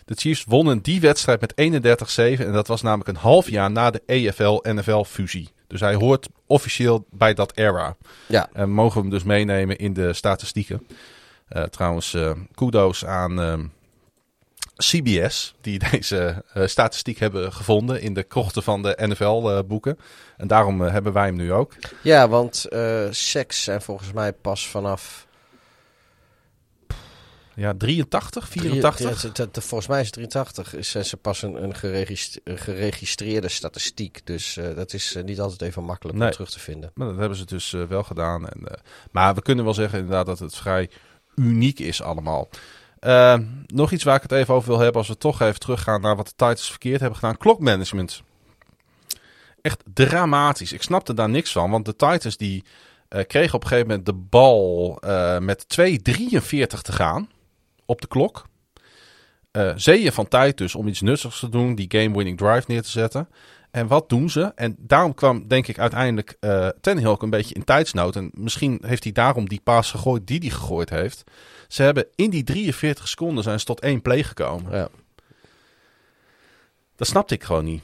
De 0.04 0.14
Chiefs 0.14 0.44
wonnen 0.44 0.82
die 0.82 1.00
wedstrijd 1.00 1.40
met 1.40 1.52
31-7 1.52 2.44
en 2.44 2.52
dat 2.52 2.66
was 2.66 2.82
namelijk 2.82 3.08
een 3.08 3.16
half 3.16 3.50
jaar 3.50 3.70
na 3.70 3.90
de 3.90 4.02
AFL-NFL-fusie. 4.06 5.48
Dus 5.66 5.80
hij 5.80 5.94
hoort 5.94 6.28
officieel 6.46 7.06
bij 7.10 7.34
dat 7.34 7.56
era. 7.56 7.96
Ja, 8.26 8.48
En 8.52 8.70
mogen 8.70 8.94
we 8.94 9.00
hem 9.00 9.10
dus 9.10 9.22
meenemen 9.22 9.78
in 9.78 9.92
de 9.92 10.12
statistieken. 10.12 10.86
Eh, 11.48 11.62
trouwens, 11.62 12.14
eh, 12.14 12.30
kudo's 12.54 13.04
aan 13.04 13.40
ehm, 13.40 13.64
CBS, 14.76 15.54
die 15.60 15.78
deze 15.90 16.44
eh, 16.52 16.66
statistiek 16.66 17.18
hebben 17.18 17.52
gevonden 17.52 18.00
in 18.00 18.14
de 18.14 18.22
krochten 18.22 18.62
van 18.62 18.82
de 18.82 18.98
NFL-boeken. 19.00 19.98
en 20.36 20.46
daarom 20.46 20.84
eh, 20.84 20.92
hebben 20.92 21.12
wij 21.12 21.24
hem 21.26 21.36
nu 21.36 21.52
ook. 21.52 21.72
ja 22.02 22.28
want 22.28 22.64
eh 22.64 23.06
seks 23.10 23.62
zijn 23.62 23.82
volgens 23.82 24.12
mij 24.12 24.32
pas 24.32 24.66
vanaf... 24.68 25.26
Ja, 27.54 27.74
83, 27.78 28.48
84. 28.48 29.18
Drie- 29.20 29.32
dat- 29.32 29.54
dat- 29.54 29.64
volgens 29.64 29.88
mij 29.88 30.00
is 30.00 30.06
het 30.06 30.14
83. 30.14 30.74
Is 30.74 30.90
zijn 30.90 31.04
ze 31.04 31.16
pas 31.16 31.42
een, 31.42 31.62
een, 31.62 31.74
geregist- 31.74 32.40
een 32.44 32.58
geregistreerde 32.58 33.48
statistiek. 33.48 34.20
Dus 34.26 34.56
eh, 34.56 34.74
dat 34.76 34.92
is 34.92 35.14
eh, 35.14 35.22
niet 35.24 35.40
altijd 35.40 35.62
even 35.62 35.84
makkelijk 35.84 36.18
Nee. 36.18 36.26
om 36.28 36.32
terug 36.32 36.50
te 36.50 36.60
vinden. 36.60 36.90
Maar 36.94 37.08
dat 37.08 37.16
hebben 37.18 37.38
ze 37.38 37.44
dus 37.44 37.72
eh, 37.72 37.84
wel 37.84 38.02
gedaan. 38.02 38.48
En, 38.48 38.66
eh, 38.68 38.82
maar 39.10 39.34
we 39.34 39.42
kunnen 39.42 39.64
wel 39.64 39.74
zeggen 39.74 39.98
inderdaad 39.98 40.26
dat 40.26 40.38
het 40.38 40.56
vrij 40.56 40.90
uniek 41.34 41.78
is 41.78 42.02
allemaal. 42.02 42.48
Eh, 43.02 43.38
nog 43.66 43.92
iets 43.92 44.04
waar 44.04 44.16
ik 44.16 44.22
het 44.22 44.32
even 44.32 44.54
over 44.54 44.68
wil 44.68 44.78
hebben 44.78 44.96
als 44.96 45.08
we 45.08 45.16
toch 45.16 45.40
even 45.40 45.60
teruggaan 45.60 46.00
naar 46.00 46.16
wat 46.16 46.26
de 46.26 46.32
Titans 46.36 46.70
verkeerd 46.70 47.00
hebben 47.00 47.18
gedaan. 47.18 47.36
Klokmanagement. 47.36 48.22
Echt 49.62 49.82
dramatisch. 49.94 50.72
Ik 50.72 50.82
snapte 50.82 51.14
daar 51.14 51.28
niks 51.28 51.52
van, 51.52 51.70
want 51.70 51.84
de 51.84 51.96
Titans 51.96 52.36
die 52.36 52.64
eh, 53.08 53.24
kregen 53.26 53.54
op 53.54 53.62
een 53.62 53.68
gegeven 53.68 53.88
moment 53.88 54.06
de 54.06 54.12
bal 54.12 54.98
eh, 55.00 55.38
met 55.38 55.64
2.43 55.80 56.66
te 56.66 56.92
gaan 56.92 57.28
op 57.86 58.00
de 58.00 58.06
klok. 58.06 58.46
Eh 59.50 59.72
zeeën 59.76 60.12
van 60.12 60.28
tijd 60.28 60.56
dus 60.58 60.74
om 60.74 60.88
iets 60.88 61.00
nuttigs 61.00 61.40
te 61.40 61.48
doen, 61.48 61.74
die 61.74 61.86
game-winning 61.88 62.38
drive 62.38 62.64
neer 62.66 62.82
te 62.82 62.90
zetten. 62.90 63.28
En 63.70 63.86
wat 63.86 64.08
doen 64.08 64.30
ze? 64.30 64.52
En 64.54 64.76
daarom 64.78 65.14
kwam, 65.14 65.48
denk 65.48 65.66
ik, 65.66 65.78
uiteindelijk 65.78 66.36
eh 66.40 66.68
Tannehill 66.80 67.10
ook 67.10 67.22
een 67.22 67.30
beetje 67.30 67.54
in 67.54 67.64
tijdsnood. 67.64 68.16
En 68.16 68.30
misschien 68.34 68.82
heeft 68.86 69.04
hij 69.04 69.12
daarom 69.12 69.48
die 69.48 69.60
paas 69.64 69.90
gegooid 69.90 70.26
die 70.26 70.38
hij 70.38 70.50
gegooid 70.50 70.90
heeft. 70.90 71.24
Ze 71.72 71.82
hebben 71.82 72.06
in 72.14 72.30
die 72.30 72.44
43 72.44 73.08
seconden 73.08 73.44
zijn 73.44 73.58
ze 73.58 73.64
tot 73.64 73.80
één 73.80 74.02
play 74.02 74.22
gekomen. 74.22 74.76
Ja. 74.76 74.88
Dat 76.96 77.06
snapte 77.06 77.34
ik 77.34 77.44
gewoon 77.44 77.64
niet. 77.64 77.82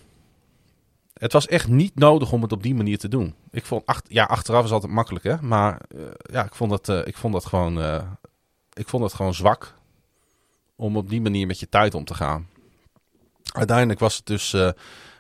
Het 1.13 1.33
was 1.33 1.47
echt 1.47 1.69
niet 1.69 1.95
nodig 1.95 2.33
om 2.33 2.43
het 2.43 2.53
op 2.53 2.63
die 2.63 2.75
manier 2.75 2.99
te 2.99 3.09
doen. 3.09 3.35
Ik 3.51 3.65
vond, 3.65 3.87
ach, 3.87 4.03
ja, 4.09 4.25
achteraf 4.25 4.65
is 4.65 4.71
altijd 4.71 4.93
makkelijk, 4.93 5.25
hè. 5.25 5.37
Maar 5.41 5.81
eh, 5.89 6.01
ja, 6.33 6.45
ik 6.45 6.55
vond 6.55 6.71
dat, 6.71 6.89
eh, 6.89 7.07
ik 7.07 7.17
vond 7.17 7.33
dat 7.33 7.47
gewoon, 7.47 7.81
eh, 7.81 8.03
ik 8.73 8.89
vond 8.89 9.03
dat 9.03 9.15
gewoon 9.15 9.35
zwak. 9.35 9.75
Om 10.77 10.97
op 10.97 11.09
die 11.09 11.21
manier 11.21 11.47
met 11.47 11.61
je 11.61 11.69
tijd 11.69 11.95
om 11.95 12.05
te 12.05 12.15
gaan. 12.15 12.49
Uiteindelijk 13.53 14.01
was 14.01 14.17
het 14.17 14.27
dus 14.27 14.57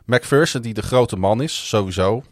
McPherson 0.04 0.62
die 0.62 0.74
de 0.74 0.82
grote 0.82 1.16
man 1.16 1.42
is, 1.42 1.68
sowieso. 1.68 2.22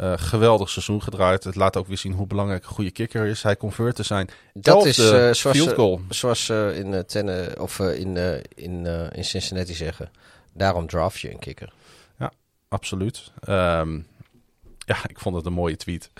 Eh, 0.00 0.12
geweldig 0.16 0.70
seizoen 0.70 1.02
gedraaid. 1.02 1.44
Het 1.44 1.54
laat 1.54 1.76
ook 1.76 1.86
weer 1.86 1.98
zien 1.98 2.12
hoe 2.12 2.26
belangrijk 2.26 2.62
een 2.62 2.68
goede 2.70 2.90
kicker 2.90 3.26
is. 3.26 3.42
Hij 3.42 3.56
convertte 3.56 4.02
zijn 4.02 4.28
Dat 4.54 4.86
is 4.86 4.98
elfde 4.98 5.16
eh, 5.28 5.34
zoals, 5.34 5.56
field 5.56 5.68
ze- 5.68 5.74
goal. 5.74 6.00
zoals 6.08 6.44
ze 6.44 6.72
in, 6.76 6.94
eh, 6.94 7.00
Tenne, 7.00 7.54
of, 7.58 7.80
eh, 7.80 7.98
in, 7.98 8.16
eh, 8.16 8.34
in, 8.54 8.86
eh, 8.86 9.06
in 9.12 9.24
Cincinnati 9.24 9.74
zeggen. 9.74 10.10
Daarom 10.52 10.86
draft 10.86 11.20
je 11.20 11.30
een 11.30 11.38
kikker. 11.38 11.72
Absoluut. 12.68 13.30
Ehm, 13.40 13.94
ja, 14.78 14.96
ik 15.06 15.18
vond 15.20 15.36
het 15.36 15.46
een 15.46 15.52
mooie 15.52 15.76
tweet. 15.76 16.10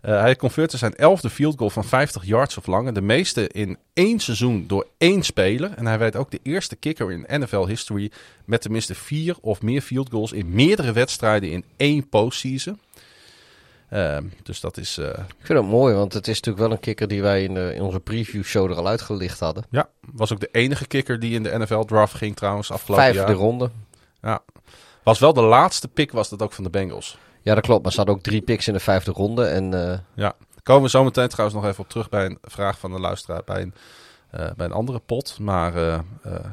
Eh, 0.00 0.20
hij 0.20 0.36
converteerde 0.36 0.76
zijn 0.76 0.94
elfde 0.94 1.30
field 1.30 1.58
goal 1.58 1.70
van 1.70 1.84
50 1.84 2.24
yards 2.24 2.56
of 2.58 2.66
langer. 2.66 2.94
De 2.94 3.00
meeste 3.00 3.48
in 3.48 3.78
één 3.92 4.18
seizoen 4.20 4.66
door 4.66 4.86
één 4.98 5.22
speler. 5.22 5.72
En 5.76 5.86
hij 5.86 5.98
werd 5.98 6.16
ook 6.16 6.30
de 6.30 6.40
eerste 6.42 6.76
kicker 6.76 7.12
in 7.12 7.40
NFL 7.40 7.66
history 7.66 8.10
met 8.44 8.60
tenminste 8.60 8.94
vier 8.94 9.36
of 9.40 9.62
meer 9.62 9.80
field 9.80 10.10
goals 10.10 10.32
in 10.32 10.54
meerdere 10.54 10.92
wedstrijden 10.92 11.50
in 11.50 11.64
één 11.76 12.08
postseason. 12.08 12.78
Ehm, 13.94 14.24
dus 14.42 14.60
dat 14.60 14.76
is, 14.76 14.98
eh, 14.98 15.08
Ik 15.08 15.46
vind 15.46 15.58
het 15.58 15.68
mooi, 15.68 15.94
want 15.94 16.12
het 16.12 16.28
is 16.28 16.34
natuurlijk 16.34 16.64
wel 16.66 16.72
een 16.74 16.80
kikker 16.80 17.08
die 17.08 17.22
wij 17.22 17.42
in, 17.42 17.54
de, 17.54 17.74
in 17.74 17.82
onze 17.82 18.00
preview 18.00 18.42
show 18.44 18.70
er 18.70 18.76
al 18.76 18.86
uitgelicht 18.86 19.40
hadden. 19.40 19.64
ja, 19.70 19.88
was 20.12 20.32
ook 20.32 20.40
de 20.40 20.48
enige 20.52 20.86
kicker 20.86 21.18
die 21.20 21.34
in 21.34 21.42
de 21.42 21.58
NFL 21.58 21.80
draft 21.80 22.14
ging 22.14 22.36
trouwens 22.36 22.70
afgelopen 22.70 23.04
Vijfde 23.04 23.20
jaar. 23.20 23.32
ronde. 23.32 23.70
Ja. 24.22 24.42
Was 25.02 25.18
wel 25.18 25.32
de 25.32 25.42
laatste 25.42 25.88
pick 25.88 26.12
was 26.12 26.28
dat 26.28 26.42
ook 26.42 26.52
van 26.52 26.64
de 26.64 26.70
Bengals. 26.70 27.18
Ja, 27.42 27.54
dat 27.54 27.64
klopt. 27.64 27.82
Maar 27.82 27.90
ze 27.92 27.96
hadden 27.96 28.14
ook 28.16 28.22
drie 28.22 28.42
picks 28.42 28.66
in 28.68 28.72
de 28.72 28.80
vijfde 28.80 29.10
ronde. 29.10 29.44
En 29.44 29.90
eh, 29.90 29.98
Ja, 30.14 30.34
komen 30.62 30.82
we 30.82 30.88
zo 30.88 31.04
meteen 31.04 31.28
trouwens 31.28 31.60
nog 31.60 31.70
even 31.70 31.84
op 31.84 31.90
terug 31.90 32.08
bij 32.08 32.24
een 32.24 32.38
vraag 32.42 32.78
van 32.78 32.92
de 32.92 33.00
luisteraar 33.00 33.42
bij 33.44 33.62
een, 33.62 33.74
eh, 34.30 34.50
bij 34.56 34.66
een 34.66 34.72
andere 34.72 34.98
pot. 34.98 35.38
Maar 35.38 36.02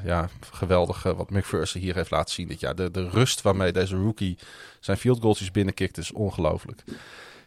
ja, 0.04 0.30
geweldig 0.52 1.04
wat 1.04 1.30
McPherson 1.30 1.82
hier 1.82 1.96
heeft 1.96 2.12
laten 2.12 2.34
zien 2.34 2.48
dit 2.48 2.60
jaar. 2.60 2.76
De, 2.76 2.92
de 2.92 3.10
rust 3.10 3.42
waarmee 3.42 3.72
deze 3.72 3.96
rookie 3.96 4.38
zijn 4.80 4.98
field 4.98 5.22
goaltjes 5.22 5.52
binnenkikt 5.52 5.98
is 5.98 6.12
ongelooflijk. 6.12 6.84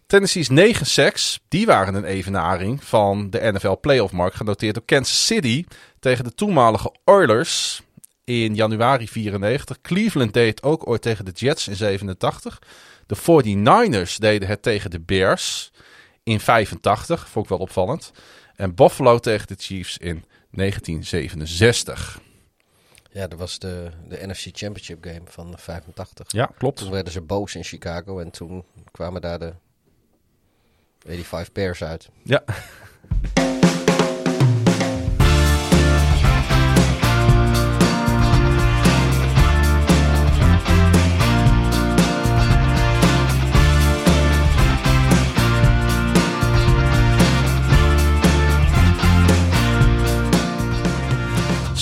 Tennessee's 0.07 0.49
9 0.49 0.87
sacks, 0.87 1.41
die 1.49 1.67
waren 1.67 1.95
een 1.95 2.05
evenaring 2.05 2.85
van 2.85 3.31
de 3.31 3.53
NFL 3.53 3.77
playoff 3.81 4.13
mark. 4.13 4.35
Genoteerd 4.35 4.75
door 4.75 4.85
Kansas 4.85 5.27
City 5.27 5.65
tegen 5.99 6.25
de 6.25 6.35
toenmalige 6.35 6.95
Oilers 7.05 7.83
in 8.25 8.55
januari 8.55 9.09
94. 9.09 9.81
Cleveland 9.81 10.33
deed 10.33 10.49
het 10.49 10.63
ook 10.63 10.89
ooit 10.89 11.03
tegen 11.03 11.25
de 11.25 11.31
Jets 11.31 11.69
in 11.69 11.77
87. 11.77 12.63
De 13.07 13.17
49ers 13.17 14.17
deden 14.17 14.49
het 14.49 14.63
tegen 14.63 14.91
de 14.91 15.01
Bears 15.01 15.73
in 16.23 16.41
85. 16.41 17.29
Vond 17.29 17.45
ik 17.45 17.51
wel 17.51 17.61
opvallend. 17.61 18.13
En 18.57 18.75
Buffalo 18.75 19.19
tegen 19.19 19.47
de 19.47 19.55
Chiefs 19.59 19.99
in 19.99 20.25
1967. 20.51 22.21
ja, 23.11 23.27
dat 23.27 23.39
was 23.39 23.59
de, 23.59 23.91
de 24.09 24.27
NFC 24.27 24.47
Championship 24.53 25.05
game 25.05 25.23
van 25.25 25.55
85. 25.59 26.27
Ja, 26.29 26.51
klopt. 26.59 26.79
Toen 26.79 26.91
werden 26.91 27.13
ze 27.13 27.21
boos 27.21 27.55
in 27.55 27.65
Chicago 27.65 28.19
en 28.19 28.31
toen 28.31 28.65
kwamen 28.91 29.21
daar 29.21 29.39
de 29.39 29.55
85 31.05 31.53
Bears 31.53 31.85
uit. 31.85 32.09
Ja. 32.23 32.43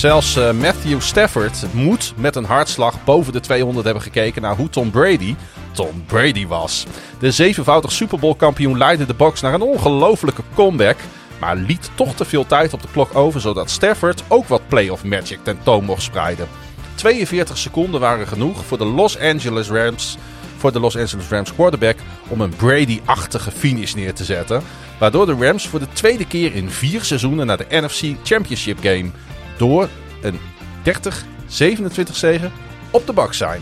Zelfs 0.03 0.37
uh, 0.37 0.51
Matthew 0.51 1.01
Stafford 1.01 1.73
moet 1.73 2.13
met 2.17 2.35
een 2.35 2.43
hartslag 2.43 3.03
boven 3.03 3.33
de 3.33 3.39
200 3.39 3.85
hebben 3.85 4.03
gekeken 4.03 4.41
naar 4.41 4.55
hoe 4.55 4.69
Tom 4.69 4.91
Brady 4.91 5.35
Tom 5.73 6.03
Brady 6.05 6.47
was. 6.47 6.85
De 7.19 7.31
zevenvoudig 7.31 7.91
Super 7.91 8.19
Bowl 8.19 8.35
kampioen 8.35 8.77
leidde 8.77 9.05
de 9.05 9.13
box 9.13 9.41
naar 9.41 9.53
een 9.53 9.61
ongelofelijke 9.61 10.43
comeback, 10.55 10.97
maar 11.39 11.55
liet 11.55 11.89
toch 11.95 12.15
te 12.15 12.25
veel 12.25 12.45
tijd 12.45 12.73
op 12.73 12.81
de 12.81 12.87
klok 12.91 13.15
over 13.15 13.41
zodat 13.41 13.69
Stafford 13.69 14.23
ook 14.27 14.47
wat 14.47 14.67
playoff 14.67 15.03
magic 15.03 15.39
tentoon 15.43 15.83
mocht 15.83 16.01
spreiden. 16.01 16.47
42 16.95 17.57
seconden 17.57 17.99
waren 17.99 18.27
genoeg 18.27 18.65
voor 18.65 18.77
de 18.77 18.85
Los 18.85 19.19
Angeles 19.19 19.69
Rams 19.69 20.17
voor 20.63 20.71
de 20.71 20.79
Los 20.79 20.97
Angeles 20.97 21.27
Rams 21.27 21.53
quarterback 21.53 21.97
om 22.27 22.41
een 22.41 22.55
Brady-achtige 22.55 23.51
finish 23.51 23.93
neer 23.93 24.13
te 24.13 24.23
zetten. 24.23 24.63
Waardoor 24.99 25.25
de 25.25 25.35
Rams 25.39 25.67
voor 25.67 25.79
de 25.79 25.87
tweede 25.93 26.27
keer 26.27 26.55
in 26.55 26.69
vier 26.69 27.03
seizoenen 27.03 27.45
naar 27.45 27.57
de 27.57 27.65
NFC 27.69 28.15
Championship 28.23 28.79
game 28.81 29.09
door 29.57 29.89
een 30.21 30.39
30-27 30.83 32.11
zegen 32.11 32.51
op 32.91 33.05
de 33.05 33.13
bak 33.13 33.33
zijn. 33.33 33.61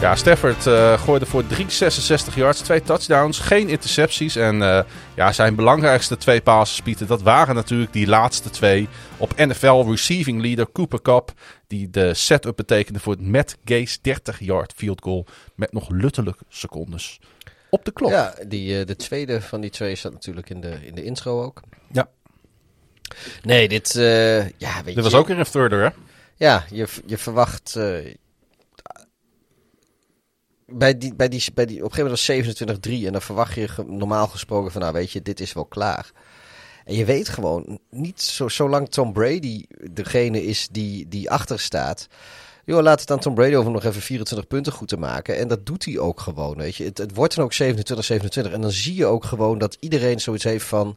Ja, 0.00 0.16
Stafford 0.16 0.66
uh, 0.66 1.00
gooide 1.00 1.26
voor 1.26 1.46
366 1.46 2.34
yards, 2.34 2.60
twee 2.60 2.82
touchdowns, 2.82 3.38
geen 3.38 3.68
intercepties. 3.68 4.36
En 4.36 4.54
uh, 4.56 4.82
ja, 5.14 5.32
zijn 5.32 5.54
belangrijkste 5.54 6.16
twee 6.16 6.40
passes, 6.40 6.80
Pieter, 6.82 7.06
dat 7.06 7.22
waren 7.22 7.54
natuurlijk 7.54 7.92
die 7.92 8.06
laatste 8.06 8.50
twee 8.50 8.88
op 9.16 9.36
NFL 9.36 9.84
receiving 9.86 10.40
leader 10.42 10.72
Cooper 10.72 11.02
Cup. 11.02 11.32
Die 11.66 11.90
de 11.90 12.14
setup 12.14 12.56
betekende 12.56 13.00
voor 13.00 13.12
het 13.12 13.22
Matt 13.22 13.56
Gase 13.64 13.98
30-yard 13.98 14.72
field 14.76 15.02
goal 15.02 15.26
met 15.54 15.72
nog 15.72 15.90
luttelijke 15.90 16.44
secondes 16.48 17.20
op 17.70 17.84
de 17.84 17.92
klok. 17.92 18.10
Ja, 18.10 18.34
die, 18.46 18.80
uh, 18.80 18.86
de 18.86 18.96
tweede 18.96 19.40
van 19.40 19.60
die 19.60 19.70
twee 19.70 19.94
zat 19.94 20.12
natuurlijk 20.12 20.50
in 20.50 20.60
de, 20.60 20.86
in 20.86 20.94
de 20.94 21.04
intro 21.04 21.42
ook. 21.42 21.60
Ja. 21.92 22.08
Nee, 23.42 23.68
dit, 23.68 23.92
ja, 23.92 24.74
weet 24.74 24.84
dit 24.84 24.94
je... 24.94 25.02
was 25.02 25.14
ook 25.14 25.26
weer 25.26 25.38
een 25.38 25.44
thirder, 25.44 25.82
hè? 25.82 25.88
Ja, 26.36 26.64
je, 26.70 26.86
je 27.06 27.18
verwacht 27.18 27.76
bij 30.72 30.98
die, 30.98 31.14
bij 31.14 31.28
die, 31.28 31.44
bij 31.54 31.66
die, 31.66 31.76
op 31.76 31.90
een 31.90 31.94
gegeven 31.94 32.34
moment 32.34 32.86
was 32.86 32.88
27-3 33.00 33.06
en 33.06 33.12
dan 33.12 33.22
verwacht 33.22 33.54
je 33.54 33.68
normaal 33.86 34.26
gesproken 34.26 34.72
van, 34.72 34.80
nou 34.80 34.92
weet 34.92 35.12
je, 35.12 35.22
dit 35.22 35.40
is 35.40 35.52
wel 35.52 35.64
klaar. 35.64 36.12
En 36.84 36.94
je 36.94 37.04
weet 37.04 37.28
gewoon, 37.28 37.78
niet 37.90 38.22
zo, 38.22 38.48
zolang 38.48 38.88
Tom 38.88 39.12
Brady 39.12 39.64
degene 39.90 40.44
is 40.44 40.68
die, 40.70 41.08
die 41.08 41.30
achter 41.30 41.60
staat. 41.60 42.08
Joh, 42.64 42.82
laat 42.82 43.00
het 43.00 43.10
aan 43.10 43.18
Tom 43.18 43.34
Brady 43.34 43.54
over 43.54 43.70
nog 43.70 43.84
even 43.84 44.02
24 44.02 44.46
punten 44.46 44.72
goed 44.72 44.88
te 44.88 44.96
maken. 44.96 45.36
En 45.36 45.48
dat 45.48 45.66
doet 45.66 45.84
hij 45.84 45.98
ook 45.98 46.20
gewoon, 46.20 46.56
weet 46.56 46.76
je. 46.76 46.84
Het, 46.84 46.98
het 46.98 47.14
wordt 47.14 47.34
dan 47.34 47.44
ook 47.44 47.54
27-27. 47.54 48.52
En 48.52 48.60
dan 48.60 48.70
zie 48.70 48.94
je 48.94 49.06
ook 49.06 49.24
gewoon 49.24 49.58
dat 49.58 49.76
iedereen 49.80 50.20
zoiets 50.20 50.44
heeft 50.44 50.66
van 50.66 50.96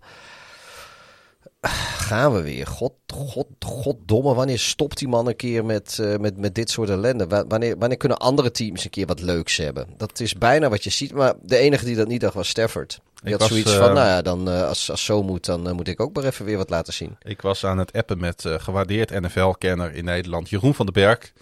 gaan 1.70 2.34
we 2.34 2.42
weer. 2.42 2.68
God, 2.68 2.94
god, 3.08 3.48
goddomme, 3.60 4.34
wanneer 4.34 4.60
stopt 4.60 4.98
die 4.98 5.08
man 5.08 5.28
een 5.28 5.36
keer 5.36 5.66
met, 5.66 5.98
uh, 6.02 6.18
met, 6.18 6.38
met 6.38 6.56
dit 6.56 6.70
soort 6.70 6.90
ellende? 6.90 7.46
Wanneer, 7.48 7.78
wanneer 7.78 7.98
kunnen 7.98 8.18
andere 8.18 8.52
teams 8.52 8.84
een 8.84 8.90
keer 8.90 9.06
wat 9.06 9.22
leuks 9.22 9.58
hebben? 9.58 9.88
Dat 9.98 10.20
is 10.20 10.34
bijna 10.34 10.70
wat 10.70 10.84
je 10.84 10.90
ziet, 10.90 11.14
maar 11.14 11.34
de 11.42 11.58
enige 11.58 11.86
die 11.86 11.96
dat 11.96 12.08
niet 12.08 12.22
dacht 12.22 12.34
was 12.34 12.48
Stafford. 12.48 13.00
Die 13.24 13.34
ik 13.34 13.40
had 13.40 13.50
zoiets 13.50 13.72
van, 13.72 13.88
uh, 13.90 13.94
nou 13.94 14.08
ja, 14.08 14.22
dan, 14.22 14.50
uh, 14.50 14.68
als, 14.68 14.92
als 14.92 15.06
zo 15.06 15.24
moet, 15.24 15.46
dan 15.46 15.76
moet 15.76 15.88
ik 15.88 16.02
ook 16.02 16.16
maar 16.16 16.24
even 16.24 16.46
weer 16.46 16.58
wat 16.58 16.70
laten 16.70 16.94
zien. 16.94 17.16
Ik 17.22 17.42
was 17.42 17.66
aan 17.66 17.78
het 17.78 17.94
appen 17.94 18.20
met 18.20 18.46
gewaardeerd 18.58 19.22
NFL-kenner 19.22 19.94
in 19.94 20.06
Nederland, 20.06 20.50
Jeroen 20.50 20.74
van 20.74 20.86
den 20.86 21.04
Berg. 21.04 21.34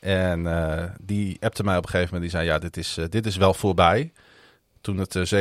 En 0.00 0.94
die 1.00 1.36
appte 1.40 1.64
mij 1.64 1.76
op 1.76 1.82
een 1.82 1.90
gegeven 1.90 2.14
moment, 2.14 2.32
die 2.32 2.40
zei, 2.40 2.52
ja, 2.52 2.58
dit 2.58 2.76
is, 2.76 2.98
dit 3.10 3.26
is 3.26 3.36
wel 3.36 3.54
voorbij. 3.54 4.12
Toen 4.80 4.98
het 4.98 5.34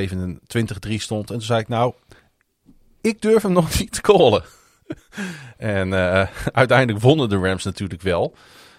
27-3 0.88 0.96
stond. 0.96 1.30
En 1.30 1.36
toen 1.36 1.46
zei 1.46 1.60
ik, 1.60 1.68
nou, 1.68 1.94
ik 3.06 3.22
durf 3.22 3.42
hem 3.42 3.54
nog 3.62 3.80
niet 3.80 3.92
te 3.92 4.02
callen. 4.02 4.44
en 5.58 5.88
uh, 5.88 6.28
uiteindelijk 6.52 7.04
wonnen 7.04 7.30
de 7.30 7.38
Rams 7.38 7.64
natuurlijk 7.64 8.02
wel. 8.02 8.36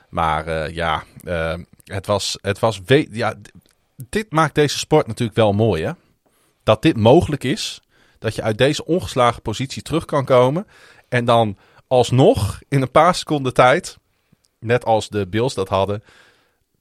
Maar 0.09 0.49
uh, 0.49 0.75
ja, 0.75 1.05
uh, 1.25 1.55
het 1.85 2.07
was, 2.07 2.39
het 2.41 2.59
was 2.59 2.81
ja, 3.11 3.35
dit 4.09 4.33
maakt 4.33 4.55
deze 4.55 4.79
sport 4.79 5.07
natuurlijk 5.07 5.39
wel 5.39 5.53
mooi 5.53 5.85
hè. 5.85 5.93
Dat 6.63 6.83
dit 6.83 6.97
mogelijk 6.97 7.45
is. 7.45 7.81
Dat 8.19 8.35
je 8.35 8.43
uit 8.43 8.59
deze 8.59 8.85
ongeslagen 8.85 9.43
positie 9.43 9.83
terug 9.83 10.05
kan 10.05 10.25
komen. 10.25 10.67
En 11.09 11.25
dan 11.25 11.57
alsnog 11.87 12.61
in 12.69 12.83
een 12.83 12.91
paar 12.91 13.15
seconden 13.15 13.55
tijd, 13.55 13.99
net 14.59 14.85
als 14.85 15.09
de 15.09 15.27
Bills 15.27 15.55
dat 15.55 15.69
hadden, 15.69 16.03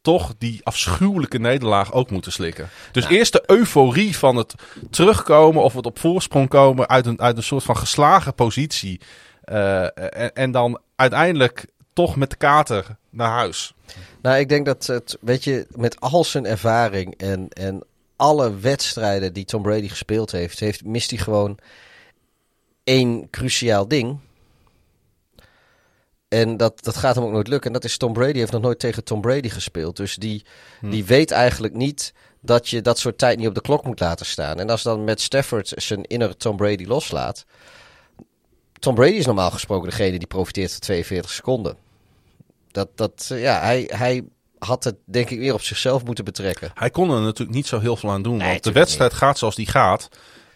toch 0.06 0.34
die 0.38 0.60
afschuwelijke 0.64 1.40
nederlaag 1.40 1.94
ook 1.94 2.10
moeten 2.10 2.32
slikken. 2.32 2.70
Dus 2.92 3.08
eerst 3.08 3.34
de 3.34 3.44
euforie 3.46 4.18
van 4.18 4.36
het 4.36 4.54
terugkomen 4.90 5.64
of 5.64 5.74
het 5.74 5.86
op 5.86 6.00
voorsprong 6.00 6.50
komen 6.50 6.90
uit 6.90 7.06
een, 7.06 7.22
uit 7.22 7.38
een 7.38 7.44
soort 7.44 7.64
van 7.64 7.78
geslagen 7.78 8.34
positie. 8.34 9.02
Uh, 9.46 9.84
en, 9.84 10.34
en, 10.34 10.52
dan 10.52 10.80
uiteindelijk 10.96 11.66
toch 11.94 12.16
met 12.16 12.30
de 12.30 12.36
kater 12.36 12.98
naar 13.10 13.30
huis. 13.30 13.74
Nou, 14.22 14.38
ik 14.38 14.50
denk 14.50 14.66
dat 14.66 14.86
het, 14.86 15.18
weet 15.22 15.44
je, 15.44 15.68
met 15.76 16.00
al 16.00 16.24
zijn 16.24 16.46
ervaring 16.46 17.18
en, 17.18 17.50
en 17.50 17.84
alle 18.16 18.60
wedstrijden 18.60 19.34
die 19.34 19.46
Tom 19.46 19.62
Brady 19.62 19.88
gespeeld 19.88 20.32
heeft, 20.32 20.60
heeft 20.60 20.86
mist 20.86 21.10
hij 21.10 21.20
gewoon 21.20 21.58
één 22.84 23.30
cruciaal 23.30 23.88
ding. 23.88 24.20
En 26.36 26.58
dat, 26.58 26.84
dat 26.84 26.98
gaat 26.98 27.16
hem 27.16 27.24
ook 27.24 27.32
nooit 27.32 27.48
lukken. 27.48 27.68
En 27.68 27.74
dat 27.74 27.84
is 27.84 27.98
Tom 27.98 28.14
Brady 28.14 28.38
heeft 28.38 28.52
nog 28.52 28.62
nooit 28.62 28.80
tegen 28.80 29.04
Tom 29.04 29.22
Brady 29.22 29.50
gespeeld. 29.50 29.98
Dus 29.98 30.16
die, 30.16 30.46
hm. 30.80 30.90
die 30.90 31.06
weet 31.06 31.32
eigenlijk 31.32 31.74
niet 31.74 32.14
dat 32.42 32.70
je 32.70 32.82
dat 32.82 33.00
soort 33.00 33.18
tijd 33.18 33.38
niet 33.38 33.48
op 33.48 33.56
de 33.56 33.62
klok 33.62 33.84
moet 33.84 34.00
laten 34.00 34.26
staan. 34.26 34.60
En 34.60 34.70
als 34.70 34.84
dan 34.84 35.04
met 35.04 35.22
Stafford 35.22 35.74
zijn 35.76 36.04
inner 36.04 36.38
Tom 36.38 36.56
Brady 36.58 36.86
loslaat. 36.86 37.46
Tom 38.80 38.96
Brady 38.96 39.14
is 39.14 39.26
normaal 39.26 39.52
gesproken 39.52 39.90
degene 39.90 40.18
die 40.18 40.28
profiteert 40.28 40.72
van 40.72 40.80
42 40.80 41.32
seconden. 41.32 41.78
Dat, 42.72 42.90
dat, 42.96 43.26
ja, 43.30 43.60
hij, 43.60 43.90
hij 43.94 44.24
had 44.58 44.84
het 44.84 44.96
denk 45.06 45.30
ik 45.30 45.40
weer 45.40 45.54
op 45.54 45.62
zichzelf 45.62 46.06
moeten 46.06 46.26
betrekken. 46.26 46.72
Hij 46.74 46.90
kon 46.90 47.12
er 47.12 47.22
natuurlijk 47.22 47.56
niet 47.56 47.68
zo 47.68 47.80
heel 47.80 47.96
veel 47.96 48.12
aan 48.12 48.22
doen. 48.22 48.40
want 48.40 48.64
de 48.64 48.72
wedstrijd 48.72 49.14
gaat 49.14 49.38
zoals 49.38 49.56
die 49.56 49.68
gaat. 49.68 50.08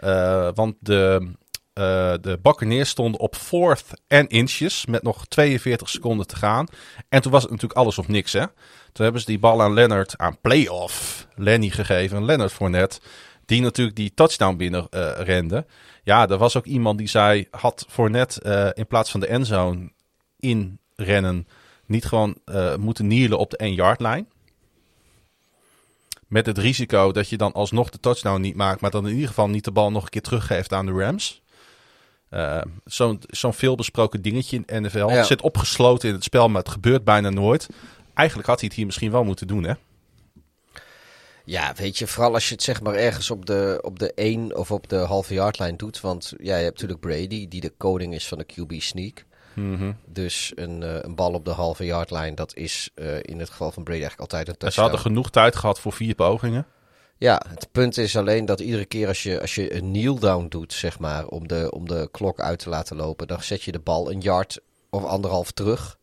Uh, 0.03 0.49
want 0.53 0.75
de, 0.79 1.31
uh, 1.73 2.13
de 2.21 2.39
Buccaneers 2.41 2.89
stonden 2.89 3.19
op 3.19 3.35
fourth 3.35 3.85
en 4.07 4.27
inches 4.27 4.85
met 4.85 5.03
nog 5.03 5.27
42 5.27 5.89
seconden 5.89 6.27
te 6.27 6.35
gaan. 6.35 6.67
En 7.09 7.21
toen 7.21 7.31
was 7.31 7.41
het 7.41 7.51
natuurlijk 7.51 7.79
alles 7.79 7.97
of 7.97 8.07
niks. 8.07 8.33
Hè? 8.33 8.45
Toen 8.91 9.03
hebben 9.03 9.21
ze 9.21 9.27
die 9.27 9.39
bal 9.39 9.61
aan 9.61 9.73
Leonard, 9.73 10.17
aan 10.17 10.37
playoff 10.41 11.27
Lenny 11.35 11.69
gegeven. 11.69 12.25
Leonard 12.25 12.51
Fournette, 12.51 12.99
die 13.45 13.61
natuurlijk 13.61 13.97
die 13.97 14.13
touchdown 14.13 14.55
binnen 14.55 14.87
uh, 14.91 15.11
rende. 15.17 15.65
Ja, 16.03 16.27
er 16.27 16.37
was 16.37 16.57
ook 16.57 16.65
iemand 16.65 16.97
die 16.97 17.07
zei, 17.07 17.47
had 17.51 17.85
Fournette 17.89 18.41
uh, 18.45 18.69
in 18.73 18.87
plaats 18.87 19.11
van 19.11 19.19
de 19.19 19.27
endzone 19.27 19.91
inrennen 20.39 21.47
niet 21.85 22.05
gewoon 22.05 22.37
moeten 22.79 23.07
nielen 23.07 23.37
op 23.37 23.49
de 23.49 23.57
1 23.57 23.73
yard 23.73 23.99
lijn. 23.99 24.27
Met 26.27 26.45
het 26.45 26.57
risico 26.57 27.11
dat 27.11 27.29
je 27.29 27.37
dan 27.37 27.53
alsnog 27.53 27.89
de 27.89 27.99
touchdown 27.99 28.41
niet 28.41 28.55
maakt, 28.55 28.81
maar 28.81 28.91
dan 28.91 29.07
in 29.07 29.13
ieder 29.13 29.27
geval 29.27 29.49
niet 29.49 29.63
de 29.63 29.71
bal 29.71 29.91
nog 29.91 30.03
een 30.03 30.09
keer 30.09 30.21
teruggeeft 30.21 30.73
aan 30.73 30.85
de 30.85 30.91
Rams. 30.91 31.41
Uh, 32.31 32.61
Zo'n 32.85 33.21
zo'n 33.27 33.53
veelbesproken 33.53 34.21
dingetje 34.21 34.63
in 34.65 34.83
NFL. 34.83 35.07
Het 35.07 35.25
zit 35.25 35.41
opgesloten 35.41 36.09
in 36.09 36.15
het 36.15 36.23
spel, 36.23 36.47
maar 36.47 36.61
het 36.61 36.71
gebeurt 36.71 37.03
bijna 37.03 37.29
nooit. 37.29 37.67
Eigenlijk 38.13 38.47
had 38.47 38.59
hij 38.59 38.67
het 38.67 38.77
hier 38.77 38.85
misschien 38.85 39.11
wel 39.11 39.23
moeten 39.23 39.47
doen, 39.47 39.63
hè? 39.63 39.73
Ja, 41.45 41.73
weet 41.75 41.97
je, 41.97 42.07
vooral 42.07 42.33
als 42.33 42.47
je 42.47 42.53
het 42.53 42.63
zeg 42.63 42.81
maar 42.81 42.93
ergens 42.93 43.31
op 43.31 43.45
de, 43.45 43.79
op 43.81 43.99
de 43.99 44.13
1 44.13 44.57
of 44.57 44.71
op 44.71 44.89
de 44.89 44.97
halve 44.97 45.33
yard 45.33 45.57
Want 46.01 46.33
ja, 46.37 46.57
je 46.57 46.63
hebt 46.63 46.81
natuurlijk 46.81 46.99
Brady, 46.99 47.47
die 47.47 47.61
de 47.61 47.73
koning 47.77 48.13
is 48.13 48.27
van 48.27 48.37
de 48.37 48.45
QB 48.45 48.81
sneak. 48.81 49.25
Mm 49.53 49.75
-hmm. 49.75 49.97
Dus 50.05 50.51
een, 50.55 50.81
uh, 50.81 50.95
een 51.01 51.15
bal 51.15 51.33
op 51.33 51.45
de 51.45 51.51
halve 51.51 51.85
yard 51.85 52.37
dat 52.37 52.55
is 52.55 52.89
uh, 52.95 53.17
in 53.21 53.39
het 53.39 53.49
geval 53.49 53.71
van 53.71 53.83
Brady 53.83 53.99
eigenlijk 53.99 54.31
altijd 54.31 54.47
een 54.47 54.57
touchdown. 54.57 54.73
ze 54.73 54.81
hadden 54.81 54.99
genoeg 54.99 55.29
tijd 55.29 55.55
gehad 55.55 55.79
voor 55.79 55.93
vier 55.93 56.15
pogingen. 56.15 56.65
Ja, 57.19 57.41
het 57.47 57.71
punt 57.71 57.97
is 57.97 58.17
alleen 58.17 58.45
dat 58.45 58.59
iedere 58.59 58.85
keer 58.85 59.07
als 59.07 59.23
je, 59.23 59.41
als 59.41 59.55
je 59.55 59.73
een 59.75 59.91
kneel 59.91 60.19
down 60.19 60.45
doet, 60.49 60.73
zeg 60.73 60.99
maar, 60.99 61.27
om 61.27 61.47
de, 61.47 61.71
om 61.71 61.87
de 61.87 62.07
klok 62.11 62.39
uit 62.39 62.59
te 62.59 62.69
laten 62.69 62.95
lopen, 62.95 63.27
dan 63.27 63.43
zet 63.43 63.63
je 63.63 63.71
de 63.71 63.79
bal 63.79 64.11
een 64.11 64.19
yard 64.19 64.59
of 64.89 65.03
anderhalf 65.03 65.51
terug. 65.51 65.97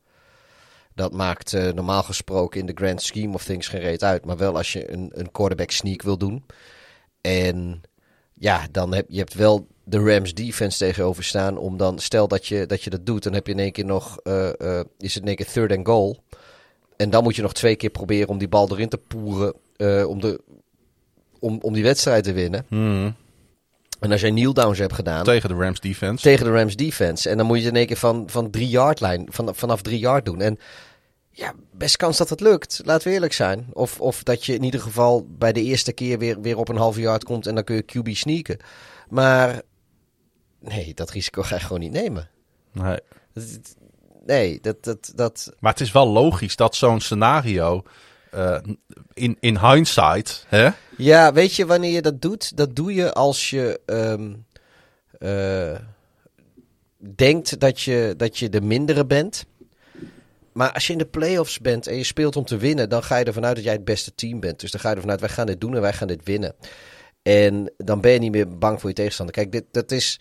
Dat 0.95 1.13
maakt 1.13 1.53
uh, 1.53 1.73
normaal 1.73 2.03
gesproken 2.03 2.61
in 2.61 2.67
de 2.67 2.73
grand 2.75 3.03
scheme 3.03 3.35
of 3.35 3.45
things 3.45 3.69
geen 3.69 3.81
reet 3.81 4.05
uit. 4.05 4.25
Maar 4.25 4.37
wel 4.37 4.57
als 4.57 4.73
je 4.73 4.93
een, 4.93 5.11
een 5.15 5.31
quarterback 5.31 5.71
sneak 5.71 6.03
wil 6.03 6.19
doen. 6.19 6.45
En 7.21 7.83
ja, 8.35 8.67
dan 8.71 8.95
heb 8.95 9.07
je 9.09 9.19
hebt 9.19 9.35
wel 9.35 9.67
de 9.85 9.99
Rams 9.99 10.35
defense 10.35 10.79
tegenover 10.79 11.25
staan. 11.25 11.59
Om 11.59 11.77
dan, 11.77 11.99
stel 11.99 12.29
dat 12.29 12.47
je 12.47 12.67
dat, 12.67 12.83
je 12.83 12.91
dat 12.91 13.07
doet, 13.07 13.23
dan 13.23 13.33
heb 13.33 13.47
je 13.47 13.53
in 13.53 13.59
één 13.59 13.73
keer 13.73 13.85
nog, 13.85 14.19
uh, 14.25 14.51
uh, 14.59 14.81
is 14.99 15.15
het 15.15 15.23
in 15.23 15.29
één 15.29 15.37
keer 15.37 15.53
third 15.53 15.73
and 15.73 15.87
goal. 15.87 16.23
En 16.97 17.11
dan 17.11 17.23
moet 17.23 17.37
je 17.37 17.43
nog 17.43 17.55
twee 17.55 17.77
keer 17.77 17.91
proberen 17.91 18.29
om 18.29 18.39
die 18.39 18.49
bal 18.49 18.71
erin 18.71 18.89
te 18.89 18.99
poeren. 18.99 19.55
om 20.09 20.21
de 20.21 20.41
om, 21.39 21.59
om 21.63 21.73
die 21.73 21.83
wedstrijd 21.83 22.25
te 22.25 22.33
winnen. 22.33 22.65
Hmm. 22.69 23.15
En 24.01 24.13
als 24.13 24.21
jij 24.21 24.31
kneel 24.31 24.53
downs 24.53 24.79
hebt 24.79 24.93
gedaan. 24.93 25.25
Tegen 25.25 25.49
de 25.49 25.55
Rams 25.55 25.81
defense. 25.81 26.23
Tegen 26.23 26.45
de 26.45 26.53
Rams 26.53 26.77
defense. 26.77 27.29
En 27.29 27.37
dan 27.37 27.47
moet 27.47 27.63
je 27.63 27.69
in 27.69 27.77
één 27.77 27.87
keer 27.87 27.97
van, 27.97 28.25
van 28.27 28.51
drie 28.51 28.69
yard 28.69 29.01
lijn, 29.01 29.27
van, 29.31 29.55
vanaf 29.55 29.83
drie 29.83 29.99
yard 29.99 30.25
doen. 30.25 30.41
En 30.41 30.59
Ja, 31.31 31.55
best 31.73 31.97
kans 31.97 32.17
dat 32.17 32.29
het 32.29 32.41
lukt. 32.41 32.81
Laten 32.85 33.09
we 33.09 33.15
eerlijk 33.15 33.33
zijn. 33.33 33.67
Of, 33.73 34.01
of 34.01 34.23
dat 34.23 34.45
je 34.45 34.55
in 34.55 34.63
ieder 34.63 34.81
geval 34.81 35.27
bij 35.29 35.53
de 35.53 35.63
eerste 35.63 35.93
keer 35.93 36.19
weer, 36.19 36.41
weer 36.41 36.59
op 36.59 36.69
een 36.69 36.77
halve 36.77 37.01
yard 37.01 37.25
komt 37.25 37.47
en 37.47 37.55
dan 37.55 37.65
kun 37.65 37.77
je 37.77 37.85
QB 37.85 38.11
sneaken. 38.11 38.59
Maar 39.09 39.63
nee, 40.61 40.95
dat 40.95 41.11
risico 41.11 41.43
ga 41.43 41.55
je 41.55 41.61
gewoon 41.61 41.81
niet 41.81 41.93
nemen. 41.93 42.29
Nee. 42.73 42.99
Nee, 44.27 44.59
dat, 44.61 44.85
dat, 44.85 45.13
dat... 45.15 45.53
Maar 45.59 45.73
het 45.73 45.81
is 45.81 45.93
wel 45.93 46.09
logisch 46.09 46.57
dat 46.57 46.75
zo'n 46.75 47.01
scenario 47.01 47.83
uh, 48.37 48.59
in, 49.13 49.37
in 49.41 49.59
hindsight. 49.59 50.45
Hè? 50.49 50.69
Ja, 50.97 51.33
weet 51.33 51.55
je 51.55 51.67
wanneer 51.67 51.93
je 51.93 52.03
dat 52.03 52.23
doet? 52.23 52.57
Dat 52.57 52.77
doe 52.77 52.95
je 52.95 53.13
als 53.13 53.51
je 53.51 53.81
um, 53.87 54.47
uh, 55.19 55.79
denkt 57.15 57.61
dat 57.61 57.81
je, 57.81 58.15
dat 58.17 58.39
je 58.39 58.49
de 58.49 58.61
mindere 58.61 59.07
bent. 59.07 59.45
Maar 60.53 60.73
als 60.73 60.87
je 60.87 60.93
in 60.93 60.99
de 60.99 61.07
playoffs 61.07 61.61
bent 61.61 61.87
en 61.87 61.97
je 61.97 62.05
speelt 62.05 62.37
om 62.37 62.45
te 62.45 62.57
winnen, 62.57 62.89
dan 62.89 63.03
ga 63.03 63.17
je 63.17 63.25
ervan 63.25 63.45
uit 63.45 63.55
dat 63.55 63.65
jij 63.65 63.73
het 63.73 63.85
beste 63.85 64.15
team 64.15 64.41
bent. 64.41 64.61
Dus 64.61 64.71
dan 64.71 64.81
ga 64.81 64.89
je 64.89 64.95
ervan 64.95 65.11
uit, 65.11 65.21
wij 65.21 65.29
gaan 65.29 65.47
dit 65.47 65.61
doen 65.61 65.75
en 65.75 65.81
wij 65.81 65.93
gaan 65.93 66.09
dit 66.09 66.25
winnen. 66.25 66.55
En 67.23 67.73
dan 67.77 68.01
ben 68.01 68.13
je 68.13 68.19
niet 68.19 68.33
meer 68.33 68.59
bang 68.59 68.81
voor 68.81 68.89
je 68.89 68.95
tegenstander. 68.95 69.35
Kijk, 69.35 69.53
dit, 69.53 69.65
dat 69.71 69.91
is. 69.91 70.21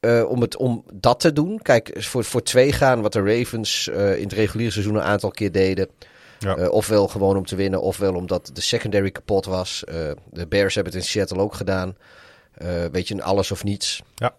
Uh, 0.00 0.30
om, 0.30 0.40
het, 0.40 0.56
om 0.56 0.84
dat 0.94 1.20
te 1.20 1.32
doen. 1.32 1.62
Kijk, 1.62 2.02
voor, 2.02 2.24
voor 2.24 2.42
twee 2.42 2.72
gaan, 2.72 3.02
wat 3.02 3.12
de 3.12 3.22
Ravens 3.22 3.88
in 3.88 4.22
het 4.22 4.32
reguliere 4.32 4.72
seizoen 4.72 4.94
een 4.94 5.02
aantal 5.02 5.30
keer 5.30 5.52
deden. 5.52 5.88
Ja. 6.44 6.58
Uh, 6.58 6.72
ofwel 6.72 7.08
gewoon 7.08 7.36
om 7.36 7.46
te 7.46 7.56
winnen, 7.56 7.80
ofwel 7.80 8.14
omdat 8.14 8.50
de 8.52 8.60
secondary 8.60 9.10
kapot 9.10 9.44
was. 9.44 9.82
de 10.30 10.46
Bears 10.48 10.74
hebben 10.74 10.92
het 10.92 11.02
in 11.02 11.08
Seattle 11.08 11.38
ook 11.38 11.54
gedaan. 11.54 11.96
weet 12.92 13.08
je, 13.08 13.22
alles 13.22 13.50
of 13.50 13.64
niets. 13.64 14.02
Ja. 14.14 14.34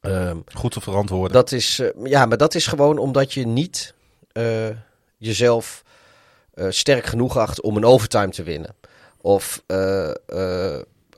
Um, 0.00 0.44
Goed 0.54 0.72
te 0.72 0.80
verantwoorden. 0.80 1.32
Dat 1.32 1.52
is, 1.52 1.82
ja, 2.04 2.26
maar 2.26 2.36
dat 2.36 2.54
is 2.54 2.66
gewoon 2.66 2.98
omdat 2.98 3.32
je 3.32 3.46
niet 3.46 3.94
jezelf 5.16 5.82
sterk 6.68 7.06
genoeg 7.06 7.36
acht 7.36 7.60
om 7.60 7.76
een 7.76 7.84
overtime 7.84 8.30
te 8.30 8.42
winnen. 8.42 8.74
Of 9.20 9.62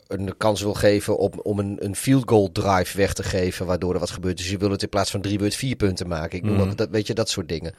een 0.08 0.36
kans 0.36 0.62
wil 0.62 0.74
geven 0.74 1.18
op, 1.18 1.46
om 1.46 1.58
een, 1.58 1.76
een 1.80 1.96
field 1.96 2.28
goal 2.28 2.52
drive 2.52 2.96
weg 2.96 3.12
te 3.12 3.22
geven, 3.22 3.66
waardoor 3.66 3.94
er 3.94 4.00
wat 4.00 4.10
gebeurt. 4.10 4.36
Dus 4.36 4.50
je 4.50 4.58
wil 4.58 4.70
het 4.70 4.82
in 4.82 4.88
plaats 4.88 5.10
van 5.10 5.20
drie 5.20 5.38
beurt 5.38 5.54
vier 5.54 5.76
punten 5.76 6.08
maken. 6.08 6.38
Ik 6.38 6.44
noem 6.44 6.56
mm. 6.56 6.76
dat, 6.76 6.88
weet 6.90 7.06
je, 7.06 7.14
dat 7.14 7.28
soort 7.28 7.48
dingen. 7.48 7.74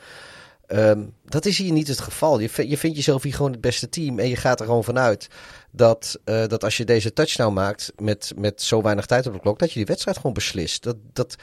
Um, 0.71 1.13
dat 1.25 1.45
is 1.45 1.57
hier 1.57 1.71
niet 1.71 1.87
het 1.87 1.99
geval. 1.99 2.39
Je, 2.39 2.69
je 2.69 2.77
vindt 2.77 2.97
jezelf 2.97 3.23
hier 3.23 3.33
gewoon 3.33 3.51
het 3.51 3.61
beste 3.61 3.89
team 3.89 4.19
en 4.19 4.29
je 4.29 4.35
gaat 4.35 4.59
er 4.59 4.65
gewoon 4.65 4.83
vanuit 4.83 5.27
dat, 5.71 6.19
uh, 6.25 6.47
dat 6.47 6.63
als 6.63 6.77
je 6.77 6.85
deze 6.85 7.13
touchdown 7.13 7.53
maakt 7.53 7.91
met, 7.97 8.31
met 8.35 8.61
zo 8.61 8.81
weinig 8.81 9.05
tijd 9.05 9.27
op 9.27 9.33
de 9.33 9.39
klok, 9.39 9.59
dat 9.59 9.69
je 9.69 9.75
die 9.75 9.85
wedstrijd 9.85 10.17
gewoon 10.17 10.33
beslist. 10.33 10.83
Dat, 10.83 10.95
dat, 11.13 11.35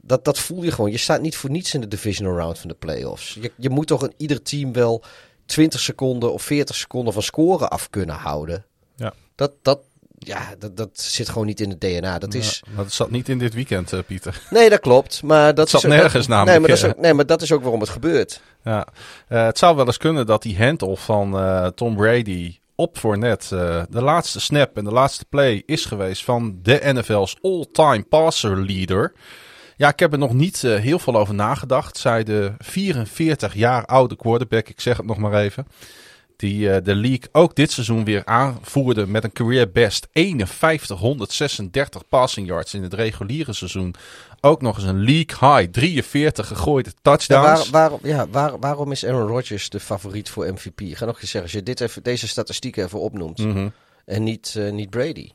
dat, 0.00 0.24
dat 0.24 0.38
voel 0.38 0.62
je 0.62 0.72
gewoon. 0.72 0.90
Je 0.90 0.98
staat 0.98 1.20
niet 1.20 1.36
voor 1.36 1.50
niets 1.50 1.74
in 1.74 1.80
de 1.80 1.88
divisional 1.88 2.36
round 2.36 2.58
van 2.58 2.68
de 2.68 2.74
playoffs. 2.74 3.38
Je, 3.40 3.52
je 3.56 3.70
moet 3.70 3.86
toch 3.86 4.04
in 4.04 4.14
ieder 4.16 4.42
team 4.42 4.72
wel 4.72 5.04
20 5.46 5.80
seconden 5.80 6.32
of 6.32 6.42
40 6.42 6.76
seconden 6.76 7.12
van 7.12 7.22
scoren 7.22 7.70
af 7.70 7.90
kunnen 7.90 8.16
houden. 8.16 8.64
Ja. 8.96 9.14
Dat, 9.34 9.52
dat, 9.62 9.80
ja, 10.26 10.54
dat, 10.58 10.76
dat 10.76 10.90
zit 10.92 11.28
gewoon 11.28 11.46
niet 11.46 11.60
in 11.60 11.70
het 11.70 11.80
DNA. 11.80 12.18
Dat 12.18 12.34
is... 12.34 12.62
Ja, 12.66 12.76
dat 12.76 12.92
zat 12.92 13.10
niet 13.10 13.28
in 13.28 13.38
dit 13.38 13.54
weekend, 13.54 13.92
uh, 13.92 14.00
Pieter. 14.06 14.40
Nee, 14.50 14.70
dat 14.70 14.80
klopt. 14.80 15.22
Maar 15.22 15.54
dat 15.54 15.70
het 15.70 15.80
zat 15.80 15.90
is 15.90 15.98
nergens 15.98 16.26
namelijk. 16.26 16.58
Nee 16.58 16.60
maar, 16.60 16.68
dat 16.68 16.78
is 16.78 16.94
ook, 16.94 17.02
nee, 17.02 17.14
maar 17.14 17.26
dat 17.26 17.42
is 17.42 17.52
ook 17.52 17.62
waarom 17.62 17.80
het 17.80 17.88
gebeurt. 17.88 18.40
Ja, 18.64 18.86
uh, 19.28 19.44
het 19.44 19.58
zou 19.58 19.76
wel 19.76 19.86
eens 19.86 19.96
kunnen 19.96 20.26
dat 20.26 20.42
die 20.42 20.58
handle 20.58 20.96
van 20.96 21.36
uh, 21.36 21.66
Tom 21.66 21.96
Brady 21.96 22.58
op 22.74 22.98
voor 22.98 23.18
net 23.18 23.48
de 23.48 23.86
laatste 24.02 24.40
snap 24.40 24.76
en 24.76 24.84
de 24.84 24.92
laatste 24.92 25.24
play 25.28 25.62
is 25.66 25.84
geweest 25.84 26.24
van 26.24 26.58
de 26.62 26.80
NFL's 26.82 27.36
all-time 27.42 28.02
passer 28.02 28.66
leader. 28.66 29.12
Ja, 29.76 29.88
ik 29.88 29.98
heb 29.98 30.12
er 30.12 30.18
nog 30.18 30.32
niet 30.32 30.62
heel 30.62 30.98
veel 30.98 31.16
over 31.16 31.34
nagedacht. 31.34 31.96
Zij 31.96 32.24
de 32.24 32.52
44 32.58 33.54
jaar 33.54 33.84
oude 33.84 34.16
quarterback, 34.16 34.68
ik 34.68 34.80
zeg 34.80 34.96
het 34.96 35.06
nog 35.06 35.18
maar 35.18 35.34
even. 35.34 35.66
Die 36.36 36.68
uh, 36.68 36.76
de 36.82 36.94
league 36.94 37.28
ook 37.32 37.54
dit 37.54 37.72
seizoen 37.72 38.04
weer 38.04 38.24
aanvoerde 38.24 39.06
met 39.06 39.24
een 39.24 39.32
career 39.32 39.70
best 39.70 40.06
5136 40.12 42.08
passing 42.08 42.46
yards 42.46 42.74
in 42.74 42.82
het 42.82 42.94
reguliere 42.94 43.52
seizoen. 43.52 43.94
Ook 44.40 44.62
nog 44.62 44.76
eens 44.76 44.86
een 44.86 45.04
league 45.04 45.56
high 45.56 45.70
43 45.70 46.48
gegooide 46.48 46.92
touchdowns. 47.02 47.64
Ja, 47.64 47.70
waar, 47.70 47.70
waarom, 47.70 48.00
ja, 48.02 48.28
waar, 48.28 48.58
waarom 48.58 48.92
is 48.92 49.06
Aaron 49.06 49.26
Rodgers 49.26 49.68
de 49.68 49.80
favoriet 49.80 50.30
voor 50.30 50.52
MVP? 50.52 50.80
Ik 50.80 50.96
ga 50.96 51.04
nog 51.04 51.20
eens 51.20 51.30
zeggen, 51.30 51.42
als 51.42 51.52
je 51.52 51.62
dit 51.62 51.80
even, 51.80 52.02
deze 52.02 52.28
statistieken 52.28 52.84
even 52.84 53.00
opnoemt. 53.00 53.38
Mm 53.38 53.52
-hmm. 53.52 53.72
En 54.04 54.22
niet, 54.22 54.54
uh, 54.56 54.72
niet 54.72 54.90
Brady. 54.90 55.30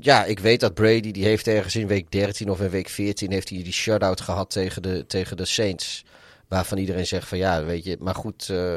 Ja, 0.00 0.24
ik 0.24 0.38
weet 0.38 0.60
dat 0.60 0.74
Brady, 0.74 1.10
die 1.10 1.24
heeft 1.24 1.46
ergens 1.46 1.76
in 1.76 1.86
week 1.86 2.10
13 2.10 2.50
of 2.50 2.60
in 2.60 2.70
week 2.70 2.88
14 2.88 3.32
heeft 3.32 3.48
hij 3.48 3.62
die 3.62 3.72
shutout 3.72 4.20
gehad 4.20 4.50
tegen 4.50 4.82
de, 4.82 5.06
tegen 5.06 5.36
de 5.36 5.44
Saints. 5.44 6.04
Waarvan 6.48 6.78
iedereen 6.78 7.06
zegt 7.06 7.28
van 7.28 7.38
ja, 7.38 7.64
weet 7.64 7.84
je. 7.84 7.96
Maar 8.00 8.14
goed, 8.14 8.48
uh, 8.50 8.76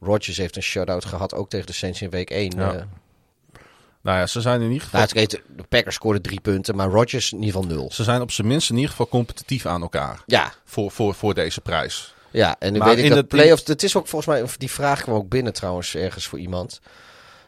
Rodgers 0.00 0.36
heeft 0.36 0.56
een 0.56 0.62
shutout 0.62 1.04
gehad 1.04 1.34
ook 1.34 1.50
tegen 1.50 1.66
de 1.66 1.72
Saints 1.72 2.02
in 2.02 2.10
week 2.10 2.30
1. 2.30 2.52
Ja. 2.56 2.74
Uh, 2.74 2.82
nou 4.00 4.18
ja, 4.18 4.26
ze 4.26 4.40
zijn 4.40 4.60
in 4.60 4.70
ieder 4.70 4.82
geval... 4.82 5.00
Nou, 5.00 5.20
het, 5.20 5.40
de 5.56 5.62
Packers 5.68 5.94
scoorden 5.94 6.22
drie 6.22 6.40
punten, 6.40 6.76
maar 6.76 6.88
Rodgers 6.88 7.32
in 7.32 7.42
ieder 7.42 7.60
geval 7.60 7.76
nul. 7.76 7.90
Ze 7.92 8.04
zijn 8.04 8.20
op 8.20 8.30
zijn 8.30 8.46
minst 8.46 8.70
in 8.70 8.74
ieder 8.74 8.90
geval 8.90 9.08
competitief 9.08 9.66
aan 9.66 9.82
elkaar. 9.82 10.22
Ja. 10.26 10.52
Voor, 10.64 10.90
voor, 10.90 11.14
voor 11.14 11.34
deze 11.34 11.60
prijs. 11.60 12.14
Ja, 12.30 12.56
en 12.58 12.72
nu 12.72 12.78
weet 12.78 12.98
ik 12.98 13.08
dat 13.08 13.28
playoffs... 13.28 13.66
Het 13.66 13.82
is 13.82 13.96
ook 13.96 14.08
volgens 14.08 14.36
mij... 14.36 14.48
Die 14.58 14.70
vraag 14.70 15.02
kwam 15.02 15.16
ook 15.16 15.28
binnen 15.28 15.52
trouwens 15.52 15.94
ergens 15.94 16.26
voor 16.26 16.38
iemand. 16.38 16.80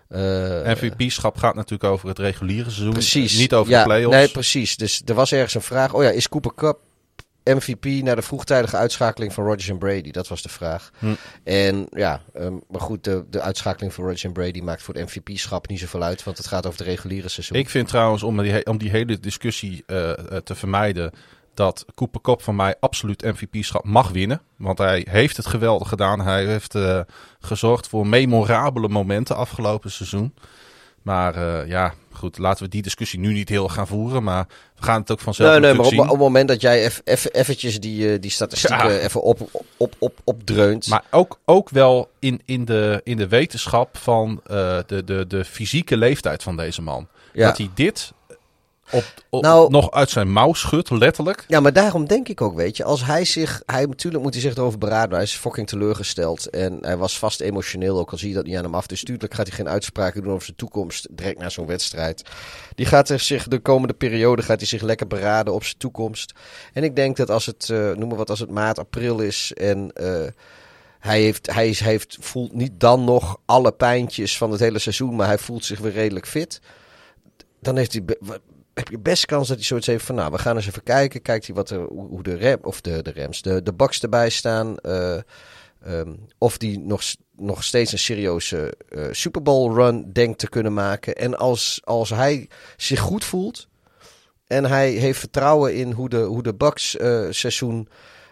Uh, 0.09 0.19
MVP-schap 0.19 1.37
gaat 1.37 1.55
natuurlijk 1.55 1.93
over 1.93 2.09
het 2.09 2.19
reguliere 2.19 2.71
seizoen. 2.71 2.93
Precies. 2.93 3.39
Niet 3.39 3.55
over 3.55 3.73
ja, 3.73 3.79
de 3.79 3.85
playoffs. 3.85 4.17
Nee, 4.17 4.29
precies. 4.29 4.77
Dus 4.77 5.03
er 5.05 5.15
was 5.15 5.33
ergens 5.33 5.55
een 5.55 5.63
vraag. 5.63 5.95
Oh 5.95 6.03
ja, 6.03 6.11
is 6.11 6.29
Cooper 6.29 6.55
Cup 6.55 6.79
MVP 7.45 7.85
naar 7.85 8.17
de 8.17 8.23
vroegtijdige 8.23 8.77
uitschakeling 8.77 9.33
van 9.33 9.45
Rodgers 9.45 9.69
en 9.69 9.79
Brady? 9.79 10.11
Dat 10.11 10.29
was 10.29 10.43
de 10.43 10.49
vraag. 10.49 10.91
Hm. 10.99 11.15
En 11.45 11.87
ja, 11.91 12.21
um, 12.37 12.61
maar 12.69 12.81
goed, 12.81 13.05
de, 13.05 13.25
de 13.31 13.41
uitschakeling 13.41 13.95
van 13.95 14.05
Rodgers 14.05 14.25
en 14.25 14.33
Brady 14.33 14.61
maakt 14.61 14.83
voor 14.83 14.95
de 14.95 15.03
MVP-schap 15.03 15.69
niet 15.69 15.79
zoveel 15.79 16.03
uit, 16.03 16.25
want 16.25 16.37
het 16.37 16.47
gaat 16.47 16.67
over 16.67 16.79
de 16.79 16.85
reguliere 16.85 17.29
seizoen. 17.29 17.59
Ik 17.59 17.71
vind 17.71 17.89
trouwens, 17.89 18.23
om 18.23 18.43
die, 18.43 18.67
om 18.67 18.79
die 18.79 18.91
hele 18.91 19.21
discussie 19.21 19.85
uh, 19.87 20.13
te 20.45 20.55
vermijden, 20.55 21.13
dat 21.55 21.85
Cooper 21.95 22.21
Kop 22.21 22.43
van 22.43 22.57
mij 22.57 22.75
absoluut 22.81 23.23
MVP-schap 23.23 23.85
mag 23.85 24.11
winnen. 24.11 24.41
Want 24.57 24.79
hij 24.79 25.07
heeft 25.11 25.37
het 25.37 25.47
geweldig 25.47 25.89
gedaan. 25.89 26.21
Hij 26.21 26.47
heeft 26.47 26.75
uh, 26.75 27.01
gezorgd 27.41 27.89
voor 27.89 28.07
memorabele 28.07 28.89
momenten 28.89 29.37
afgelopen 29.37 29.91
seizoen. 29.91 30.35
Maar 31.03 31.37
uh, 31.37 31.69
ja, 31.69 31.95
goed, 32.13 32.39
laten 32.39 32.65
we 32.65 32.71
die 32.71 32.83
discussie 32.83 33.19
nu 33.19 33.33
niet 33.33 33.49
heel 33.49 33.69
gaan 33.69 33.87
voeren. 33.87 34.23
Maar 34.23 34.47
we 34.77 34.83
gaan 34.83 35.01
het 35.01 35.11
ook 35.11 35.21
vanzelf 35.21 35.51
Nee, 35.51 35.61
nee 35.61 35.75
maar 35.75 35.85
op, 35.87 35.91
zien. 35.93 36.01
op, 36.01 36.09
het 36.09 36.19
moment 36.19 36.49
dat 36.49 36.61
jij 36.61 36.85
eff, 36.85 37.01
eff, 37.05 37.27
eventjes 37.33 37.81
die, 37.81 38.13
uh, 38.13 38.21
die 38.21 38.31
statistieken 38.31 38.93
ja. 38.93 38.99
even 38.99 39.23
op, 39.23 39.67
op, 39.77 39.95
op, 39.99 40.19
opdreunt. 40.25 40.89
Maar 40.89 41.05
ook, 41.11 41.39
ook 41.45 41.71
wel 41.71 42.11
in, 42.19 42.41
in, 42.45 42.65
de, 42.65 43.01
in 43.05 43.17
de 43.17 43.29
wetenschap 43.29 43.97
van 43.97 44.41
uh, 44.51 44.79
de, 44.87 45.05
de, 45.05 45.27
de 45.27 45.45
fysieke 45.45 45.97
leeftijd 45.97 46.43
van 46.43 46.57
deze 46.57 46.83
man. 46.83 47.09
Ja. 47.33 47.47
Dat 47.47 47.59
hij 47.59 47.71
dit 47.75 48.13
op, 48.91 49.05
op, 49.29 49.43
nou, 49.43 49.71
nog 49.71 49.91
uit 49.91 50.11
zijn 50.11 50.33
mouw 50.33 50.53
schudt, 50.53 50.91
letterlijk. 50.91 51.45
Ja, 51.49 51.61
maar 51.61 51.73
daarom 51.73 52.07
denk 52.07 52.29
ik 52.29 52.41
ook, 52.41 52.55
weet 52.55 52.77
je, 52.77 52.85
als 52.85 53.05
hij 53.05 53.25
zich, 53.25 53.63
hij 53.67 53.87
natuurlijk 53.87 54.23
moet 54.23 54.33
hij 54.33 54.43
zich 54.43 54.57
erover 54.57 54.79
beraden, 54.79 55.15
hij 55.15 55.23
is 55.23 55.33
fucking 55.33 55.69
teleurgesteld 55.69 56.51
en 56.51 56.79
hij 56.81 56.97
was 56.97 57.19
vast 57.19 57.41
emotioneel, 57.41 57.99
ook 57.99 58.11
al 58.11 58.19
zie 58.19 58.29
je 58.29 58.35
dat 58.35 58.45
niet 58.45 58.57
aan 58.57 58.65
hem 58.65 58.75
af. 58.75 58.87
Dus 58.87 59.05
tuurlijk 59.05 59.35
gaat 59.35 59.47
hij 59.47 59.57
geen 59.57 59.69
uitspraken 59.69 60.23
doen 60.23 60.33
over 60.33 60.45
zijn 60.45 60.57
toekomst 60.57 61.09
direct 61.11 61.39
na 61.39 61.49
zo'n 61.49 61.67
wedstrijd. 61.67 62.23
Die 62.75 62.87
gaat 62.87 63.09
er 63.09 63.21
zich 63.21 63.49
de 63.49 63.59
komende 63.59 63.95
periode 63.95 64.43
gaat 64.43 64.59
hij 64.59 64.67
zich 64.67 64.83
lekker 64.83 65.07
beraden 65.07 65.55
op 65.55 65.65
zijn 65.65 65.79
toekomst. 65.79 66.33
En 66.73 66.85
ik 66.85 66.97
denk 66.97 67.17
dat 67.17 67.31
als 67.31 67.47
het, 67.47 67.69
uh, 67.69 67.93
noem 67.93 68.09
maar 68.09 68.19
wat, 68.19 68.31
als 68.31 68.41
het 68.41 68.51
maart, 68.51 68.79
april 68.79 69.21
is 69.21 69.53
en 69.53 69.91
uh, 70.01 70.27
hij, 70.99 71.21
heeft, 71.21 71.53
hij, 71.53 71.69
is, 71.69 71.81
heeft, 71.81 72.17
voelt 72.21 72.53
niet 72.53 72.81
dan 72.81 73.05
nog 73.05 73.39
alle 73.45 73.73
pijntjes 73.73 74.37
van 74.37 74.51
het 74.51 74.61
hele 74.61 74.79
seizoen, 74.79 75.17
maar 75.17 75.27
hij 75.27 75.39
voelt 75.39 75.65
zich 75.65 75.79
weer 75.79 75.93
redelijk 75.93 76.27
fit. 76.27 76.61
Dan 77.61 77.77
heeft 77.77 77.93
hij 77.93 78.05
heb 78.81 78.89
je 78.89 78.99
best 78.99 79.27
kans 79.27 79.49
dat 79.49 79.57
hij 79.57 79.67
zoiets 79.67 79.87
heeft 79.87 80.05
van, 80.05 80.15
nou, 80.15 80.31
we 80.31 80.39
gaan 80.39 80.57
eens 80.57 80.67
even 80.67 80.83
kijken. 80.83 81.23
Kijkt 81.23 81.47
hij 81.47 81.55
wat 81.55 81.71
er, 81.71 81.81
hoe 81.89 82.23
de 82.23 82.35
rem, 82.35 82.59
of 82.63 82.81
de, 82.81 83.03
de 83.03 83.11
rems, 83.11 83.43
de, 83.43 83.63
de 83.63 83.73
baks 83.73 84.03
erbij 84.03 84.31
staan. 84.31 84.75
Uh, 84.83 85.17
um, 85.87 86.27
of 86.39 86.59
die 86.59 86.79
nog, 86.79 87.03
nog 87.37 87.65
steeds 87.65 87.93
een 87.93 87.99
serieuze 87.99 88.75
uh, 88.91 89.07
Super 89.11 89.43
Bowl 89.43 89.75
run 89.75 90.13
denkt 90.13 90.39
te 90.39 90.49
kunnen 90.49 90.75
maken. 90.75 91.15
En 91.15 91.39
als, 91.39 91.81
als 91.85 92.11
hij 92.11 92.49
zich 92.77 93.01
goed 93.01 93.25
voelt 93.25 93.69
en 94.47 94.65
hij 94.65 94.91
heeft 94.91 95.19
vertrouwen 95.19 95.75
in 95.75 95.93
hoe 95.93 96.09
de, 96.09 96.21
hoe 96.21 96.43
de 96.43 96.55
Bucks 96.55 96.95
uh, 96.95 97.27
seizoen 97.31 97.89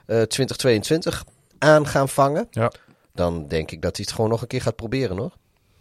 2022 0.07 1.25
aan 1.59 1.87
gaan 1.87 2.09
vangen. 2.09 2.47
Ja. 2.51 2.73
Dan 3.15 3.49
denk 3.49 3.71
ik 3.71 3.83
dat 3.83 3.97
hij 3.97 4.05
het 4.07 4.15
gewoon 4.15 4.31
nog 4.31 4.43
een 4.43 4.49
keer 4.49 4.63
gaat 4.63 4.77
proberen, 4.77 5.17
hoor. 5.17 5.33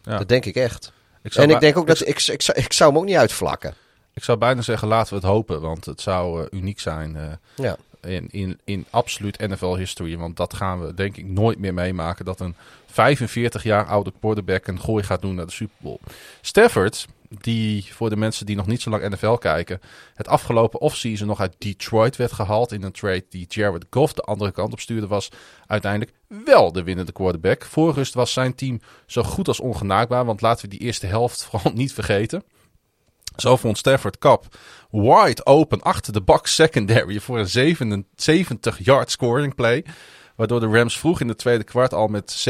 Ja. 0.02 0.18
Dat 0.18 0.28
denk 0.28 0.46
ik 0.46 0.56
echt. 0.56 0.92
Ik 1.24 1.36
en 1.36 1.50
ik 1.50 1.60
denk 1.60 1.78
ook 1.78 1.88
dat 1.88 2.02
ik, 2.02 2.08
ik, 2.08 2.28
ik, 2.28 2.42
zou, 2.42 2.60
ik 2.60 2.74
zou 2.74 2.90
hem 2.90 3.00
ook 3.00 3.06
niet 3.06 3.16
uitvlakken. 3.16 3.74
Ik 4.18 4.24
zou 4.24 4.38
bijna 4.38 4.62
zeggen, 4.62 4.88
laten 4.88 5.10
we 5.10 5.20
het 5.20 5.30
hopen. 5.30 5.62
Want 5.62 5.86
het 5.86 6.02
zou 6.02 6.42
uh, 6.42 6.48
uniek 6.50 6.80
zijn 6.80 7.16
uh, 7.16 7.24
ja. 7.56 7.78
in, 8.02 8.28
in, 8.32 8.60
in 8.64 8.86
absoluut 8.90 9.48
NFL-history. 9.48 10.18
Want 10.18 10.38
dat 10.38 10.54
gaan 10.54 10.86
we 10.86 10.94
denk 10.94 11.18
ik 11.18 11.26
nooit 11.26 11.60
meer 11.60 11.74
meemaken. 11.74 12.26
Dat 12.26 12.40
een 12.40 12.56
45 12.86 13.64
jaar 13.64 13.86
oude 13.86 14.14
quarterback 14.20 14.68
een 14.68 14.80
gooi 14.80 15.04
gaat 15.04 15.22
doen 15.22 15.36
naar 15.36 15.46
de 15.46 15.52
Super 15.52 15.76
Bowl. 15.78 16.00
Stafford, 16.42 17.08
die 17.30 17.94
voor 17.94 18.10
de 18.10 18.18
mensen 18.18 18.46
die 18.46 18.56
nog 18.56 18.68
niet 18.68 18.82
zo 18.82 18.90
lang 18.90 19.10
NFL 19.10 19.34
kijken, 19.34 19.82
het 20.14 20.28
afgelopen 20.28 20.80
offseason 20.80 21.28
nog 21.28 21.40
uit 21.40 21.56
Detroit 21.58 22.16
werd 22.16 22.32
gehaald 22.32 22.72
in 22.72 22.84
een 22.84 22.92
trade 22.92 23.26
die 23.30 23.46
Jared 23.50 23.86
Goff 23.90 24.14
de 24.14 24.22
andere 24.22 24.52
kant 24.52 24.74
op 24.74 24.80
stuurde, 24.80 25.08
was 25.08 25.30
uiteindelijk 25.68 26.12
wel 26.28 26.72
de 26.72 26.84
winnende 26.84 27.12
quarterback. 27.12 27.66
Voor 27.66 27.94
rust 27.94 28.14
was 28.14 28.34
zijn 28.34 28.56
team 28.56 28.82
zo 29.06 29.24
goed 29.24 29.48
als 29.48 29.60
ongenaakbaar, 29.60 30.26
want 30.26 30.42
laten 30.42 30.70
we 30.70 30.78
die 30.78 30.86
eerste 30.86 31.08
helft 31.08 31.44
vooral 31.50 31.72
niet 31.74 31.94
vergeten. 31.94 32.44
Zo 33.38 33.58
vond 33.58 33.78
Stafford 33.78 34.18
Cup 34.18 34.46
wide 34.92 35.46
open 35.46 35.82
achter 35.82 36.14
de 36.14 36.22
box 36.22 36.56
secondary 36.56 37.20
voor 37.20 37.40
een 37.40 37.76
77-yard 37.76 39.12
scoring 39.12 39.56
play. 39.56 39.86
Waardoor 40.36 40.60
de 40.60 40.68
Rams 40.68 41.00
vroeg 41.00 41.22
in 41.22 41.28
de 41.28 41.36
tweede 41.36 41.64
kwart 41.64 41.94
al 41.94 42.08
met 42.08 42.48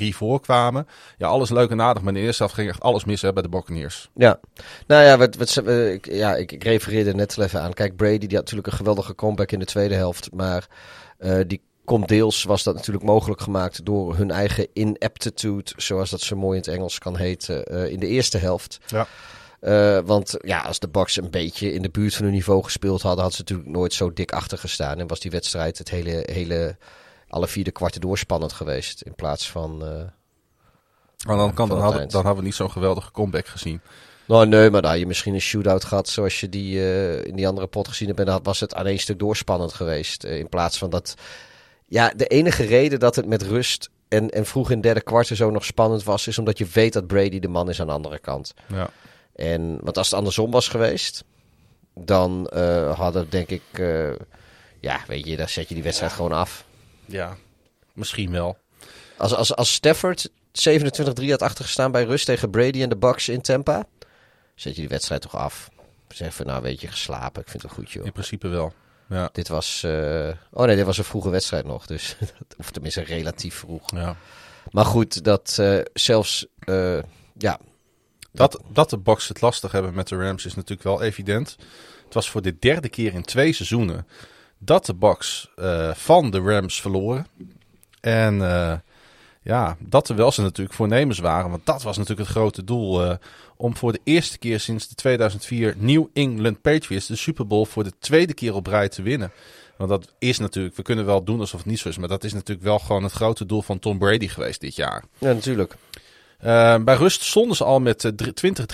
17-3 0.00 0.08
voorkwamen. 0.08 0.86
Ja, 1.18 1.26
alles 1.26 1.50
leuk 1.50 1.70
en 1.70 1.80
aardig, 1.80 2.02
maar 2.02 2.12
in 2.12 2.20
de 2.20 2.26
eerste 2.26 2.42
helft 2.42 2.58
ging 2.58 2.68
echt 2.68 2.80
alles 2.80 3.04
mis 3.04 3.22
hè, 3.22 3.32
bij 3.32 3.42
de 3.42 3.48
Buccaneers. 3.48 4.10
Ja, 4.14 4.40
nou 4.86 5.04
ja, 5.04 5.18
wat, 5.18 5.36
wat, 5.36 5.66
ik, 5.66 6.06
ja 6.12 6.34
ik, 6.34 6.52
ik 6.52 6.64
refereerde 6.64 7.14
net 7.14 7.38
al 7.38 7.44
even 7.44 7.60
aan. 7.60 7.72
Kijk, 7.72 7.96
Brady 7.96 8.18
die 8.18 8.28
had 8.28 8.40
natuurlijk 8.40 8.66
een 8.66 8.72
geweldige 8.72 9.14
comeback 9.14 9.52
in 9.52 9.58
de 9.58 9.64
tweede 9.64 9.94
helft. 9.94 10.28
Maar 10.32 10.66
uh, 11.18 11.40
die 11.46 11.60
komt 11.84 12.08
deels, 12.08 12.42
was 12.42 12.62
dat 12.62 12.74
natuurlijk 12.74 13.04
mogelijk 13.04 13.40
gemaakt 13.40 13.84
door 13.84 14.16
hun 14.16 14.30
eigen 14.30 14.66
ineptitude. 14.72 15.72
Zoals 15.76 16.10
dat 16.10 16.20
zo 16.20 16.36
mooi 16.36 16.56
in 16.56 16.64
het 16.64 16.74
Engels 16.74 16.98
kan 16.98 17.16
heten, 17.16 17.74
uh, 17.74 17.86
in 17.86 17.98
de 17.98 18.06
eerste 18.06 18.38
helft. 18.38 18.78
Ja. 18.86 19.06
Uh, 19.62 19.98
want 20.04 20.34
ja, 20.40 20.60
als 20.60 20.78
de 20.78 20.88
Bucks 20.88 21.16
een 21.16 21.30
beetje 21.30 21.72
in 21.72 21.82
de 21.82 21.90
buurt 21.90 22.14
van 22.14 22.24
hun 22.24 22.34
niveau 22.34 22.64
gespeeld 22.64 23.02
hadden, 23.02 23.22
hadden 23.22 23.36
ze 23.36 23.42
natuurlijk 23.42 23.76
nooit 23.76 23.92
zo 23.92 24.12
dik 24.12 24.32
achter 24.32 24.58
gestaan. 24.58 24.98
En 24.98 25.06
was 25.06 25.20
die 25.20 25.30
wedstrijd 25.30 25.78
het 25.78 25.90
hele, 25.90 26.28
hele 26.32 26.76
alle 27.28 27.48
vier 27.48 27.64
de 27.64 27.70
kwarten 27.70 28.00
doorspannend 28.00 28.52
geweest. 28.52 29.02
In 29.02 29.14
plaats 29.14 29.50
van. 29.50 29.82
Uh, 29.82 29.88
maar 31.26 31.36
dan, 31.36 31.54
kan, 31.54 31.68
dan, 31.68 31.80
hadden, 31.80 32.08
dan 32.08 32.24
hadden 32.24 32.40
we 32.40 32.48
niet 32.48 32.54
zo'n 32.54 32.70
geweldige 32.70 33.10
comeback 33.10 33.46
gezien. 33.46 33.80
Nou, 34.26 34.46
nee, 34.46 34.70
maar 34.70 34.82
dan 34.82 34.90
had 34.90 35.00
je 35.00 35.06
misschien 35.06 35.34
een 35.34 35.40
shootout 35.40 35.84
gehad 35.84 36.08
zoals 36.08 36.40
je 36.40 36.48
die 36.48 36.76
uh, 36.76 37.24
in 37.24 37.36
die 37.36 37.48
andere 37.48 37.66
pot 37.66 37.88
gezien 37.88 38.08
hebt. 38.08 38.20
En 38.20 38.26
dan 38.26 38.40
was 38.42 38.60
het 38.60 38.74
aan 38.74 38.86
één 38.86 38.98
stuk 38.98 39.18
doorspannend 39.18 39.72
geweest. 39.72 40.24
Uh, 40.24 40.38
in 40.38 40.48
plaats 40.48 40.78
van 40.78 40.90
dat. 40.90 41.14
Ja, 41.86 42.12
de 42.16 42.26
enige 42.26 42.64
reden 42.64 43.00
dat 43.00 43.16
het 43.16 43.26
met 43.26 43.42
rust 43.42 43.90
en, 44.08 44.30
en 44.30 44.46
vroeg 44.46 44.70
in 44.70 44.80
derde 44.80 45.02
kwart 45.02 45.26
zo 45.26 45.50
nog 45.50 45.64
spannend 45.64 46.04
was, 46.04 46.26
is 46.26 46.38
omdat 46.38 46.58
je 46.58 46.66
weet 46.72 46.92
dat 46.92 47.06
Brady 47.06 47.38
de 47.38 47.48
man 47.48 47.68
is 47.68 47.80
aan 47.80 47.86
de 47.86 47.92
andere 47.92 48.18
kant. 48.18 48.54
Ja. 48.66 48.90
En 49.34 49.78
want 49.80 49.98
als 49.98 50.10
het 50.10 50.18
andersom 50.18 50.50
was 50.50 50.68
geweest, 50.68 51.24
dan 51.94 52.50
uh, 52.54 52.98
hadden 52.98 53.30
denk 53.30 53.48
ik. 53.48 53.62
ja, 54.80 55.00
weet 55.06 55.26
je, 55.26 55.36
dan 55.36 55.48
zet 55.48 55.68
je 55.68 55.74
die 55.74 55.82
wedstrijd 55.82 56.10
ja. 56.10 56.16
gewoon 56.16 56.32
af. 56.32 56.64
Ja, 57.06 57.36
misschien 57.92 58.30
wel. 58.30 58.56
Als, 59.16 59.34
als, 59.34 59.56
als 59.56 59.72
Stafford 59.72 60.28
27-3 60.28 60.30
had 61.28 61.42
achtergestaan 61.42 61.92
bij 61.92 62.04
rust 62.04 62.26
tegen 62.26 62.50
Brady 62.50 62.82
en 62.82 62.88
de 62.88 62.96
Bucks 62.96 63.28
in 63.28 63.40
Tampa, 63.40 63.86
zet 64.54 64.74
je 64.74 64.80
die 64.80 64.90
wedstrijd 64.90 65.20
toch 65.20 65.36
af. 65.36 65.70
Zeg 66.08 66.34
van, 66.34 66.46
nou 66.46 66.62
weet 66.62 66.80
je, 66.80 66.88
geslapen. 66.88 67.42
Ik 67.42 67.48
vind 67.48 67.62
het 67.62 67.72
goed, 67.72 67.90
joh. 67.90 68.04
In 68.04 68.12
principe 68.12 68.48
wel. 68.48 68.72
Ja. 69.08 69.28
Dit 69.32 69.48
was, 69.48 69.82
uh... 69.86 70.28
oh 70.50 70.66
nee, 70.66 70.76
dit 70.76 70.84
was 70.84 70.98
een 70.98 71.04
vroege 71.04 71.30
wedstrijd 71.30 71.64
nog. 71.64 71.86
Dus, 71.86 72.16
of 72.58 72.70
tenminste 72.70 73.02
relatief 73.02 73.54
vroeg. 73.54 73.90
Ja. 73.94 74.16
Maar 74.70 74.84
goed, 74.84 75.24
dat 75.24 75.56
uh, 75.60 75.80
zelfs, 75.92 76.46
uh, 76.64 76.98
ja. 77.38 77.58
Dat, 78.32 78.60
dat 78.72 78.90
de 78.90 78.98
Bucks 78.98 79.28
het 79.28 79.40
lastig 79.40 79.72
hebben 79.72 79.94
met 79.94 80.08
de 80.08 80.16
Rams 80.16 80.46
is 80.46 80.54
natuurlijk 80.54 80.82
wel 80.82 81.02
evident. 81.02 81.56
Het 82.04 82.14
was 82.14 82.30
voor 82.30 82.42
de 82.42 82.56
derde 82.58 82.88
keer 82.88 83.14
in 83.14 83.22
twee 83.22 83.52
seizoenen 83.52 84.06
dat 84.58 84.86
de 84.86 84.94
Bucks 84.94 85.50
uh, 85.56 85.94
van 85.94 86.30
de 86.30 86.38
Rams 86.38 86.80
verloren. 86.80 87.26
En 88.00 88.34
uh, 88.34 88.74
ja, 89.42 89.76
dat 89.78 90.04
terwijl 90.04 90.32
ze 90.32 90.40
natuurlijk 90.40 90.76
voornemens 90.76 91.18
waren. 91.18 91.50
Want 91.50 91.66
dat 91.66 91.82
was 91.82 91.96
natuurlijk 91.96 92.28
het 92.28 92.36
grote 92.36 92.64
doel. 92.64 93.04
Uh, 93.04 93.14
om 93.56 93.76
voor 93.76 93.92
de 93.92 94.00
eerste 94.04 94.38
keer 94.38 94.60
sinds 94.60 94.88
de 94.88 94.94
2004 94.94 95.74
New 95.78 96.06
England 96.12 96.60
Patriots 96.60 97.06
de 97.06 97.16
Super 97.16 97.46
Bowl 97.46 97.64
voor 97.64 97.84
de 97.84 97.92
tweede 97.98 98.34
keer 98.34 98.54
op 98.54 98.66
rij 98.66 98.88
te 98.88 99.02
winnen. 99.02 99.32
Want 99.76 99.90
dat 99.90 100.12
is 100.18 100.38
natuurlijk, 100.38 100.76
we 100.76 100.82
kunnen 100.82 101.04
wel 101.04 101.24
doen 101.24 101.40
alsof 101.40 101.60
het 101.60 101.68
niet 101.68 101.78
zo 101.78 101.88
is. 101.88 101.98
Maar 101.98 102.08
dat 102.08 102.24
is 102.24 102.32
natuurlijk 102.32 102.66
wel 102.66 102.78
gewoon 102.78 103.02
het 103.02 103.12
grote 103.12 103.46
doel 103.46 103.62
van 103.62 103.78
Tom 103.78 103.98
Brady 103.98 104.28
geweest 104.28 104.60
dit 104.60 104.76
jaar. 104.76 105.04
Ja, 105.18 105.32
natuurlijk. 105.32 105.76
Uh, 106.44 106.76
bij 106.84 106.94
rust 106.94 107.22
stonden 107.22 107.56
ze 107.56 107.64
al 107.64 107.80
met 107.80 108.12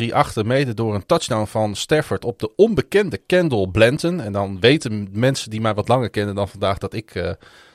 20-3 0.03 0.13
achter, 0.13 0.47
mede 0.47 0.75
door 0.75 0.95
een 0.95 1.07
touchdown 1.07 1.47
van 1.47 1.75
Stafford 1.75 2.25
op 2.25 2.39
de 2.39 2.55
onbekende 2.57 3.19
Kendall 3.19 3.67
Blanton. 3.67 4.21
En 4.21 4.33
dan 4.33 4.61
weten 4.61 5.09
mensen 5.13 5.51
die 5.51 5.61
mij 5.61 5.75
wat 5.75 5.89
langer 5.89 6.11
kennen 6.11 6.35
dan 6.35 6.49
vandaag 6.49 6.79
dat 6.79 6.95
ik 6.95 7.15
uh, 7.15 7.31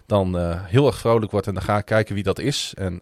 dan 0.05 0.55
heel 0.65 0.87
erg 0.87 0.97
vrolijk 0.97 1.31
word 1.31 1.47
en 1.47 1.53
dan 1.53 1.63
ga 1.63 1.77
ik 1.77 1.85
kijken 1.85 2.15
wie 2.15 2.23
dat 2.23 2.39
is. 2.39 2.73
En 2.77 3.01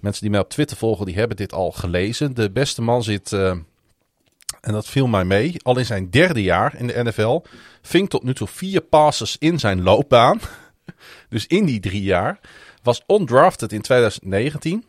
mensen 0.00 0.22
die 0.22 0.30
mij 0.30 0.40
op 0.40 0.48
Twitter 0.48 0.76
volgen, 0.76 1.06
die 1.06 1.14
hebben 1.14 1.36
dit 1.36 1.52
al 1.52 1.72
gelezen. 1.72 2.34
De 2.34 2.50
beste 2.50 2.82
man 2.82 3.02
zit, 3.02 3.32
en 3.32 4.72
dat 4.72 4.86
viel 4.86 5.06
mij 5.06 5.24
mee, 5.24 5.54
al 5.62 5.78
in 5.78 5.84
zijn 5.84 6.10
derde 6.10 6.42
jaar 6.42 6.74
in 6.78 6.86
de 6.86 7.02
NFL. 7.04 7.42
Ving 7.82 8.08
tot 8.08 8.22
nu 8.22 8.34
toe 8.34 8.48
vier 8.48 8.80
passes 8.80 9.36
in 9.38 9.58
zijn 9.58 9.82
loopbaan. 9.82 10.40
dus 11.28 11.46
in 11.46 11.64
die 11.64 11.80
drie 11.80 12.02
jaar. 12.02 12.40
Was 12.82 13.02
undrafted 13.06 13.72
in 13.72 13.80
2019. 13.80 14.84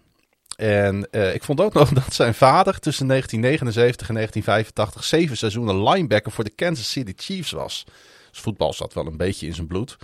En 0.58 1.08
uh, 1.12 1.34
ik 1.34 1.44
vond 1.44 1.62
ook 1.62 1.74
nog 1.74 1.90
dat 2.04 2.14
zijn 2.14 2.34
vader 2.34 2.80
tussen 2.80 3.08
1979 3.08 4.08
en 4.08 4.14
1985 4.14 5.04
zeven 5.04 5.38
seizoenen 5.38 5.84
linebacker 5.84 6.32
voor 6.32 6.44
de 6.44 6.50
Kansas 6.50 6.92
City 6.92 7.14
Chiefs 7.16 7.52
was. 7.52 7.86
Dus 8.32 8.40
voetbal 8.40 8.74
zat 8.74 8.94
wel 8.94 9.06
een 9.06 9.18
beetje 9.18 9.48
in 9.48 9.54
zijn 9.54 9.68
bloed. 9.68 9.98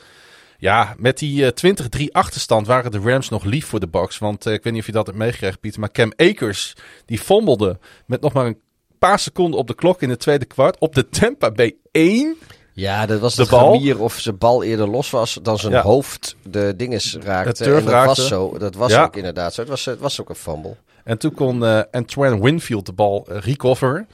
Ja, 0.58 0.96
met 0.98 1.18
die 1.18 1.54
uh, 1.64 1.74
20-3 2.02 2.04
achterstand 2.12 2.68
waren 2.68 2.92
de 2.92 3.00
Rams 3.00 3.30
nog 3.30 3.44
lief 3.44 3.66
voor 3.66 3.80
de 3.80 3.88
Bucks. 3.88 4.18
Want 4.18 4.46
uh, 4.46 4.54
ik 4.54 4.64
weet 4.64 4.74
niet 4.74 4.82
of 4.82 4.88
je 4.88 4.94
dat 4.94 5.06
hebt 5.06 5.18
meegekregen, 5.18 5.60
Pieter. 5.60 5.80
Maar 5.80 5.92
Cam 5.92 6.14
Akers, 6.16 6.74
die 7.06 7.20
fommelde 7.20 7.80
met 8.06 8.22
nog 8.22 8.34
maar 8.34 8.46
een 8.46 8.60
paar 9.00 9.20
seconden 9.20 9.60
op 9.60 9.68
de 9.68 9.76
klok 9.76 10.02
in 10.02 10.10
het 10.10 10.20
tweede 10.20 10.46
kwart. 10.46 10.80
Op 10.80 10.96
de 10.96 11.10
Tampa 11.10 11.52
Bay 11.52 11.76
1. 11.92 12.38
Ja, 12.74 13.06
dat 13.06 13.20
was 13.20 13.36
de 13.36 13.46
bal. 13.50 13.98
of 13.98 14.20
zijn 14.20 14.38
bal 14.38 14.64
eerder 14.64 14.88
los 14.88 15.10
was 15.10 15.40
dan 15.42 15.58
zijn 15.58 15.74
ja. 15.74 15.82
hoofd 15.82 16.36
de 16.44 16.74
dinges 16.78 17.18
raakte. 17.22 17.66
en 17.66 17.72
dat 17.72 17.84
raakte. 17.84 18.08
was 18.08 18.28
zo. 18.28 18.58
Dat 18.58 18.76
was 18.76 18.92
ja. 18.92 19.04
ook 19.04 19.16
inderdaad 19.16 19.54
zo. 19.54 19.62
Het 19.62 19.70
was, 19.70 19.86
het 19.86 20.00
was 20.00 20.22
ook 20.22 20.30
een 20.30 20.36
fumble. 20.36 20.76
En 21.04 21.18
toen 21.18 21.34
kon 21.34 21.64
uh, 21.64 21.82
Antoine 21.92 22.42
Winfield 22.42 22.86
de 22.86 22.94
bal 22.94 23.28
uh, 23.30 23.38
recoveren. 23.38 24.08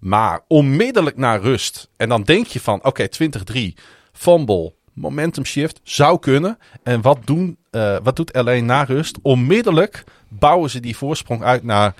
Maar 0.00 0.40
onmiddellijk 0.48 1.16
na 1.16 1.36
rust. 1.36 1.88
En 1.96 2.08
dan 2.08 2.22
denk 2.22 2.46
je 2.46 2.60
van, 2.60 2.78
oké, 2.84 3.08
okay, 3.08 3.72
20-3, 3.76 3.82
fumble, 4.12 4.72
momentum 4.92 5.44
shift, 5.44 5.80
zou 5.82 6.18
kunnen. 6.18 6.58
En 6.82 7.00
wat, 7.00 7.18
doen, 7.24 7.56
uh, 7.70 7.96
wat 8.02 8.16
doet 8.16 8.34
LA 8.34 8.54
na 8.54 8.82
rust? 8.82 9.18
Onmiddellijk 9.22 10.04
bouwen 10.28 10.70
ze 10.70 10.80
die 10.80 10.96
voorsprong 10.96 11.42
uit 11.42 11.62
naar 11.62 11.94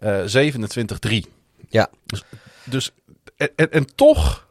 27-3. 0.00 0.06
Ja. 1.68 1.90
Dus, 2.06 2.22
dus 2.64 2.90
en, 3.36 3.50
en, 3.56 3.72
en 3.72 3.94
toch 3.94 4.48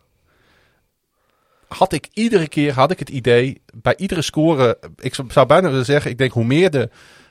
had 1.70 1.94
ik 1.94 2.08
iedere 2.14 2.48
keer 2.48 2.74
had 2.74 2.92
ik 2.92 3.00
het 3.00 3.10
idee, 3.10 3.62
bij 3.74 3.94
iedere 3.98 4.22
score, 4.22 4.78
ik 4.98 5.16
zou 5.28 5.48
bijna 5.48 5.70
willen 5.70 5.86
zeggen, 5.86 6.12
ik 6.12 6.18
denk 6.18 6.32
hoe 6.32 6.46
meer 6.46 6.70
de 6.70 6.90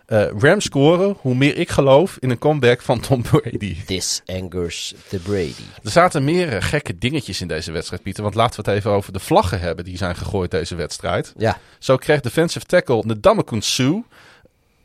uh, 0.09 0.27
Rams 0.39 0.65
scoren, 0.65 1.17
hoe 1.21 1.35
meer 1.35 1.57
ik 1.57 1.69
geloof 1.69 2.17
in 2.21 2.31
een 2.31 2.39
comeback 2.39 2.83
van 2.83 3.01
Tom 3.01 3.23
Brady. 3.23 3.77
This 3.85 4.23
angers 4.27 4.95
the 5.09 5.19
Brady. 5.19 5.63
Er 5.83 5.91
zaten 5.91 6.25
meer 6.25 6.53
uh, 6.53 6.63
gekke 6.63 6.99
dingetjes 6.99 7.41
in 7.41 7.49
deze 7.49 7.73
wedstrijd, 7.73 8.03
Pieter. 8.03 8.23
Want 8.23 8.35
laten 8.35 8.65
we 8.65 8.71
het 8.71 8.79
even 8.79 8.91
over 8.91 9.13
de 9.13 9.21
vlaggen 9.21 9.61
hebben 9.61 9.85
die 9.85 9.97
zijn 9.97 10.17
gegooid 10.17 10.51
deze 10.51 10.75
wedstrijd. 10.75 11.33
Ja. 11.37 11.59
Zo 11.79 11.97
kreeg 11.97 12.21
defensive 12.21 12.67
tackle 12.67 13.05
Ndamukong 13.07 13.65
Suh 13.65 14.03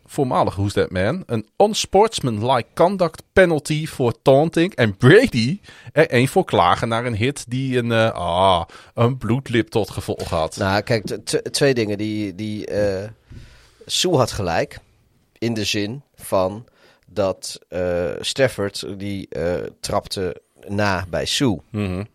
voormalig 0.06 0.56
Who's 0.56 0.74
That 0.74 0.92
Man, 0.92 1.24
een 1.26 1.48
unsportsmanlike 1.58 2.68
conduct 2.74 3.24
penalty 3.34 3.88
voor 3.88 4.22
taunting. 4.22 4.76
En 4.76 4.98
Brady 4.98 5.60
er 5.92 6.10
één 6.10 6.28
voor 6.28 6.46
klagen 6.46 6.88
naar 6.88 7.06
een 7.06 7.16
hit 7.16 7.46
die 7.48 7.78
een, 7.78 7.90
uh, 7.90 8.12
ah, 8.12 8.66
een 8.94 9.18
bloedlip 9.18 9.70
tot 9.70 9.90
gevolg 9.90 10.30
had. 10.30 10.58
Nou, 10.58 10.82
kijk, 10.82 11.06
twee 11.52 11.74
dingen. 11.74 11.98
Die, 11.98 12.36
die 12.36 12.72
uh, 12.72 13.04
Sue 13.86 14.16
had 14.16 14.32
gelijk. 14.32 14.80
In 15.38 15.54
de 15.54 15.64
zin 15.64 16.02
van 16.16 16.66
dat 17.06 17.60
uh, 17.70 18.12
Stafford 18.20 18.86
die 18.98 19.28
trapte 19.80 20.42
na 20.68 21.06
bij 21.10 21.26
Sue. 21.26 21.60
Mm 21.70 21.86
-hmm. 21.86 22.08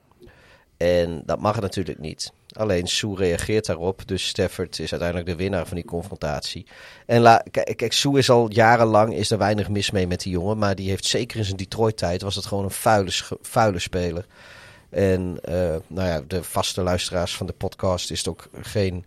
En 0.77 1.23
dat 1.27 1.41
mag 1.41 1.61
natuurlijk 1.61 1.99
niet. 1.99 2.33
Alleen 2.59 2.87
Sue 2.87 3.17
reageert 3.17 3.67
daarop. 3.67 4.03
Dus 4.07 4.29
Stafford 4.29 4.79
is 4.79 4.91
uiteindelijk 4.91 5.31
de 5.31 5.37
winnaar 5.37 5.67
van 5.67 5.77
die 5.77 5.85
confrontatie. 5.85 6.67
En 7.07 7.21
la, 7.21 7.45
kijk, 7.51 7.77
kijk, 7.77 7.93
Sue 7.93 8.19
is 8.19 8.31
al 8.31 8.51
jarenlang 8.51 9.15
is 9.15 9.31
er 9.31 9.39
weinig 9.39 9.69
mis 9.69 9.91
mee 9.91 10.07
met 10.07 10.21
die 10.21 10.33
jongen. 10.33 10.59
Maar 10.59 10.75
die 10.75 10.89
heeft 10.89 11.05
zeker 11.05 11.39
in 11.39 11.45
zijn 11.45 11.57
Detroit-tijd 11.57 12.23
was 12.23 12.35
het 12.35 12.47
gewoon 12.47 12.65
een 12.65 12.71
vuile, 12.71 13.11
vuile 13.41 13.79
speler. 13.79 14.27
En 14.91 15.39
uh, 15.49 15.55
nou 15.87 16.09
ja, 16.09 16.23
de 16.27 16.43
vaste 16.43 16.83
luisteraars 16.83 17.37
van 17.37 17.47
de 17.47 17.53
podcast 17.53 18.11
is 18.11 18.19
het 18.19 18.29
ook 18.29 18.49
geen. 18.61 19.05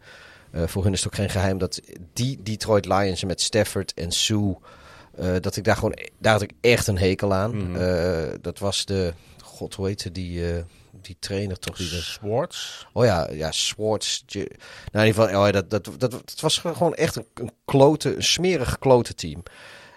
Uh, 0.56 0.64
voor 0.68 0.84
hun 0.84 0.94
is 0.94 1.04
het 1.04 1.08
ook 1.08 1.20
geen 1.20 1.30
geheim 1.30 1.58
dat 1.58 1.82
die 2.14 2.40
Detroit 2.44 2.86
Lions 2.86 3.24
met 3.24 3.42
Stafford 3.42 3.94
en 3.94 4.12
Sue. 4.12 4.56
Uh, 5.20 5.36
dat 5.40 5.56
ik 5.56 5.64
daar 5.64 5.76
gewoon. 5.76 5.98
Daar 6.18 6.34
had 6.34 6.42
ik 6.42 6.52
echt 6.62 6.88
een 6.88 6.98
hekel 6.98 7.34
aan. 7.34 7.56
Mhm. 7.56 7.68
Mm 7.68 7.76
-hmm. 7.76 8.38
dat 8.42 8.60
was 8.60 8.86
de. 8.86 9.14
God, 9.44 9.76
hoe 9.76 9.88
heette 9.88 10.12
die 10.12 10.44
die 11.06 11.18
trainer 11.20 11.60
toch? 11.60 11.78
Die 11.78 11.88
Swartz? 11.88 12.86
Oh 12.94 13.06
ja, 13.06 13.30
ja, 13.32 13.52
Swartz. 13.52 14.24
Nou, 14.28 14.46
in 14.92 15.06
ieder 15.06 15.24
geval, 15.24 15.42
oh 15.42 15.46
ja, 15.46 15.52
dat, 15.52 15.70
dat, 15.70 15.86
dat, 15.86 16.12
dat 16.12 16.40
was 16.40 16.58
gewoon 16.58 16.94
echt 16.94 17.16
een, 17.16 17.26
een 17.34 17.52
klote, 17.66 18.16
een 18.16 18.24
smerig 18.24 18.80
klote 18.80 19.14
team. 19.14 19.44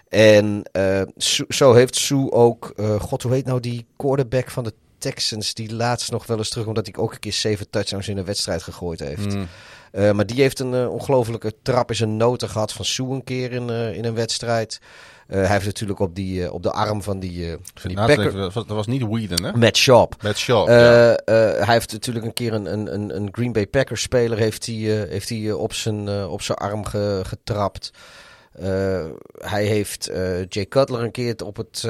En 0.09 0.63
uh, 0.73 1.01
zo 1.49 1.73
heeft 1.73 1.95
Sue 1.95 2.31
ook, 2.31 2.73
uh, 2.75 2.99
god 2.99 3.23
hoe 3.23 3.33
heet 3.33 3.45
nou 3.45 3.59
die 3.59 3.85
quarterback 3.97 4.51
van 4.51 4.63
de 4.63 4.73
Texans, 4.97 5.53
die 5.53 5.73
laatst 5.73 6.11
nog 6.11 6.25
wel 6.25 6.37
eens 6.37 6.49
terug, 6.49 6.67
omdat 6.67 6.85
hij 6.85 6.95
ook 6.95 7.13
een 7.13 7.19
keer 7.19 7.33
zeven 7.33 7.69
touchdowns 7.69 8.07
in 8.07 8.17
een 8.17 8.25
wedstrijd 8.25 8.63
gegooid 8.63 8.99
heeft. 8.99 9.33
Mm. 9.33 9.47
Uh, 9.93 10.11
maar 10.11 10.25
die 10.25 10.41
heeft 10.41 10.59
een 10.59 10.87
ongelofelijke 10.87 11.53
trap 11.61 11.89
in 11.89 11.95
zijn 11.95 12.17
noten 12.17 12.49
gehad 12.49 12.73
van 12.73 12.85
Sue 12.85 13.09
een 13.09 13.23
keer 13.23 13.51
in, 13.51 13.69
in 13.69 14.05
een 14.05 14.13
wedstrijd. 14.13 14.79
Hij 15.27 15.47
heeft 15.47 15.65
natuurlijk 15.65 15.99
op, 15.99 16.15
die, 16.15 16.51
op 16.51 16.63
de 16.63 16.71
arm 16.71 17.03
van 17.03 17.19
die, 17.19 17.55
van 17.73 17.89
die 17.89 17.97
Packer... 17.97 18.53
Dat 18.53 18.67
was 18.67 18.87
niet 18.87 19.01
Whedon, 19.01 19.43
hè? 19.43 19.57
Matt 19.57 19.77
Schaub. 19.77 20.15
Matt 20.21 20.39
ja. 20.39 20.65
hij 20.65 21.73
heeft 21.73 21.91
natuurlijk 21.91 22.25
een 22.25 22.33
keer 22.33 22.53
een, 22.53 22.93
een, 22.93 23.15
een 23.15 23.29
Green 23.31 23.51
Bay 23.51 23.67
Packers 23.67 24.01
speler 24.01 24.37
heeft 24.37 24.65
hij, 24.65 24.75
heeft 25.09 25.29
hij 25.29 25.51
op, 25.51 25.73
zijn, 25.73 26.25
op 26.27 26.41
zijn 26.41 26.57
arm 26.57 26.85
ge, 26.85 27.21
getrapt. 27.23 27.91
hij 29.37 29.65
heeft 29.65 30.11
Jay 30.49 30.65
Cutler 30.65 31.03
een 31.03 31.11
keer 31.11 31.35
op 31.45 31.57
het, 31.57 31.83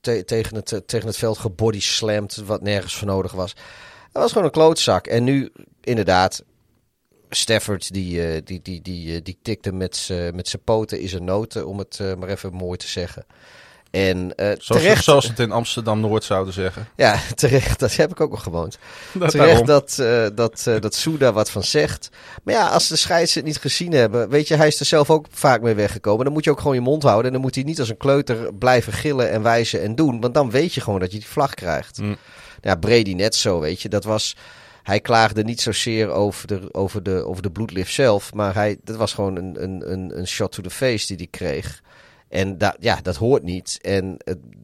te, 0.00 0.24
tegen, 0.24 0.56
het, 0.56 0.82
tegen 0.86 1.06
het 1.06 1.16
veld 1.16 1.38
gebody 1.38 1.80
slammed, 1.80 2.36
wat 2.36 2.62
nergens 2.62 2.96
voor 2.96 3.06
nodig 3.06 3.32
was. 3.32 3.54
Dat 4.12 4.22
was 4.22 4.32
gewoon 4.32 4.46
een 4.46 4.52
klootzak. 4.52 5.06
En 5.06 5.24
nu, 5.24 5.52
inderdaad, 5.80 6.44
Stafford 7.30 7.92
die, 7.92 8.34
uh, 8.34 8.40
die, 8.44 8.60
die, 8.62 8.82
die, 8.82 9.14
uh, 9.14 9.20
die 9.22 9.38
tikte 9.42 9.72
met 9.72 9.96
zijn 10.42 10.62
poten 10.64 11.00
in 11.00 11.08
zijn 11.08 11.24
noten, 11.24 11.66
om 11.66 11.78
het 11.78 11.98
uh, 12.02 12.14
maar 12.14 12.28
even 12.28 12.52
mooi 12.52 12.78
te 12.78 12.88
zeggen. 12.88 13.24
En 13.90 14.32
zoals, 14.36 14.66
terecht, 14.66 15.04
zoals 15.04 15.28
het 15.28 15.38
in 15.38 15.52
Amsterdam-Noord 15.52 16.24
zouden 16.24 16.54
zeggen. 16.54 16.88
Ja, 16.96 17.20
terecht. 17.34 17.78
Dat 17.78 17.96
heb 17.96 18.10
ik 18.10 18.20
ook 18.20 18.30
nog 18.30 18.42
gewoond. 18.42 18.78
Dat 19.12 19.30
terecht 19.30 19.66
dat, 19.66 20.02
dat, 20.34 20.66
dat 20.80 20.94
Soeda 20.94 21.32
wat 21.32 21.50
van 21.50 21.62
zegt. 21.62 22.10
Maar 22.42 22.54
ja, 22.54 22.68
als 22.68 22.88
de 22.88 22.96
scheids 22.96 23.34
het 23.34 23.44
niet 23.44 23.58
gezien 23.58 23.92
hebben, 23.92 24.28
weet 24.28 24.48
je, 24.48 24.56
hij 24.56 24.66
is 24.66 24.80
er 24.80 24.86
zelf 24.86 25.10
ook 25.10 25.26
vaak 25.30 25.62
mee 25.62 25.74
weggekomen. 25.74 26.24
Dan 26.24 26.32
moet 26.32 26.44
je 26.44 26.50
ook 26.50 26.60
gewoon 26.60 26.74
je 26.74 26.80
mond 26.80 27.02
houden. 27.02 27.26
En 27.26 27.32
dan 27.32 27.40
moet 27.40 27.54
hij 27.54 27.64
niet 27.64 27.78
als 27.78 27.88
een 27.88 27.96
kleuter 27.96 28.54
blijven 28.54 28.92
gillen 28.92 29.30
en 29.30 29.42
wijzen 29.42 29.82
en 29.82 29.94
doen. 29.94 30.20
Want 30.20 30.34
dan 30.34 30.50
weet 30.50 30.74
je 30.74 30.80
gewoon 30.80 31.00
dat 31.00 31.12
je 31.12 31.18
die 31.18 31.28
vlag 31.28 31.54
krijgt. 31.54 31.98
Mm. 31.98 32.16
Ja, 32.60 32.74
Brady 32.74 33.12
net 33.12 33.34
zo, 33.34 33.60
weet 33.60 33.82
je. 33.82 33.88
Dat 33.88 34.04
was 34.04 34.36
hij 34.90 35.00
klaagde 35.00 35.44
niet 35.44 35.60
zozeer 35.60 36.08
over 36.08 36.46
de, 36.46 36.74
over 36.74 37.02
de, 37.02 37.24
over 37.24 37.42
de 37.42 37.50
bloedlift 37.50 37.92
zelf. 37.92 38.34
Maar 38.34 38.54
hij, 38.54 38.76
dat 38.84 38.96
was 38.96 39.12
gewoon 39.14 39.36
een, 39.36 39.62
een, 39.92 40.18
een 40.18 40.26
shot 40.26 40.52
to 40.52 40.62
the 40.62 40.70
face 40.70 41.06
die 41.06 41.16
hij 41.16 41.26
kreeg. 41.26 41.82
En 42.28 42.58
dat, 42.58 42.76
ja, 42.80 42.98
dat 43.02 43.16
hoort 43.16 43.42
niet. 43.42 43.78
En 43.82 44.16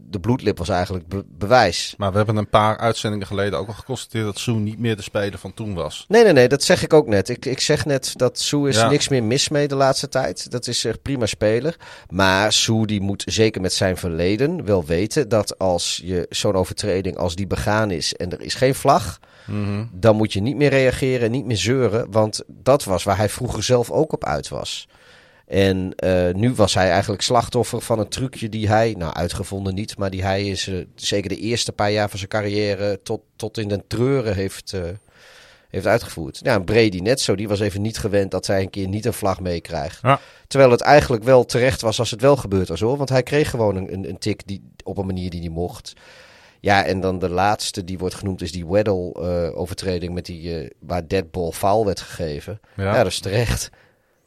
de 0.09 0.21
bloedlip 0.21 0.59
was 0.59 0.69
eigenlijk 0.69 1.05
bewijs. 1.39 1.95
Maar 1.99 2.11
we 2.11 2.17
hebben 2.17 2.37
een 2.37 2.49
paar 2.49 2.79
uitzendingen 2.79 3.27
geleden 3.27 3.59
ook 3.59 3.69
al 3.69 3.75
geconstateerd 3.75 4.25
dat 4.25 4.39
Sue 4.39 4.55
niet 4.55 4.79
meer 4.79 4.97
de 4.97 5.03
speler 5.03 5.39
van 5.39 5.55
toen 5.55 5.75
was. 5.75 6.05
Nee, 6.09 6.25
nee, 6.25 6.33
nee, 6.33 6.49
dat 6.49 6.63
zeg 6.63 6.83
ik 6.83 6.93
ook 6.93 7.07
net. 7.07 7.29
Ik, 7.29 7.45
ik 7.45 7.61
zeg 7.61 7.85
net 7.85 8.13
dat 8.17 8.39
Sue 8.39 8.69
is 8.69 8.83
niks 8.83 9.09
meer 9.09 9.23
mis 9.23 9.49
mee 9.49 9.69
de 9.69 9.75
laatste 9.75 10.09
tijd. 10.09 10.51
Dat 10.51 10.67
is 10.67 10.85
echt 10.85 11.03
prima 11.03 11.27
speler. 11.27 11.77
Maar 12.09 12.53
Sue 12.53 12.87
die 12.87 13.01
moet 13.01 13.23
zeker 13.27 13.61
met 13.61 13.73
zijn 13.73 13.97
verleden 13.97 14.65
wel 14.65 14.85
weten 14.85 15.29
dat 15.29 15.59
als 15.59 16.01
je 16.05 16.27
zo'n 16.31 16.55
overtreding 16.55 17.17
als 17.17 17.35
die 17.35 17.47
begaan 17.47 17.91
is 17.91 18.15
en 18.15 18.33
er 18.33 18.41
is 18.41 18.55
geen 18.55 18.75
vlag, 18.75 19.21
mhm. 19.47 19.85
dan 19.93 20.17
moet 20.17 20.33
je 20.33 20.41
niet 20.41 20.57
meer 20.57 20.71
reageren, 20.71 21.31
niet 21.31 21.47
meer 21.47 21.57
zeuren. 21.57 22.11
Want 22.11 22.43
dat 22.47 22.85
was 22.85 23.05
waar 23.05 23.17
hij 23.17 23.29
vroeger 23.29 23.63
zelf 23.63 23.91
ook 23.91 24.13
op 24.13 24.25
uit 24.25 24.49
was. 24.49 24.89
En 25.47 25.93
uh, 26.05 26.35
nu 26.35 26.55
was 26.55 26.75
hij 26.75 26.91
eigenlijk 26.91 27.23
slachtoffer 27.23 27.81
van 27.81 27.99
een 27.99 28.09
trucje 28.09 28.49
die 28.49 28.69
hij, 28.69 28.95
nou 28.99 29.13
uitgevonden 29.13 29.75
niet, 29.75 29.99
maar 29.99 30.11
die 30.11 30.23
hij 30.23 30.49
is 30.49 30.69
uh, 30.69 30.85
zeker 30.95 31.29
de 31.29 31.37
eerste 31.37 31.73
paar 31.73 31.91
jaar 31.91 32.09
van 32.09 32.19
zijn 32.19 32.31
carrière 32.31 33.01
tot, 33.03 33.21
tot 33.37 33.59
in 33.59 33.69
den 33.69 33.85
treuren 33.87 34.35
heeft, 34.35 34.73
uh, 34.73 34.83
heeft 35.69 35.87
uitgevoerd. 35.87 36.41
Ja, 36.43 36.59
Brady 36.59 36.99
net 36.99 37.21
zo, 37.21 37.35
die 37.35 37.49
was 37.49 37.61
even 37.61 37.83
niet 37.83 37.99
gewend 37.99 38.31
dat 38.31 38.47
hij 38.47 38.61
een 38.61 38.71
keer 38.71 38.89
niet 38.89 39.05
een 39.05 39.13
vlag 39.13 39.41
meekrijgt. 39.41 39.99
Ja. 40.03 40.21
Terwijl 40.47 40.71
het 40.71 40.81
eigenlijk 40.81 41.25
wel 41.25 41.45
terecht 41.45 41.81
was 41.81 41.99
als 41.99 42.11
het 42.11 42.21
wel 42.21 42.37
gebeurd 42.37 42.69
was 42.69 42.81
hoor, 42.81 42.97
want 42.97 43.09
hij 43.09 43.23
kreeg 43.23 43.51
gewoon 43.51 43.77
een, 43.77 43.93
een, 43.93 44.09
een 44.09 44.19
tik 44.19 44.47
die, 44.47 44.71
op 44.85 44.99
een 44.99 45.07
manier 45.07 45.31
die 45.31 45.41
hij 45.41 45.51
mocht. 45.51 45.93
Ja, 46.61 46.85
en 46.85 47.01
dan 47.01 47.19
de 47.19 47.29
laatste 47.29 47.85
die 47.85 47.99
wordt 47.99 48.15
genoemd 48.15 48.43
is 48.43 48.53
die 48.53 48.67
Weddle-overtreding 48.67 50.15
met 50.15 50.27
die 50.27 50.73
waar 50.79 51.09
deadball 51.09 51.51
foul 51.51 51.85
werd 51.85 52.01
gegeven. 52.01 52.61
Ja, 52.77 52.85
ja 52.85 53.03
dat 53.03 53.13
is 53.13 53.21
terecht 53.21 53.71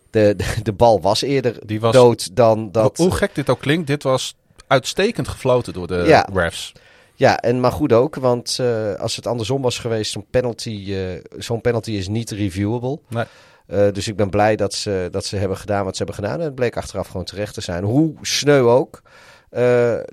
de, 0.10 0.36
de, 0.64 0.74
bal 0.74 1.02
was 1.02 1.22
eerder 1.22 1.60
Die 1.66 1.80
was, 1.80 1.94
dood 1.94 2.36
dan 2.36 2.72
dat... 2.72 2.98
Hoe 2.98 3.12
gek 3.12 3.36
dit 3.36 3.50
ook 3.50 3.60
klinkt, 3.60 3.88
dit 3.88 4.04
was 4.04 4.36
uitstekend 4.68 5.28
gefloten 5.28 5.74
door 5.74 5.88
de 5.88 6.04
ja. 6.08 6.28
refs. 6.34 6.74
Ja, 7.16 7.38
en 7.38 7.60
maar 7.60 7.72
goed 7.72 7.94
ook, 7.94 8.16
want 8.16 8.58
uh, 8.62 8.94
als 8.94 9.16
het 9.16 9.28
andersom 9.28 9.62
was 9.62 9.80
geweest, 9.80 10.12
zo'n 10.12 10.26
penalty, 10.30 10.86
uh, 10.88 11.24
zo'n 11.38 11.62
penalty 11.62 11.92
is 11.92 12.08
niet 12.08 12.32
reviewable. 12.32 13.00
Nee. 13.08 13.26
Uh, 13.68 13.92
dus 13.94 14.08
ik 14.08 14.16
ben 14.16 14.30
blij 14.30 14.56
dat 14.56 14.74
ze, 14.74 15.08
dat 15.12 15.26
ze 15.26 15.36
hebben 15.36 15.58
gedaan 15.58 15.84
wat 15.86 15.96
ze 15.96 16.04
hebben 16.04 16.24
gedaan. 16.24 16.40
En 16.40 16.46
het 16.46 16.56
bleek 16.56 16.78
achteraf 16.78 17.08
gewoon 17.08 17.26
terecht 17.26 17.54
te 17.54 17.62
zijn. 17.62 17.84
Hoe 17.84 18.14
sneu 18.22 18.62
ook. 18.62 19.02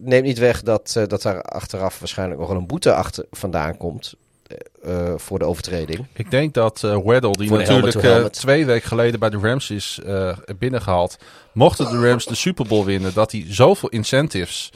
neemt 0.03 0.25
niet 0.25 0.39
weg 0.39 0.63
dat, 0.63 1.01
dat 1.07 1.23
daar 1.23 1.43
achteraf 1.43 1.99
waarschijnlijk 1.99 2.41
nog 2.41 2.49
wel 2.49 2.59
een 2.59 2.67
boete 2.67 2.95
achter 2.95 3.25
vandaan 3.31 3.77
komt. 3.77 4.15
Uh, 4.85 5.13
voor 5.17 5.39
de 5.39 5.45
overtreding. 5.45 6.07
Ik 6.13 6.31
denk 6.31 6.55
dat 6.55 6.83
uh, 6.85 6.99
Weddle, 7.05 7.33
die 7.33 7.51
natuurlijk 7.51 8.03
uh, 8.03 8.25
twee 8.25 8.67
weken 8.67 8.89
geleden 8.89 9.21
bij 9.21 9.31
de 9.31 9.39
Rams 9.39 9.71
is 9.71 10.01
binnengehaald, 10.59 11.17
mochten 11.53 11.91
de 11.91 12.09
Rams 12.09 12.25
de 12.25 12.35
Super 12.35 12.67
Bowl 12.67 12.85
winnen, 12.85 13.15
dat 13.15 13.33
hij 13.33 13.45
zoveel 13.49 13.89
incentives 13.89 14.73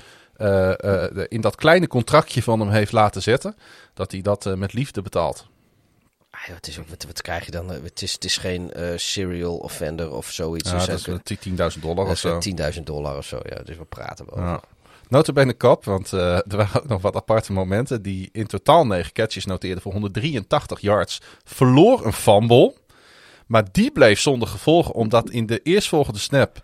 in 1.29 1.41
dat 1.41 1.57
kleine 1.57 1.87
contractje 1.87 2.43
van 2.43 2.61
hem 2.61 2.69
heeft 2.69 2.93
laten 2.93 3.23
zetten, 3.23 3.57
dat 3.95 4.13
hij 4.13 4.21
dat 4.21 4.57
met 4.57 4.73
liefde 4.73 5.03
betaalt. 5.03 5.49
Ah, 6.31 6.41
het 6.55 6.67
is 6.67 6.79
ook, 6.79 6.89
wat, 6.89 7.05
wat, 7.05 7.23
krijg 7.23 7.45
je 7.45 7.51
dan? 7.51 7.69
Het 7.69 8.03
is, 8.03 8.13
het 8.13 8.25
is 8.25 8.37
geen 8.37 8.73
serial 8.97 9.57
offender 9.57 10.13
of 10.13 10.31
zoiets. 10.31 10.71
Ja, 10.71 10.87
dus 10.87 11.03
dat 11.03 11.31
is 11.31 11.37
10.000 11.77 11.81
dollar 11.81 12.07
of 12.07 12.19
zo. 12.19 12.39
10.000 12.75 12.83
dollar 12.83 13.17
of 13.17 13.27
zo, 13.27 13.41
ja. 13.49 13.63
Dus 13.63 13.77
we 13.77 13.85
praten 13.85 14.27
wel. 14.31 14.45
Ja. 14.45 14.61
Notabene 15.11 15.55
kop, 15.55 15.85
want 15.85 16.13
uh, 16.13 16.37
er 16.51 16.57
waren 16.57 16.83
ook 16.83 16.89
nog 16.89 17.03
wat 17.03 17.17
aparte 17.17 17.53
momenten. 17.53 18.03
Die 18.03 18.29
in 18.33 18.47
totaal 18.47 18.87
9 18.87 19.13
catches 19.13 19.45
noteerde 19.45 19.81
voor 19.81 19.93
183 19.93 20.81
yards. 20.81 21.21
Verloor 21.45 22.07
een 22.07 22.13
fumble. 22.13 22.75
Maar 23.47 23.65
die 23.73 23.91
bleef 23.91 24.21
zonder 24.21 24.49
gevolgen, 24.49 24.95
omdat 24.95 25.31
in 25.31 25.47
de 25.47 25.61
eerstvolgende 25.63 26.19
snap 26.19 26.61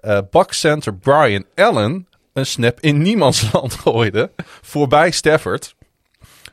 uh, 0.00 0.18
Buck 0.30 0.52
center 0.52 0.94
Brian 0.94 1.44
Allen 1.54 2.08
een 2.32 2.46
snap 2.46 2.80
in 2.80 3.02
niemands 3.02 3.46
land 3.52 3.74
gooide. 3.74 4.30
Voorbij 4.62 5.10
Stafford. 5.10 5.74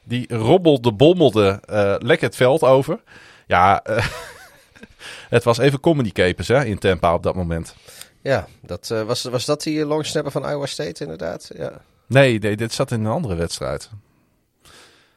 Die 0.04 0.36
robbelde, 0.36 0.94
bommelde 0.94 1.62
uh, 1.70 1.96
lekker 1.98 2.28
het 2.28 2.36
veld 2.36 2.62
over. 2.62 3.00
Ja, 3.48 3.84
het 5.30 5.44
was 5.44 5.58
even 5.58 5.80
comedy 5.80 6.12
capers 6.12 6.48
hè, 6.48 6.66
in 6.66 6.80
Tampa 6.80 7.14
op 7.14 7.24
dat 7.24 7.36
moment. 7.36 7.76
Ja, 8.24 8.48
dat, 8.62 8.90
uh, 8.92 9.02
was, 9.02 9.24
was 9.24 9.46
dat 9.46 9.64
die 9.64 9.86
longsnapper 9.86 10.32
van 10.32 10.50
Iowa 10.50 10.66
State 10.66 11.04
inderdaad? 11.04 11.50
Ja. 11.56 11.82
Nee, 12.08 12.40
nee, 12.40 12.58
dit 12.58 12.74
zat 12.74 12.92
in 12.92 13.06
een 13.06 13.12
andere 13.12 13.36
wedstrijd. 13.36 13.90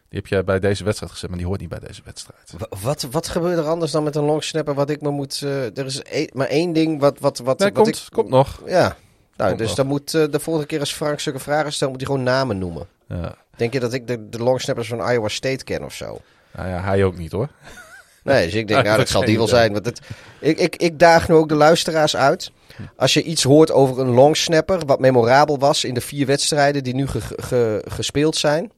Die 0.09 0.19
heb 0.20 0.27
jij 0.27 0.45
bij 0.45 0.61
deze 0.61 0.85
wedstrijd 0.85 1.12
gezet, 1.12 1.28
maar 1.28 1.39
die 1.39 1.47
hoort 1.47 1.61
niet 1.61 1.69
bij 1.69 1.78
deze 1.78 2.03
wedstrijd. 2.05 2.53
Wat, 2.83 3.07
wat 3.11 3.28
gebeurt 3.28 3.59
er 3.59 3.66
anders 3.66 3.93
dan 3.93 4.03
met 4.03 4.16
een 4.16 4.24
longsnapper 4.24 4.74
wat 4.74 4.91
ik 4.91 5.01
me 5.01 5.11
moet... 5.11 5.41
Uh, 5.45 5.78
er 5.78 5.87
is 5.87 6.03
e 6.05 6.27
maar 6.33 6.47
één 6.47 6.73
ding 6.73 7.01
wat, 7.01 7.19
wat, 7.19 7.39
wat, 7.39 7.59
nee, 7.59 7.73
wat 7.73 7.83
komt, 7.83 7.97
ik... 7.97 8.07
Komt 8.12 8.28
nog. 8.28 8.62
Ja, 8.66 8.97
nou, 9.37 9.57
dus 9.57 9.74
dan 9.74 9.87
moet 9.87 10.15
uh, 10.15 10.24
de 10.31 10.41
volgende 10.41 10.69
keer 10.69 10.81
als 10.81 10.93
Frank 10.93 11.20
zulke 11.20 11.39
vragen 11.39 11.73
stelt, 11.73 11.91
moet 11.91 12.01
hij 12.01 12.11
gewoon 12.11 12.24
namen 12.24 12.59
noemen. 12.59 12.87
Ja. 13.09 13.35
Denk 13.57 13.73
je 13.73 13.81
dat 13.81 13.93
ik 13.93 14.07
de, 14.07 14.28
de 14.28 14.39
longsnappers 14.39 14.89
van 14.89 15.11
Iowa 15.11 15.28
State 15.28 15.65
ken 15.65 15.85
of 15.85 15.95
zo? 15.95 16.20
Nou 16.53 16.69
ja, 16.69 16.81
hij 16.81 17.05
ook 17.05 17.16
niet 17.16 17.33
hoor. 17.33 17.49
Nee, 18.27 18.44
dus 18.44 18.55
ik 18.55 18.69
denk, 18.69 18.85
nou, 18.85 18.97
dat 18.97 19.09
zal 19.09 19.24
die 19.24 19.36
wel 19.36 19.48
zijn. 19.48 19.73
Want 19.73 19.85
het, 19.85 20.01
ik, 20.40 20.59
ik, 20.59 20.77
ik 20.77 20.98
daag 20.98 21.28
nu 21.28 21.35
ook 21.35 21.48
de 21.48 21.55
luisteraars 21.55 22.16
uit. 22.16 22.51
Als 22.97 23.15
je 23.15 23.23
iets 23.23 23.43
hoort 23.43 23.70
over 23.70 23.98
een 23.98 24.11
longsnapper, 24.11 24.86
wat 24.86 25.01
memorabel 25.01 25.59
was 25.59 25.85
in 25.85 25.94
de 25.94 26.01
vier 26.01 26.27
wedstrijden 26.27 26.85
die 26.85 26.94
nu 26.94 27.07
gespeeld 27.85 28.36
zijn, 28.36 28.73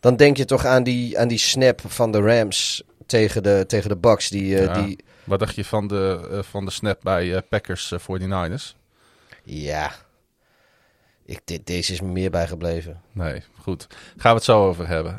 dan 0.00 0.16
denk 0.16 0.36
je 0.36 0.44
toch 0.44 0.64
aan 0.64 0.82
die, 0.82 1.18
aan 1.18 1.28
die 1.28 1.38
snap 1.38 1.80
van 1.86 2.12
de 2.12 2.20
Rams 2.20 2.82
tegen 3.06 3.42
de, 3.42 3.64
tegen 3.66 3.88
de 3.88 3.96
Bucks. 3.96 4.28
Die, 4.28 4.62
uh, 4.62 4.74
die... 4.74 4.98
Wat 5.24 5.38
dacht 5.38 5.54
je 5.54 5.64
van 5.64 5.88
de, 5.88 6.28
uh, 6.30 6.38
van 6.42 6.64
de 6.64 6.70
snap 6.70 7.00
bij 7.02 7.26
uh, 7.26 7.38
Packers 7.48 7.94
49ers? 8.00 8.76
Ja, 9.42 9.92
ik, 11.24 11.40
dit, 11.44 11.66
deze 11.66 11.92
is 11.92 12.00
me 12.00 12.08
meer 12.08 12.30
bijgebleven. 12.30 13.00
Nee, 13.12 13.42
goed. 13.64 13.86
Gaan 14.16 14.30
we 14.30 14.36
het 14.36 14.44
zo 14.44 14.66
over 14.66 14.88
hebben. 14.88 15.18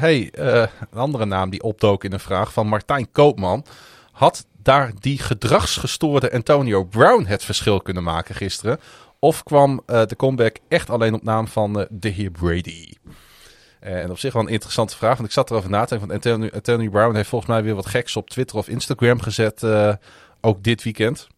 hey, 0.00 0.30
een 0.32 0.68
andere 0.94 1.24
naam 1.24 1.50
die 1.50 1.62
opdook 1.62 2.04
in 2.04 2.12
een 2.12 2.20
vraag 2.20 2.52
van 2.52 2.66
Martijn 2.66 3.12
Koopman. 3.12 3.64
Had 4.12 4.46
daar 4.62 4.92
die 5.00 5.18
gedragsgestoorde 5.18 6.32
Antonio 6.32 6.84
Brown 6.84 7.24
het 7.24 7.44
verschil 7.44 7.80
kunnen 7.80 8.02
maken 8.02 8.34
gisteren? 8.34 8.80
Of 9.18 9.42
kwam 9.42 9.82
uh, 9.86 10.02
de 10.06 10.16
comeback 10.16 10.56
echt 10.68 10.90
alleen 10.90 11.14
op 11.14 11.22
naam 11.22 11.48
van 11.48 11.86
de 11.90 12.08
heer 12.08 12.30
Brady? 12.30 12.92
En 13.80 14.10
op 14.10 14.18
zich 14.18 14.32
wel 14.32 14.42
een 14.42 14.48
interessante 14.48 14.96
vraag, 14.96 15.16
want 15.16 15.28
ik 15.28 15.34
zat 15.34 15.50
erover 15.50 15.70
na 15.70 15.84
te 15.84 15.88
denken. 15.88 16.08
Want 16.08 16.24
Antonio, 16.24 16.50
Antonio 16.54 16.90
Brown 16.90 17.14
heeft 17.14 17.28
volgens 17.28 17.50
mij 17.50 17.62
weer 17.62 17.74
wat 17.74 17.86
geks 17.86 18.16
op 18.16 18.30
Twitter 18.30 18.56
of 18.56 18.68
Instagram 18.68 19.20
gezet, 19.20 19.64
ook 20.40 20.62
dit 20.62 20.82
weekend. 20.82 21.28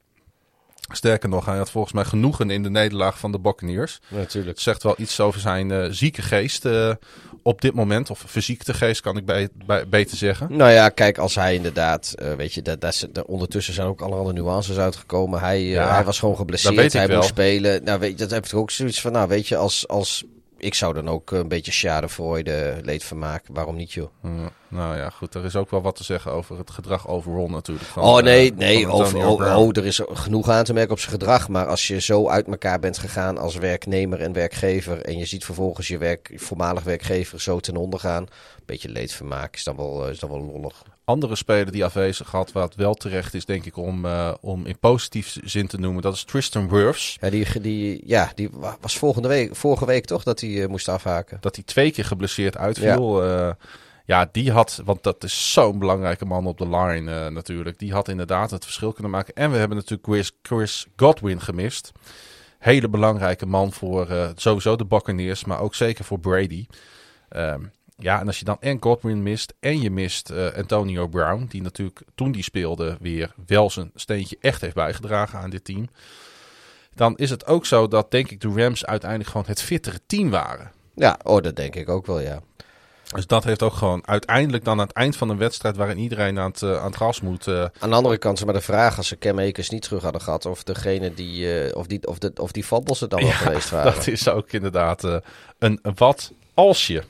Sterker 0.92 1.28
nog, 1.28 1.44
hij 1.44 1.56
had 1.56 1.70
volgens 1.70 1.94
mij 1.94 2.04
genoegen 2.04 2.50
in 2.50 2.62
de 2.62 2.70
nederlaag 2.70 3.18
van 3.18 3.32
de 3.32 3.38
Buccaneers. 3.38 4.00
Natuurlijk. 4.08 4.60
Zegt 4.60 4.82
wel 4.82 4.94
iets 4.98 5.20
over 5.20 5.40
zijn 5.40 5.70
uh, 5.70 5.86
zieke 5.90 6.22
geest 6.22 6.64
uh, 6.64 6.90
op 7.42 7.60
dit 7.60 7.74
moment. 7.74 8.10
Of 8.10 8.24
fysiek 8.26 8.62
geest 8.66 9.00
kan 9.00 9.16
ik 9.16 9.24
bij, 9.24 9.48
bij, 9.66 9.88
beter 9.88 10.16
zeggen. 10.16 10.56
Nou 10.56 10.70
ja, 10.70 10.88
kijk, 10.88 11.18
als 11.18 11.34
hij 11.34 11.54
inderdaad, 11.54 12.14
uh, 12.22 12.34
weet 12.34 12.54
je, 12.54 12.62
dat, 12.62 12.80
dat, 12.80 13.08
dat, 13.12 13.26
ondertussen 13.26 13.74
zijn 13.74 13.86
ook 13.86 14.00
allerhande 14.00 14.32
nuances 14.32 14.76
uitgekomen. 14.76 15.40
Hij, 15.40 15.62
ja, 15.62 15.94
hij 15.94 16.04
was 16.04 16.18
gewoon 16.18 16.36
geblesseerd, 16.36 16.92
hij 16.92 17.08
moest 17.08 17.28
spelen. 17.28 17.84
Nou, 17.84 18.00
weet 18.00 18.10
je, 18.10 18.16
dat 18.16 18.30
heb 18.30 18.46
ik 18.46 18.54
ook 18.54 18.70
zoiets 18.70 19.00
van, 19.00 19.12
nou, 19.12 19.28
weet 19.28 19.48
je, 19.48 19.56
als, 19.56 19.88
als 19.88 20.24
ik 20.64 20.74
zou 20.74 20.94
dan 20.94 21.08
ook 21.08 21.30
een 21.30 21.48
beetje 21.48 21.72
Schadevoorde 21.72 22.78
leedvermaak. 22.82 23.44
Waarom 23.48 23.76
niet, 23.76 23.92
joh? 23.92 24.08
Mm, 24.20 24.50
nou 24.74 24.96
ja, 24.96 25.10
goed. 25.10 25.34
Er 25.34 25.44
is 25.44 25.56
ook 25.56 25.70
wel 25.70 25.82
wat 25.82 25.96
te 25.96 26.04
zeggen 26.04 26.32
over 26.32 26.58
het 26.58 26.70
gedrag 26.70 27.08
overal 27.08 27.48
natuurlijk. 27.48 27.86
Van, 27.86 28.02
oh 28.02 28.22
nee, 28.22 28.52
uh, 28.52 28.56
nee. 28.56 28.88
Over, 28.88 29.26
oh, 29.26 29.58
oh, 29.58 29.76
er 29.76 29.86
is 29.86 30.00
genoeg 30.04 30.48
aan 30.48 30.64
te 30.64 30.72
merken 30.72 30.92
op 30.92 30.98
zijn 30.98 31.12
gedrag. 31.12 31.48
Maar 31.48 31.66
als 31.66 31.86
je 31.86 32.00
zo 32.00 32.28
uit 32.28 32.46
elkaar 32.46 32.78
bent 32.78 32.98
gegaan 32.98 33.38
als 33.38 33.56
werknemer 33.56 34.20
en 34.20 34.32
werkgever. 34.32 35.00
En 35.00 35.18
je 35.18 35.26
ziet 35.26 35.44
vervolgens 35.44 35.88
je 35.88 35.98
werk, 35.98 36.32
voormalig 36.36 36.82
werkgever 36.82 37.40
zo 37.40 37.60
ten 37.60 37.76
onder 37.76 38.00
gaan. 38.00 38.22
Een 38.22 38.62
beetje 38.66 38.88
leedvermaak 38.88 39.54
is 39.54 39.64
dan 39.64 39.76
wel, 39.76 40.08
is 40.08 40.18
dan 40.18 40.30
wel 40.30 40.44
lollig 40.44 40.82
andere 41.04 41.36
speler 41.36 41.72
die 41.72 41.84
afwezig 41.84 42.30
had, 42.30 42.52
wat 42.52 42.74
wel 42.74 42.94
terecht 42.94 43.34
is, 43.34 43.44
denk 43.44 43.64
ik, 43.64 43.76
om, 43.76 44.04
uh, 44.04 44.34
om 44.40 44.66
in 44.66 44.78
positief 44.78 45.36
zin 45.44 45.66
te 45.66 45.78
noemen, 45.78 46.02
dat 46.02 46.14
is 46.14 46.24
Tristan 46.24 46.68
Wirfs. 46.68 47.16
Ja, 47.20 47.30
die, 47.30 47.60
die, 47.60 48.02
ja, 48.04 48.32
die 48.34 48.50
was 48.80 48.98
volgende 48.98 49.28
week, 49.28 49.56
vorige 49.56 49.86
week 49.86 50.04
toch 50.04 50.22
dat 50.22 50.40
hij 50.40 50.50
uh, 50.50 50.66
moest 50.66 50.88
afhaken. 50.88 51.38
Dat 51.40 51.54
hij 51.54 51.64
twee 51.64 51.90
keer 51.90 52.04
geblesseerd 52.04 52.56
uitviel. 52.56 53.24
Ja. 53.24 53.46
Uh, 53.46 53.52
ja, 54.04 54.28
die 54.32 54.52
had, 54.52 54.80
want 54.84 55.02
dat 55.02 55.24
is 55.24 55.52
zo'n 55.52 55.78
belangrijke 55.78 56.24
man 56.24 56.46
op 56.46 56.58
de 56.58 56.68
line 56.68 57.30
natuurlijk. 57.30 57.78
Die 57.78 57.92
had 57.92 58.08
inderdaad 58.08 58.50
het 58.50 58.64
verschil 58.64 58.92
kunnen 58.92 59.12
maken. 59.12 59.34
En 59.34 59.50
we 59.50 59.56
hebben 59.56 59.76
natuurlijk 59.76 60.08
Chris, 60.08 60.32
Chris 60.42 60.86
Godwin 60.96 61.40
gemist. 61.40 61.92
Hele 62.58 62.88
belangrijke 62.88 63.46
man 63.46 63.72
voor 63.72 64.32
sowieso 64.34 64.76
de 64.76 64.84
Buccaneers, 64.84 65.44
maar 65.44 65.60
ook 65.60 65.74
zeker 65.74 66.04
voor 66.04 66.20
Brady. 66.20 66.66
Um, 67.36 67.72
ja, 67.96 68.20
en 68.20 68.26
als 68.26 68.38
je 68.38 68.44
dan 68.44 68.56
en 68.60 68.82
Godwin 68.82 69.22
mist 69.22 69.54
en 69.60 69.80
je 69.80 69.90
mist 69.90 70.30
uh, 70.30 70.52
Antonio 70.52 71.08
Brown, 71.08 71.46
die 71.48 71.62
natuurlijk 71.62 72.02
toen 72.14 72.32
die 72.32 72.42
speelde 72.42 72.96
weer 73.00 73.34
wel 73.46 73.70
zijn 73.70 73.90
steentje 73.94 74.36
echt 74.40 74.60
heeft 74.60 74.74
bijgedragen 74.74 75.38
aan 75.38 75.50
dit 75.50 75.64
team. 75.64 75.88
Dan 76.94 77.16
is 77.16 77.30
het 77.30 77.46
ook 77.46 77.66
zo 77.66 77.88
dat 77.88 78.10
denk 78.10 78.30
ik 78.30 78.40
de 78.40 78.52
Rams 78.54 78.86
uiteindelijk 78.86 79.30
gewoon 79.30 79.46
het 79.46 79.62
fittere 79.62 80.00
team 80.06 80.30
waren. 80.30 80.72
Ja, 80.94 81.18
oh, 81.22 81.42
dat 81.42 81.56
denk 81.56 81.74
ik 81.74 81.88
ook 81.88 82.06
wel, 82.06 82.20
ja. 82.20 82.42
Dus 83.14 83.26
dat 83.26 83.44
heeft 83.44 83.62
ook 83.62 83.72
gewoon 83.72 84.06
uiteindelijk 84.06 84.64
dan 84.64 84.80
aan 84.80 84.86
het 84.86 84.96
eind 84.96 85.16
van 85.16 85.28
een 85.28 85.38
wedstrijd 85.38 85.76
waarin 85.76 85.98
iedereen 85.98 86.38
aan 86.38 86.50
het, 86.50 86.60
uh, 86.60 86.78
aan 86.78 86.86
het 86.86 86.96
gas 86.96 87.20
moet. 87.20 87.46
Uh... 87.46 87.64
Aan 87.78 87.90
de 87.90 87.96
andere 87.96 88.18
kant 88.18 88.38
is 88.38 88.44
maar 88.44 88.54
de 88.54 88.60
vraag 88.60 88.96
als 88.96 89.08
ze 89.08 89.18
Cam 89.18 89.38
Akers 89.38 89.70
niet 89.70 89.82
terug 89.82 90.02
hadden 90.02 90.20
gehad 90.20 90.46
of 90.46 90.62
degene 90.62 91.14
die, 91.14 91.66
uh, 91.66 91.76
of 91.76 91.86
die, 91.86 92.06
of 92.06 92.18
de, 92.18 92.32
of 92.34 92.52
die 92.52 92.64
fumbles 92.64 93.00
er 93.00 93.08
dan 93.08 93.22
wel 93.22 93.30
geweest 93.30 93.70
waren. 93.74 93.94
Dat 93.94 94.06
is 94.06 94.28
ook 94.28 94.52
inderdaad 94.52 95.20
een, 95.58 95.80
wat 95.94 96.32
als 96.54 96.86
je. 96.86 97.02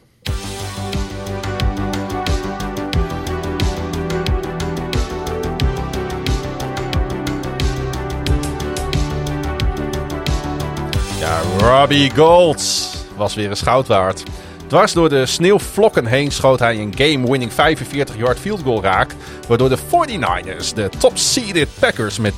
Robbie 11.58 12.10
Gold 12.14 12.90
was 13.16 13.34
weer 13.34 13.50
een 13.50 13.56
goud 13.56 13.86
waard. 13.86 14.22
Dwars 14.66 14.92
door 14.92 15.08
de 15.08 15.26
sneeuwvlokken 15.26 16.06
heen 16.06 16.30
schoot 16.30 16.58
hij 16.58 16.78
een 16.78 16.94
game-winning 16.96 17.52
45-yard 17.52 18.38
field 18.38 18.62
goal 18.62 18.82
raak. 18.82 19.14
Waardoor 19.48 19.68
de 19.68 19.78
49ers 19.78 20.74
de 20.74 20.88
top-seeded 20.98 21.68
Packers 21.78 22.18
met 22.18 22.34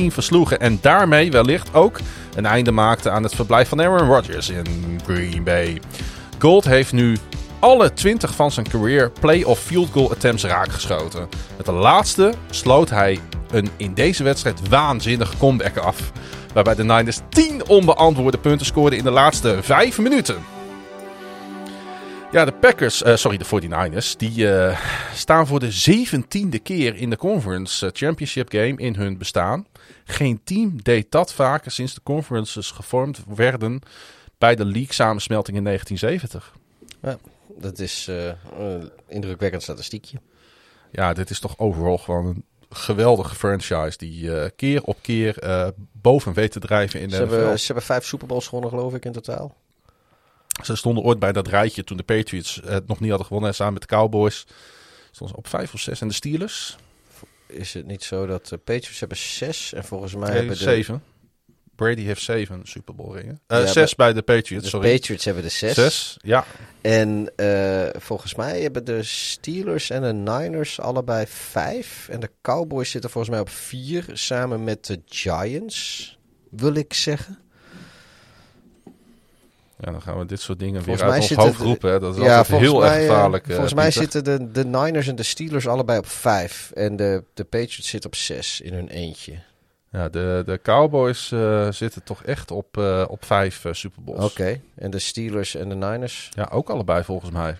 13-10 0.00 0.06
versloegen. 0.06 0.60
En 0.60 0.78
daarmee 0.80 1.30
wellicht 1.30 1.74
ook 1.74 1.98
een 2.36 2.46
einde 2.46 2.70
maakten 2.70 3.12
aan 3.12 3.22
het 3.22 3.34
verblijf 3.34 3.68
van 3.68 3.80
Aaron 3.80 4.08
Rodgers 4.08 4.48
in 4.48 5.00
Green 5.04 5.44
Bay. 5.44 5.80
Gold 6.38 6.64
heeft 6.64 6.92
nu 6.92 7.16
alle 7.58 7.92
20 7.92 8.34
van 8.34 8.50
zijn 8.50 8.68
career 8.68 9.10
playoff 9.20 9.62
field 9.62 9.88
goal 9.92 10.10
attempts 10.10 10.44
raakgeschoten. 10.44 11.28
Met 11.56 11.66
de 11.66 11.72
laatste 11.72 12.32
sloot 12.50 12.90
hij 12.90 13.18
een 13.50 13.68
in 13.76 13.94
deze 13.94 14.22
wedstrijd 14.22 14.68
waanzinnige 14.68 15.36
comeback 15.36 15.76
af. 15.76 16.12
Waarbij 16.54 16.74
de 16.74 16.84
Niners 16.84 17.18
10 17.28 17.68
onbeantwoorde 17.68 18.38
punten 18.38 18.66
scoorden 18.66 18.98
in 18.98 19.04
de 19.04 19.10
laatste 19.10 19.58
5 19.62 19.98
minuten. 19.98 20.36
Ja, 22.32 22.44
de 22.44 22.52
Packers, 22.52 23.02
uh, 23.02 23.16
sorry, 23.16 23.38
de 23.38 23.44
49ers, 23.44 24.16
die 24.16 24.36
uh, 24.36 24.80
staan 25.14 25.46
voor 25.46 25.60
de 25.60 25.70
zeventiende 25.70 26.58
keer 26.58 26.96
in 26.96 27.10
de 27.10 27.16
Conference 27.16 27.86
eh, 27.86 27.92
Championship 27.94 28.50
Game 28.50 28.76
in 28.76 28.94
hun 28.94 29.18
bestaan. 29.18 29.66
Geen 30.04 30.40
team 30.44 30.82
deed 30.82 31.10
dat 31.10 31.32
vaker 31.32 31.70
sinds 31.70 31.94
de 31.94 32.00
conferences 32.02 32.70
gevormd 32.70 33.22
werden 33.34 33.80
bij 34.38 34.54
de 34.54 34.64
league 34.64 34.92
samensmelting 34.92 35.56
in 35.56 35.64
1970. 35.64 36.54
Ja, 37.02 37.18
dat 37.58 37.78
is 37.78 38.08
een 38.58 38.90
indrukwekkend 39.08 39.62
statistiekje. 39.62 40.20
Ja, 40.90 41.12
dit 41.12 41.30
is 41.30 41.40
toch 41.40 41.58
overal 41.58 41.98
gewoon 41.98 42.26
een 42.26 42.44
geweldige 42.68 43.34
franchise 43.34 43.98
die 43.98 44.22
uh, 44.22 44.44
keer 44.56 44.82
op 44.82 44.98
keer 45.02 45.44
uh, 45.44 45.68
boven 45.92 46.32
weet 46.32 46.52
te 46.52 46.60
drijven 46.60 47.00
in 47.00 47.08
de 47.08 47.14
ze 47.14 47.20
hebben, 47.20 47.58
ze 47.58 47.66
hebben 47.66 47.84
vijf 47.84 48.04
Super 48.04 48.26
Bowls 48.26 48.46
gewonnen, 48.46 48.70
geloof 48.70 48.94
ik, 48.94 49.04
in 49.04 49.12
totaal. 49.12 49.56
Ze 50.62 50.76
stonden 50.76 51.04
ooit 51.04 51.18
bij 51.18 51.32
dat 51.32 51.48
rijtje 51.48 51.84
toen 51.84 51.96
de 51.96 52.02
Patriots 52.02 52.60
het 52.64 52.86
nog 52.86 53.00
niet 53.00 53.08
hadden 53.08 53.26
gewonnen. 53.26 53.54
samen 53.54 53.72
met 53.72 53.82
de 53.82 53.88
Cowboys 53.88 54.46
stonden 55.10 55.28
ze 55.28 55.36
op 55.36 55.46
vijf 55.46 55.74
of 55.74 55.80
zes. 55.80 56.00
En 56.00 56.08
de 56.08 56.14
Steelers? 56.14 56.76
Is 57.46 57.74
het 57.74 57.86
niet 57.86 58.02
zo 58.02 58.26
dat 58.26 58.46
de 58.46 58.56
Patriots 58.56 59.00
hebben 59.00 59.18
zes 59.18 59.72
en 59.72 59.84
volgens 59.84 60.14
mij 60.14 60.30
hebben 60.30 60.48
de... 60.48 60.62
Zeven. 60.62 61.02
Brady 61.80 62.02
heeft 62.02 62.22
zeven 62.22 62.60
Super 62.62 62.94
Bowl 62.94 63.14
ringen. 63.16 63.40
Uh, 63.48 63.66
zes 63.66 63.94
bij 63.94 64.12
de 64.12 64.22
Patriots, 64.22 64.64
de 64.64 64.70
sorry. 64.70 64.92
Patriots 64.92 65.24
hebben 65.24 65.42
de 65.42 65.48
zes. 65.48 65.74
Zes, 65.74 66.16
ja. 66.22 66.44
En 66.80 67.32
uh, 67.36 67.88
volgens 67.98 68.34
mij 68.34 68.60
hebben 68.60 68.84
de 68.84 69.02
Steelers 69.02 69.90
en 69.90 70.02
de 70.02 70.12
Niners 70.12 70.80
allebei 70.80 71.26
vijf. 71.26 72.08
En 72.08 72.20
de 72.20 72.30
Cowboys 72.42 72.90
zitten 72.90 73.10
volgens 73.10 73.32
mij 73.34 73.42
op 73.42 73.48
vier, 73.48 74.04
samen 74.12 74.64
met 74.64 74.86
de 74.86 75.00
Giants, 75.06 76.18
wil 76.50 76.74
ik 76.74 76.92
zeggen. 76.92 77.38
Ja, 79.80 79.90
dan 79.90 80.02
gaan 80.02 80.18
we 80.18 80.26
dit 80.26 80.40
soort 80.40 80.58
dingen 80.58 80.82
volgens 80.82 81.04
weer 81.04 81.12
uit 81.12 81.22
ons 81.22 81.34
hoofd 81.34 81.60
roepen. 81.60 82.00
Dat 82.00 82.16
is 82.16 82.22
ja, 82.22 82.38
altijd 82.38 82.60
heel 82.60 82.84
erg 82.84 83.06
gevaarlijk. 83.06 83.46
Uh, 83.46 83.52
volgens 83.52 83.74
mij 83.74 83.90
zitten 83.90 84.24
de, 84.24 84.50
de 84.50 84.64
Niners 84.64 85.06
en 85.06 85.16
de 85.16 85.22
Steelers 85.22 85.66
allebei 85.66 85.98
op 85.98 86.06
vijf. 86.06 86.70
En 86.74 86.96
de, 86.96 87.24
de 87.34 87.44
Patriots 87.44 87.88
zitten 87.88 88.10
op 88.10 88.16
zes 88.16 88.60
in 88.60 88.72
hun 88.72 88.88
eentje. 88.88 89.38
Ja, 89.90 90.08
de, 90.08 90.42
de 90.46 90.60
Cowboys 90.62 91.30
uh, 91.30 91.70
zitten 91.70 92.02
toch 92.02 92.22
echt 92.22 92.50
op, 92.50 92.76
op 93.08 93.24
vijf 93.24 93.64
uh, 93.64 93.72
Super 93.72 94.02
Bowls. 94.02 94.24
Oké, 94.24 94.60
en 94.74 94.90
de 94.90 94.98
Steelers 94.98 95.54
en 95.54 95.68
de 95.68 95.74
Niners? 95.74 96.30
Ja, 96.34 96.48
ook 96.52 96.70
allebei 96.70 97.04
volgens 97.04 97.30
mij. 97.30 97.56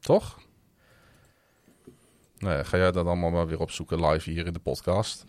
Toch? 0.00 0.38
Nou 2.38 2.56
ja, 2.56 2.62
ga 2.62 2.76
jij 2.76 2.92
dat 2.92 3.06
allemaal 3.06 3.30
maar 3.30 3.46
weer 3.46 3.60
opzoeken 3.60 4.06
live 4.06 4.30
hier 4.30 4.46
in 4.46 4.52
de 4.52 4.58
podcast. 4.58 5.24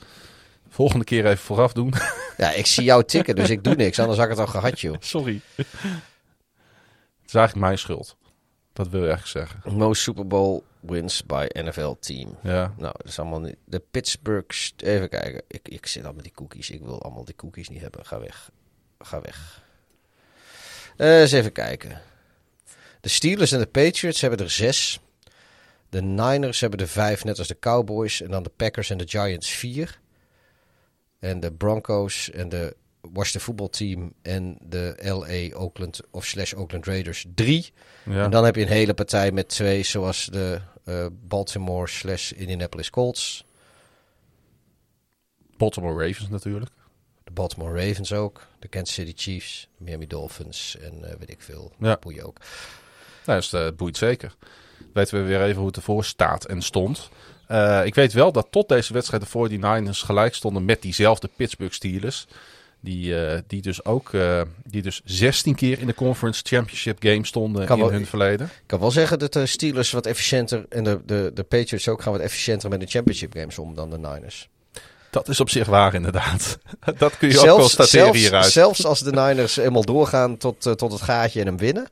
Volgende 0.70 1.06
keer 1.06 1.26
even 1.26 1.38
vooraf 1.38 1.74
doen. 1.74 1.94
Ja, 2.38 2.52
ik 2.52 2.66
zie 2.66 2.84
jou 2.84 3.04
tikken, 3.04 3.36
dus 3.36 3.50
ik 3.50 3.64
doe 3.64 3.76
niks. 3.76 4.00
Anders 4.00 4.18
had 4.18 4.30
ik 4.30 4.38
het 4.38 4.46
al 4.46 4.52
gehad, 4.52 4.80
joh. 4.80 4.96
Sorry. 5.00 5.42
Het 5.56 5.66
is 7.26 7.34
eigenlijk 7.34 7.56
mijn 7.56 7.78
schuld. 7.78 8.16
Dat 8.74 8.90
wil 8.90 9.04
je 9.04 9.12
echt 9.12 9.28
zeggen. 9.28 9.74
Most 9.74 10.02
Super 10.02 10.28
Bowl 10.28 10.64
wins 10.80 11.26
by 11.26 11.46
NFL 11.54 11.96
team. 12.00 12.38
Ja. 12.44 12.74
Nou, 12.78 12.94
dat 12.98 13.08
is 13.08 13.20
allemaal 13.20 13.40
niet. 13.40 13.56
De 13.66 13.82
Pittsburgh. 13.92 14.72
Even 14.78 15.10
kijken. 15.10 15.42
Ik, 15.48 15.68
ik 15.68 15.86
zit 15.86 16.06
al 16.06 16.14
met 16.14 16.24
die 16.24 16.34
cookies. 16.34 16.70
Ik 16.70 16.82
wil 16.82 17.02
allemaal 17.02 17.26
die 17.26 17.36
cookies 17.36 17.70
niet 17.70 17.82
hebben. 17.82 18.06
Ga 18.06 18.20
weg. 18.20 18.52
Ga 19.00 19.22
weg. 19.22 19.64
Uh, 20.98 21.20
eens 21.22 21.32
even 21.32 21.52
kijken. 21.52 22.02
De 23.02 23.10
Steelers 23.10 23.52
en 23.52 23.60
de 23.60 23.66
Patriots 23.66 24.22
hebben 24.22 24.40
er 24.40 24.50
zes. 24.50 25.00
De 25.90 26.02
Niners 26.02 26.60
hebben 26.60 26.80
er 26.80 26.88
vijf, 26.88 27.24
net 27.24 27.38
als 27.40 27.48
de 27.48 27.60
Cowboys. 27.60 28.22
En 28.22 28.32
dan 28.32 28.44
de 28.44 28.52
Packers 28.56 28.90
en 28.90 28.98
de 28.98 29.08
Giants 29.08 29.50
vier. 29.50 30.00
En 31.26 31.40
de 31.40 31.52
Broncos 31.52 32.32
en 32.32 32.50
de 32.50 32.76
Washington 33.02 33.42
voetbalteam 33.42 34.14
en 34.22 34.58
de 34.62 34.96
LA 35.02 35.58
Oakland 35.58 36.02
of 36.12 36.26
slash 36.26 36.54
Oakland 36.54 36.86
Raiders 36.86 37.26
drie. 37.36 37.74
Ja. 38.04 38.24
En 38.24 38.32
dan 38.32 38.46
heb 38.46 38.56
je 38.56 38.62
een 38.62 38.68
hele 38.68 38.94
partij 38.94 39.32
met 39.32 39.50
twee, 39.50 39.84
zoals 39.84 40.26
de 40.26 40.62
uh, 40.86 41.06
Baltimore 41.28 41.88
slash 41.88 42.32
Indianapolis 42.32 42.90
Colts. 42.90 43.46
Baltimore 45.58 46.08
Ravens 46.08 46.30
natuurlijk. 46.30 46.72
De 47.24 47.32
Baltimore 47.32 47.88
Ravens 47.88 48.14
ook. 48.14 48.48
De 48.60 48.68
Kansas 48.68 48.94
City 48.94 49.14
Chiefs, 49.16 49.70
Miami 49.78 50.08
Dolphins 50.08 50.78
en 50.78 50.94
uh, 51.04 51.10
weet 51.20 51.30
ik 51.30 51.42
veel. 51.42 51.72
Ja. 51.80 51.98
Boeien 52.00 52.26
ook. 52.26 52.38
Nou, 53.26 53.42
dat 53.50 53.62
uh, 53.62 53.78
boeit 53.78 53.98
zeker. 53.98 54.36
Weten 54.94 55.18
we 55.22 55.28
weer 55.28 55.44
even 55.44 55.58
hoe 55.58 55.68
het 55.68 55.76
ervoor 55.76 56.06
staat 56.06 56.46
en 56.46 56.62
stond. 56.62 57.10
Uh, 57.52 57.86
ik 57.86 57.96
weet 57.96 58.14
wel 58.14 58.32
dat 58.32 58.48
tot 58.50 58.70
deze 58.70 58.94
wedstrijd 58.94 59.24
de 59.32 59.50
49ers 59.60 60.06
gelijk 60.06 60.36
stonden 60.36 60.66
met 60.66 60.82
diezelfde 60.82 61.30
Pittsburgh 61.36 61.74
Steelers. 61.74 62.28
Die, 62.80 63.06
uh, 63.06 63.38
die 63.48 63.62
dus 63.62 63.86
ook 63.86 64.12
uh, 64.12 64.42
die 64.64 64.82
dus 64.82 65.02
16 65.06 65.56
keer 65.56 65.80
in 65.80 65.88
de 65.88 65.94
Conference 65.94 66.42
Championship 66.46 66.98
game 67.00 67.26
stonden 67.26 67.68
in 67.68 67.80
hun 67.80 68.06
verleden. 68.06 68.46
Ik 68.46 68.64
kan 68.66 68.80
wel 68.80 68.92
zeggen 68.92 69.20
dat 69.20 69.34
de 69.34 69.46
Steelers 69.46 69.92
wat 69.92 70.06
efficiënter 70.06 70.66
en 70.70 70.84
de, 70.84 71.02
de, 71.06 71.32
de 71.34 71.44
Patriots 71.44 71.88
ook 71.88 72.02
gaan 72.02 72.12
wat 72.12 72.22
efficiënter 72.22 72.70
met 72.70 72.80
de 72.80 72.88
Championship 72.88 73.34
games 73.34 73.58
om 73.60 73.76
dan 73.76 73.90
de 73.90 73.98
Niners. 73.98 74.50
Dat 75.10 75.28
is 75.28 75.40
op 75.40 75.50
zich 75.50 75.68
waar, 75.68 75.94
inderdaad. 75.94 76.58
Dat 76.98 77.18
kun 77.18 77.28
je 77.28 77.34
zelfs, 77.34 77.50
ook 77.50 77.60
constateren 77.60 78.06
zelfs, 78.06 78.20
hieruit. 78.20 78.52
Zelfs 78.52 78.86
als 78.86 79.00
de 79.00 79.12
Niners 79.12 79.56
helemaal 79.56 79.86
doorgaan 79.86 80.38
tot, 80.38 80.62
tot 80.62 80.92
het 80.92 81.02
gaatje 81.02 81.40
en 81.40 81.46
hem 81.46 81.58
winnen. 81.58 81.88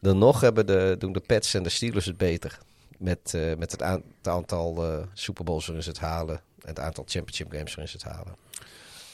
Dan 0.00 0.18
nog 0.18 0.40
hebben 0.40 0.66
de, 0.66 0.96
doen 0.98 1.12
de 1.12 1.22
Pets 1.26 1.54
en 1.54 1.62
de 1.62 1.68
Steelers 1.68 2.06
het 2.06 2.16
beter. 2.16 2.58
Met, 2.98 3.34
eh, 3.34 3.54
met 3.56 3.70
het, 3.72 3.82
aan- 3.82 4.02
het 4.18 4.28
aantal 4.28 4.84
eh 4.84 5.06
Super 5.14 5.44
Bowls 5.44 5.64
ze 5.64 5.72
het 5.72 5.98
halen. 5.98 6.36
En 6.36 6.68
het 6.68 6.78
aantal 6.78 7.04
championship 7.06 7.50
games 7.52 7.74
waarin 7.74 7.88
ze 7.88 8.06
het 8.06 8.16
halen. 8.16 8.36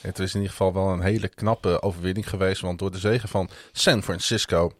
Het 0.01 0.19
is 0.19 0.29
in 0.35 0.41
ieder 0.41 0.51
geval 0.57 0.73
wel 0.73 0.89
een 0.89 1.01
hele 1.01 1.29
knappe 1.29 1.83
overwinning 1.83 2.29
geweest. 2.29 2.61
Want 2.61 2.79
door 2.79 2.91
de 2.91 2.99
zegen 2.99 3.29
van 3.29 3.51
San 3.73 4.03
Francisco. 4.03 4.73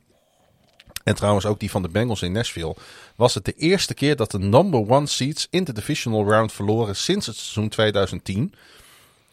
En 1.05 1.15
trouwens 1.15 1.47
ook 1.47 1.61
die 1.61 1.71
van 1.71 1.83
de 1.83 1.89
Bengals 1.89 2.23
in 2.23 2.33
Nashville. 2.33 2.77
Was 3.17 3.35
het 3.35 3.45
de 3.45 3.53
eerste 3.53 3.95
keer 3.95 4.17
dat 4.17 4.31
de 4.31 4.39
number 4.39 4.89
one 4.91 5.07
seeds 5.07 5.47
in 5.51 5.65
de 5.65 5.73
divisional 5.73 6.25
round 6.31 6.53
verloren 6.53 6.97
sinds 6.97 7.27
het 7.27 7.37
seizoen 7.37 7.69
2010. 7.69 8.55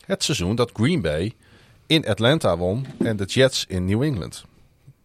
Het 0.06 0.24
seizoen 0.24 0.56
dat 0.56 0.72
Green 0.74 1.02
Bay 1.02 1.36
in 1.88 2.08
Atlanta 2.08 2.58
won 2.58 2.86
en 3.00 3.18
de 3.18 3.26
Jets 3.26 3.66
in 3.68 3.86
New 3.86 4.04
England. 4.04 4.46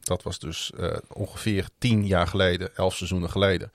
Dat 0.01 0.22
was 0.22 0.39
dus 0.39 0.72
eh, 0.76 0.97
ongeveer 1.12 1.68
10 1.78 2.06
jaar 2.06 2.26
geleden, 2.26 2.76
11 2.76 2.94
seizoenen 2.97 3.30
geleden. 3.30 3.70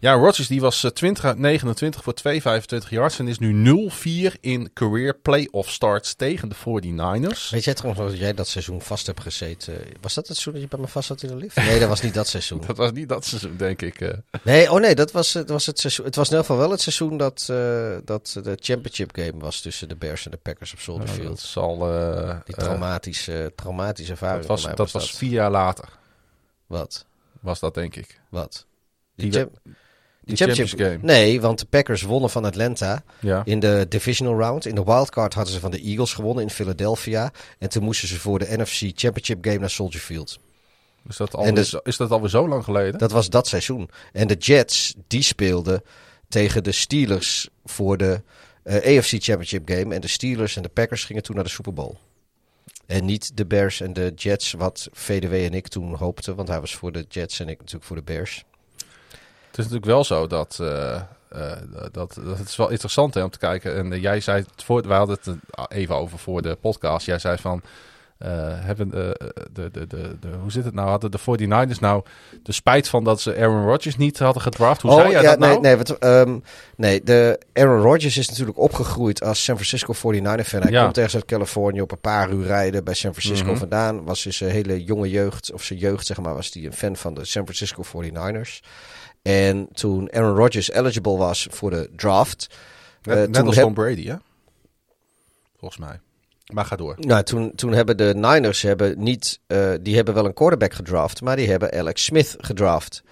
Ja, 0.00 0.12
Rodgers 0.14 0.48
die 0.48 0.60
was 0.60 0.84
eh, 0.84 0.90
20 0.90 1.24
uit 1.24 1.38
29 1.38 2.02
voor 2.02 2.14
225 2.14 2.90
yards 2.90 3.18
en 3.18 3.28
is 3.28 3.38
nu 3.38 3.90
0-4 4.32 4.40
in 4.40 4.70
career 4.72 5.14
playoff 5.18 5.70
starts 5.70 6.14
tegen 6.14 6.48
de 6.48 6.54
49ers. 6.54 7.48
Weet 7.50 7.64
jij 7.64 7.74
trouwens 7.74 8.10
dat 8.10 8.18
jij 8.18 8.34
dat 8.34 8.48
seizoen 8.48 8.82
vast 8.82 9.06
hebt 9.06 9.20
gezeten? 9.20 9.74
Was 10.00 10.14
dat 10.14 10.28
het 10.28 10.36
seizoen 10.36 10.52
dat 10.52 10.62
je 10.62 10.68
bij 10.68 10.78
me 10.78 10.88
vast 10.88 11.06
zat 11.06 11.22
in 11.22 11.28
de 11.28 11.36
lift? 11.36 11.56
Nee, 11.56 11.78
dat 11.78 11.88
was 11.88 12.00
niet 12.00 12.14
dat 12.14 12.28
seizoen. 12.28 12.60
Dat 12.66 12.76
was 12.76 12.92
niet 12.92 13.08
dat 13.08 13.24
seizoen, 13.24 13.56
denk 13.56 13.82
ik. 13.82 14.00
eh. 14.00 14.12
Nee, 14.42 14.70
oh 14.72 14.80
nee, 14.80 14.94
dat 14.94 15.12
was, 15.12 15.32
het 15.34 15.48
was 15.48 15.66
het 15.66 15.78
seizoen. 15.78 16.04
Het 16.06 16.16
was 16.16 16.24
in 16.26 16.30
ieder 16.32 16.46
geval 16.46 16.62
wel 16.62 16.70
het 16.70 16.80
seizoen 16.80 17.16
dat, 17.16 17.46
eh, 17.50 17.96
dat 18.04 18.40
de 18.42 18.56
championship 18.60 19.16
game 19.16 19.38
was 19.38 19.60
tussen 19.60 19.88
de 19.88 19.96
Bears 19.96 20.24
en 20.24 20.30
de 20.30 20.36
Packers 20.36 20.72
op 20.72 20.78
Soldier 20.78 21.06
dat 21.06 21.14
Field. 21.16 21.40
zal. 21.40 21.92
eh, 21.92 22.36
Die 22.44 22.54
eh, 22.56 22.64
traumatische, 22.64 23.52
traumatische 23.56 24.12
ervaring. 24.12 24.46
dat 24.46 24.60
was, 24.62 24.74
dat 24.74 24.90
was 24.90 25.10
vier 25.10 25.30
jaar 25.30 25.50
later, 25.50 25.88
Wat? 26.66 27.06
was 27.40 27.60
dat 27.60 27.74
denk 27.74 27.96
ik. 27.96 28.20
Wat? 28.30 28.66
Die, 29.14 29.32
champ- 29.32 29.58
die 30.26 30.36
championship- 30.36 30.78
Champions 30.78 31.02
Game. 31.02 31.12
Nee, 31.12 31.40
want 31.40 31.58
de 31.58 31.66
Packers 31.66 32.02
wonnen 32.02 32.30
van 32.30 32.44
Atlanta 32.44 33.02
Ja. 33.20 33.42
in 33.44 33.60
de 33.60 33.86
divisional 33.88 34.38
round. 34.38 34.66
In 34.66 34.74
de 34.74 34.84
wildcard 34.84 35.34
hadden 35.34 35.52
ze 35.54 35.60
van 35.60 35.70
de 35.70 35.80
Eagles 35.80 36.12
gewonnen 36.12 36.42
in 36.44 36.50
Philadelphia. 36.50 37.32
En 37.58 37.68
toen 37.68 37.82
moesten 37.82 38.08
ze 38.08 38.20
voor 38.20 38.38
de 38.38 38.46
NFC 38.56 38.80
Championship 38.98 39.44
game 39.44 39.58
naar 39.58 39.70
Soldier 39.70 40.00
Field. 40.00 40.38
Is 41.08 41.16
dat, 41.16 41.34
alweer, 41.34 41.54
dus- 41.54 41.68
zo- 41.70 41.80
is 41.82 41.96
dat 41.96 42.10
alweer 42.10 42.28
zo 42.30 42.48
lang 42.48 42.64
geleden? 42.64 42.98
Dat 42.98 43.10
was 43.12 43.30
dat 43.30 43.46
seizoen. 43.46 43.90
En 44.12 44.26
de 44.26 44.34
Jets, 44.34 44.94
die 45.06 45.22
speelden 45.22 45.82
tegen 46.28 46.62
de 46.64 46.72
Steelers 46.72 47.48
voor 47.64 47.96
de 47.96 48.22
eh, 48.62 48.74
AFC 48.98 49.08
Championship 49.10 49.68
game. 49.68 49.94
En 49.94 50.00
de 50.00 50.08
Steelers 50.08 50.56
en 50.56 50.62
de 50.62 50.68
Packers 50.68 51.04
gingen 51.04 51.22
toen 51.22 51.34
naar 51.34 51.44
de 51.44 51.50
Super 51.50 51.72
Bowl. 51.72 51.94
En 52.86 53.04
niet 53.04 53.36
de 53.36 53.46
Bears 53.46 53.80
en 53.80 53.92
de 53.92 54.12
Jets, 54.16 54.52
wat 54.52 54.88
VDW 54.92 55.32
en 55.32 55.54
ik 55.54 55.68
toen 55.68 55.94
hoopten. 55.94 56.34
Want 56.36 56.48
hij 56.48 56.60
was 56.60 56.74
voor 56.74 56.92
de 56.92 57.04
Jets 57.08 57.40
en 57.40 57.48
ik 57.48 57.58
natuurlijk 57.58 57.84
voor 57.84 57.96
de 57.96 58.02
Bears. 58.02 58.44
Het 59.56 59.64
is 59.64 59.72
natuurlijk 59.72 59.84
wel 59.84 60.04
zo 60.04 60.26
dat. 60.26 60.58
eh, 60.60 60.94
eh, 60.94 61.02
dat, 61.92 61.92
dat 61.92 62.14
het 62.38 62.48
is 62.48 62.56
wel 62.56 62.70
interessant 62.70 63.14
hè, 63.14 63.22
om 63.22 63.30
te 63.30 63.38
kijken. 63.38 63.76
En 63.76 63.92
eh, 63.92 64.02
jij 64.02 64.20
zei 64.20 64.38
het 64.54 64.64
voor, 64.64 64.88
wij 64.88 64.96
hadden 64.98 65.18
het 65.22 65.36
eh, 65.50 65.64
even 65.78 65.94
over 65.96 66.18
voor 66.18 66.42
de 66.42 66.56
podcast. 66.60 67.06
Jij 67.06 67.18
zei 67.18 67.36
van. 67.38 67.62
eh, 68.18 68.28
hebben 68.40 68.88
de, 68.88 69.32
de, 69.52 69.70
de, 69.70 69.86
de, 69.86 70.28
hoe 70.42 70.50
zit 70.50 70.64
het 70.64 70.74
nou? 70.74 70.88
Hadden 70.88 71.10
de 71.10 71.18
49ers 71.18 71.78
nou 71.80 72.02
de 72.42 72.52
spijt 72.52 72.88
van 72.88 73.04
dat 73.04 73.20
ze 73.20 73.36
Aaron 73.36 73.64
Rodgers 73.64 73.96
niet 73.96 74.18
hadden 74.18 74.42
gedraft? 74.42 74.82
Hoe 74.82 74.92
zei 74.92 75.10
jij 75.10 75.22
dat 75.22 75.38
nou? 75.38 75.54
Oh, 75.56 75.60
nee, 75.60 75.74
nee, 75.74 75.84
wat, 75.84 75.98
ehm, 75.98 76.38
nee, 76.76 77.02
de 77.02 77.40
Aaron 77.52 77.80
Rodgers 77.80 78.16
is 78.16 78.28
natuurlijk 78.28 78.58
opgegroeid 78.58 79.22
als 79.22 79.44
San 79.44 79.54
Francisco 79.54 79.92
49er 79.92 80.44
fan. 80.44 80.60
Hij 80.62 80.70
Ja. 80.70 80.82
komt 80.84 80.96
ergens 80.96 81.14
uit 81.14 81.24
Californië 81.24 81.80
op 81.80 81.92
een 81.92 82.00
paar 82.00 82.30
uur 82.30 82.46
rijden 82.46 82.84
bij 82.84 82.94
San 82.94 83.14
Francisco 83.14 83.50
Mhm. 83.50 83.58
vandaan. 83.58 84.04
Was 84.04 84.26
in 84.26 84.32
zijn 84.32 84.50
hele 84.50 84.84
jonge 84.84 85.10
jeugd, 85.10 85.52
of 85.52 85.62
zijn 85.62 85.78
jeugd 85.78 86.06
zeg 86.06 86.20
maar, 86.20 86.34
was 86.34 86.50
hij 86.52 86.64
een 86.64 86.72
fan 86.72 86.96
van 86.96 87.14
de 87.14 87.24
San 87.24 87.42
Francisco 87.42 87.82
49ers. 87.82 88.62
En 89.26 89.68
toen 89.72 90.12
Aaron 90.12 90.36
Rodgers 90.36 90.70
eligible 90.70 91.16
was 91.16 91.46
voor 91.50 91.70
de 91.70 91.90
draft... 91.96 92.46
Net, 93.02 93.16
net 93.16 93.32
toen 93.32 93.46
als 93.46 93.56
Tom 93.56 93.74
Brady, 93.74 94.06
hè? 94.06 94.14
Volgens 95.58 95.80
mij. 95.80 96.00
Maar 96.52 96.64
ga 96.64 96.76
door. 96.76 96.94
Nou, 96.98 97.22
toen, 97.22 97.54
toen 97.54 97.72
hebben 97.72 97.96
de 97.96 98.12
Niners 98.16 98.62
hebben 98.62 99.02
niet, 99.02 99.40
eh, 99.46 99.72
die 99.80 99.96
hebben 99.96 100.14
wel 100.14 100.24
een 100.24 100.34
quarterback 100.34 100.72
gedraft, 100.72 101.20
maar 101.20 101.36
die 101.36 101.50
hebben 101.50 101.72
Alex 101.72 102.04
Smith 102.04 102.36
gedraft. 102.38 103.02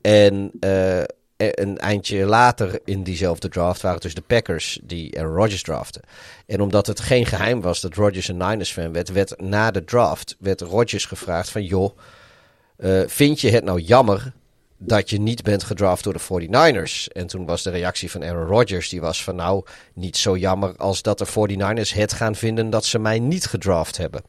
En 0.00 0.50
eh, 0.60 1.02
een 1.36 1.78
eindje 1.78 2.24
later 2.24 2.80
in 2.84 3.02
diezelfde 3.02 3.48
draft 3.48 3.80
waren 3.80 3.96
het 3.96 4.04
dus 4.04 4.14
de 4.14 4.20
Packers 4.20 4.80
die 4.82 5.18
Aaron 5.18 5.36
Rodgers 5.36 5.62
draften. 5.62 6.02
En 6.46 6.60
omdat 6.60 6.86
het 6.86 7.00
geen 7.00 7.26
geheim 7.26 7.60
was 7.60 7.80
dat 7.80 7.94
Rodgers 7.94 8.28
een 8.28 8.36
Niners 8.36 8.72
fan 8.72 8.92
werd, 8.92 9.12
werd 9.12 9.40
na 9.40 9.70
de 9.70 9.84
draft 9.84 10.36
werd 10.38 10.60
Rodgers 10.60 11.04
gevraagd 11.04 11.48
van 11.48 11.64
joh, 11.64 11.98
vind 13.06 13.40
je 13.40 13.50
het 13.50 13.64
nou 13.64 13.80
jammer 13.80 14.32
dat 14.78 15.10
je 15.10 15.20
niet 15.20 15.42
bent 15.42 15.62
gedraft 15.62 16.04
door 16.04 16.12
de 16.12 16.20
49ers? 16.20 17.12
En 17.12 17.26
toen 17.26 17.46
was 17.46 17.62
de 17.62 17.70
reactie 17.70 18.10
van 18.10 18.24
Aaron 18.24 18.46
Rodgers, 18.46 18.88
die 18.88 19.00
was 19.00 19.24
van 19.24 19.36
nou, 19.36 19.64
niet 19.94 20.16
zo 20.16 20.36
jammer 20.36 20.76
als 20.76 21.02
dat 21.02 21.18
de 21.18 21.26
49ers 21.26 21.94
het 21.94 22.12
gaan 22.12 22.34
vinden 22.34 22.70
dat 22.70 22.84
ze 22.84 22.98
mij 22.98 23.18
niet 23.18 23.46
gedraft 23.46 23.96
hebben. 23.96 24.22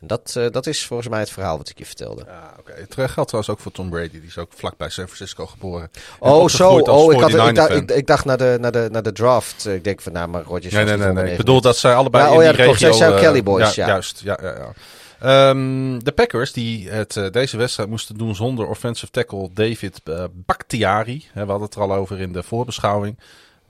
En 0.00 0.06
dat, 0.06 0.34
eh, 0.36 0.46
dat 0.50 0.66
is 0.66 0.86
volgens 0.86 1.08
mij 1.08 1.18
het 1.18 1.30
verhaal 1.30 1.56
wat 1.56 1.68
ik 1.68 1.78
je 1.78 1.86
vertelde. 1.86 2.24
Ja, 2.26 2.54
oké. 2.58 2.72
Het 2.72 2.94
geldt 2.94 3.12
trouwens 3.14 3.48
ook 3.48 3.60
voor 3.60 3.72
Tom 3.72 3.90
Brady. 3.90 4.10
Die 4.10 4.26
is 4.26 4.38
ook 4.38 4.50
vlakbij 4.56 4.88
San 4.88 5.04
Francisco 5.04 5.46
geboren. 5.46 5.90
En 6.20 6.30
Oh, 6.30 6.48
zo. 6.48 6.68
Oh, 6.78 7.12
ik, 7.12 7.20
had, 7.20 7.30
ik, 7.30 7.36
49er 7.36 7.52
dacht, 7.52 7.68
fan. 7.68 7.76
ik, 7.76 7.90
ik 7.90 8.06
dacht 8.06 8.24
naar 8.24 8.38
de, 8.38 8.56
naar, 8.60 8.72
de, 8.72 8.88
naar 8.90 9.02
de 9.02 9.12
draft. 9.12 9.66
Ik 9.66 9.84
denk 9.84 10.00
van, 10.00 10.12
nou, 10.12 10.28
maar 10.28 10.42
Rodgers 10.42 10.74
Nee, 10.74 10.84
nee, 10.84 10.96
nee. 10.96 11.06
nee. 11.06 11.06
199. 11.06 11.30
Ik 11.32 11.36
bedoel 11.36 11.60
dat 11.60 11.76
zij 11.76 11.94
allebei 11.94 12.24
Ja, 12.24 12.30
in 12.30 12.36
oh 12.36 12.42
ja, 12.42 12.52
die 12.52 12.60
regio... 12.60 12.76
Zij 12.76 12.92
zijn 12.92 13.12
eh, 13.12 13.20
Kelly 13.20 13.42
Boys, 13.42 13.74
ja. 13.74 13.86
Juist, 13.86 14.20
ja, 14.24 14.38
ja, 14.42 14.48
ja. 14.48 14.72
Ehm, 15.20 15.98
de 15.98 16.12
Packers 16.12 16.52
die 16.52 16.90
het, 16.90 17.16
eh, 17.16 17.30
deze 17.30 17.56
wedstrijd 17.56 17.88
moesten 17.88 18.18
doen 18.18 18.34
zonder 18.34 18.66
offensive 18.66 19.10
tackle 19.10 19.50
David 19.52 20.00
eh, 20.04 20.24
Bakhtiari. 20.32 21.24
We 21.32 21.40
hadden 21.40 21.60
het 21.60 21.74
er 21.74 21.80
al 21.80 21.94
over 21.94 22.20
in 22.20 22.32
de 22.32 22.42
voorbeschouwing. 22.42 23.18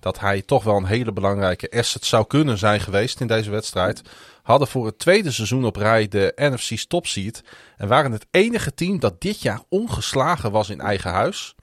Dat 0.00 0.20
hij 0.20 0.42
toch 0.42 0.64
wel 0.64 0.76
een 0.76 0.84
hele 0.84 1.12
belangrijke 1.12 1.70
asset 1.70 2.04
zou 2.04 2.26
kunnen 2.26 2.58
zijn 2.58 2.80
geweest 2.80 3.20
in 3.20 3.26
deze 3.26 3.50
wedstrijd. 3.50 4.02
Hadden 4.42 4.68
voor 4.68 4.86
het 4.86 4.98
tweede 4.98 5.30
seizoen 5.30 5.64
op 5.64 5.76
rij 5.76 6.08
de 6.08 6.32
NFC 6.36 6.84
topseed. 6.88 7.42
En 7.76 7.88
waren 7.88 8.12
het 8.12 8.26
enige 8.30 8.74
team 8.74 8.98
dat 8.98 9.20
dit 9.20 9.42
jaar 9.42 9.60
ongeslagen 9.68 10.50
was 10.50 10.70
in 10.70 10.80
eigen 10.80 11.10
huis. 11.10 11.54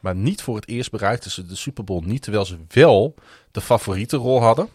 Maar 0.00 0.14
niet 0.14 0.42
voor 0.42 0.56
het 0.56 0.68
eerst 0.68 0.90
bereikten 0.90 1.30
ze 1.30 1.46
de 1.46 1.56
Super 1.56 1.84
Bowl 1.84 2.02
niet. 2.04 2.22
Terwijl 2.22 2.44
ze 2.44 2.58
wel 2.68 3.14
de 3.50 3.60
favoriete 3.60 4.16
rol 4.16 4.40
hadden. 4.40 4.68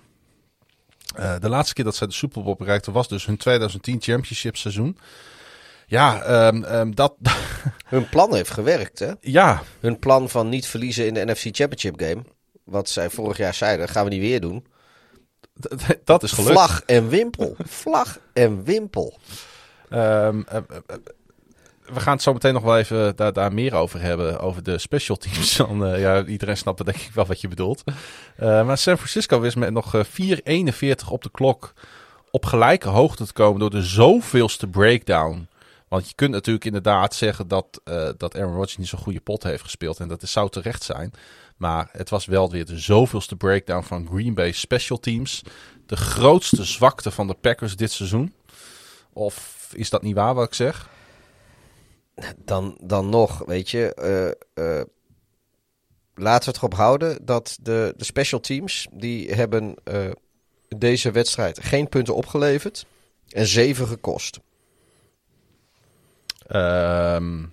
Eh, 1.15 1.36
de 1.40 1.49
laatste 1.49 1.73
keer 1.73 1.84
dat 1.84 1.95
zij 1.95 2.07
de 2.07 2.14
Super 2.14 2.44
Bowl 2.44 2.56
bereikten 2.57 2.94
was 2.94 3.07
dus 3.07 3.26
hun 3.26 3.38
2010 3.38 4.02
Championship 4.02 4.57
seizoen. 4.57 4.98
Ja, 5.88 6.22
ehm, 6.22 6.64
ehm, 6.64 6.91
dat, 6.91 7.15
Hun 7.86 8.10
plan 8.10 8.34
heeft 8.34 8.49
gewerkt, 8.49 8.99
hè? 8.99 9.11
ja, 9.22 9.61
Hun 9.80 9.99
plan 9.99 10.30
van 10.30 10.49
niet 10.49 10.68
verliezen 10.68 11.06
in 11.07 11.14
de 11.14 11.26
NFC 11.26 11.44
Championship 11.52 11.99
game. 12.02 12.23
Wat 12.64 12.90
zij 12.90 13.10
vorig 13.10 13.38
jaar 13.38 13.53
zeiden, 13.53 13.90
gaan 13.90 14.03
we 14.03 14.10
niet 14.10 14.19
weer 14.22 14.41
doen. 14.41 14.65
d- 15.60 15.98
dat 16.03 16.23
is 16.23 16.31
gelukt. 16.31 16.52
Vlag 16.52 16.81
en 16.86 17.10
wimpel. 17.10 17.56
Vlag 17.65 18.19
en 18.34 18.64
wimpel. 18.64 19.19
Eh, 19.90 20.30
we 21.94 21.99
gaan 21.99 22.14
het 22.14 22.22
zo 22.22 22.34
meteen 22.34 22.53
nog 22.53 22.64
wel 22.64 22.78
even 22.78 23.16
daar, 23.16 23.34
daar 23.34 23.53
meer 23.53 23.74
over 23.74 24.02
hebben. 24.02 24.40
Over 24.40 24.64
de 24.64 24.78
special 24.78 25.18
teams. 25.18 25.56
Dan, 25.57 25.86
eh, 25.86 25.99
ja, 25.99 26.26
iedereen 26.26 26.57
snapt 26.57 26.86
denk 26.86 26.98
ik 26.98 27.11
wel 27.14 27.26
wat 27.26 27.41
je 27.41 27.48
bedoelt. 27.48 27.84
Eh, 28.36 28.66
maar 28.66 28.78
San 28.78 28.98
Francisco 28.98 29.40
wist 29.40 29.56
met 29.56 29.72
nog 29.72 29.95
eh, 29.95 30.03
4.41 30.03 31.10
op 31.10 31.24
de 31.24 31.32
klok 31.32 31.74
op 32.32 32.45
gelijke 32.45 32.90
hoogte 32.90 33.26
te 33.26 33.34
komen 33.34 33.60
door 33.60 33.70
de 33.70 33.84
zoveelste 33.84 34.68
breakdown. 34.68 35.48
Want 35.88 36.07
je 36.07 36.16
kunt 36.16 36.32
natuurlijk 36.32 36.66
inderdaad 36.66 37.16
zeggen 37.16 37.48
dat, 37.48 37.82
eh, 37.84 38.10
dat 38.18 38.36
Aaron 38.36 38.53
Rodgers 38.53 38.78
niet 38.78 38.88
zo'n 38.88 38.99
goede 38.99 39.20
pot 39.20 39.44
heeft 39.44 39.64
gespeeld. 39.64 39.99
En 39.99 40.07
dat 40.07 40.22
is, 40.22 40.32
zou 40.32 40.49
terecht 40.49 40.84
zijn. 40.84 41.14
Maar 41.57 41.90
het 41.91 42.10
was 42.10 42.26
wel 42.26 42.52
weer 42.52 42.66
de 42.66 42.80
zoveelste 42.80 43.36
breakdown 43.36 43.84
van 43.84 44.07
Green 44.07 44.34
Bay 44.34 44.52
special 44.52 44.99
teams. 44.99 45.41
De 45.86 45.95
grootste 45.95 46.64
zwakte 46.64 47.11
van 47.11 47.28
de 47.28 47.34
Packers 47.34 47.76
dit 47.76 47.91
seizoen. 47.91 48.34
Of 49.14 49.68
is 49.74 49.90
dat 49.90 50.02
niet 50.02 50.16
waar 50.16 50.34
wat 50.34 50.45
ik 50.45 50.53
zeg? 50.53 50.90
Dan, 52.37 52.77
dan 52.81 53.09
nog, 53.09 53.37
weet 53.45 53.69
je. 53.69 53.93
eh, 53.93 54.77
eh, 54.79 54.85
laten 56.15 56.43
we 56.45 56.49
het 56.51 56.57
erop 56.57 56.73
houden 56.73 57.25
dat 57.25 57.57
de, 57.61 57.93
de 57.97 58.03
special 58.03 58.39
teams. 58.39 58.87
die 58.91 59.33
hebben 59.33 59.75
eh, 59.83 60.11
deze 60.77 61.11
wedstrijd 61.11 61.63
geen 61.63 61.89
punten 61.89 62.15
opgeleverd. 62.15 62.85
En 63.29 63.45
zeven 63.45 63.87
gekost. 63.87 64.39
Ehm, 66.47 67.45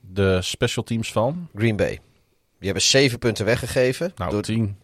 de 0.00 0.42
special 0.42 0.84
teams 0.84 1.12
van? 1.12 1.48
Green 1.54 1.76
Bay. 1.76 2.00
Die 2.58 2.70
hebben 2.70 2.82
zeven 2.82 3.18
punten 3.18 3.44
weggegeven. 3.44 4.12
Nou, 4.16 4.30
door- 4.30 4.42
tien. 4.42 4.78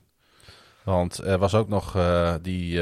Want 0.82 1.18
er 1.18 1.38
was 1.38 1.54
ook 1.54 1.68
nog 1.68 1.92
die... 2.42 2.80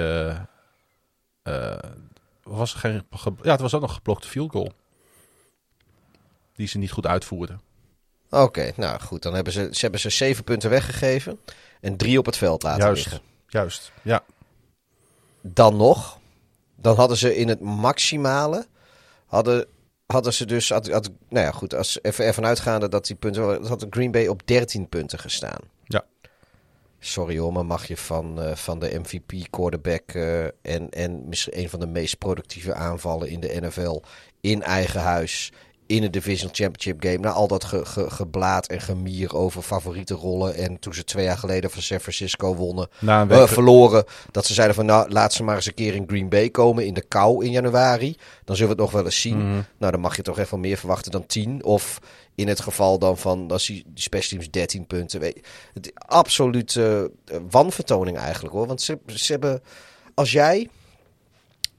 was 2.43 2.75
geen, 2.75 3.03
ge- 3.11 3.33
ja, 3.43 3.51
het 3.51 3.61
was 3.61 3.75
ook 3.75 3.81
nog 3.81 3.95
geblokte 3.95 4.29
field 4.29 4.51
goal. 4.51 4.73
Die 6.57 6.69
ze 6.69 6.79
niet 6.79 6.91
goed 6.91 7.07
uitvoerden. 7.07 7.61
Oké, 8.31 8.73
nou 8.77 9.01
goed. 9.01 9.23
Dan 9.23 9.35
hebben 9.35 9.53
ze, 9.53 9.69
ze, 9.73 9.81
hebben 9.81 10.01
ze 10.01 10.11
zeven 10.11 10.45
punten 10.45 10.71
weggegeven. 10.71 11.39
En 11.81 11.97
drie 11.97 12.19
op 12.19 12.27
het 12.27 12.37
veld 12.37 12.63
laten 12.63 12.85
Juist. 12.85 13.05
liggen. 13.05 13.23
Juist, 13.47 13.93
ja. 14.03 14.25
Dan 15.41 15.77
nog. 15.77 16.19
Dan 16.77 16.97
hadden 16.97 17.17
ze 17.17 17.37
in 17.37 17.49
het 17.49 17.61
maximale. 17.61 18.67
Hadden 19.27 19.67
hadden 20.07 20.33
ze 20.33 20.47
dus, 20.47 20.69
had, 20.69 20.89
had, 20.89 21.11
nou 21.29 21.47
ja 21.47 21.53
goed, 21.53 21.75
als 21.75 21.99
even 22.03 22.25
ervan 22.25 22.47
uitgaande 22.47 22.89
dat 22.89 23.07
die 23.07 23.17
punten, 23.17 23.67
had 23.67 23.87
Green 23.91 24.11
Bay 24.11 24.27
op 24.27 24.47
13 24.47 24.89
punten 24.89 25.19
gestaan. 25.19 25.61
Ja. 25.85 26.05
Sorry 26.99 27.39
hoor, 27.39 27.53
maar 27.53 27.67
mag 27.67 27.87
je 27.87 27.97
van, 27.97 28.43
uh, 28.43 28.55
van 28.55 28.79
de 28.79 29.01
MVP 29.03 29.51
quarterback 29.51 30.15
uh, 30.15 30.45
en, 30.45 30.91
en 30.91 31.29
misschien 31.29 31.59
een 31.59 31.69
van 31.69 31.81
de 31.81 31.87
meest 31.87 32.19
productieve 32.19 32.75
aanvallen 32.75 33.29
in 33.29 33.41
de 33.41 33.59
NFL 33.61 34.01
in 34.41 34.63
eigen 34.63 35.01
huis 35.01 35.53
in 35.87 36.03
een 36.03 36.11
Divisional 36.11 36.55
Championship 36.55 37.03
game. 37.03 37.19
Na 37.19 37.31
al 37.31 37.49
dat 37.49 37.65
ge, 37.65 38.65
en 38.67 38.81
gemier 38.81 39.37
over 39.37 39.63
favoriete 39.63 40.15
rollen. 40.15 40.55
En 40.55 40.79
toen 40.79 40.95
ze 40.95 41.05
twee 41.05 41.25
jaar 41.25 41.39
geleden 41.39 41.71
van 41.71 41.83
San 41.83 42.01
Francisco 42.01 42.55
wonnen, 42.55 42.89
uh, 43.01 43.47
verloren. 43.47 44.05
Dat 44.31 44.47
ze 44.47 44.55
zeiden 44.55 44.77
van 44.77 44.87
nou, 44.87 45.11
laat 45.11 45.33
ze 45.33 45.43
maar 45.43 45.55
eens 45.57 45.67
een 45.67 45.75
keer 45.75 45.95
in 45.95 46.05
Green 46.07 46.29
Bay 46.29 46.51
komen 46.51 46.87
in 46.87 46.95
de 46.95 47.05
kou 47.09 47.45
in 47.45 47.51
januari. 47.51 48.17
Dan 48.45 48.57
zullen 48.57 48.77
we 48.77 48.83
het 48.83 48.93
nog 48.93 49.01
wel 49.01 49.05
eens 49.05 49.21
zien. 49.21 49.37
Mm 49.39 49.53
-hmm. 49.53 49.65
Nou, 49.79 49.93
dan 49.93 50.01
mag 50.01 50.17
je 50.17 50.23
toch 50.23 50.39
even 50.39 50.61
meer 50.61 50.77
verwachten 50.77 51.13
dan 51.13 51.27
10. 51.27 51.65
Of 51.65 52.01
in 52.35 52.49
het 52.49 52.61
geval 52.61 52.99
dan 52.99 53.19
van, 53.19 53.51
als 53.51 53.67
die, 53.67 53.85
die 53.87 54.03
special 54.03 54.39
teams 54.39 54.51
13 54.51 54.87
punten. 54.87 55.21
Weet, 55.21 55.47
het, 55.75 55.93
absoluut 55.95 56.75
uh, 56.75 57.03
wanvertoning 57.51 58.19
eigenlijk 58.19 58.55
hoor. 58.55 58.67
Want 58.67 58.83
ze, 58.83 58.99
ze 59.07 59.33
hebben, 59.33 59.63
als 60.15 60.33
jij 60.33 60.69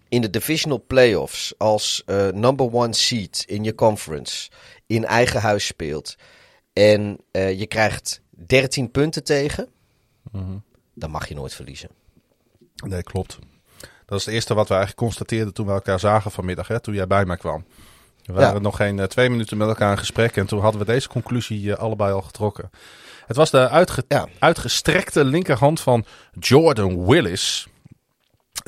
in 0.09 0.21
de 0.21 0.29
divisional 0.29 0.83
playoffs 0.87 1.53
als 1.57 2.03
uh, 2.05 2.27
number 2.27 2.73
one 2.73 2.93
seed 2.93 3.43
in 3.47 3.63
je 3.63 3.75
conference 3.75 4.49
in 4.85 5.05
eigen 5.05 5.41
huis 5.41 5.65
speelt 5.65 6.15
en 6.73 7.17
uh, 7.31 7.59
je 7.59 7.67
krijgt 7.67 8.21
13 8.29 8.91
punten 8.91 9.23
tegen, 9.23 9.69
mm 10.31 10.41
-hmm. 10.41 10.63
dan 10.93 11.09
mag 11.09 11.27
je 11.27 11.35
nooit 11.35 11.53
verliezen. 11.53 11.89
Nee, 12.85 13.03
klopt. 13.03 13.39
Dat 14.05 14.19
is 14.19 14.25
het 14.25 14.33
eerste 14.33 14.53
wat 14.53 14.67
we 14.67 14.73
eigenlijk 14.73 15.03
constateerden 15.03 15.53
toen 15.53 15.65
we 15.65 15.71
elkaar 15.71 15.99
zagen 15.99 16.31
vanmiddag, 16.31 16.67
hè, 16.67 16.79
toen 16.79 16.93
jij 16.93 17.07
bij 17.07 17.25
mij 17.25 17.37
kwam. 17.37 17.65
We 18.25 18.33
waren 18.33 18.53
ja. 18.53 18.59
nog 18.59 18.75
geen 18.75 18.97
uh, 18.97 19.03
twee 19.03 19.29
minuten 19.29 19.57
met 19.57 19.67
elkaar 19.67 19.91
in 19.91 19.97
gesprek 19.97 20.35
en 20.37 20.45
toen 20.45 20.59
hadden 20.59 20.79
we 20.79 20.85
deze 20.85 21.07
conclusie 21.07 21.73
allebei 21.73 22.13
al 22.13 22.21
getrokken. 22.21 22.69
Het 23.25 23.35
was 23.35 23.51
de 23.51 23.69
uitge 23.69 24.05
ja. 24.07 24.27
uitgestrekte 24.39 25.23
linkerhand 25.25 25.79
van 25.79 26.05
Jordan 26.39 27.05
Willis 27.05 27.67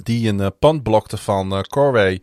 die 0.04 0.30
een 0.30 0.40
uh, 0.40 0.48
pand 0.60 0.84
blokte 0.84 1.18
van 1.18 1.54
uh, 1.54 1.62
Corway 1.62 2.22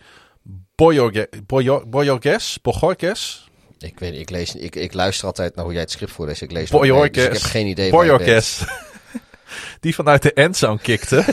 Boyorges. 1.47 2.59
Boyorges. 2.63 3.49
Ik 3.79 3.99
weet 3.99 4.15
ik, 4.15 4.31
lees, 4.31 4.55
ik, 4.55 4.77
ik 4.77 4.93
luister 4.93 5.27
altijd 5.27 5.55
naar 5.55 5.65
hoe 5.65 5.73
jij 5.73 5.83
het 5.83 5.91
script 5.91 6.13
voorleest. 6.13 6.43
Ik 6.43 6.51
lees 6.51 6.71
Boyorges. 6.71 7.13
Dus 7.13 7.25
ik 7.25 7.33
heb 7.33 7.41
geen 7.41 7.67
idee 7.67 7.91
Boyorges. 7.91 8.65
die 9.81 9.95
vanuit 9.95 10.23
de 10.23 10.33
endzone 10.33 10.79
kikte. 10.79 11.25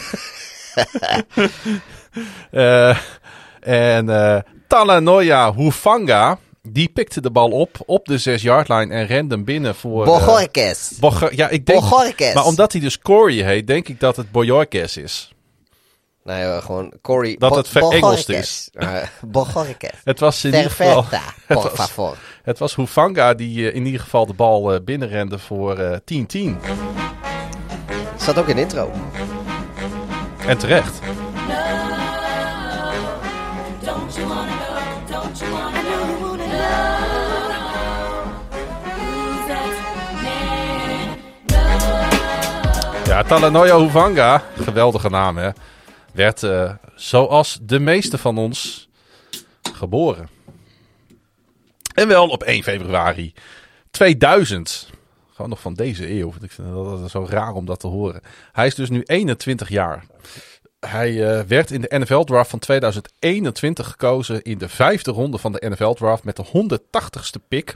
uh, 2.52 2.98
en 3.94 4.06
uh, 4.10 4.40
Talanoia 4.68 5.54
Hufanga, 5.54 6.40
die 6.62 6.90
pikte 6.90 7.22
de 7.22 7.32
bal 7.32 7.50
op 7.50 7.78
op 7.86 8.06
de 8.06 8.40
6-yard 8.40 8.68
line 8.68 8.94
en 8.94 9.06
rende 9.06 9.36
hem 9.36 9.44
binnen 9.44 9.76
voor... 9.76 10.08
Uh, 10.08 10.20
Bogo 11.00 11.30
ja, 11.32 11.50
ik 11.50 11.66
denk... 11.66 11.82
Maar 12.34 12.46
omdat 12.46 12.72
hij 12.72 12.82
dus 12.82 13.00
Corey 13.00 13.44
heet, 13.44 13.68
denk 13.68 13.88
ik 13.88 14.00
dat 14.00 14.16
het 14.16 14.32
Boyorges 14.32 14.98
is. 14.98 15.34
Nee, 16.24 16.46
uh, 16.46 16.58
gewoon 16.58 16.94
Corey. 17.02 17.36
Dat 17.40 17.56
het 17.56 17.76
Engels 17.76 18.26
is. 18.26 18.70
Uh, 18.74 18.98
Bogorikes. 19.22 20.00
het 20.04 20.20
was 20.20 20.44
in 20.44 20.54
ieder 20.54 20.70
geval. 20.70 21.06
Het 21.48 21.76
was, 21.76 21.92
het 22.44 22.60
was 22.60 22.76
Hufanga 22.76 23.34
die 23.34 23.60
uh, 23.60 23.76
in 23.76 23.86
ieder 23.86 24.02
geval 24.02 24.26
de 24.26 24.34
bal 24.34 24.74
uh, 24.74 24.80
binnenrende 24.84 25.40
voor 25.40 26.00
10-10. 26.14 26.50
Zat 28.18 28.38
ook 28.38 28.48
in 28.48 28.56
de 28.56 28.62
intro. 28.62 28.92
En 30.48 30.58
terecht. 30.58 31.00
Ja, 43.06 43.24
Talanoia 43.24 43.78
Hufanga. 43.78 44.42
Geweldige 44.56 45.10
naam, 45.10 45.38
hè? 45.38 45.50
Werd 46.14 46.44
uh, 46.44 46.74
zoals 46.96 47.60
de 47.62 47.80
meeste 47.80 48.18
van 48.18 48.38
ons 48.38 48.90
geboren. 49.74 50.30
En 51.94 52.08
wel 52.08 52.28
op 52.28 52.44
1 52.44 52.64
februari 52.64 53.34
2000. 53.92 54.90
Gewoon 55.32 55.50
nog 55.50 55.62
van 55.62 55.74
deze 55.74 56.12
eeuw. 56.12 56.34
Ik 56.42 56.52
vind 56.52 56.74
dat 56.74 57.12
zo 57.12 57.26
raar 57.30 57.54
om 57.54 57.66
dat 57.66 57.80
te 57.80 57.88
horen. 57.88 58.22
Hij 58.52 58.68
is 58.68 58.76
dus 58.76 58.90
nu 58.90 59.02
21 59.04 59.70
jaar. 59.70 60.06
Hij 60.80 61.12
uh, 61.12 61.42
werd 61.48 61.72
in 61.72 61.82
de 61.82 61.98
NFL-draft 61.98 62.50
van 62.50 62.60
2021 62.60 63.88
gekozen 63.88 64.42
in 64.42 64.58
de 64.58 64.70
vijfde 64.70 65.12
ronde 65.12 65.38
van 65.38 65.52
de 65.52 65.70
NFL-draft 65.70 66.24
met 66.24 66.36
de 66.36 66.46
180ste 66.46 67.48
pick. 67.48 67.76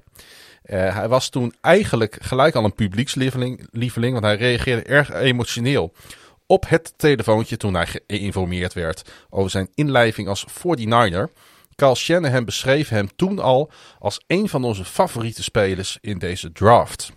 Uh, 0.66 0.96
hij 0.96 1.08
was 1.08 1.30
toen 1.30 1.54
eigenlijk 1.62 2.18
gelijk 2.22 2.56
al 2.56 2.64
een 2.64 2.74
publiekslieveling, 2.74 3.68
lieveling, 3.72 4.14
want 4.14 4.26
hij 4.26 4.36
reageerde 4.36 4.84
erg 4.84 5.14
emotioneel 5.14 5.94
op 6.48 6.70
het 6.70 6.94
telefoontje 6.98 7.58
toen 7.58 7.74
hij 7.74 7.88
geïnformeerd 7.88 8.74
werd 8.74 9.12
over 9.30 9.50
zijn 9.50 9.70
inlijving 9.74 10.28
als 10.28 10.46
49er. 10.48 11.34
Carl 11.76 11.96
Shanahan 11.96 12.46
beschreef 12.46 12.90
hem 12.90 13.16
toen 13.16 13.40
al 13.40 13.72
als 14.00 14.20
een 14.28 14.50
van 14.50 14.64
onze 14.64 14.86
favoriete 14.86 15.44
spelers 15.44 15.98
in 16.02 16.18
deze 16.18 16.52
draft. 16.52 17.12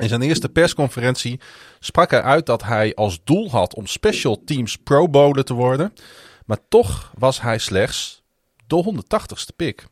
In 0.00 0.08
zijn 0.08 0.22
eerste 0.22 0.48
persconferentie 0.48 1.40
sprak 1.78 2.10
hij 2.10 2.22
uit 2.22 2.46
dat 2.46 2.62
hij 2.62 2.94
als 2.94 3.20
doel 3.24 3.50
had 3.50 3.74
om 3.74 3.86
special 3.86 4.42
teams 4.44 4.76
pro 4.76 5.08
bowler 5.08 5.44
te 5.44 5.54
worden. 5.54 5.92
Maar 6.46 6.58
toch 6.68 7.12
was 7.18 7.40
hij 7.40 7.58
slechts 7.58 8.22
de 8.66 9.02
180ste 9.02 9.56
pick. 9.56 9.86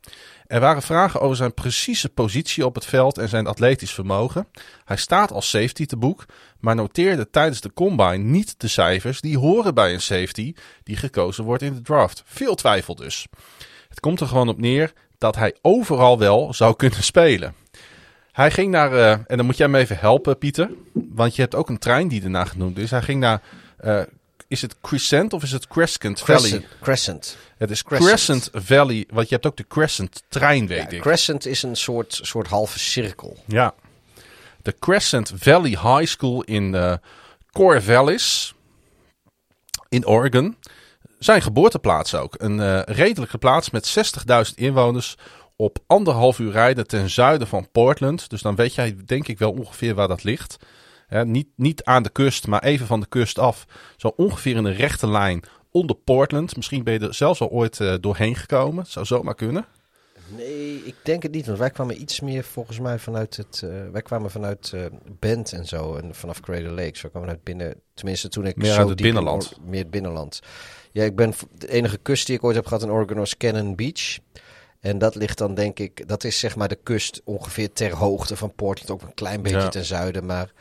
Er 0.47 0.61
waren 0.61 0.83
vragen 0.83 1.21
over 1.21 1.37
zijn 1.37 1.55
precieze 1.55 2.09
positie 2.09 2.67
op 2.67 2.75
het 2.75 2.85
veld 2.85 3.19
en 3.19 3.29
zijn 3.29 3.47
atletisch 3.47 3.93
vermogen. 3.93 4.49
Hij 4.85 4.97
staat 4.97 5.33
als 5.33 5.51
safety 5.51 5.87
te 5.87 5.97
boek, 5.97 6.25
maar 6.61 6.75
noteerde 6.75 7.31
tijdens 7.31 7.61
de 7.61 7.73
combine 7.73 8.17
niet 8.17 8.55
de 8.61 8.69
cijfers 8.69 9.21
die 9.21 9.39
horen 9.39 9.75
bij 9.75 9.93
een 9.93 10.01
safety 10.01 10.55
die 10.83 10.97
gekozen 10.97 11.45
wordt 11.45 11.63
in 11.63 11.75
de 11.75 11.83
draft. 11.83 12.23
Veel 12.27 12.55
twijfel 12.55 12.95
dus. 12.95 13.27
Het 13.89 14.01
komt 14.01 14.21
er 14.21 14.27
gewoon 14.27 14.49
op 14.49 14.59
neer 14.59 14.93
dat 15.19 15.37
hij 15.37 15.57
overal 15.63 16.19
wel 16.19 16.55
zou 16.55 16.77
kunnen 16.77 17.03
spelen. 17.03 17.55
Hij 18.33 18.51
ging 18.51 18.71
naar, 18.71 18.93
uh, 18.93 19.11
en 19.11 19.37
dan 19.37 19.47
moet 19.47 19.57
jij 19.57 19.69
me 19.69 19.79
even 19.79 19.99
helpen, 19.99 20.39
Pieter, 20.39 20.71
want 20.93 21.37
je 21.37 21.43
hebt 21.43 21.55
ook 21.55 21.69
een 21.69 21.79
trein 21.79 22.09
die 22.09 22.23
erna 22.23 22.45
genoemd 22.45 22.79
is. 22.79 22.91
Hij 22.91 23.03
ging 23.03 23.21
naar 23.21 23.43
uh, 23.85 24.03
is 24.51 24.63
het 24.63 24.77
Crescent 24.81 25.33
of 25.33 25.43
is 25.43 25.53
het 25.53 25.67
Crescent 25.67 26.21
Valley? 26.21 26.65
Crescent. 26.81 27.37
Het 27.57 27.71
is 27.71 27.83
Crescent. 27.83 28.11
Crescent 28.11 28.51
Valley, 28.53 29.05
want 29.11 29.29
je 29.29 29.35
hebt 29.35 29.47
ook 29.47 29.57
de 29.57 29.67
Crescent 29.67 30.23
trein, 30.29 30.67
weet 30.67 30.91
ja, 30.91 30.97
ik. 30.97 31.01
Crescent 31.01 31.47
is 31.47 31.63
een 31.63 31.77
soort, 31.77 32.19
soort 32.23 32.47
halve 32.47 32.79
cirkel. 32.79 33.37
Ja. 33.47 33.75
De 34.63 34.75
Crescent 34.79 35.33
Valley 35.35 35.71
High 35.71 36.05
School 36.05 36.43
in 36.43 36.75
uh, 36.75 36.95
Corvallis 37.53 38.55
in 39.89 40.07
Oregon. 40.07 40.57
Zijn 41.19 41.43
geboorteplaats 41.43 42.15
ook. 42.15 42.35
Een 42.39 42.59
uh, 42.59 42.83
redelijke 42.83 43.39
plaats 43.39 43.71
met 43.71 44.15
60.000 44.49 44.55
inwoners 44.55 45.17
op 45.57 45.79
anderhalf 45.87 46.39
uur 46.39 46.53
rijden 46.53 46.87
ten 46.87 47.11
zuiden 47.11 47.47
van 47.47 47.71
Portland. 47.73 48.31
Dus 48.31 48.43
dan 48.43 48.55
weet 48.55 48.75
jij 48.75 48.97
denk 49.07 49.29
ik 49.29 49.39
wel 49.39 49.53
ongeveer 49.53 49.95
waar 49.95 50.09
dat 50.09 50.25
ligt. 50.25 50.57
Niet, 51.25 51.49
niet 51.57 51.85
aan 51.85 52.03
de 52.03 52.11
kust, 52.11 52.47
maar 52.47 52.63
even 52.63 52.87
van 52.87 53.01
de 53.01 53.07
kust 53.07 53.39
af. 53.39 53.67
Zo 53.97 54.13
ongeveer 54.17 54.57
in 54.57 54.65
een 54.65 54.75
rechte 54.75 55.09
lijn 55.09 55.43
onder 55.71 55.97
Portland. 55.97 56.57
Misschien 56.57 56.85
ben 56.85 56.95
je 56.95 57.07
er 57.07 57.15
zelfs 57.15 57.41
al 57.41 57.49
ooit 57.49 57.79
uh, 57.79 57.95
doorheen 58.01 58.37
gekomen. 58.37 58.87
Zou 58.87 59.07
zomaar 59.07 59.35
kunnen. 59.35 59.65
Nee, 60.37 60.85
ik 60.85 60.95
denk 61.03 61.23
het 61.23 61.33
niet. 61.33 61.47
Want 61.47 61.59
wij 61.59 61.71
kwamen 61.71 62.01
iets 62.01 62.21
meer 62.21 62.45
volgens 62.45 62.79
mij 62.79 62.99
vanuit 62.99 63.37
het. 63.37 63.63
Uh, 63.65 63.89
wij 63.93 64.03
kwamen 64.03 64.31
vanuit 64.31 64.73
uh, 64.75 64.85
Bend 65.19 65.53
en 65.53 65.67
zo. 65.67 65.97
En 65.97 66.15
vanaf 66.15 66.41
Crater 66.41 66.71
Lake. 66.71 66.99
Zo 66.99 67.09
kwamen 67.09 67.29
we 67.29 67.35
uit 67.35 67.45
binnen. 67.45 67.75
Tenminste, 67.95 68.29
toen 68.29 68.47
ik. 68.47 68.57
Meer 68.57 68.73
zo 68.73 68.79
uit 68.79 68.89
het 68.89 69.03
binnenland. 69.03 69.53
In, 69.57 69.71
meer 69.71 69.81
het 69.81 69.91
binnenland. 69.91 70.41
Ja, 70.93 71.05
ik 71.05 71.17
ben. 71.17 71.35
De 71.59 71.71
enige 71.71 71.99
kust 71.99 72.27
die 72.27 72.37
ik 72.37 72.45
ooit 72.45 72.57
heb 72.57 72.67
gehad 72.67 72.83
in 72.83 72.91
Oregon 72.91 73.17
was 73.17 73.37
Cannon 73.37 73.77
Beach. 73.77 74.19
En 74.81 74.99
dat 74.99 75.15
ligt 75.15 75.39
dan, 75.39 75.55
denk 75.55 75.79
ik. 75.79 76.09
Dat 76.09 76.25
is 76.25 76.39
zeg 76.39 76.57
maar 76.57 76.69
de 76.69 76.79
kust 76.83 77.21
ongeveer 77.25 77.73
ter 77.73 77.97
hoogte 77.97 78.37
van 78.37 78.55
Portland. 78.55 78.91
Ook 78.91 79.03
een 79.03 79.15
klein 79.15 79.43
beetje 79.43 79.59
ja. 79.59 79.69
ten 79.69 79.85
zuiden. 79.85 80.27
Maar. 80.27 80.53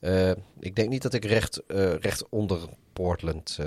Uh, 0.00 0.30
ik 0.60 0.76
denk 0.76 0.88
niet 0.88 1.02
dat 1.02 1.14
ik 1.14 1.24
recht, 1.24 1.62
recht 2.00 2.28
onder 2.28 2.60
Portland 2.92 3.58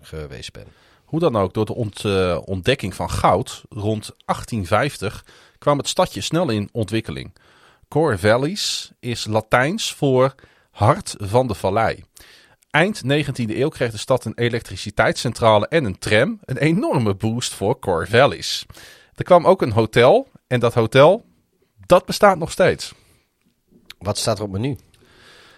geweest 0.00 0.52
ben. 0.52 0.66
Hoe 1.14 1.22
dan 1.22 1.36
ook, 1.36 1.54
door 1.54 1.64
de 1.64 1.74
ont, 1.74 2.04
ontdekking 2.44 2.94
van 2.94 3.10
goud 3.10 3.62
rond 3.68 4.10
1850 4.24 5.24
kwam 5.58 5.78
het 5.78 5.88
stadje 5.88 6.20
snel 6.20 6.50
in 6.50 6.68
ontwikkeling. 6.72 7.34
Corvallis 7.88 8.92
is 9.00 9.26
Latijns 9.26 9.92
voor 9.92 10.34
hart 10.70 11.14
van 11.18 11.46
de 11.46 11.54
vallei. 11.54 12.04
Eind 12.70 13.02
19e 13.02 13.34
eeuw 13.34 13.68
kreeg 13.68 13.90
de 13.90 13.98
stad 13.98 14.24
een 14.24 14.32
elektriciteitscentrale 14.34 15.68
en 15.68 15.84
een 15.84 15.98
tram, 15.98 16.38
een 16.44 16.58
enorme 16.58 17.14
boost 17.14 17.54
voor 17.54 17.78
Corvallis. 17.78 18.66
Er 19.14 19.24
kwam 19.24 19.46
ook 19.46 19.62
een 19.62 19.72
hotel 19.72 20.28
en 20.46 20.60
dat 20.60 20.74
hotel, 20.74 21.24
dat 21.86 22.06
bestaat 22.06 22.38
nog 22.38 22.50
steeds. 22.50 22.94
Wat 23.98 24.18
staat 24.18 24.38
er 24.38 24.44
op 24.44 24.50
menu? 24.50 24.76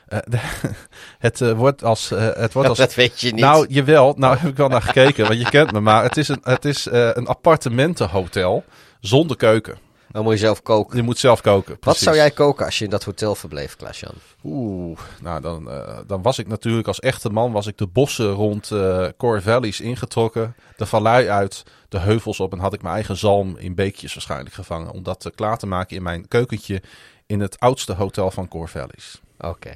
Eh, 0.07 0.19
de- 0.25 0.41
het 1.19 1.41
eh, 1.41 1.53
wordt 1.53 1.85
als... 1.85 2.11
eh, 2.11 2.29
het 2.35 2.53
wordt 2.53 2.69
als 2.69 2.79
dat 2.87 2.95
weet 2.95 3.21
je 3.21 3.31
niet. 3.33 3.41
nou, 3.41 3.67
jawel. 3.69 4.15
Nou 4.17 4.37
heb 4.37 4.51
ik 4.51 4.57
wel 4.57 4.69
naar 4.69 4.83
gekeken, 4.83 5.27
want 5.27 5.39
je 5.41 5.51
kent 5.51 5.73
me. 5.73 5.81
Maar 5.81 6.03
het 6.03 6.17
is 6.17 6.29
een, 6.29 6.41
het 6.43 6.65
is, 6.65 6.87
eh, 6.87 7.11
een 7.13 7.27
appartementenhotel 7.27 8.65
zonder 9.01 9.37
keuken. 9.37 9.79
Dan 10.11 10.23
moet 10.25 10.33
je 10.33 10.39
zelf 10.39 10.63
koken. 10.63 10.97
Je 10.97 11.03
moet 11.03 11.19
zelf 11.19 11.41
koken. 11.41 11.77
Wat 11.81 11.97
zou 11.97 12.17
jij 12.17 12.31
koken 12.31 12.65
als 12.65 12.79
je 12.79 12.85
in 12.85 12.91
dat 12.91 13.05
hotel 13.05 13.35
verbleef, 13.35 13.77
Klaas-Jan? 13.77 14.15
Oeh, 14.45 14.99
nou 15.21 15.41
dan, 15.41 15.71
eh, 15.71 15.99
dan 16.07 16.23
was 16.23 16.39
ik 16.39 16.47
natuurlijk 16.49 16.87
als 16.89 17.01
echte 17.01 17.31
man 17.31 17.53
was 17.53 17.67
ik 17.67 17.79
de 17.79 17.87
bossen 17.87 18.31
rond 18.31 18.71
eh 18.71 19.07
Core 19.17 19.43
Valleys 19.43 19.81
ingetrokken. 19.81 20.55
De 20.77 20.87
vallei 20.87 21.29
uit, 21.29 21.63
de 21.89 21.99
heuvels 21.99 22.41
op 22.41 22.53
en 22.53 22.59
had 22.59 22.73
ik 22.75 22.83
mijn 22.83 22.95
eigen 22.95 23.17
zalm 23.17 23.57
in 23.57 23.75
beekjes 23.75 24.15
waarschijnlijk 24.15 24.55
gevangen. 24.55 24.91
Om 24.93 25.03
dat 25.03 25.25
eh, 25.27 25.33
klaar 25.35 25.59
te 25.59 25.67
maken 25.67 25.97
in 25.97 26.03
mijn 26.03 26.29
keukentje 26.29 26.83
in 27.27 27.41
het 27.41 27.59
oudste 27.61 27.93
hotel 27.95 28.31
van 28.31 28.49
Core 28.49 28.69
Valleys. 28.69 29.21
Oké. 29.41 29.71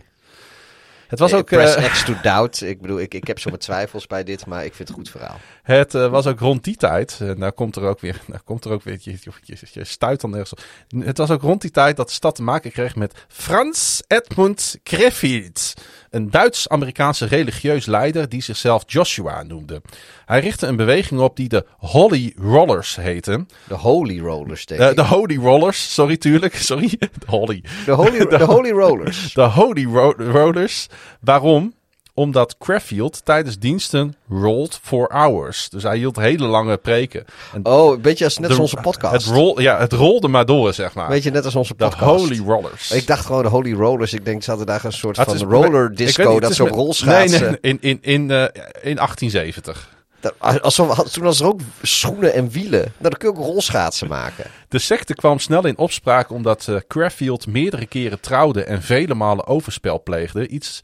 Het 1.11 1.19
was 1.19 1.35
ook, 1.35 1.45
Press 1.45 1.75
eh, 1.75 1.91
X 1.91 2.05
to 2.05 2.15
doubt. 2.23 2.63
Ik 2.63 2.81
bedoel, 2.81 3.01
ik, 3.01 3.15
ik 3.15 3.27
heb 3.27 3.39
zo'n 3.39 3.57
twijfels 3.57 4.07
bij 4.07 4.25
dit, 4.25 4.47
maar 4.47 4.65
ik 4.65 4.75
vind 4.75 4.89
het 4.89 4.89
een 4.89 4.95
goed 4.95 5.11
verhaal. 5.11 5.41
Het 5.71 5.95
eh, 5.95 6.07
was 6.11 6.27
ook 6.27 6.41
rond 6.41 6.65
die 6.65 6.77
tijd. 6.77 7.19
eh, 7.23 7.31
nou 7.31 7.53
komt 7.53 7.77
er 7.77 7.83
ook 7.83 8.01
weer. 8.01 8.21
Nou 8.29 8.41
komt 8.45 8.65
er 8.65 8.71
ook 8.71 8.83
weer. 8.83 8.99
Je, 9.01 9.11
je, 9.21 9.31
je, 9.43 9.57
je 9.73 9.85
stuit 9.85 10.21
dan 10.21 10.31
nergens 10.31 10.53
op. 10.53 10.61
Het 11.05 11.19
was 11.19 11.31
ook 11.31 11.43
rond 11.43 11.61
die 11.61 11.71
tijd 11.71 11.97
dat 11.97 12.07
de 12.09 12.13
stad 12.15 12.35
te 12.35 12.43
maken 12.43 12.71
kreeg 12.71 12.97
met 12.97 13.27
Frans 13.29 14.03
Edmund 14.07 14.79
Crefeld. 14.83 15.75
Een 16.11 16.31
Duits-Amerikaanse 16.31 17.27
religieus 17.27 17.87
leider 17.87 18.29
die 18.29 18.43
zichzelf 18.43 18.83
Joshua 18.87 19.43
noemde. 19.43 19.83
Hij 20.27 20.41
richtte 20.41 20.67
een 20.67 20.77
beweging 20.77 21.21
op 21.21 21.37
die 21.37 21.49
de 21.49 21.67
Holy 21.79 22.33
Rollers 22.37 22.97
heette. 22.97 23.47
De 23.69 23.75
Holy 23.75 24.21
Rollers, 24.21 24.67
denk 24.67 24.81
Eh, 24.81 24.95
de 24.95 25.05
Holy 25.05 25.37
Rollers, 25.37 25.95
sorry, 25.95 26.17
tuurlijk. 26.17 26.55
Sorry, 26.57 26.89
de 26.99 27.09
Holy. 27.27 27.65
De 27.85 27.93
Holy, 27.93 28.27
de 28.37 28.45
Holy 28.45 28.71
Rollers. 28.71 29.33
De 29.35 29.43
Holy 29.43 29.85
Ro- 29.85 30.15
Rollers. 30.17 30.87
Waarom? 31.21 31.75
Omdat 32.21 32.57
Crefeld 32.59 33.25
tijdens 33.25 33.59
diensten 33.59 34.15
rolled 34.29 34.79
for 34.83 35.11
hours. 35.13 35.69
Dus 35.69 35.83
hij 35.83 35.97
hield 35.97 36.17
hele 36.17 36.47
lange 36.47 36.77
preken. 36.77 37.25
En 37.55 37.65
Oh, 37.67 37.93
een 37.95 38.01
beetje 38.01 38.25
als 38.25 38.39
net 38.39 38.51
als 38.51 38.59
onze 38.59 38.77
podcast. 38.77 39.13
Het, 39.27 39.35
rol, 39.35 39.61
ja, 39.61 39.79
het 39.79 39.93
rolde 39.93 40.29
maar 40.29 40.47
door, 40.47 40.73
zeg 40.75 40.95
maar. 40.95 41.09
Weet 41.09 41.23
je, 41.23 41.31
net 41.31 41.45
als 41.45 41.55
onze 41.55 41.75
de 41.77 41.85
podcast. 41.85 42.21
Holy 42.25 42.39
Rollers. 42.47 42.91
Ik 42.91 43.07
dacht 43.07 43.27
gewoon 43.27 43.43
de 43.43 43.49
Holy 43.49 43.73
Rollers. 43.75 44.13
Ik 44.13 44.25
denk, 44.25 44.43
ze 44.43 44.49
hadden 44.51 44.67
daar 44.69 44.85
een 44.85 44.93
soort 44.93 45.17
van 45.17 45.35
is- 45.35 45.41
roller 45.43 45.95
disco. 45.95 46.33
niet, 46.33 46.41
dat 46.43 46.55
ze 46.55 46.63
op 46.63 46.69
met- 46.69 46.79
rolschaatsen. 46.79 47.41
Nee, 47.41 47.51
nee, 47.51 47.59
in, 47.61 47.79
in, 47.81 47.99
in, 48.01 48.31
eh, 48.31 48.43
in 48.83 48.99
1870. 48.99 49.89
Dat- 50.21 50.63
alsof, 50.63 51.11
toen 51.11 51.25
was 51.25 51.41
er 51.41 51.47
ook 51.47 51.61
schoenen 51.83 52.35
en 52.35 52.49
wielen. 52.51 52.81
Nou, 52.81 52.93
dan 52.99 53.13
kun 53.13 53.31
je 53.33 53.37
ook 53.37 53.45
rolschaatsen 53.45 54.09
maken. 54.09 54.45
De 54.69 54.79
secte 54.79 55.15
kwam 55.15 55.39
snel 55.39 55.67
in 55.67 55.79
opspraak 55.79 56.31
omdat 56.31 56.69
Crefeld 56.89 57.47
meerdere 57.47 57.87
keren 57.87 58.21
trouwde 58.21 58.65
en 58.65 58.83
vele 58.83 59.15
malen 59.15 59.47
overspel 59.47 60.03
pleegde. 60.03 60.49
Iets 60.49 60.81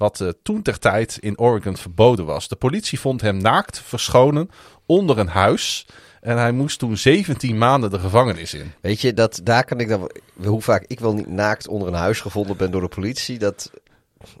wat 0.00 0.20
eh, 0.20 0.28
toen 0.42 0.62
ter 0.62 0.78
tijd 0.78 1.18
in 1.20 1.38
Oregon 1.38 1.76
verboden 1.76 2.24
was. 2.24 2.48
De 2.48 2.56
politie 2.56 3.00
vond 3.00 3.20
hem 3.20 3.36
naakt 3.36 3.80
verschonen 3.80 4.50
onder 4.86 5.18
een 5.18 5.28
huis. 5.28 5.86
En 6.20 6.36
hij 6.36 6.52
moest 6.52 6.78
toen 6.78 6.96
17 6.96 7.58
maanden 7.58 7.90
de 7.90 7.98
gevangenis 7.98 8.54
in. 8.54 8.72
Weet 8.80 9.00
je, 9.00 9.14
dat, 9.14 9.40
daar 9.42 9.64
kan 9.64 9.80
ik 9.80 9.88
dan... 9.88 10.10
Hoe 10.44 10.62
vaak 10.62 10.84
ik 10.86 11.00
wel 11.00 11.14
niet 11.14 11.28
naakt 11.28 11.68
onder 11.68 11.88
een 11.88 11.94
huis 11.94 12.20
gevonden 12.20 12.56
ben 12.56 12.70
door 12.70 12.80
de 12.80 12.88
politie. 12.88 13.38
Dat, 13.38 13.70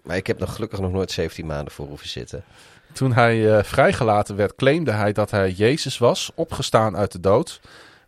maar 0.02 0.16
ik 0.16 0.26
heb 0.26 0.38
nog 0.38 0.54
gelukkig 0.54 0.80
nog 0.80 0.92
nooit 0.92 1.10
17 1.10 1.46
maanden 1.46 1.72
voor 1.72 1.86
hoeven 1.86 2.08
zitten. 2.08 2.44
Toen 2.92 3.12
hij 3.12 3.56
eh, 3.56 3.64
vrijgelaten 3.64 4.36
werd, 4.36 4.54
claimde 4.54 4.92
hij 4.92 5.12
dat 5.12 5.30
hij 5.30 5.50
Jezus 5.50 5.98
was, 5.98 6.30
opgestaan 6.34 6.96
uit 6.96 7.12
de 7.12 7.20
dood. 7.20 7.60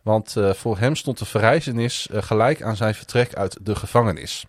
Want 0.02 0.36
eh, 0.36 0.52
voor 0.52 0.78
hem 0.78 0.96
stond 0.96 1.18
de 1.18 1.24
verrijzenis 1.24 2.08
gelijk 2.12 2.62
aan 2.62 2.76
zijn 2.76 2.94
vertrek 2.94 3.34
uit 3.34 3.58
de 3.62 3.74
gevangenis. 3.74 4.46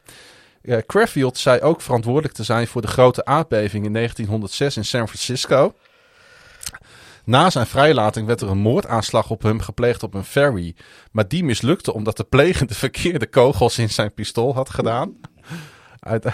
Eh 0.64 0.78
Crefeld 0.86 1.38
zei 1.38 1.62
ook 1.62 1.82
verantwoordelijk 1.82 2.34
te 2.34 2.44
zijn 2.44 2.68
voor 2.68 2.82
de 2.82 2.88
grote 2.88 3.26
aardbeving 3.26 3.86
in 3.86 3.94
1906 3.94 4.78
in 4.78 4.86
San 4.86 5.08
Francisco. 5.08 5.74
Na 7.26 7.50
zijn 7.50 7.68
vrijlating 7.68 8.28
werd 8.28 8.42
er 8.42 8.50
een 8.50 8.58
moordaanslag 8.58 9.30
op 9.30 9.42
hem 9.42 9.60
gepleegd 9.60 10.04
op 10.04 10.14
een 10.14 10.24
ferry. 10.24 10.76
Maar 11.12 11.28
die 11.28 11.44
mislukte 11.44 11.94
omdat 11.94 12.18
de 12.18 12.24
plegende 12.24 12.74
verkeerde 12.74 13.28
kogels 13.28 13.78
in 13.78 13.90
zijn 13.90 14.14
pistool 14.14 14.54
had 14.54 14.70
gedaan. 14.70 15.20
Uit, 16.00 16.24
Dat 16.24 16.34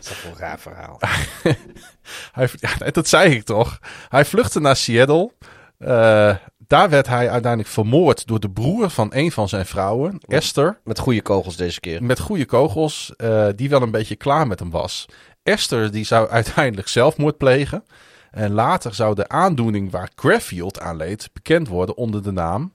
is 0.00 0.06
toch 0.06 0.24
een 0.24 0.38
raar 0.38 0.58
verhaal. 0.58 1.00
hij, 2.32 2.48
ja, 2.54 2.90
dat 2.90 3.08
zei 3.08 3.34
ik 3.34 3.44
toch. 3.44 3.78
Hij 4.08 4.24
vluchtte 4.24 4.60
naar 4.60 4.76
Seattle. 4.76 5.32
Eh, 5.78 6.36
daar 6.70 6.90
werd 6.90 7.06
hij 7.06 7.30
uiteindelijk 7.30 7.72
vermoord 7.72 8.26
door 8.26 8.40
de 8.40 8.50
broer 8.50 8.90
van 8.90 9.08
een 9.14 9.32
van 9.32 9.48
zijn 9.48 9.66
vrouwen, 9.66 10.18
Esther. 10.26 10.80
Met 10.84 10.98
goede 10.98 11.22
kogels 11.22 11.56
deze 11.56 11.80
keer. 11.80 12.02
Met 12.02 12.18
goede 12.18 12.44
kogels, 12.44 13.12
eh, 13.16 13.48
die 13.56 13.68
wel 13.68 13.82
een 13.82 13.90
beetje 13.90 14.16
klaar 14.16 14.46
met 14.46 14.58
hem 14.58 14.70
was. 14.70 15.06
Esther 15.42 15.90
die 15.90 16.04
zou 16.04 16.28
uiteindelijk 16.40 16.88
zelfmoord 16.88 17.36
plegen. 17.36 17.84
En 18.30 18.52
later 18.52 18.94
zou 18.94 19.14
de 19.14 19.28
aandoening 19.28 19.90
waar 19.90 20.10
Crefeld 20.14 20.80
aan 20.80 20.96
leed 20.96 21.30
bekend 21.32 21.68
worden 21.68 21.96
onder 21.96 22.22
de 22.22 22.32
naam. 22.32 22.72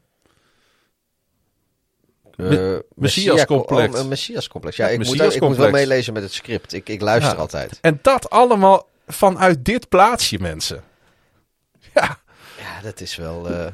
Uh, 2.35 2.77
Messias-complex. 2.95 3.99
Oh, 3.99 4.07
Messias-complex. 4.07 4.75
Ja, 4.75 4.87
ik, 4.87 5.05
moet, 5.05 5.35
ik 5.35 5.41
moet 5.41 5.57
wel 5.57 5.69
meelezen 5.69 6.13
met 6.13 6.23
het 6.23 6.33
script. 6.33 6.73
Ik, 6.73 6.89
ik 6.89 7.01
luister 7.01 7.33
Ja. 7.33 7.39
altijd. 7.39 7.77
En 7.81 7.99
dat 8.01 8.29
allemaal 8.29 8.87
vanuit 9.07 9.65
dit 9.65 9.89
plaatsje, 9.89 10.39
mensen. 10.39 10.83
Ja. 11.93 12.23
Dat 12.85 13.01
is 13.01 13.15
wel... 13.15 13.49
eh, 13.49 13.67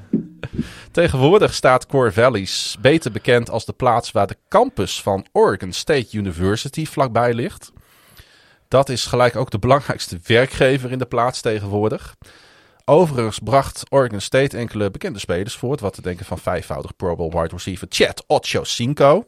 Tegenwoordig 0.92 1.54
staat 1.54 1.86
Core 1.86 2.12
Valleys 2.12 2.78
beter 2.82 3.12
bekend 3.12 3.50
als 3.50 3.66
de 3.66 3.74
plaats 3.74 4.12
waar 4.12 4.28
de 4.28 4.38
campus 4.50 5.02
van 5.02 5.26
Oregon 5.32 5.72
State 5.72 6.18
University 6.18 6.86
vlakbij 6.86 7.34
ligt. 7.34 7.72
Dat 8.68 8.90
is 8.90 9.06
gelijk 9.06 9.36
ook 9.36 9.52
de 9.52 9.60
belangrijkste 9.60 10.20
werkgever 10.24 10.92
in 10.92 10.98
de 10.98 11.06
plaats 11.06 11.42
tegenwoordig. 11.42 12.16
Overigens 12.86 13.40
bracht 13.40 13.84
Oregon 13.90 14.20
State 14.22 14.58
enkele 14.58 14.92
bekende 14.92 15.20
spelers 15.20 15.56
voort. 15.56 15.80
Wat 15.80 15.94
te 15.94 16.02
denken 16.02 16.26
van 16.26 16.40
vijfvoudig 16.40 16.96
Pro 16.96 17.16
Bowl 17.16 17.42
wide 17.42 17.56
receiver 17.56 17.88
Chad 17.90 18.24
Ochocinco. 18.28 19.28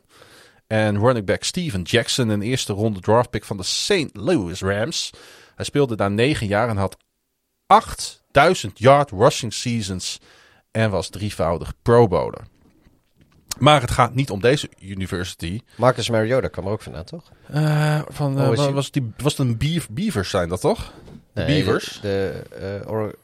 En 0.67 0.99
running 0.99 1.25
back 1.25 1.43
Steven 1.43 1.81
Jackson, 1.81 2.29
een 2.29 2.41
eerste 2.41 2.73
ronde 2.73 2.99
draftpick 2.99 3.43
van 3.43 3.57
de 3.57 3.63
St. 3.63 4.09
Louis 4.13 4.61
Rams. 4.61 5.09
Hij 5.55 5.65
speelde 5.65 5.95
daar 5.95 6.11
negen 6.11 6.47
jaar 6.47 6.69
en 6.69 6.77
had 6.77 6.97
8000 8.33 8.79
yard 8.79 9.11
rushing 9.11 9.53
seasons 9.53 10.19
en 10.71 10.89
was 10.89 11.09
drievoudig 11.09 11.73
Pro 11.81 12.07
Bowler. 12.07 12.41
Maar 13.59 13.81
het 13.81 13.91
gaat 13.91 14.15
niet 14.15 14.29
om 14.29 14.41
deze 14.41 14.69
university. 14.79 15.61
Marcus 15.75 16.09
Mariota 16.09 16.47
kwam 16.47 16.65
er 16.65 16.71
ook 16.71 16.81
vandaan, 16.81 17.03
toch? 17.03 17.31
Eh, 17.47 18.01
van, 18.07 18.39
eh, 18.39 18.49
Oh, 18.49 18.73
was, 18.73 18.91
die, 18.91 19.11
was 19.17 19.37
het 19.37 19.47
een 19.47 19.57
beav, 19.57 19.85
Beavers 19.89 20.29
zijn 20.29 20.49
dat 20.49 20.61
toch? 20.61 20.93
Nee, 21.33 21.45
Beavers? 21.45 21.99
De, 22.01 22.41
de, 22.49 22.55
eh, 22.55 22.91
Or- 22.91 23.15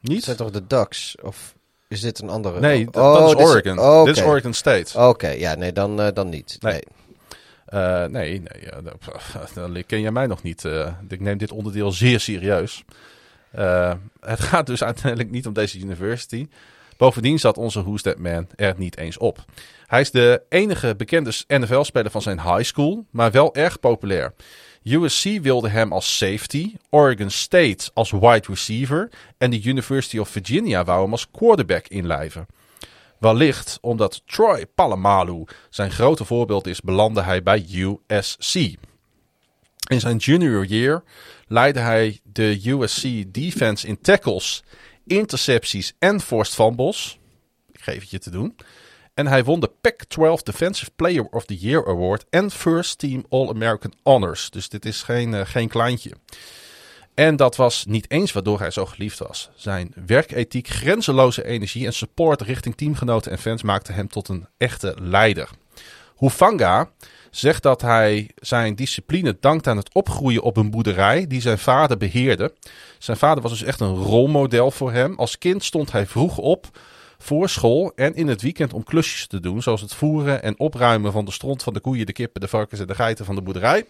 Niet? 0.00 0.24
zijn 0.24 0.36
toch 0.36 0.50
de 0.50 0.66
Ducks? 0.66 1.16
Of 1.22 1.54
is 1.88 2.00
dit 2.00 2.18
een 2.18 2.28
andere? 2.28 2.60
Nee, 2.60 2.86
Oh, 2.86 2.92
dat 2.92 3.28
dit 3.28 3.38
is 3.38 3.44
Oregon. 3.44 4.04
Dit 4.04 4.16
is 4.16 4.22
oké. 4.22 4.30
Oregon 4.30 4.52
State. 4.52 4.98
Oké, 4.98 5.28
ja, 5.28 5.54
nee, 5.54 5.72
dan, 5.72 5.96
dan 6.14 6.28
niet. 6.28 6.56
Nee. 6.60 6.72
Nee. 6.72 8.08
Nee, 8.08 8.40
nee 8.40 8.68
dan 9.54 9.82
ken 9.86 10.00
jij 10.00 10.10
mij 10.10 10.26
nog 10.26 10.42
niet. 10.42 10.64
ik 11.08 11.20
neem 11.20 11.38
dit 11.38 11.52
onderdeel 11.52 11.92
zeer 11.92 12.20
serieus. 12.20 12.84
Eh, 13.54 13.92
het 14.20 14.40
gaat 14.40 14.66
dus 14.66 14.82
uiteindelijk 14.92 15.30
niet 15.30 15.46
om 15.46 15.52
deze 15.52 15.78
university. 15.78 16.48
Bovendien 16.96 17.38
zat 17.38 17.58
onze 17.58 17.82
Who's 17.82 18.02
Man 18.18 18.46
er 18.56 18.74
niet 18.76 18.96
eens 18.96 19.18
op. 19.18 19.44
Hij 19.86 20.00
is 20.00 20.10
de 20.10 20.42
enige 20.48 20.94
bekende 20.96 21.32
NFL-speler 21.46 22.10
van 22.10 22.22
zijn 22.22 22.40
high 22.40 22.62
school, 22.62 23.06
maar 23.10 23.30
wel 23.30 23.54
erg 23.54 23.80
populair. 23.80 24.34
USC 24.82 25.24
wilde 25.42 25.68
hem 25.68 25.92
als 25.92 26.16
safety, 26.16 26.74
Oregon 26.90 27.30
State 27.30 27.90
als 27.94 28.10
wide 28.10 28.44
receiver 28.48 29.10
en 29.38 29.50
de 29.50 29.62
University 29.64 30.18
of 30.18 30.28
Virginia 30.28 30.84
wou 30.84 31.02
hem 31.02 31.12
als 31.12 31.30
quarterback 31.30 31.88
inlijven. 31.88 32.46
Wellicht 33.18 33.78
omdat 33.80 34.22
Troy 34.26 34.66
Palamalu 34.66 35.44
zijn 35.70 35.90
grote 35.90 36.24
voorbeeld 36.24 36.66
is, 36.66 36.80
belandde 36.80 37.22
hij 37.22 37.42
bij 37.42 37.66
USC. 37.72 38.54
In 39.90 40.00
zijn 40.00 40.16
junior 40.16 40.64
year 40.64 41.02
leidde 41.46 41.80
hij 41.80 42.20
de 42.22 42.60
USC 42.64 43.02
defense 43.26 43.86
in 43.86 44.00
tackles, 44.00 44.62
intercepties 45.06 45.92
en 45.98 46.20
forced 46.20 46.54
fumbles. 46.54 47.18
Ik 47.72 47.80
geef 47.80 48.00
het 48.00 48.10
je 48.10 48.18
te 48.18 48.30
doen. 48.30 48.56
En 49.14 49.26
hij 49.26 49.44
won 49.44 49.60
de 49.60 49.70
Pac-12 49.80 50.42
Defensive 50.42 50.90
Player 50.96 51.24
of 51.24 51.44
the 51.44 51.56
Year 51.56 51.86
Award 51.86 52.24
en 52.30 52.50
First 52.50 52.98
Team 52.98 53.24
All-American 53.28 53.92
Honors. 54.02 54.50
Dus 54.50 54.68
dit 54.68 54.84
is 54.84 55.02
geen, 55.02 55.34
eh, 55.34 55.46
geen 55.46 55.68
kleintje. 55.68 56.10
En 57.14 57.36
dat 57.36 57.56
was 57.56 57.84
niet 57.84 58.10
eens 58.10 58.32
waardoor 58.32 58.58
hij 58.58 58.70
zo 58.70 58.86
geliefd 58.86 59.18
was. 59.18 59.50
Zijn 59.54 59.92
werkethiek, 60.06 60.68
grenzeloze 60.68 61.44
energie 61.44 61.86
en 61.86 61.92
support 61.92 62.40
richting 62.40 62.76
teamgenoten 62.76 63.32
en 63.32 63.38
fans 63.38 63.62
maakte 63.62 63.92
hem 63.92 64.08
tot 64.08 64.28
een 64.28 64.46
echte 64.56 64.96
leider. 65.00 65.48
Hufanga 66.16 66.90
zegt 67.36 67.62
dat 67.62 67.80
hij 67.80 68.30
zijn 68.36 68.74
discipline 68.74 69.36
dankt 69.40 69.66
aan 69.66 69.76
het 69.76 69.94
opgroeien 69.94 70.42
op 70.42 70.56
een 70.56 70.70
boerderij 70.70 71.26
die 71.26 71.40
zijn 71.40 71.58
vader 71.58 71.96
beheerde. 71.96 72.52
Zijn 72.98 73.16
vader 73.16 73.42
was 73.42 73.52
dus 73.52 73.62
echt 73.62 73.80
een 73.80 73.94
rolmodel 73.94 74.70
voor 74.70 74.92
hem. 74.92 75.14
Als 75.14 75.38
kind 75.38 75.64
stond 75.64 75.92
hij 75.92 76.06
vroeg 76.06 76.38
op 76.38 76.78
voor 77.18 77.48
school 77.48 77.92
en 77.94 78.14
in 78.14 78.28
het 78.28 78.42
weekend 78.42 78.72
om 78.72 78.84
klusjes 78.84 79.26
te 79.26 79.40
doen, 79.40 79.62
zoals 79.62 79.80
het 79.80 79.94
voeren 79.94 80.42
en 80.42 80.58
opruimen 80.58 81.12
van 81.12 81.24
de 81.24 81.30
stront 81.30 81.62
van 81.62 81.72
de 81.72 81.80
koeien, 81.80 82.06
de 82.06 82.12
kippen, 82.12 82.40
de 82.40 82.48
varkens 82.48 82.80
en 82.80 82.86
de 82.86 82.94
geiten 82.94 83.24
van 83.24 83.34
de 83.34 83.42
boerderij. 83.42 83.84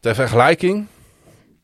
Ter 0.00 0.14
vergelijking, 0.14 0.86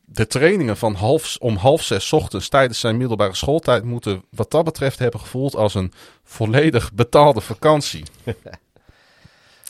de 0.05 0.27
trainingen 0.27 0.77
van 0.77 0.93
half, 0.93 1.37
om 1.39 1.55
half 1.55 1.83
zes 1.83 2.13
ochtends 2.13 2.49
tijdens 2.49 2.79
zijn 2.79 2.97
middelbare 2.97 3.35
schooltijd 3.35 3.83
moeten 3.83 4.23
wat 4.29 4.51
dat 4.51 4.63
betreft 4.63 4.99
hebben 4.99 5.19
gevoeld 5.19 5.55
als 5.55 5.75
een 5.75 5.93
volledig 6.23 6.93
betaalde 6.93 7.41
vakantie. 7.41 8.03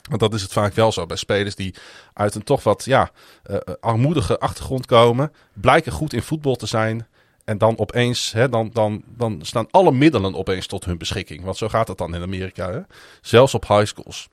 Want 0.08 0.20
dat 0.20 0.34
is 0.34 0.42
het 0.42 0.52
vaak 0.52 0.74
wel 0.74 0.92
zo 0.92 1.06
bij 1.06 1.16
spelers 1.16 1.54
die 1.54 1.74
uit 2.12 2.34
een 2.34 2.42
toch 2.42 2.62
wat 2.62 2.84
ja, 2.84 3.10
uh, 3.50 3.56
armoedige 3.80 4.38
achtergrond 4.38 4.86
komen, 4.86 5.32
blijken 5.52 5.92
goed 5.92 6.12
in 6.12 6.22
voetbal 6.22 6.56
te 6.56 6.66
zijn. 6.66 7.06
En 7.44 7.58
dan 7.58 7.78
opeens, 7.78 8.32
hè, 8.32 8.48
dan, 8.48 8.70
dan, 8.72 9.02
dan 9.06 9.38
staan 9.42 9.70
alle 9.70 9.92
middelen 9.92 10.34
opeens 10.34 10.66
tot 10.66 10.84
hun 10.84 10.98
beschikking. 10.98 11.44
Want 11.44 11.56
zo 11.56 11.68
gaat 11.68 11.88
het 11.88 11.98
dan 11.98 12.14
in 12.14 12.22
Amerika, 12.22 12.86
zelfs 13.20 13.54
op 13.54 13.68
high 13.68 13.86
schools. 13.86 14.28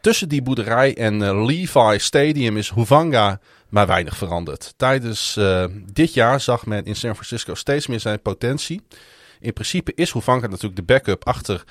Tussen 0.00 0.28
die 0.28 0.42
boerderij 0.42 0.96
en 0.96 1.20
uh, 1.20 1.46
Levi 1.46 1.98
Stadium 1.98 2.56
is 2.56 2.70
Huvanga 2.70 3.40
maar 3.68 3.86
weinig 3.86 4.16
veranderd. 4.16 4.74
Tijdens 4.76 5.40
dit 5.92 6.14
jaar 6.14 6.40
zag 6.40 6.66
men 6.66 6.84
in 6.84 6.96
San 6.96 7.14
Francisco 7.14 7.54
steeds 7.54 7.86
meer 7.86 8.00
zijn 8.00 8.22
potentie. 8.22 8.82
In 9.40 9.52
principe 9.52 9.92
is 9.94 10.12
Huvanga 10.12 10.46
natuurlijk 10.46 10.76
de 10.76 10.82
backup 10.82 11.24
achter 11.24 11.64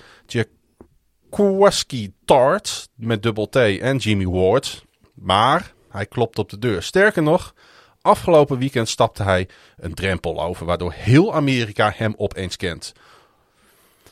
Jaquaski 1.30 2.14
Tart 2.26 2.90
met 2.96 3.24
dubbel 3.24 3.50
T 3.50 3.56
en 3.56 3.98
Jimmy 3.98 4.26
Ward. 4.26 4.86
Maar 5.14 5.74
hij 5.90 6.06
klopt 6.06 6.40
op 6.40 6.50
de 6.50 6.60
deur. 6.60 6.84
Sterker 6.84 7.24
nog, 7.24 7.54
afgelopen 8.02 8.58
weekend 8.58 8.90
stapte 8.90 9.24
hij 9.24 9.48
een 9.78 9.94
drempel 9.94 10.44
over, 10.44 10.66
waardoor 10.66 10.92
heel 10.92 11.34
Amerika 11.34 11.94
hem 11.96 12.14
opeens 12.18 12.56
kent. 12.56 12.94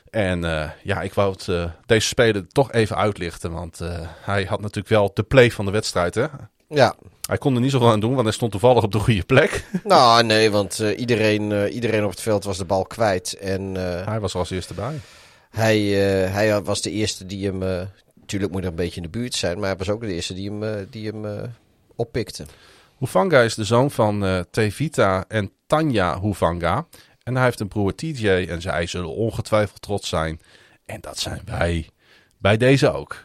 En 0.09 0.43
uh, 0.43 0.69
ja, 0.83 1.01
ik 1.01 1.13
wou 1.13 1.31
het, 1.31 1.47
uh, 1.47 1.65
deze 1.85 2.07
speler 2.07 2.47
toch 2.47 2.71
even 2.71 2.95
uitlichten, 2.95 3.51
want 3.51 3.79
uh, 3.81 3.99
hij 4.21 4.43
had 4.43 4.59
natuurlijk 4.59 4.87
wel 4.87 5.11
de 5.13 5.23
play 5.23 5.51
van 5.51 5.65
de 5.65 5.71
wedstrijd. 5.71 6.15
Hè? 6.15 6.25
Ja. 6.69 6.95
Hij 7.21 7.37
kon 7.37 7.55
er 7.55 7.61
niet 7.61 7.71
zoveel 7.71 7.91
aan 7.91 7.99
doen, 7.99 8.13
want 8.13 8.23
hij 8.23 8.33
stond 8.33 8.51
toevallig 8.51 8.83
op 8.83 8.91
de 8.91 8.99
goede 8.99 9.23
plek. 9.23 9.65
Nou, 9.83 10.23
nee, 10.23 10.51
want 10.51 10.79
iedereen, 10.79 11.67
iedereen 11.67 12.03
op 12.03 12.09
het 12.09 12.21
veld 12.21 12.43
was 12.43 12.57
de 12.57 12.65
bal 12.65 12.85
kwijt. 12.85 13.33
En, 13.33 13.75
hij 14.05 14.19
was 14.19 14.33
er 14.33 14.39
als 14.39 14.49
eerste 14.49 14.73
bij. 14.73 14.99
Hij, 15.55 15.79
hij 16.29 16.61
was 16.61 16.81
de 16.81 16.91
eerste 16.91 17.25
die 17.25 17.45
hem, 17.45 17.87
natuurlijk 18.19 18.51
moet 18.51 18.61
hij 18.61 18.69
een 18.69 18.75
beetje 18.77 19.01
in 19.01 19.11
de 19.11 19.17
buurt 19.17 19.33
zijn, 19.33 19.59
maar 19.59 19.69
hij 19.69 19.77
was 19.77 19.89
ook 19.89 20.01
de 20.01 20.13
eerste 20.13 20.33
die 20.33 20.51
hem, 20.51 20.87
die 20.89 21.11
hem 21.11 21.51
oppikte. 21.95 22.45
Hufanga 22.97 23.41
is 23.41 23.55
de 23.55 23.63
zoon 23.63 23.91
van 23.91 24.23
uh, 24.23 24.39
Tevita 24.51 25.25
en 25.27 25.51
Tanja 25.67 26.21
Hufanga. 26.21 26.87
En 27.23 27.35
hij 27.35 27.43
heeft 27.43 27.59
een 27.59 27.67
broer 27.67 27.95
TJ 27.95 28.27
en 28.27 28.61
zij 28.61 28.85
zullen 28.85 29.15
ongetwijfeld 29.15 29.81
trots 29.81 30.09
zijn. 30.09 30.41
En 30.85 31.01
dat 31.01 31.19
zijn 31.19 31.41
wij 31.45 31.89
bij 32.37 32.57
deze 32.57 32.91
ook. 32.91 33.23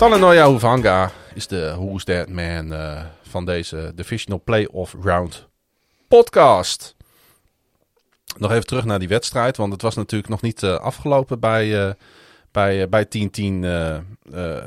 Talanoia 0.00 0.50
Hufanga 0.50 1.10
is 1.34 1.46
de 1.46 1.74
Who's 1.76 2.04
That 2.04 2.28
Man 2.28 2.72
uh, 2.72 3.02
van 3.22 3.44
deze 3.44 3.92
Divisional 3.94 4.42
Playoff 4.44 4.96
Round 5.02 5.46
podcast. 6.08 6.96
Nog 8.36 8.50
even 8.50 8.66
terug 8.66 8.84
naar 8.84 8.98
die 8.98 9.08
wedstrijd, 9.08 9.56
want 9.56 9.72
het 9.72 9.82
was 9.82 9.94
natuurlijk 9.94 10.30
nog 10.30 10.40
niet 10.40 10.62
uh, 10.62 10.74
afgelopen 10.74 11.40
bij, 11.40 11.86
uh, 11.86 11.92
bij, 12.50 12.88
bij 12.88 13.04
10-10, 13.04 13.08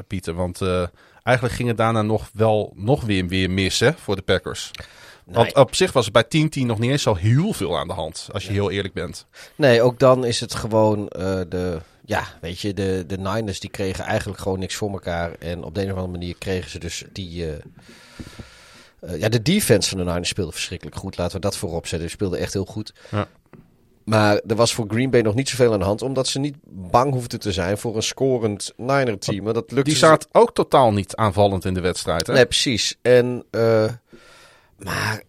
Pieter. 0.08 0.34
Want 0.34 0.62
eigenlijk 1.24 1.56
ging 1.56 1.68
het 1.68 1.78
daarna 1.78 2.02
nog 2.02 2.30
wel 2.34 2.74
nog 2.76 3.04
weer, 3.04 3.28
weer 3.28 3.50
mis 3.52 3.80
hè, 3.80 3.94
voor 3.94 4.16
de 4.16 4.22
Packers. 4.22 4.72
Nee. 5.26 5.36
Want 5.36 5.56
op 5.56 5.76
zich 5.76 5.92
was 5.92 6.06
het 6.06 6.30
bij 6.30 6.48
10-10 6.48 6.66
nog 6.66 6.80
niet 6.80 6.92
eens 6.92 7.04
zo 7.04 7.16
heel 7.16 7.54
veel 7.54 7.78
aan 7.78 7.88
de 7.88 7.94
hand, 7.94 8.30
als 8.34 8.46
je 8.46 8.52
heel 8.52 8.72
eerlijk 8.72 8.94
bent. 8.94 9.26
Nee, 9.56 9.82
ook 9.82 10.00
dan 10.00 10.26
is 10.26 10.40
het 10.40 10.56
gewoon 10.56 11.06
de 11.50 11.80
ja, 12.06 12.24
weet 12.42 12.60
je, 12.60 12.74
de, 12.74 13.04
de 13.08 13.18
Niners 13.18 13.60
die 13.60 13.70
kregen 13.70 14.04
eigenlijk 14.04 14.40
gewoon 14.40 14.60
niks 14.60 14.76
voor 14.76 14.92
elkaar. 14.92 15.34
En 15.40 15.64
op 15.64 15.76
de 15.76 15.82
een 15.82 15.92
of 15.92 15.98
andere 15.98 16.18
manier 16.18 16.36
kregen 16.38 16.70
ze 16.70 16.80
dus 16.80 17.04
die... 17.12 17.46
Uh, 17.46 17.54
uh, 19.04 19.20
ja, 19.20 19.30
de 19.30 19.42
defense 19.42 19.90
van 19.90 19.98
de 19.98 20.04
Niners 20.04 20.30
speelde 20.30 20.52
verschrikkelijk 20.52 20.98
goed. 20.98 21.18
Laten 21.18 21.36
we 21.36 21.42
dat 21.42 21.58
voorop 21.58 21.88
zetten. 21.88 22.10
Ze 22.10 22.16
speelden 22.16 22.40
echt 22.40 22.54
heel 22.54 22.66
goed. 22.66 22.94
Ja. 23.12 23.28
Maar 24.04 24.42
er 24.48 24.56
was 24.56 24.74
voor 24.74 24.86
Green 24.88 25.10
Bay 25.10 25.22
nog 25.22 25.36
niet 25.36 25.50
zoveel 25.50 25.74
aan 25.74 25.80
de 25.80 25.86
hand. 25.86 26.02
Omdat 26.02 26.28
ze 26.28 26.40
niet 26.40 26.56
bang 26.66 27.14
hoefden 27.14 27.40
te 27.40 27.52
zijn 27.52 27.78
voor 27.78 27.96
een 27.96 28.04
scorend 28.04 28.74
Niner-team. 28.78 29.46
Dat 29.46 29.56
lukte 29.72 29.84
die 29.84 29.96
staat 29.96 30.28
ook 30.32 30.54
totaal 30.54 30.94
niet 30.94 31.16
aanvallend 31.16 31.66
in 31.66 31.74
de 31.74 31.82
wedstrijd. 31.82 32.28
Hè? 32.28 32.34
Nee, 32.34 32.46
precies. 32.46 32.96
En, 33.02 33.46
uh, 33.52 33.92
maar 34.78 35.24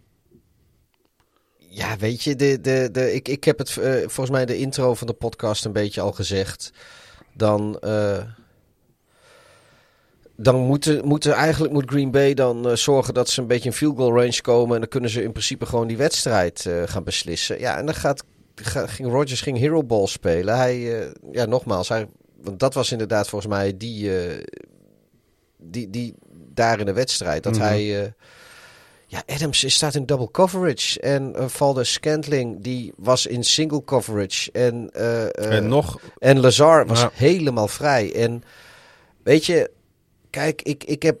ja, 1.75 1.97
weet 1.97 2.23
je, 2.23 2.35
de, 2.35 2.61
de, 2.61 2.89
de, 2.91 3.13
ik, 3.13 3.27
ik 3.27 3.43
heb 3.43 3.57
het 3.57 3.75
uh, 3.79 3.93
volgens 3.99 4.29
mij 4.29 4.45
de 4.45 4.57
intro 4.57 4.93
van 4.93 5.07
de 5.07 5.13
podcast 5.13 5.65
een 5.65 5.71
beetje 5.71 6.01
al 6.01 6.11
gezegd. 6.11 6.71
Dan, 7.33 7.79
uh, 7.83 8.17
dan 10.35 10.55
moeten, 10.55 11.05
moeten 11.07 11.33
eigenlijk 11.33 11.73
moet 11.73 11.89
Green 11.89 12.11
Bay 12.11 12.33
dan 12.33 12.67
uh, 12.67 12.75
zorgen 12.75 13.13
dat 13.13 13.29
ze 13.29 13.41
een 13.41 13.47
beetje 13.47 13.69
in 13.69 13.75
field 13.75 13.97
goal 13.97 14.15
range 14.15 14.41
komen. 14.41 14.73
En 14.73 14.79
dan 14.79 14.89
kunnen 14.89 15.09
ze 15.09 15.23
in 15.23 15.31
principe 15.31 15.65
gewoon 15.65 15.87
die 15.87 15.97
wedstrijd 15.97 16.69
gaan 16.85 17.03
beslissen. 17.03 17.59
Ja, 17.59 17.77
en 17.77 17.85
dan 17.85 17.95
gaat, 17.95 18.23
ging 18.85 19.11
Rodgers 19.11 19.41
ging 19.41 19.57
hero 19.57 19.83
ball 19.83 20.07
spelen. 20.07 20.57
Hij, 20.57 20.79
ja, 21.31 21.45
nogmaals, 21.45 21.89
hij, 21.89 22.07
want 22.41 22.59
dat 22.59 22.73
was 22.73 22.91
inderdaad 22.91 23.29
volgens 23.29 23.51
mij 23.51 23.77
die, 23.77 24.11
die, 25.57 25.89
die 25.89 26.13
daar 26.53 26.79
in 26.79 26.85
de 26.85 26.93
wedstrijd. 26.93 27.43
Dat 27.43 27.53
mm 27.53 27.59
-hmm. 27.59 27.67
hij 27.67 28.13
ja, 29.15 29.35
Adams 29.35 29.73
staat 29.73 29.95
in 29.95 30.05
double 30.05 30.31
coverage. 30.31 30.99
En 30.99 31.33
uh, 31.35 31.47
Valdes 31.47 31.93
Scantling, 31.93 32.63
die 32.63 32.93
was 32.95 33.25
in 33.25 33.43
single 33.43 33.83
coverage. 33.83 34.51
En, 34.51 34.89
uh, 34.95 35.01
uh, 35.01 35.29
en 35.55 35.67
nog... 35.67 35.99
En 36.17 36.39
Lazar 36.39 36.85
was 36.87 37.01
ja. 37.01 37.09
helemaal 37.13 37.67
vrij. 37.67 38.13
En 38.15 38.43
weet 39.23 39.45
je, 39.45 39.71
kijk, 40.29 40.61
ik, 40.61 40.83
ik, 40.83 41.03
heb, 41.03 41.19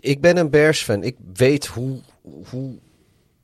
ik 0.00 0.20
ben 0.20 0.36
een 0.36 0.50
Bears 0.50 0.82
fan. 0.82 1.02
Ik 1.02 1.16
weet 1.34 1.66
hoe, 1.66 2.00
hoe, 2.50 2.78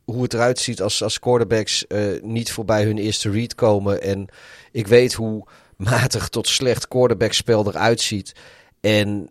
hoe 0.05 0.23
het 0.23 0.35
eruit 0.35 0.59
ziet 0.59 0.83
als, 0.83 1.03
als 1.03 1.19
quarterbacks 1.19 1.85
niet 2.23 2.53
voorbij 2.53 2.85
hun 2.85 2.99
eerste 2.99 3.31
read 3.31 3.55
komen. 3.55 4.03
En 4.03 4.27
ik 4.73 4.87
weet 4.87 5.13
hoe 5.13 5.47
matig 5.77 6.29
tot 6.29 6.49
slecht 6.49 6.89
quarterbackspel 6.89 7.67
eruit 7.67 8.01
ziet. 8.01 8.33
En 8.81 9.31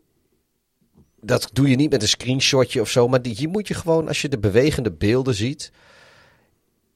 dat 1.23 1.49
doe 1.53 1.69
je 1.69 1.75
niet 1.75 1.91
met 1.91 2.01
een 2.01 2.07
screenshotje 2.07 2.81
of 2.81 2.89
zo. 2.89 3.07
Maar 3.07 3.21
die, 3.21 3.35
hier 3.35 3.49
moet 3.49 3.67
je 3.67 3.73
gewoon, 3.73 4.07
als 4.07 4.21
je 4.21 4.29
de 4.29 4.39
bewegende 4.39 4.91
beelden 4.91 5.35
ziet. 5.35 5.71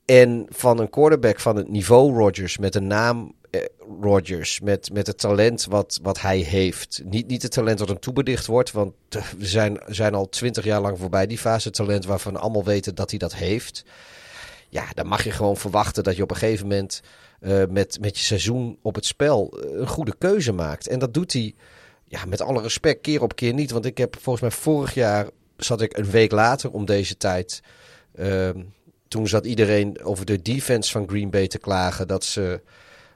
En 0.06 0.46
van 0.50 0.80
een 0.80 0.90
quarterback 0.90 1.40
van 1.40 1.56
het 1.56 1.70
niveau 1.70 2.18
Rodgers, 2.18 2.58
met 2.58 2.76
een 2.76 2.88
naam 2.88 3.34
eh, 3.50 3.62
Rodgers, 4.02 4.60
met, 4.60 4.90
met 4.94 5.08
het 5.08 5.18
talent 5.18 5.66
wat, 5.66 6.00
wat 6.02 6.22
hij 6.22 6.38
heeft. 6.38 7.02
Niet, 7.06 7.28
niet 7.28 7.42
het 7.42 7.52
talent 7.52 7.78
dat 7.78 7.88
hem 7.88 8.00
toebedicht 8.00 8.46
wordt, 8.46 8.72
want 8.72 8.94
we 9.38 9.46
zijn, 9.46 9.80
zijn 9.86 10.14
al 10.14 10.30
twintig 10.30 10.64
jaar 10.64 10.82
lang 10.82 11.00
voorbij 11.00 11.28
die 11.28 11.38
fase 11.38 11.70
talent 11.70 12.06
waarvan 12.06 12.38
allemaal 12.38 12.64
weten 12.64 12.96
dat 12.96 13.10
hij 13.10 13.20
dat 13.20 13.36
heeft. 13.36 13.86
Ja, 14.70 14.86
dan 14.94 15.08
mag 15.08 15.24
je 15.24 15.32
gewoon 15.32 15.58
verwachten 15.58 16.04
dat 16.04 16.16
je 16.16 16.24
op 16.24 16.32
een 16.32 16.38
gegeven 16.38 16.68
moment 16.68 17.02
uh, 17.42 17.64
met, 17.70 17.98
met 18.02 18.18
je 18.18 18.24
seizoen 18.24 18.78
op 18.82 18.96
het 18.96 19.06
spel 19.06 19.58
een 19.62 19.88
goede 19.88 20.16
keuze 20.18 20.52
maakt. 20.52 20.88
En 20.88 21.00
dat 21.00 21.14
doet 21.14 21.34
hij 21.34 21.56
ja, 22.08 22.26
met 22.26 22.42
alle 22.42 22.62
respect, 22.62 23.02
keer 23.02 23.22
op 23.22 23.36
keer 23.36 23.54
niet. 23.54 23.72
Want 23.72 23.86
ik 23.86 23.98
heb 23.98 24.16
volgens 24.22 24.42
mij 24.42 24.52
vorig 24.52 24.94
jaar 24.94 25.28
zat 25.58 25.82
ik 25.82 25.98
een 25.98 26.10
week 26.10 26.32
later 26.32 26.72
om 26.72 26.86
deze 26.86 27.18
tijd. 27.18 27.62
Uh, 28.16 28.50
toen 29.08 29.28
zat 29.28 29.46
iedereen 29.46 30.04
over 30.04 30.26
de 30.26 30.42
defense 30.42 30.92
van 30.92 31.08
Green 31.08 31.30
Bay 31.30 31.48
te 31.48 31.58
klagen. 31.58 32.08
Dat 32.08 32.24
ze 32.24 32.62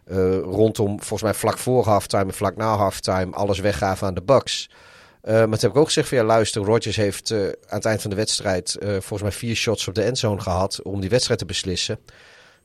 uh, 0.06 0.40
rondom, 0.40 0.98
volgens 0.98 1.22
mij 1.22 1.34
vlak 1.34 1.58
voor 1.58 1.86
halftime 1.86 2.24
en 2.24 2.34
vlak 2.34 2.56
na 2.56 2.76
halftime, 2.76 3.36
alles 3.36 3.60
weggaven 3.60 4.08
aan 4.08 4.14
de 4.14 4.22
Bucks. 4.22 4.70
Uh, 5.24 5.34
maar 5.34 5.44
toen 5.44 5.60
heb 5.60 5.72
ik 5.72 5.78
ook 5.78 5.86
gezegd 5.86 6.08
van 6.08 6.18
ja, 6.18 6.24
luister, 6.24 6.64
Rodgers 6.64 6.96
heeft 6.96 7.30
uh, 7.30 7.44
aan 7.44 7.52
het 7.68 7.86
eind 7.86 8.02
van 8.02 8.10
de 8.10 8.16
wedstrijd 8.16 8.78
volgens 8.80 9.22
mij 9.22 9.32
vier 9.32 9.56
shots 9.56 9.88
op 9.88 9.96
de 9.96 10.04
endzone 10.04 10.42
gehad 10.42 10.82
om 10.82 11.00
die 11.00 11.10
wedstrijd 11.10 11.40
te 11.40 11.46
beslissen. 11.46 12.00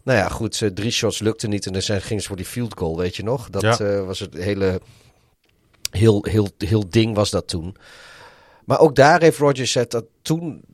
Nou 0.02 0.18
ja, 0.18 0.28
goed, 0.28 0.70
drie 0.74 0.90
shots 0.90 1.18
lukte 1.18 1.48
niet 1.48 1.66
en 1.66 1.72
dan 1.72 1.82
gingen 1.82 2.22
ze 2.22 2.28
voor 2.28 2.36
die 2.36 2.46
field 2.46 2.78
goal, 2.78 2.96
weet 2.96 3.16
je 3.16 3.22
nog. 3.22 3.50
Dat 3.50 3.78
ja. 3.78 4.02
was 4.02 4.18
het 4.18 4.34
hele 4.34 4.80
heel, 5.96 6.24
heel, 6.30 6.48
heel 6.58 6.88
ding 6.88 7.14
was 7.14 7.30
dat 7.30 7.48
toen. 7.48 7.76
Maar 8.64 8.80
ook 8.80 8.94
daar 8.94 9.20
heeft 9.20 9.38
Rodgers 9.38 9.72
dat 9.72 10.04
toen 10.22 10.64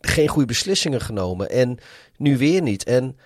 geen 0.00 0.28
goede 0.28 0.46
beslissingen 0.46 1.00
genomen. 1.00 1.50
En 1.50 1.78
nu 2.16 2.38
weer 2.38 2.62
niet. 2.62 2.84
En 2.84 3.16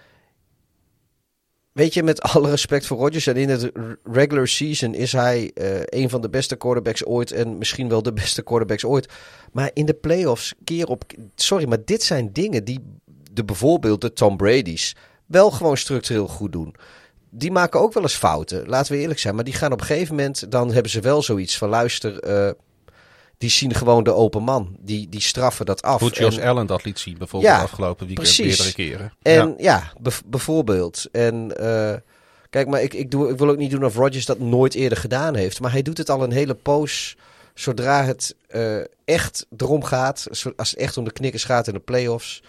weet 1.72 1.94
je, 1.94 2.02
met 2.02 2.22
alle 2.22 2.50
respect 2.50 2.86
voor 2.86 2.98
Rodgers. 2.98 3.26
En 3.26 3.36
in 3.36 3.48
het 3.48 3.70
regular 4.04 4.48
season 4.48 4.94
is 4.94 5.12
hij 5.12 5.50
uh, 5.54 5.80
een 5.84 6.10
van 6.10 6.20
de 6.20 6.30
beste 6.30 6.56
quarterbacks 6.56 7.04
ooit. 7.04 7.32
En 7.32 7.58
misschien 7.58 7.88
wel 7.88 8.02
de 8.02 8.12
beste 8.12 8.42
quarterbacks 8.42 8.84
ooit. 8.84 9.12
Maar 9.52 9.70
in 9.72 9.86
de 9.86 9.94
playoffs 9.94 10.54
keer 10.64 10.86
op. 10.86 11.04
Sorry, 11.34 11.68
maar 11.68 11.84
dit 11.84 12.02
zijn 12.02 12.32
dingen 12.32 12.64
die 12.64 12.80
de 13.32 13.44
bijvoorbeeld 13.44 14.00
de 14.00 14.12
Tom 14.12 14.36
Brady's 14.36 14.96
wel 15.26 15.50
gewoon 15.50 15.76
structureel 15.76 16.28
goed 16.28 16.52
doen 16.52 16.74
die 17.36 17.50
maken 17.50 17.80
ook 17.80 17.92
wel 17.92 18.02
eens 18.02 18.14
fouten. 18.14 18.68
Laten 18.68 18.92
we 18.92 18.98
eerlijk 18.98 19.18
zijn. 19.20 19.34
Maar 19.34 19.44
die 19.44 19.54
gaan 19.54 19.72
op 19.72 19.80
een 19.80 19.86
gegeven 19.86 20.14
moment. 20.14 20.50
Dan 20.50 20.72
hebben 20.72 20.90
ze 20.90 21.00
wel 21.00 21.22
zoiets 21.22 21.58
van: 21.58 21.68
luister. 21.68 22.28
Uh, 22.46 22.50
die 23.38 23.50
zien 23.50 23.74
gewoon 23.74 24.04
de 24.04 24.12
open 24.12 24.42
man. 24.42 24.76
Die, 24.80 25.08
die 25.08 25.20
straffen 25.20 25.66
dat 25.66 25.82
af. 25.82 26.00
Hoe 26.00 26.10
Josh 26.10 26.36
En- 26.36 26.48
Allen 26.48 26.66
dat 26.66 26.84
liet 26.84 26.98
zien 26.98 27.18
bijvoorbeeld 27.18 27.52
Ja, 27.52 27.62
afgelopen 27.62 28.06
weekend 28.06 28.26
precies. 28.28 28.46
meerdere 28.46 28.72
keren. 28.72 29.12
En 29.22 29.54
ja. 29.58 29.92
bijvoorbeeld. 30.26 31.04
En 31.12 31.56
eh, 31.56 31.94
kijk, 32.50 32.68
maar 32.68 32.82
ik, 32.82 32.94
ik, 32.94 33.10
doe, 33.10 33.30
ik 33.30 33.38
wil 33.38 33.48
ook 33.48 33.56
niet 33.56 33.70
doen 33.70 33.84
of 33.84 33.94
Rodgers 33.96 34.24
dat 34.26 34.38
nooit 34.38 34.74
eerder 34.74 34.98
gedaan 34.98 35.34
heeft. 35.34 35.60
Maar 35.60 35.70
hij 35.72 35.82
doet 35.82 35.98
het 35.98 36.10
al 36.10 36.22
een 36.22 36.32
hele 36.32 36.54
poos. 36.54 37.16
Zodra 37.54 38.04
het 38.04 38.34
eh, 38.46 38.76
echt 39.04 39.46
erom 39.56 39.84
gaat, 39.84 40.26
als 40.56 40.70
het 40.70 40.74
echt 40.80 40.96
om 40.96 41.04
de 41.04 41.12
knikkers 41.12 41.44
gaat 41.44 41.66
in 41.66 41.74
de 41.74 41.80
playoffs. 41.80 42.42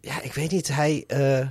Ja, 0.00 0.22
ik 0.22 0.32
weet 0.34 0.50
niet. 0.50 0.68
Hij. 0.68 1.04
eh, 1.06 1.46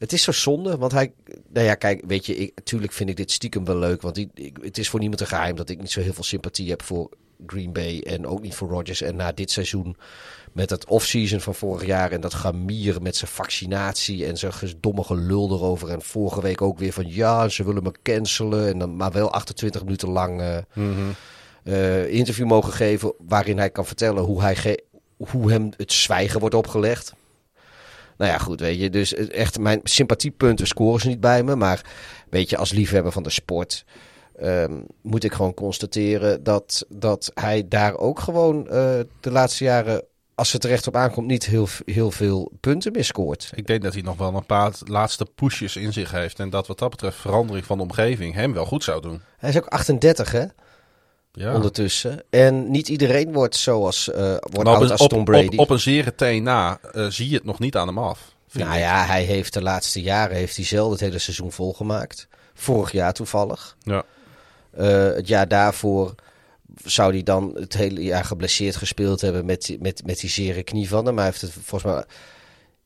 het 0.00 0.12
is 0.12 0.22
zo 0.22 0.32
zonde, 0.32 0.76
want 0.76 0.92
hij. 0.92 1.12
Nou 1.52 1.66
ja, 1.66 1.74
kijk, 1.74 2.02
weet 2.06 2.26
je, 2.26 2.36
ik, 2.36 2.52
natuurlijk 2.54 2.92
vind 2.92 3.10
ik 3.10 3.16
dit 3.16 3.30
stiekem 3.30 3.64
wel 3.64 3.76
leuk. 3.76 4.02
Want 4.02 4.16
ik, 4.16 4.58
het 4.62 4.78
is 4.78 4.88
voor 4.88 5.00
niemand 5.00 5.20
een 5.20 5.26
geheim 5.26 5.56
dat 5.56 5.68
ik 5.68 5.80
niet 5.80 5.90
zo 5.90 6.00
heel 6.00 6.12
veel 6.12 6.24
sympathie 6.24 6.70
heb 6.70 6.82
voor 6.82 7.10
Green 7.46 7.72
Bay. 7.72 8.00
En 8.00 8.26
ook 8.26 8.40
niet 8.40 8.54
voor 8.54 8.68
Rodgers. 8.68 9.02
En 9.02 9.16
na 9.16 9.32
dit 9.32 9.50
seizoen 9.50 9.96
met 10.52 10.70
het 10.70 10.84
offseason 10.84 11.40
van 11.40 11.54
vorig 11.54 11.86
jaar 11.86 12.12
en 12.12 12.20
dat 12.20 12.34
gamier 12.34 13.02
met 13.02 13.16
zijn 13.16 13.30
vaccinatie 13.30 14.26
en 14.26 14.38
zijn 14.38 14.52
domme 14.80 15.04
gelul 15.04 15.50
erover. 15.50 15.88
En 15.88 16.02
vorige 16.02 16.42
week 16.42 16.62
ook 16.62 16.78
weer 16.78 16.92
van 16.92 17.12
ja, 17.12 17.48
ze 17.48 17.64
willen 17.64 17.82
me 17.82 17.92
cancelen. 18.02 18.68
En 18.68 18.78
dan 18.78 18.96
maar 18.96 19.12
wel 19.12 19.32
28 19.32 19.82
minuten 19.84 20.08
lang 20.08 20.64
eh, 21.62 22.12
interview 22.12 22.46
mogen 22.46 22.72
geven 22.72 23.14
waarin 23.18 23.58
hij 23.58 23.70
kan 23.70 23.86
vertellen 23.86 24.22
hoe, 24.22 24.42
hij 24.42 24.78
hoe 25.16 25.50
hem 25.50 25.70
het 25.76 25.92
zwijgen 25.92 26.40
wordt 26.40 26.54
opgelegd. 26.54 27.14
Nou 28.20 28.32
ja, 28.32 28.38
goed, 28.38 28.60
weet 28.60 28.80
je. 28.80 28.90
Dus 28.90 29.14
echt, 29.14 29.58
mijn 29.58 29.80
sympathiepunten 29.82 30.66
scoren 30.66 31.00
ze 31.00 31.08
niet 31.08 31.20
bij 31.20 31.42
me. 31.42 31.56
Maar 31.56 31.84
weet 32.30 32.50
je, 32.50 32.56
als 32.56 32.72
liefhebber 32.72 33.12
van 33.12 33.22
de 33.22 33.30
sport 33.30 33.84
ehm, 34.38 34.80
moet 35.02 35.24
ik 35.24 35.32
gewoon 35.32 35.54
constateren 35.54 36.42
dat, 36.42 36.86
dat 36.88 37.30
hij 37.34 37.68
daar 37.68 37.96
ook 37.96 38.18
gewoon 38.18 38.68
eh, 38.68 39.00
de 39.20 39.30
laatste 39.30 39.64
jaren, 39.64 40.04
als 40.34 40.52
het 40.52 40.64
er 40.64 40.70
echt 40.70 40.86
op 40.86 40.96
aankomt, 40.96 41.26
niet 41.26 41.46
heel, 41.46 41.68
heel 41.84 42.10
veel 42.10 42.52
punten 42.60 42.92
meer 42.92 43.04
scoort. 43.04 43.52
Ik 43.54 43.66
denk 43.66 43.82
dat 43.82 43.92
hij 43.92 44.02
nog 44.02 44.16
wel 44.16 44.34
een 44.34 44.46
paar 44.46 44.72
laatste 44.86 45.26
pushes 45.34 45.76
in 45.76 45.92
zich 45.92 46.10
heeft. 46.10 46.38
En 46.38 46.50
dat 46.50 46.66
wat 46.66 46.78
dat 46.78 46.90
betreft 46.90 47.16
verandering 47.16 47.66
van 47.66 47.76
de 47.76 47.82
omgeving 47.82 48.34
hem 48.34 48.52
wel 48.52 48.66
goed 48.66 48.84
zou 48.84 49.00
doen. 49.00 49.20
Hij 49.38 49.50
is 49.50 49.56
ook 49.56 49.66
38, 49.66 50.32
hè, 50.32 50.44
Ja. 51.32 51.54
ondertussen. 51.54 52.22
En 52.30 52.70
niet 52.70 52.88
iedereen 52.88 53.32
wordt 53.32 53.56
zoals 53.56 54.10
eh 54.10 54.36
wordt 54.40 54.68
oud 54.68 54.90
als 54.90 55.00
op, 55.00 55.08
Tom 55.08 55.24
Brady. 55.24 55.46
op, 55.46 55.58
op 55.58 55.70
een 55.70 55.80
zere 55.80 56.14
teen 56.14 56.42
na 56.42 56.78
eh, 56.92 57.06
zie 57.06 57.28
je 57.28 57.34
het 57.34 57.44
nog 57.44 57.58
niet 57.58 57.76
aan 57.76 57.86
hem 57.86 57.98
af. 57.98 58.34
nou 58.52 58.72
ik. 58.72 58.78
ja, 58.78 59.04
hij 59.06 59.22
heeft 59.22 59.52
de 59.52 59.62
laatste 59.62 60.02
jaren 60.02 60.36
heeft 60.36 60.56
hij 60.56 60.64
zelden 60.64 60.92
het 60.92 61.00
hele 61.00 61.18
seizoen 61.18 61.52
volgemaakt. 61.52 62.28
Vorig 62.54 62.92
jaar 62.92 63.12
toevallig. 63.12 63.76
Ja. 63.82 64.02
Eh, 64.70 64.86
het 65.14 65.28
jaar 65.28 65.48
daarvoor 65.48 66.14
zou 66.84 67.12
hij 67.12 67.22
dan 67.22 67.50
het 67.54 67.74
hele 67.74 68.02
jaar 68.02 68.24
geblesseerd 68.24 68.76
gespeeld 68.76 69.20
hebben 69.20 69.44
met, 69.44 69.76
met, 69.80 70.02
met 70.06 70.20
die 70.20 70.30
zere 70.30 70.62
knie 70.62 70.88
van 70.88 71.04
hem. 71.06 71.14
Maar 71.14 71.24
hij 71.24 71.32
heeft 71.32 71.54
het 71.54 71.64
volgens 71.64 71.92
mij... 71.92 72.04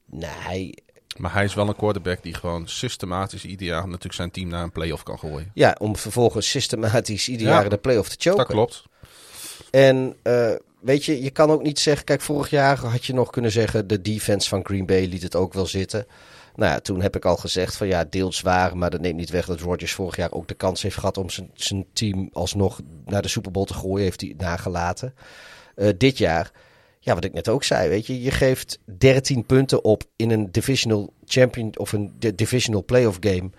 Nee, 0.06 0.30
hij- 0.38 0.78
Maar 1.16 1.32
hij 1.32 1.44
is 1.44 1.54
wel 1.54 1.68
een 1.68 1.76
quarterback 1.76 2.22
die 2.22 2.34
gewoon 2.34 2.68
systematisch 2.68 3.44
ieder 3.44 3.66
jaar 3.66 3.84
natuurlijk 3.86 4.14
zijn 4.14 4.30
team 4.30 4.48
naar 4.48 4.62
een 4.62 4.72
playoff 4.72 5.02
kan 5.02 5.18
gooien. 5.18 5.50
ja, 5.54 5.76
om 5.78 5.96
vervolgens 5.96 6.48
systematisch 6.50 7.28
ieder 7.28 7.46
Ja. 7.46 7.52
jaar 7.60 7.68
de 7.68 7.76
play-off 7.76 8.08
te 8.08 8.16
choken. 8.18 8.38
Dat 8.38 8.46
klopt. 8.46 8.82
En 9.70 10.16
eh, 10.22 10.50
weet 10.80 11.04
je, 11.04 11.22
je 11.22 11.30
kan 11.30 11.50
ook 11.50 11.62
niet 11.62 11.78
zeggen... 11.78 12.04
Kijk, 12.04 12.20
vorig 12.20 12.50
jaar 12.50 12.78
had 12.78 13.04
je 13.04 13.14
nog 13.14 13.30
kunnen 13.30 13.50
zeggen... 13.50 13.86
de 13.86 14.00
defense 14.00 14.48
van 14.48 14.64
Green 14.64 14.86
Bay 14.86 15.06
liet 15.06 15.22
het 15.22 15.36
ook 15.36 15.52
wel 15.52 15.66
zitten. 15.66 16.06
Nou 16.54 16.72
ja, 16.72 16.80
toen 16.80 17.00
heb 17.00 17.16
ik 17.16 17.24
al 17.24 17.36
gezegd 17.36 17.76
van 17.76 17.86
ja, 17.86 18.04
deels 18.10 18.40
waar. 18.40 18.76
Maar 18.76 18.90
dat 18.90 19.00
neemt 19.00 19.16
niet 19.16 19.30
weg 19.30 19.46
dat 19.46 19.60
Rodgers 19.60 19.92
vorig 19.92 20.16
jaar 20.16 20.32
ook 20.32 20.48
de 20.48 20.54
kans 20.54 20.82
heeft 20.82 20.96
gehad... 20.96 21.18
om 21.18 21.30
zijn, 21.30 21.50
zijn 21.54 21.86
team 21.92 22.28
alsnog 22.32 22.80
naar 23.04 23.22
de 23.22 23.28
Super 23.28 23.50
Bowl 23.50 23.66
te 23.66 23.74
gooien. 23.74 24.04
Heeft 24.04 24.20
hij 24.20 24.34
nagelaten. 24.38 25.14
Eh, 25.74 25.88
dit 25.98 26.18
jaar, 26.18 26.50
ja, 27.04 27.14
wat 27.14 27.24
ik 27.24 27.32
net 27.32 27.48
ook 27.48 27.64
zei, 27.64 27.88
weet 27.88 28.06
je... 28.06 28.22
je 28.22 28.30
geeft 28.30 28.78
13 28.98 29.46
punten 29.46 29.84
op 29.84 30.02
in 30.16 30.30
een 30.30 30.52
divisional 30.52 31.12
champion... 31.24 31.78
of 31.78 31.92
een 31.92 32.12
di- 32.18 32.34
divisional 32.34 32.84
playoff 32.84 33.16
game 33.20 33.50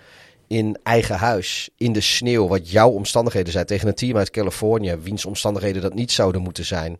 in 0.47 0.77
eigen 0.83 1.15
huis, 1.15 1.69
in 1.77 1.93
de 1.93 2.01
sneeuw, 2.01 2.47
wat 2.47 2.71
jouw 2.71 2.89
omstandigheden 2.89 3.51
zijn 3.51 3.65
tegen 3.65 3.87
een 3.87 3.95
team 3.95 4.17
uit 4.17 4.29
Californië, 4.29 4.95
wiens 4.95 5.25
omstandigheden 5.25 5.81
dat 5.81 5.93
niet 5.93 6.11
zouden 6.11 6.41
moeten 6.41 6.65
zijn. 6.65 6.99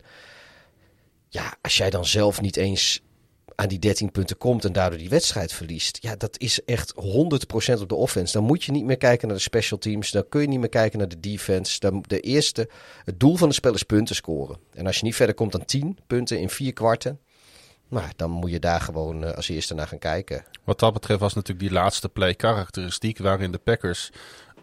Ja, 1.29 1.55
als 1.61 1.77
jij 1.77 1.89
dan 1.89 2.05
zelf 2.05 2.41
niet 2.41 2.57
eens 2.57 3.01
aan 3.55 3.67
die 3.67 3.79
13 3.79 4.11
punten 4.11 4.37
komt 4.37 4.65
en 4.65 4.73
daardoor 4.73 4.99
die 4.99 5.09
wedstrijd 5.09 5.53
verliest, 5.53 5.97
ja, 6.01 6.15
dat 6.15 6.39
is 6.39 6.63
echt 6.63 6.93
100% 6.93 7.81
op 7.81 7.89
de 7.89 7.95
offense. 7.95 8.33
Dan 8.33 8.43
moet 8.43 8.63
je 8.63 8.71
niet 8.71 8.85
meer 8.85 8.97
kijken 8.97 9.27
naar 9.27 9.37
de 9.37 9.43
special 9.43 9.79
teams, 9.79 10.11
dan 10.11 10.29
kun 10.29 10.41
je 10.41 10.47
niet 10.47 10.59
meer 10.59 10.69
kijken 10.69 10.99
naar 10.99 11.07
de 11.07 11.19
defense. 11.19 11.79
Dan 11.79 12.03
de 12.07 12.19
eerste, 12.19 12.69
het 13.03 13.19
doel 13.19 13.35
van 13.35 13.47
het 13.47 13.55
spel 13.55 13.73
is 13.73 13.83
punten 13.83 14.15
scoren. 14.15 14.57
En 14.73 14.85
als 14.85 14.97
je 14.97 15.03
niet 15.03 15.15
verder 15.15 15.35
komt 15.35 15.51
dan 15.51 15.65
10 15.65 15.97
punten 16.07 16.39
in 16.39 16.49
vier 16.49 16.73
kwarten, 16.73 17.19
nou, 17.89 18.05
dan 18.15 18.31
moet 18.31 18.51
je 18.51 18.59
daar 18.59 18.81
gewoon 18.81 19.23
eh, 19.23 19.31
als 19.31 19.49
eerste 19.49 19.73
naar 19.73 19.87
gaan 19.87 19.99
kijken. 19.99 20.45
Wat 20.63 20.79
dat 20.79 20.93
betreft 20.93 21.19
was 21.19 21.33
natuurlijk 21.33 21.67
die 21.67 21.77
laatste 21.77 22.09
play 22.09 22.33
karakteristiek 22.33 23.17
waarin 23.17 23.51
de 23.51 23.57
Packers 23.57 24.11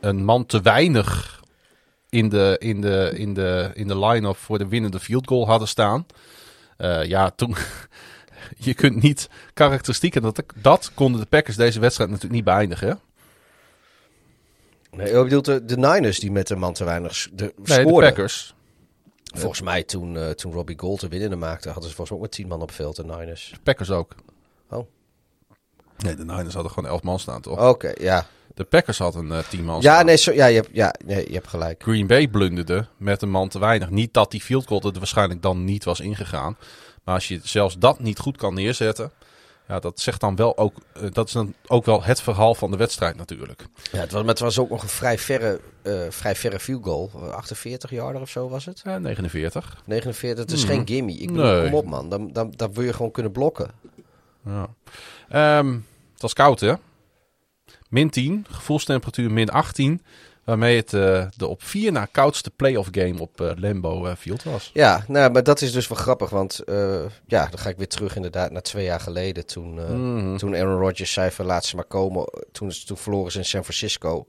een 0.01 0.25
man 0.25 0.47
te 0.47 0.61
weinig 0.61 1.41
in 2.09 2.29
de, 2.29 2.57
in 2.59 2.81
de, 2.81 3.13
in 3.15 3.35
de, 3.35 3.71
in 3.75 3.89
de 3.89 3.99
line-up 3.99 4.37
voor 4.37 4.59
de 4.59 4.69
winnende 4.69 5.01
field 5.01 5.27
goal 5.27 5.47
hadden 5.47 5.69
staan. 5.69 6.07
Eh, 6.77 7.05
ja, 7.05 7.31
toen. 7.31 7.57
je 8.69 8.75
kunt 8.75 9.03
niet 9.03 9.29
karakteristiek. 9.55 10.15
En 10.17 10.23
dat, 10.23 10.43
dat 10.55 10.91
konden 10.95 11.21
de 11.21 11.27
Packers 11.27 11.57
deze 11.57 11.81
wedstrijd 11.81 12.11
natuurlijk 12.11 12.37
niet 12.37 12.45
beëindigen. 12.55 12.89
hè? 12.89 12.95
Nee, 14.97 15.15
je 15.15 15.23
bedoelt 15.23 15.45
de, 15.45 15.65
de 15.65 15.77
Niners 15.77 16.19
die 16.21 16.31
met 16.33 16.51
een 16.51 16.59
man 16.59 16.73
te 16.73 16.85
weinig 16.85 17.29
de, 17.33 17.55
Nee, 17.65 17.85
de. 17.85 17.93
Packers. 17.93 18.55
Volgens 19.35 19.61
mij 19.63 19.83
toen, 19.83 20.17
eh, 20.17 20.31
toen 20.31 20.53
Robbie 20.53 20.79
Gold 20.79 21.01
de 21.01 21.09
winnende 21.09 21.37
maakte, 21.37 21.69
hadden 21.71 21.89
ze 21.91 21.95
volgens 21.97 22.11
mij 22.11 22.19
ook 22.19 22.25
met 22.25 22.33
10 22.33 22.49
man 22.49 22.63
op 22.63 22.71
veld, 22.71 22.97
de 22.97 23.05
Niners. 23.05 23.51
De 23.55 23.61
Packers 23.63 23.91
ook. 23.91 24.15
Oh. 24.71 24.87
Nee, 25.99 26.15
de 26.15 26.25
Niners 26.25 26.55
hadden 26.55 26.73
gewoon 26.73 26.91
elf 26.91 27.03
man 27.03 27.19
staan, 27.19 27.41
toch? 27.41 27.69
Oké, 27.69 27.93
ja. 28.01 28.27
De 28.55 28.65
Packers 28.65 28.99
hadden 28.99 29.31
een 29.31 29.43
tien 29.49 29.65
man 29.65 29.81
Ja, 29.81 29.93
staan. 29.93 30.07
nee, 30.07 30.17
zo, 30.17 30.33
ja, 30.33 30.47
je 30.47 30.55
hebt, 30.57 30.69
ja 30.73 30.95
nee, 31.05 31.27
je 31.27 31.35
hebt 31.35 31.49
gelijk. 31.49 31.83
Green 31.83 32.07
Bay 32.07 32.29
blunderde 32.29 32.87
met 32.97 33.23
een 33.23 33.31
man 33.31 33.49
te 33.49 33.59
weinig. 33.59 33.91
Niet 33.91 34.15
dat 34.15 34.31
die 34.31 34.41
field 34.41 34.67
goal 34.67 34.81
er 34.83 34.93
waarschijnlijk 34.99 35.43
dan 35.43 35.65
niet 35.65 35.85
was 35.85 36.01
ingegaan. 36.01 36.57
Maar 37.05 37.15
als 37.15 37.29
je 37.29 37.41
zelfs 37.43 37.79
dat 37.79 38.01
niet 38.01 38.19
goed 38.19 38.37
kan 38.37 38.55
neerzetten. 38.55 39.11
Ja, 39.69 39.79
dat 39.79 40.01
zegt 40.01 40.21
dan 40.21 40.37
wel 40.37 40.57
ook. 40.59 40.75
eh, 40.93 41.03
dat 41.13 41.27
is 41.27 41.33
dan 41.33 41.55
ook 41.67 41.85
wel 41.85 42.03
het 42.03 42.21
verhaal 42.21 42.55
van 42.55 42.71
de 42.71 42.77
wedstrijd 42.77 43.17
natuurlijk. 43.17 43.67
Ja, 43.93 43.99
het, 44.01 44.13
was, 44.13 44.21
maar 44.21 44.31
het 44.31 44.39
was 44.39 44.59
ook 44.59 44.71
nog 44.71 44.83
een 44.83 44.89
vrij 44.89 45.19
verre, 45.19 45.61
eh, 45.83 46.01
vrij 46.09 46.35
verre 46.35 46.61
field 46.61 46.85
goal. 46.85 47.11
48 47.33 47.91
yarder 47.91 48.21
of 48.23 48.29
zo 48.31 48.49
was 48.49 48.65
het? 48.65 48.81
Ja, 48.85 48.99
49. 48.99 49.83
49, 49.85 50.45
het 50.45 50.53
is 50.53 50.65
Mhm. 50.65 50.73
geen 50.73 50.87
gimme. 50.87 51.13
Ik 51.13 51.27
bedoel, 51.27 51.43
Nee. 51.45 51.63
kom 51.65 51.75
op 51.75 51.87
man, 51.87 52.09
dan, 52.09 52.33
dan, 52.33 52.51
dan 52.57 52.73
wil 52.73 52.85
je 52.85 52.93
gewoon 52.93 53.11
kunnen 53.11 53.33
blokken. 53.33 53.71
Ja. 54.45 54.69
Ehm, 55.29 55.73
het 56.13 56.23
was 56.23 56.33
koud, 56.33 56.61
hè? 56.61 56.75
Min 57.89 58.11
10, 58.11 58.47
gevoelstemperatuur 58.51 59.31
min 59.31 59.49
18. 59.51 60.03
Waarmee 60.45 60.77
het 60.77 60.93
eh, 60.95 61.27
de 61.37 61.47
op 61.47 61.63
vier 61.63 61.93
na 61.93 62.05
koudste 62.05 62.51
playoff 62.51 62.89
game 62.93 63.21
op 63.21 63.41
eh, 63.41 63.51
Lambeau 63.57 64.09
eh, 64.09 64.17
Field 64.17 64.43
was. 64.43 64.71
Ja, 64.75 65.05
nou, 65.09 65.31
maar 65.33 65.43
dat 65.43 65.61
is 65.61 65.73
dus 65.73 65.89
wel 65.89 65.99
grappig, 65.99 66.31
want 66.31 66.61
ja, 67.27 67.47
dan 67.47 67.59
ga 67.59 67.69
ik 67.69 67.77
weer 67.77 67.89
terug 67.89 68.17
inderdaad 68.17 68.51
naar 68.51 68.63
twee 68.63 68.85
jaar 68.85 69.01
geleden. 69.01 69.47
Toen, 69.47 69.75
Mhm. 69.75 70.37
toen 70.37 70.55
Aaron 70.57 70.81
Rodgers 70.81 71.13
zei 71.13 71.31
van 71.31 71.47
laat 71.47 71.65
ze 71.65 71.77
maar 71.77 71.85
komen. 71.85 72.25
Toen, 72.53 72.73
toen 72.87 72.97
verloren 72.97 73.33
ze 73.33 73.39
in 73.39 73.45
San 73.45 73.65
Francisco. 73.65 74.27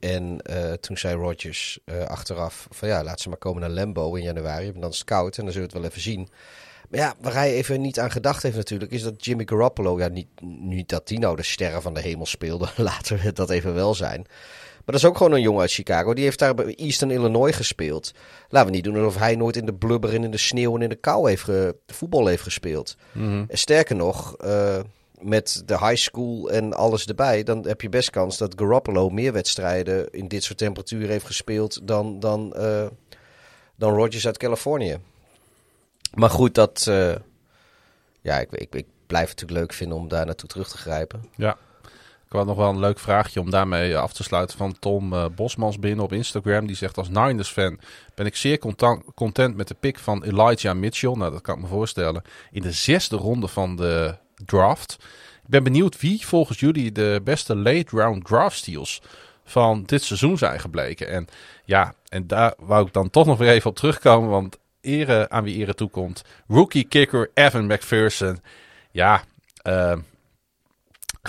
En 0.00 0.38
toen 0.80 0.98
zei 0.98 1.14
Rodgers 1.16 1.78
achteraf 2.06 2.66
van 2.70 2.88
ja, 2.88 3.04
laat 3.04 3.20
ze 3.20 3.28
maar 3.28 3.38
komen 3.38 3.60
naar 3.60 3.70
Lambo 3.70 4.14
in 4.14 4.22
januari. 4.22 4.66
En 4.68 4.80
dan 4.80 4.90
is 4.90 4.98
het 4.98 5.06
koud 5.06 5.36
en 5.38 5.44
dan 5.44 5.52
zullen 5.52 5.68
we 5.68 5.74
het 5.74 5.82
wel 5.82 5.90
even 5.90 6.02
zien. 6.10 6.28
Maar 6.90 7.00
ja, 7.00 7.14
waar 7.20 7.32
hij 7.32 7.52
even 7.52 7.80
niet 7.80 7.98
aan 8.00 8.10
gedacht 8.10 8.42
heeft 8.42 8.56
natuurlijk, 8.56 8.90
is 8.92 9.02
dat 9.02 9.24
Jimmy 9.24 9.42
Garoppolo, 9.46 9.98
ja, 9.98 10.08
niet, 10.08 10.26
niet 10.60 10.88
dat 10.88 11.08
die 11.08 11.18
nou 11.18 11.36
de 11.36 11.42
sterren 11.42 11.82
van 11.82 11.94
de 11.94 12.00
hemel 12.00 12.26
speelde, 12.26 12.68
laten 12.76 13.18
we 13.18 13.32
dat 13.32 13.50
even 13.50 13.74
wel 13.74 13.94
zijn. 13.94 14.20
Maar 14.26 14.94
dat 14.94 15.04
is 15.04 15.10
ook 15.10 15.16
gewoon 15.16 15.32
een 15.32 15.40
jongen 15.40 15.60
uit 15.60 15.72
Chicago. 15.72 16.14
Die 16.14 16.24
heeft 16.24 16.38
daar 16.38 16.54
bij 16.54 16.74
Eastern 16.74 17.10
Illinois 17.10 17.56
gespeeld. 17.56 18.12
Laten 18.48 18.68
we 18.70 18.74
niet 18.74 18.84
doen 18.84 18.96
alsof 18.96 19.16
hij 19.16 19.36
nooit 19.36 19.56
in 19.56 19.66
de 19.66 19.74
blubber 19.74 20.14
en 20.14 20.24
in 20.24 20.30
de 20.30 20.36
sneeuw 20.36 20.74
en 20.76 20.82
in 20.82 20.88
de 20.88 20.94
kou 20.94 21.28
heeft 21.28 21.42
ge- 21.42 21.76
voetbal 21.86 22.26
heeft 22.26 22.42
gespeeld. 22.42 22.96
Mhm. 23.12 23.44
En 23.48 23.58
sterker 23.58 23.96
nog, 23.96 24.36
eh, 24.36 24.78
met 25.20 25.62
de 25.64 25.78
high 25.78 25.94
school 25.96 26.50
en 26.50 26.72
alles 26.74 27.06
erbij, 27.06 27.42
dan 27.42 27.66
heb 27.66 27.80
je 27.80 27.88
best 27.88 28.10
kans 28.10 28.38
dat 28.38 28.54
Garoppolo 28.56 29.08
meer 29.08 29.32
wedstrijden 29.32 30.08
in 30.12 30.28
dit 30.28 30.44
soort 30.44 30.58
temperaturen 30.58 31.08
heeft 31.08 31.26
gespeeld 31.26 31.80
dan, 31.82 32.20
dan, 32.20 32.54
eh, 32.54 32.86
dan 33.76 33.94
Rodgers 33.94 34.26
uit 34.26 34.38
Californië. 34.38 34.98
Maar 36.14 36.30
goed, 36.30 36.54
dat. 36.54 36.86
eh, 36.88 37.14
ja, 38.22 38.38
ik, 38.38 38.52
ik, 38.52 38.74
ik 38.74 38.86
blijf 39.06 39.28
het 39.28 39.40
natuurlijk 39.40 39.60
leuk 39.60 39.72
vinden 39.72 39.98
om 39.98 40.08
daar 40.08 40.26
naartoe 40.26 40.48
terug 40.48 40.68
te 40.68 40.78
grijpen. 40.78 41.24
Ja. 41.36 41.56
Ik 42.26 42.32
had 42.32 42.46
nog 42.46 42.56
wel 42.56 42.68
een 42.68 42.78
leuk 42.78 42.98
vraagje 42.98 43.40
om 43.40 43.50
daarmee 43.50 43.96
af 43.98 44.12
te 44.12 44.22
sluiten 44.22 44.56
van 44.56 44.78
Tom 44.78 45.12
eh, 45.12 45.24
Bosmans 45.34 45.78
binnen 45.78 46.04
op 46.04 46.12
Instagram. 46.12 46.66
Die 46.66 46.76
zegt 46.76 46.96
als 46.96 47.08
Niners-fan 47.08 47.78
ben 48.14 48.26
ik 48.26 48.36
zeer 48.36 48.58
content, 48.58 49.02
content 49.14 49.56
met 49.56 49.68
de 49.68 49.74
pick 49.74 49.98
van 49.98 50.24
Elijah 50.24 50.76
Mitchell. 50.76 51.12
Nou, 51.12 51.32
dat 51.32 51.40
kan 51.40 51.54
ik 51.56 51.62
me 51.62 51.66
voorstellen. 51.68 52.22
In 52.50 52.62
de 52.62 52.72
zesde 52.72 53.16
ronde 53.16 53.48
van 53.48 53.76
de 53.76 54.16
draft. 54.44 54.96
Ik 55.42 55.48
ben 55.48 55.62
benieuwd 55.64 56.00
wie 56.00 56.26
volgens 56.26 56.60
jullie 56.60 56.92
de 56.92 57.20
beste 57.24 57.56
late 57.56 57.96
round 57.96 58.24
draft 58.24 58.56
steals 58.56 59.02
van 59.44 59.82
dit 59.82 60.02
seizoen 60.02 60.38
zijn 60.38 60.60
gebleken. 60.60 61.08
En 61.08 61.26
ja, 61.64 61.94
en 62.08 62.26
daar 62.26 62.54
wou 62.58 62.86
ik 62.86 62.92
dan 62.92 63.10
toch 63.10 63.26
nog 63.26 63.38
weer 63.38 63.50
even 63.50 63.70
op 63.70 63.76
terugkomen, 63.76 64.30
want 64.30 64.58
ere 64.86 65.28
aan 65.28 65.44
wie 65.44 65.56
ere 65.56 65.74
toekomt. 65.74 66.22
Rookie 66.48 66.84
kicker 66.84 67.30
Evan 67.34 67.66
McPherson. 67.66 68.40
Ja, 68.90 69.22
uh, 69.62 69.96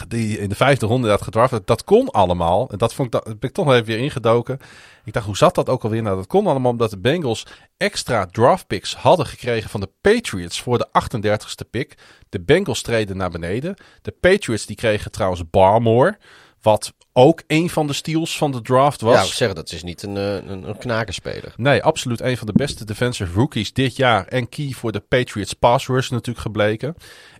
die 0.07 0.39
in 0.39 0.49
de 0.49 0.55
vijfde 0.55 0.85
ronde 0.85 1.07
dat 1.07 1.21
gedraft 1.21 1.67
Dat 1.67 1.83
kon 1.83 2.09
allemaal. 2.09 2.69
En 2.69 2.77
dat 2.77 2.93
vond 2.93 3.15
ik, 3.15 3.23
dat 3.23 3.35
ik 3.39 3.51
toch 3.51 3.65
nog 3.65 3.73
even 3.73 3.85
weer 3.85 3.97
ingedoken. 3.97 4.59
Ik 5.03 5.13
dacht, 5.13 5.25
hoe 5.25 5.37
zat 5.37 5.55
dat 5.55 5.69
ook 5.69 5.83
alweer? 5.83 6.01
Nou, 6.01 6.15
dat 6.15 6.27
kon 6.27 6.47
allemaal 6.47 6.71
omdat 6.71 6.89
de 6.89 6.97
Bengals 6.97 7.45
extra 7.77 8.25
draft 8.25 8.67
picks 8.67 8.95
hadden 8.95 9.25
gekregen 9.25 9.69
van 9.69 9.79
de 9.79 9.89
Patriots 10.01 10.61
voor 10.61 10.77
de 10.77 10.87
38ste 10.87 11.69
pick. 11.69 11.97
De 12.29 12.41
Bengals 12.41 12.81
treden 12.81 13.17
naar 13.17 13.29
beneden. 13.29 13.75
De 14.01 14.11
Patriots 14.11 14.65
die 14.65 14.75
kregen 14.75 15.11
trouwens 15.11 15.49
Barmore. 15.49 16.17
Wat 16.61 16.93
ook 17.19 17.43
een 17.47 17.69
van 17.69 17.87
de 17.87 17.93
steals 17.93 18.37
van 18.37 18.51
de 18.51 18.61
draft 18.61 19.01
was. 19.01 19.15
Ja, 19.15 19.21
ik 19.21 19.31
zeggen, 19.31 19.55
dat 19.55 19.71
is 19.71 19.83
niet 19.83 20.03
een, 20.03 20.17
eh, 20.17 20.33
een, 20.33 20.69
een 20.69 20.77
knakerspeler. 20.77 21.53
Nee, 21.55 21.83
absoluut 21.83 22.21
een 22.21 22.37
van 22.37 22.47
de 22.47 22.53
beste 22.53 22.85
defensive 22.85 23.33
rookies 23.33 23.73
dit 23.73 23.95
jaar. 23.95 24.27
En 24.27 24.49
key 24.49 24.71
voor 24.71 24.91
de 24.91 24.99
Patriots 24.99 25.53
pass 25.53 25.87
rush 25.87 26.09
natuurlijk 26.09 26.39
gebleken. 26.39 26.95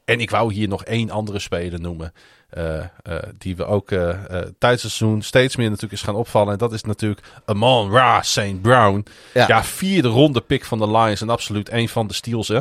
En 0.06 0.20
ik 0.20 0.30
wou 0.30 0.54
hier 0.54 0.68
nog 0.68 0.84
één 0.84 1.10
andere 1.10 1.40
speler 1.40 1.80
noemen. 1.80 2.14
Uh, 2.58 2.78
uh, 2.78 3.16
die 3.38 3.56
we 3.56 3.66
ook 3.66 3.91
uh, 3.91 4.10
tijdens 4.58 4.84
het 4.84 4.91
seizoen 4.91 5.22
steeds 5.22 5.56
meer 5.56 5.68
natuurlijk 5.68 5.94
is 5.94 6.02
gaan 6.02 6.16
opvallen. 6.16 6.52
En 6.52 6.58
dat 6.58 6.74
is 6.74 6.84
natuurlijk 6.84 7.22
Amon 7.45 7.91
Ra 7.91 8.22
St. 8.22 8.62
Brown. 8.62 9.06
Ja. 9.34 9.48
ja. 9.48 9.64
vierde 9.64 10.08
ronde 10.08 10.41
pick 10.41 10.66
van 10.66 10.80
de 10.80 10.91
Lions. 10.91 11.22
En 11.22 11.30
absoluut 11.30 11.72
een 11.72 11.90
van 11.90 12.08
de 12.08 12.14
steals, 12.14 12.48
hè? 12.48 12.60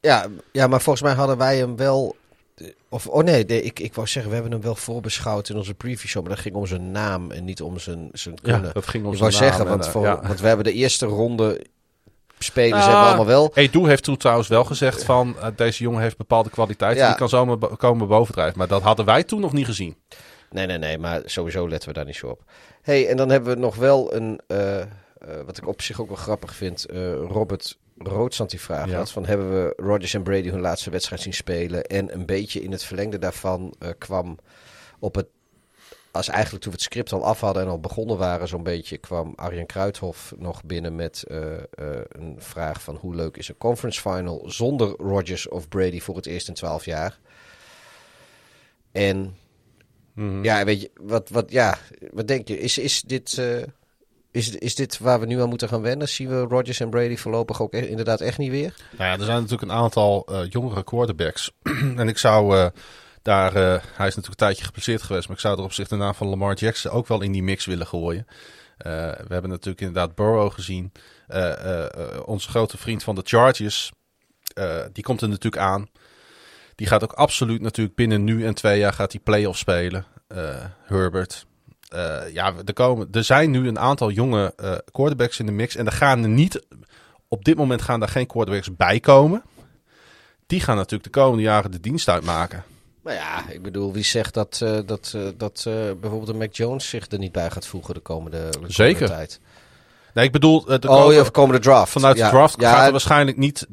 Ja, 0.00 0.26
ja, 0.52 0.66
maar 0.66 0.80
volgens 0.80 1.04
mij 1.04 1.14
hadden 1.14 1.36
wij 1.36 1.56
hem 1.56 1.76
wel... 1.76 2.16
Of, 2.88 3.06
oh 3.06 3.22
nee, 3.22 3.44
nee 3.44 3.62
ik, 3.62 3.78
ik 3.80 3.94
wou 3.94 4.06
zeggen, 4.06 4.30
we 4.30 4.36
hebben 4.36 4.54
hem 4.54 4.62
wel 4.62 4.74
voorbeschouwd 4.74 5.48
in 5.48 5.56
onze 5.56 5.74
preview 5.74 6.08
show. 6.08 6.22
Maar 6.22 6.32
dat 6.32 6.40
ging 6.40 6.54
om 6.54 6.66
zijn 6.66 6.90
naam 6.90 7.30
en 7.30 7.44
niet 7.44 7.62
om 7.62 7.78
zijn, 7.78 8.08
zijn 8.12 8.40
kunnen. 8.40 8.66
Ja, 8.66 8.72
dat 8.72 8.86
ging 8.86 9.04
om 9.04 9.12
ik 9.12 9.18
zijn 9.18 9.30
wou 9.30 9.42
naam. 9.42 9.50
zeggen, 9.50 9.72
en, 9.72 9.78
want, 9.78 9.88
voor, 9.88 10.02
ja. 10.02 10.20
want 10.26 10.40
we 10.40 10.46
hebben 10.46 10.64
de 10.64 10.72
eerste 10.72 11.06
ronde 11.06 11.64
spelers 12.38 12.82
hebben 12.82 13.00
we 13.00 13.06
allemaal 13.06 13.26
wel. 13.26 13.50
Edu 13.54 13.86
heeft 13.86 14.02
toen 14.02 14.16
trouwens 14.16 14.48
wel 14.48 14.64
gezegd 14.64 15.04
van 15.04 15.36
uh, 15.38 15.46
deze 15.56 15.82
jongen 15.82 16.00
heeft 16.02 16.16
bepaalde 16.16 16.50
kwaliteiten. 16.50 17.02
Ja. 17.02 17.08
Die 17.08 17.18
kan 17.18 17.28
zomaar 17.28 17.58
bo- 17.58 17.76
komen 17.76 18.08
bovendrijven. 18.08 18.58
Maar 18.58 18.68
dat 18.68 18.82
hadden 18.82 19.04
wij 19.04 19.22
toen 19.22 19.40
nog 19.40 19.52
niet 19.52 19.66
gezien. 19.66 19.96
Nee, 20.50 20.66
nee, 20.66 20.78
nee, 20.78 20.98
maar 20.98 21.22
sowieso 21.24 21.68
letten 21.68 21.88
we 21.88 21.94
daar 21.94 22.04
niet 22.04 22.16
zo 22.16 22.26
op. 22.26 22.42
hey, 22.82 23.08
en 23.08 23.16
dan 23.16 23.30
hebben 23.30 23.54
we 23.54 23.60
nog 23.60 23.76
wel 23.76 24.14
een, 24.14 24.40
uh, 24.48 24.78
uh, 24.78 24.84
wat 25.46 25.56
ik 25.56 25.66
op 25.68 25.82
zich 25.82 26.00
ook 26.00 26.08
wel 26.08 26.16
grappig 26.16 26.54
vind, 26.54 26.86
uh, 26.90 27.12
Robert 27.14 27.78
Roodsand 27.98 28.50
die 28.50 28.60
vraagt 28.60 28.90
Ja. 28.90 28.96
had 28.96 29.10
van 29.10 29.26
hebben 29.26 29.50
we 29.52 29.72
Rodgers 29.76 30.14
en 30.14 30.22
Brady 30.22 30.48
hun 30.48 30.60
laatste 30.60 30.90
wedstrijd 30.90 31.20
zien 31.22 31.34
spelen 31.34 31.84
en 31.84 32.14
een 32.14 32.26
beetje 32.26 32.60
in 32.62 32.72
het 32.72 32.84
verlengde 32.84 33.18
daarvan 33.18 33.74
uh, 33.82 33.88
kwam 33.98 34.38
op 34.98 35.14
het 35.14 35.26
als 36.10 36.28
eigenlijk 36.28 36.62
toen 36.62 36.72
we 36.72 36.78
het 36.78 36.86
script 36.86 37.12
al 37.12 37.24
af 37.24 37.40
hadden 37.40 37.62
en 37.62 37.68
al 37.68 37.80
begonnen 37.80 38.18
waren, 38.18 38.48
zo'n 38.48 38.62
beetje 38.62 38.98
kwam 38.98 39.32
Arjen 39.34 39.66
Kruithof 39.66 40.34
nog 40.38 40.64
binnen 40.64 40.94
met 40.94 41.24
uh, 41.28 41.40
uh, 41.40 41.56
een 42.08 42.34
vraag 42.38 42.82
van 42.82 42.96
hoe 42.96 43.14
leuk 43.14 43.36
is 43.36 43.48
een 43.48 43.58
conference 43.58 44.00
final 44.00 44.42
zonder 44.46 44.88
Rodgers 44.88 45.48
of 45.48 45.68
Brady 45.68 46.00
voor 46.00 46.16
het 46.16 46.26
eerst 46.26 46.48
in 46.48 46.54
twaalf 46.54 46.84
jaar. 46.84 47.18
En 48.92 49.36
Mhm. 50.12 50.44
ja, 50.44 50.64
weet 50.64 50.80
je, 50.80 50.90
wat, 51.00 51.28
wat, 51.28 51.50
ja, 51.50 51.78
wat 52.10 52.28
denk 52.28 52.48
je? 52.48 52.58
Is, 52.58 52.78
is, 52.78 53.02
dit, 53.02 53.42
is, 54.36 54.50
is 54.50 54.74
dit 54.74 54.98
waar 54.98 55.20
we 55.20 55.26
nu 55.26 55.40
aan 55.40 55.48
moeten 55.48 55.68
gaan 55.68 55.82
wennen? 55.82 56.08
Zien 56.08 56.28
we 56.28 56.40
Rodgers 56.40 56.80
en 56.80 56.90
Brady 56.90 57.16
voorlopig 57.16 57.62
ook 57.62 57.72
inderdaad 57.72 58.20
echt 58.20 58.38
niet 58.38 58.50
weer? 58.50 58.74
Nou 58.90 59.10
ja, 59.10 59.18
er 59.18 59.24
zijn 59.24 59.40
natuurlijk 59.40 59.70
een 59.70 59.76
aantal 59.76 60.28
uh, 60.30 60.50
jongere 60.50 60.84
quarterbacks. 60.84 61.50
en 61.96 62.08
ik 62.08 62.18
zou 62.18 62.56
uh, 62.56 62.66
daar, 63.22 63.52
hij 63.52 63.72
is 63.80 64.14
natuurlijk 64.14 64.26
een 64.26 64.36
tijdje 64.36 64.64
geplaceerd 64.64 65.02
geweest, 65.02 65.26
maar 65.26 65.36
ik 65.36 65.42
zou 65.42 65.58
er 65.58 65.64
op 65.64 65.72
zich 65.72 65.88
de 65.88 65.96
naam 65.96 66.14
van 66.14 66.26
Lamar 66.26 66.54
Jackson 66.54 66.90
ook 66.90 67.06
wel 67.06 67.22
in 67.22 67.32
die 67.32 67.42
mix 67.42 67.64
willen 67.64 67.86
gooien. 67.86 68.26
We 68.76 69.26
hebben 69.28 69.50
natuurlijk 69.50 69.80
inderdaad 69.80 70.14
Burrow 70.14 70.52
gezien. 70.52 70.92
Onze 72.24 72.48
grote 72.48 72.78
vriend 72.78 73.02
van 73.02 73.14
de 73.14 73.22
Chargers, 73.24 73.92
die 74.92 75.04
komt 75.04 75.20
er 75.20 75.28
natuurlijk 75.28 75.62
aan. 75.62 75.88
Die 76.74 76.86
gaat 76.86 77.02
ook 77.02 77.12
absoluut 77.12 77.60
natuurlijk 77.60 77.96
binnen 77.96 78.24
nu 78.24 78.46
en 78.46 78.54
twee 78.54 78.78
jaar 78.78 78.92
gaat 78.92 79.10
die 79.10 79.20
play-off 79.20 79.58
spelen. 79.58 80.04
Herbert. 80.84 81.46
Ja, 82.32 82.54
er, 82.64 82.72
komen, 82.72 83.08
er 83.12 83.24
zijn 83.24 83.50
nu 83.50 83.68
een 83.68 83.78
aantal 83.78 84.10
jonge 84.10 84.54
quarterbacks 84.92 85.38
in 85.38 85.46
de 85.46 85.52
mix. 85.52 85.76
En 85.76 85.86
er 85.86 85.92
gaan 85.92 86.22
er 86.22 86.28
niet, 86.28 86.66
op 87.28 87.44
dit 87.44 87.56
moment 87.56 87.82
gaan 87.82 88.00
daar 88.00 88.08
geen 88.08 88.26
quarterbacks 88.26 88.76
bij 88.76 89.00
komen. 89.00 89.42
Die 90.46 90.60
gaan 90.60 90.76
natuurlijk 90.76 91.04
de 91.04 91.20
komende 91.20 91.42
jaren 91.42 91.70
de 91.70 91.80
dienst 91.80 92.08
uitmaken. 92.08 92.64
Maar 93.02 93.14
ja, 93.14 93.48
ik 93.48 93.62
bedoel, 93.62 93.92
wie 93.92 94.04
zegt 94.04 94.34
dat, 94.34 94.60
uh, 94.62 94.78
dat, 94.86 95.16
dat 95.36 95.62
bijvoorbeeld 96.00 96.28
een 96.28 96.36
Mac 96.36 96.54
Jones 96.54 96.88
zich 96.88 97.10
er 97.10 97.18
niet 97.18 97.32
bij 97.32 97.50
gaat 97.50 97.66
voegen 97.66 97.94
de 97.94 98.00
komende, 98.00 98.38
de 98.44 98.50
komende 98.52 98.74
Zeker. 98.74 99.06
tijd? 99.06 99.40
Nee, 100.16 100.24
ik 100.24 100.32
bedoel... 100.32 100.64
De 100.64 100.88
oh, 100.88 101.26
komende, 101.32 101.60
draft. 101.60 101.92
Vanuit 101.92 102.16
ja, 102.16 102.24
de 102.24 102.30
draft 102.30 102.60
ja, 102.60 102.74
gaat 102.74 102.86
er 102.86 102.90
waarschijnlijk 102.90 103.36
niet 103.36 103.66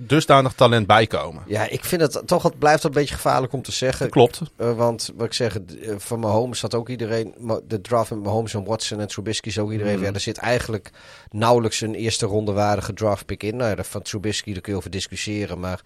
dusdanig 0.00 0.52
talent 0.52 0.86
bij 0.86 1.06
komen. 1.06 1.42
Ja, 1.46 1.68
ik 1.68 1.84
vind 1.84 2.00
het 2.00 2.22
toch, 2.26 2.42
het 2.42 2.58
blijft 2.58 2.84
een 2.84 2.90
beetje 2.90 3.14
gevaarlijk 3.14 3.52
om 3.52 3.62
te 3.62 3.72
zeggen. 3.72 4.04
Dat 4.04 4.10
klopt. 4.10 4.40
want 4.56 5.12
wat 5.16 5.26
ik 5.26 5.32
zeg, 5.32 5.58
van 5.96 6.20
Mahomes 6.20 6.60
had 6.60 6.74
ook 6.74 6.88
iedereen... 6.88 7.34
De 7.68 7.80
draft 7.80 8.10
met 8.10 8.22
Mahomes 8.22 8.54
en 8.54 8.64
Watson 8.64 9.00
en 9.00 9.08
Trubisky 9.08 9.48
is 9.48 9.58
ook 9.58 9.72
iedereen... 9.72 9.98
Mm. 9.98 10.04
Ja, 10.04 10.12
er 10.12 10.20
zit 10.20 10.38
eigenlijk 10.38 10.90
nauwelijks 11.30 11.80
een 11.80 11.94
eerste 11.94 12.26
ronde 12.26 12.52
waardige 12.52 12.92
draft 12.92 13.26
pick 13.26 13.42
in. 13.42 13.56
Nou, 13.56 13.76
van 13.80 14.02
Trubisky, 14.02 14.52
daar 14.52 14.62
kun 14.62 14.72
je 14.72 14.78
over 14.78 14.90
discussiëren, 14.90 15.60
maar... 15.60 15.80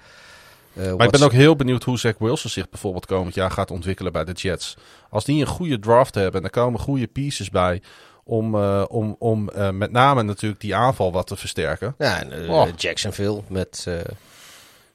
Uh, 0.72 0.94
maar 0.94 1.06
ik 1.06 1.12
ben 1.12 1.22
ook 1.22 1.32
heel 1.32 1.56
benieuwd 1.56 1.82
hoe 1.82 1.98
Zach 1.98 2.18
Wilson 2.18 2.50
zich 2.50 2.68
bijvoorbeeld 2.68 3.06
komend 3.06 3.34
jaar 3.34 3.50
gaat 3.50 3.70
ontwikkelen 3.70 4.12
bij 4.12 4.24
de 4.24 4.32
Jets. 4.32 4.76
Als 5.10 5.24
die 5.24 5.40
een 5.40 5.46
goede 5.46 5.78
draft 5.78 6.14
hebben 6.14 6.40
en 6.40 6.46
er 6.46 6.52
komen 6.52 6.80
goede 6.80 7.06
pieces 7.06 7.50
bij 7.50 7.82
om, 8.32 8.54
uh, 8.54 8.84
om, 8.88 9.16
om 9.18 9.50
uh, 9.56 9.70
met 9.70 9.92
name 9.92 10.22
natuurlijk 10.22 10.60
die 10.60 10.74
aanval 10.74 11.12
wat 11.12 11.26
te 11.26 11.36
versterken. 11.36 11.94
Ja, 11.98 12.20
en 12.20 12.50
oh. 12.50 12.68
Jacksonville 12.76 13.42
met, 13.46 13.86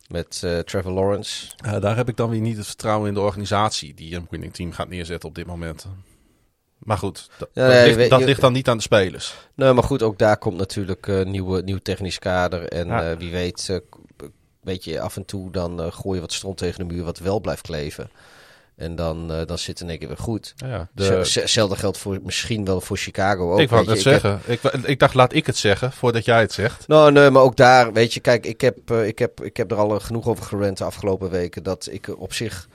met 0.07 0.39
Trevor 0.65 0.91
Lawrence. 0.91 1.47
daar 1.79 1.95
heb 1.95 2.09
ik 2.09 2.17
dan 2.17 2.29
weer 2.29 2.41
niet 2.41 2.57
het 2.57 2.65
vertrouwen 2.65 3.07
in 3.07 3.13
de 3.13 3.19
organisatie 3.19 3.93
die 3.93 4.15
een 4.15 4.27
winning 4.29 4.53
team 4.53 4.71
gaat 4.71 4.89
neerzetten 4.89 5.29
op 5.29 5.35
dit 5.35 5.45
moment. 5.45 5.87
Maar 6.77 6.97
goed, 6.97 7.29
dat, 7.37 7.49
ja, 7.53 7.67
nee, 7.67 7.87
dat, 7.87 7.95
ligt, 7.95 8.09
dat 8.09 8.19
je, 8.19 8.25
ligt, 8.25 8.41
dan 8.41 8.53
niet 8.53 8.67
aan 8.67 8.77
de 8.77 8.83
spelers. 8.83 9.35
Nee, 9.53 9.73
maar 9.73 9.83
goed, 9.83 10.03
ook 10.03 10.17
daar 10.17 10.37
komt 10.37 10.57
natuurlijk 10.57 11.07
uh, 11.07 11.25
nieuwe, 11.25 11.61
nieuw 11.61 11.77
technisch 11.77 12.19
kader. 12.19 12.67
En 12.67 12.87
ja. 12.87 13.11
uh, 13.11 13.17
wie 13.17 13.31
weet, 13.31 13.67
uh, 13.71 13.77
weet 14.61 14.83
je, 14.83 15.01
af 15.01 15.15
en 15.15 15.25
toe 15.25 15.51
dan 15.51 15.81
uh, 15.81 15.91
gooi 15.91 16.15
je 16.15 16.21
wat 16.21 16.33
stront 16.33 16.57
tegen 16.57 16.87
de 16.87 16.93
muur 16.93 17.03
wat 17.03 17.19
wel 17.19 17.39
blijft 17.39 17.61
kleven. 17.61 18.09
En 18.77 18.95
dan, 18.95 19.31
uh, 19.31 19.41
dan 19.45 19.57
zit 19.57 19.79
in 19.79 19.89
één 19.89 19.99
keer 19.99 20.07
weer 20.07 20.17
goed. 20.17 20.53
Ja, 20.55 20.87
de... 20.93 21.03
Hetzelfde 21.03 21.75
geldt 21.75 21.97
voor, 21.97 22.19
misschien 22.23 22.65
wel 22.65 22.81
voor 22.81 22.97
Chicago 22.97 23.51
ook. 23.51 23.59
Ik 23.59 23.69
wou 23.69 23.89
het 23.89 24.01
zeggen. 24.01 24.39
Ik, 24.45 24.61
heb... 24.61 24.73
ik, 24.73 24.83
ik, 24.83 24.99
dacht, 24.99 25.13
laat 25.13 25.33
ik 25.33 25.45
het 25.45 25.57
zeggen 25.57 25.91
voordat 25.91 26.25
jij 26.25 26.39
het 26.39 26.51
zegt. 26.51 26.87
Nou, 26.87 27.11
nee, 27.11 27.29
maar 27.29 27.41
ook 27.41 27.55
daar, 27.55 27.93
weet 27.93 28.13
je, 28.13 28.19
kijk, 28.19 28.45
ik 28.45 28.61
heb, 28.61 28.91
uh, 28.91 29.07
ik 29.07 29.19
heb, 29.19 29.43
ik 29.43 29.57
heb 29.57 29.71
er 29.71 29.77
al 29.77 29.99
genoeg 29.99 30.27
over 30.27 30.45
gerend 30.45 30.77
de 30.77 30.83
afgelopen 30.83 31.29
weken. 31.29 31.63
Dat 31.63 31.87
ik 31.91 32.19
op 32.19 32.33
zich. 32.33 32.67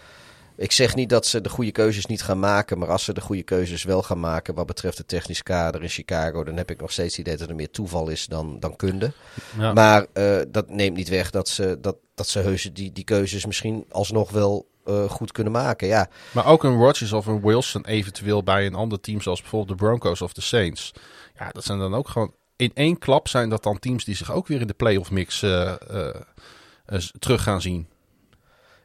Ik 0.56 0.72
zeg 0.72 0.94
niet 0.94 1.08
dat 1.08 1.26
ze 1.26 1.40
de 1.40 1.48
goede 1.48 1.72
keuzes 1.72 2.06
niet 2.06 2.22
gaan 2.22 2.40
maken. 2.40 2.78
Maar 2.78 2.88
als 2.88 3.04
ze 3.04 3.14
de 3.14 3.20
goede 3.20 3.42
keuzes 3.42 3.84
wel 3.84 4.02
gaan 4.02 4.20
maken. 4.20 4.54
wat 4.54 4.66
betreft 4.66 4.98
het 4.98 5.08
technisch 5.08 5.42
kader 5.42 5.82
in 5.82 5.88
Chicago. 5.88 6.44
dan 6.44 6.56
heb 6.56 6.70
ik 6.70 6.80
nog 6.80 6.92
steeds 6.92 7.16
het 7.16 7.26
idee 7.26 7.38
dat 7.38 7.48
er 7.48 7.54
meer 7.54 7.70
toeval 7.70 8.08
is 8.08 8.26
dan, 8.26 8.60
dan 8.60 8.76
kunde. 8.76 9.12
Ja. 9.58 9.72
Maar 9.72 10.06
uh, 10.14 10.40
dat 10.48 10.70
neemt 10.70 10.96
niet 10.96 11.08
weg 11.08 11.30
dat 11.30 11.48
ze, 11.48 11.78
dat, 11.80 11.96
dat 12.14 12.28
ze 12.28 12.38
heus 12.38 12.70
die, 12.72 12.92
die 12.92 13.04
keuzes 13.04 13.46
misschien 13.46 13.84
alsnog 13.88 14.30
wel 14.30 14.70
uh, 14.86 15.10
goed 15.10 15.32
kunnen 15.32 15.52
maken. 15.52 15.88
Ja. 15.88 16.08
Maar 16.32 16.46
ook 16.46 16.64
een 16.64 16.76
Rodgers 16.76 17.12
of 17.12 17.26
een 17.26 17.40
Wilson 17.40 17.86
eventueel 17.86 18.42
bij 18.42 18.66
een 18.66 18.74
ander 18.74 19.00
team 19.00 19.20
zoals 19.20 19.40
bijvoorbeeld 19.40 19.78
de 19.78 19.84
Broncos 19.84 20.22
of 20.22 20.32
de 20.32 20.40
Saints. 20.40 20.92
Ja, 21.38 21.48
dat 21.48 21.64
zijn 21.64 21.78
dan 21.78 21.94
ook 21.94 22.08
gewoon 22.08 22.34
in 22.56 22.70
één 22.74 22.98
klap 22.98 23.28
zijn 23.28 23.48
dat 23.48 23.62
dan 23.62 23.78
teams 23.78 24.04
die 24.04 24.16
zich 24.16 24.32
ook 24.32 24.46
weer 24.46 24.60
in 24.60 24.66
de 24.66 24.74
playoff 24.74 25.10
mix 25.10 25.42
uh, 25.42 25.72
uh, 25.90 26.08
terug 27.18 27.42
gaan 27.42 27.60
zien. 27.60 27.88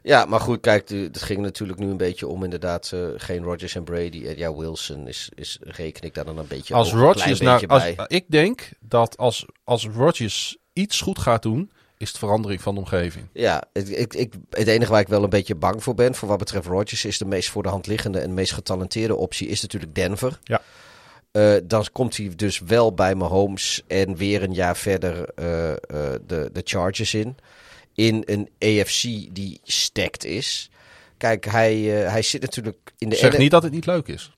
Ja, 0.02 0.24
maar 0.24 0.40
goed, 0.40 0.60
kijk, 0.60 0.88
het 0.88 1.22
ging 1.22 1.40
natuurlijk 1.40 1.78
nu 1.78 1.90
een 1.90 1.96
beetje 1.96 2.26
om 2.26 2.44
inderdaad 2.44 2.90
uh, 2.94 3.08
geen 3.16 3.42
Rodgers 3.42 3.74
en 3.74 3.84
Brady. 3.84 4.26
En 4.26 4.36
ja, 4.36 4.54
Wilson 4.54 5.08
is, 5.08 5.30
is 5.34 5.58
reken 5.60 6.02
ik 6.02 6.14
daar 6.14 6.24
dan 6.24 6.38
een 6.38 6.46
beetje 6.46 6.74
als 6.74 6.92
Rodgers 6.92 7.40
nou, 7.40 7.66
als, 7.66 7.84
Ik 8.06 8.24
denk 8.28 8.68
dat 8.80 9.16
als, 9.16 9.46
als 9.64 9.86
Rodgers 9.86 10.56
iets 10.72 11.00
goed 11.00 11.18
gaat 11.18 11.42
doen, 11.42 11.70
is 11.98 12.08
het 12.08 12.18
verandering 12.18 12.62
van 12.62 12.74
de 12.74 12.80
omgeving. 12.80 13.26
Ja, 13.32 13.62
het, 13.72 13.98
ik, 13.98 14.14
ik, 14.14 14.32
het 14.50 14.66
enige 14.66 14.90
waar 14.90 15.00
ik 15.00 15.08
wel 15.08 15.22
een 15.22 15.30
beetje 15.30 15.54
bang 15.54 15.82
voor 15.82 15.94
ben, 15.94 16.14
voor 16.14 16.28
wat 16.28 16.38
betreft 16.38 16.66
Rodgers, 16.66 17.04
is 17.04 17.18
de 17.18 17.24
meest 17.24 17.50
voor 17.50 17.62
de 17.62 17.68
hand 17.68 17.86
liggende 17.86 18.18
en 18.18 18.34
meest 18.34 18.52
getalenteerde 18.52 19.16
optie, 19.16 19.48
is 19.48 19.60
natuurlijk 19.60 19.94
Denver. 19.94 20.38
Ja. 20.42 20.62
Uh, 21.32 21.56
dan 21.64 21.86
komt 21.92 22.16
hij 22.16 22.32
dus 22.36 22.58
wel 22.58 22.94
bij 22.94 23.14
Mahomes 23.14 23.82
en 23.86 24.16
weer 24.16 24.42
een 24.42 24.54
jaar 24.54 24.76
verder 24.76 25.28
uh, 25.38 25.68
uh, 25.68 25.76
de, 26.26 26.50
de 26.52 26.60
Chargers 26.64 27.14
in. 27.14 27.36
In 27.94 28.22
een 28.26 28.48
AFC 28.58 29.02
die 29.32 29.60
stacked 29.62 30.24
is. 30.24 30.70
Kijk, 31.16 31.44
hij, 31.44 31.76
hij 31.84 32.22
zit 32.22 32.40
natuurlijk 32.40 32.92
in 32.98 33.08
de... 33.08 33.16
Zeg 33.16 33.38
niet 33.38 33.50
dat 33.50 33.62
het 33.62 33.72
niet 33.72 33.86
leuk 33.86 34.08
is. 34.08 34.32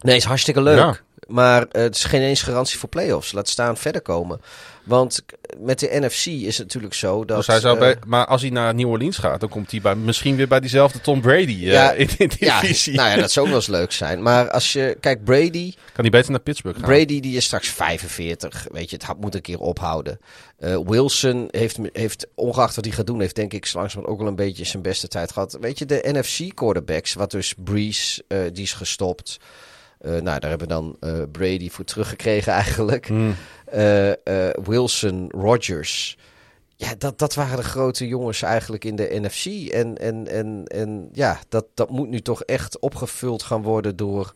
Nee, 0.00 0.16
is 0.16 0.24
hartstikke 0.24 0.62
leuk. 0.62 0.78
Ja. 0.78 0.98
Maar 1.28 1.66
eh, 1.70 1.82
het 1.82 1.94
is 1.94 2.04
geen 2.04 2.22
eens 2.22 2.42
garantie 2.42 2.78
voor 2.78 2.88
playoffs. 2.88 3.32
Laat 3.32 3.48
staan 3.48 3.76
verder 3.76 4.00
komen. 4.00 4.40
Want 4.84 5.22
met 5.58 5.78
de 5.78 5.88
NFC 5.92 6.26
is 6.26 6.58
het 6.58 6.66
natuurlijk 6.66 6.94
zo 6.94 7.24
dat... 7.24 7.36
Dus 7.36 7.46
hij 7.46 7.60
zou 7.60 7.74
eh, 7.74 7.80
bij, 7.80 7.96
maar 8.06 8.26
als 8.26 8.40
hij 8.40 8.50
naar 8.50 8.74
New 8.74 8.88
Orleans 8.88 9.18
gaat, 9.18 9.40
dan 9.40 9.48
komt 9.48 9.70
hij 9.70 9.80
bij, 9.80 9.94
misschien 9.94 10.36
weer 10.36 10.48
bij 10.48 10.60
diezelfde 10.60 11.00
Tom 11.00 11.20
Brady 11.20 11.52
eh, 11.52 11.62
Ja, 11.62 11.92
in, 11.92 12.08
in 12.18 12.28
die 12.28 12.44
ja, 12.44 12.60
divisie. 12.60 12.94
nou 12.94 13.08
ja, 13.08 13.16
dat 13.16 13.30
zou 13.30 13.46
wel 13.46 13.56
eens 13.56 13.66
leuk 13.66 13.92
zijn. 13.92 14.22
Maar 14.22 14.50
als 14.50 14.72
je... 14.72 14.96
Kijk, 15.00 15.24
Brady... 15.24 15.74
Kan 15.92 16.04
hij 16.04 16.10
beter 16.10 16.30
naar 16.30 16.40
Pittsburgh 16.40 16.78
gaan? 16.78 16.88
Brady 16.88 17.20
die 17.20 17.36
is 17.36 17.44
straks 17.44 17.68
45. 17.68 18.66
Weet 18.72 18.90
je, 18.90 18.96
het 18.96 19.20
moet 19.20 19.34
een 19.34 19.40
keer 19.40 19.60
ophouden. 19.60 20.20
Wilson 20.84 21.48
heeft, 21.50 21.78
heeft, 21.92 22.26
ongeacht 22.34 22.74
wat 22.76 22.84
hij 22.84 22.94
gaat 22.94 23.06
doen, 23.06 23.20
heeft 23.20 23.34
denk 23.34 23.52
ik 23.52 23.72
langzamerhand 23.72 24.06
ook 24.06 24.18
wel 24.18 24.28
een 24.28 24.36
beetje 24.46 24.64
zijn 24.64 24.82
beste 24.82 25.08
tijd 25.08 25.32
gehad. 25.32 25.56
Weet 25.60 25.78
je, 25.78 25.86
de 25.86 26.04
NFC 26.12 26.54
quarterbacks, 26.54 27.14
wat 27.14 27.30
dus 27.30 27.54
Breeze, 27.64 28.24
die 28.52 28.62
is 28.62 28.72
gestopt. 28.72 29.38
Eh, 29.98 30.10
nou, 30.10 30.40
daar 30.40 30.50
hebben 30.50 30.68
we 30.68 30.74
dan 30.74 30.96
eh, 31.00 31.22
Brady 31.32 31.70
voor 31.70 31.84
teruggekregen 31.84 32.52
eigenlijk. 32.52 33.06
Hmm. 33.06 33.34
Eh, 33.64 34.12
Wilson, 34.64 35.30
Rodgers. 35.30 36.18
Ja, 36.76 36.94
dat, 36.98 37.18
dat 37.18 37.34
waren 37.34 37.56
de 37.56 37.62
grote 37.62 38.08
jongens 38.08 38.42
eigenlijk 38.42 38.84
in 38.84 38.96
de 38.96 39.20
NFC. 39.20 39.70
En, 39.70 39.98
en, 39.98 40.28
en, 40.28 40.64
en 40.64 41.08
ja, 41.12 41.38
dat, 41.48 41.66
dat 41.74 41.90
moet 41.90 42.08
nu 42.08 42.20
toch 42.20 42.42
echt 42.42 42.78
opgevuld 42.78 43.42
gaan 43.42 43.62
worden 43.62 43.96
door... 43.96 44.34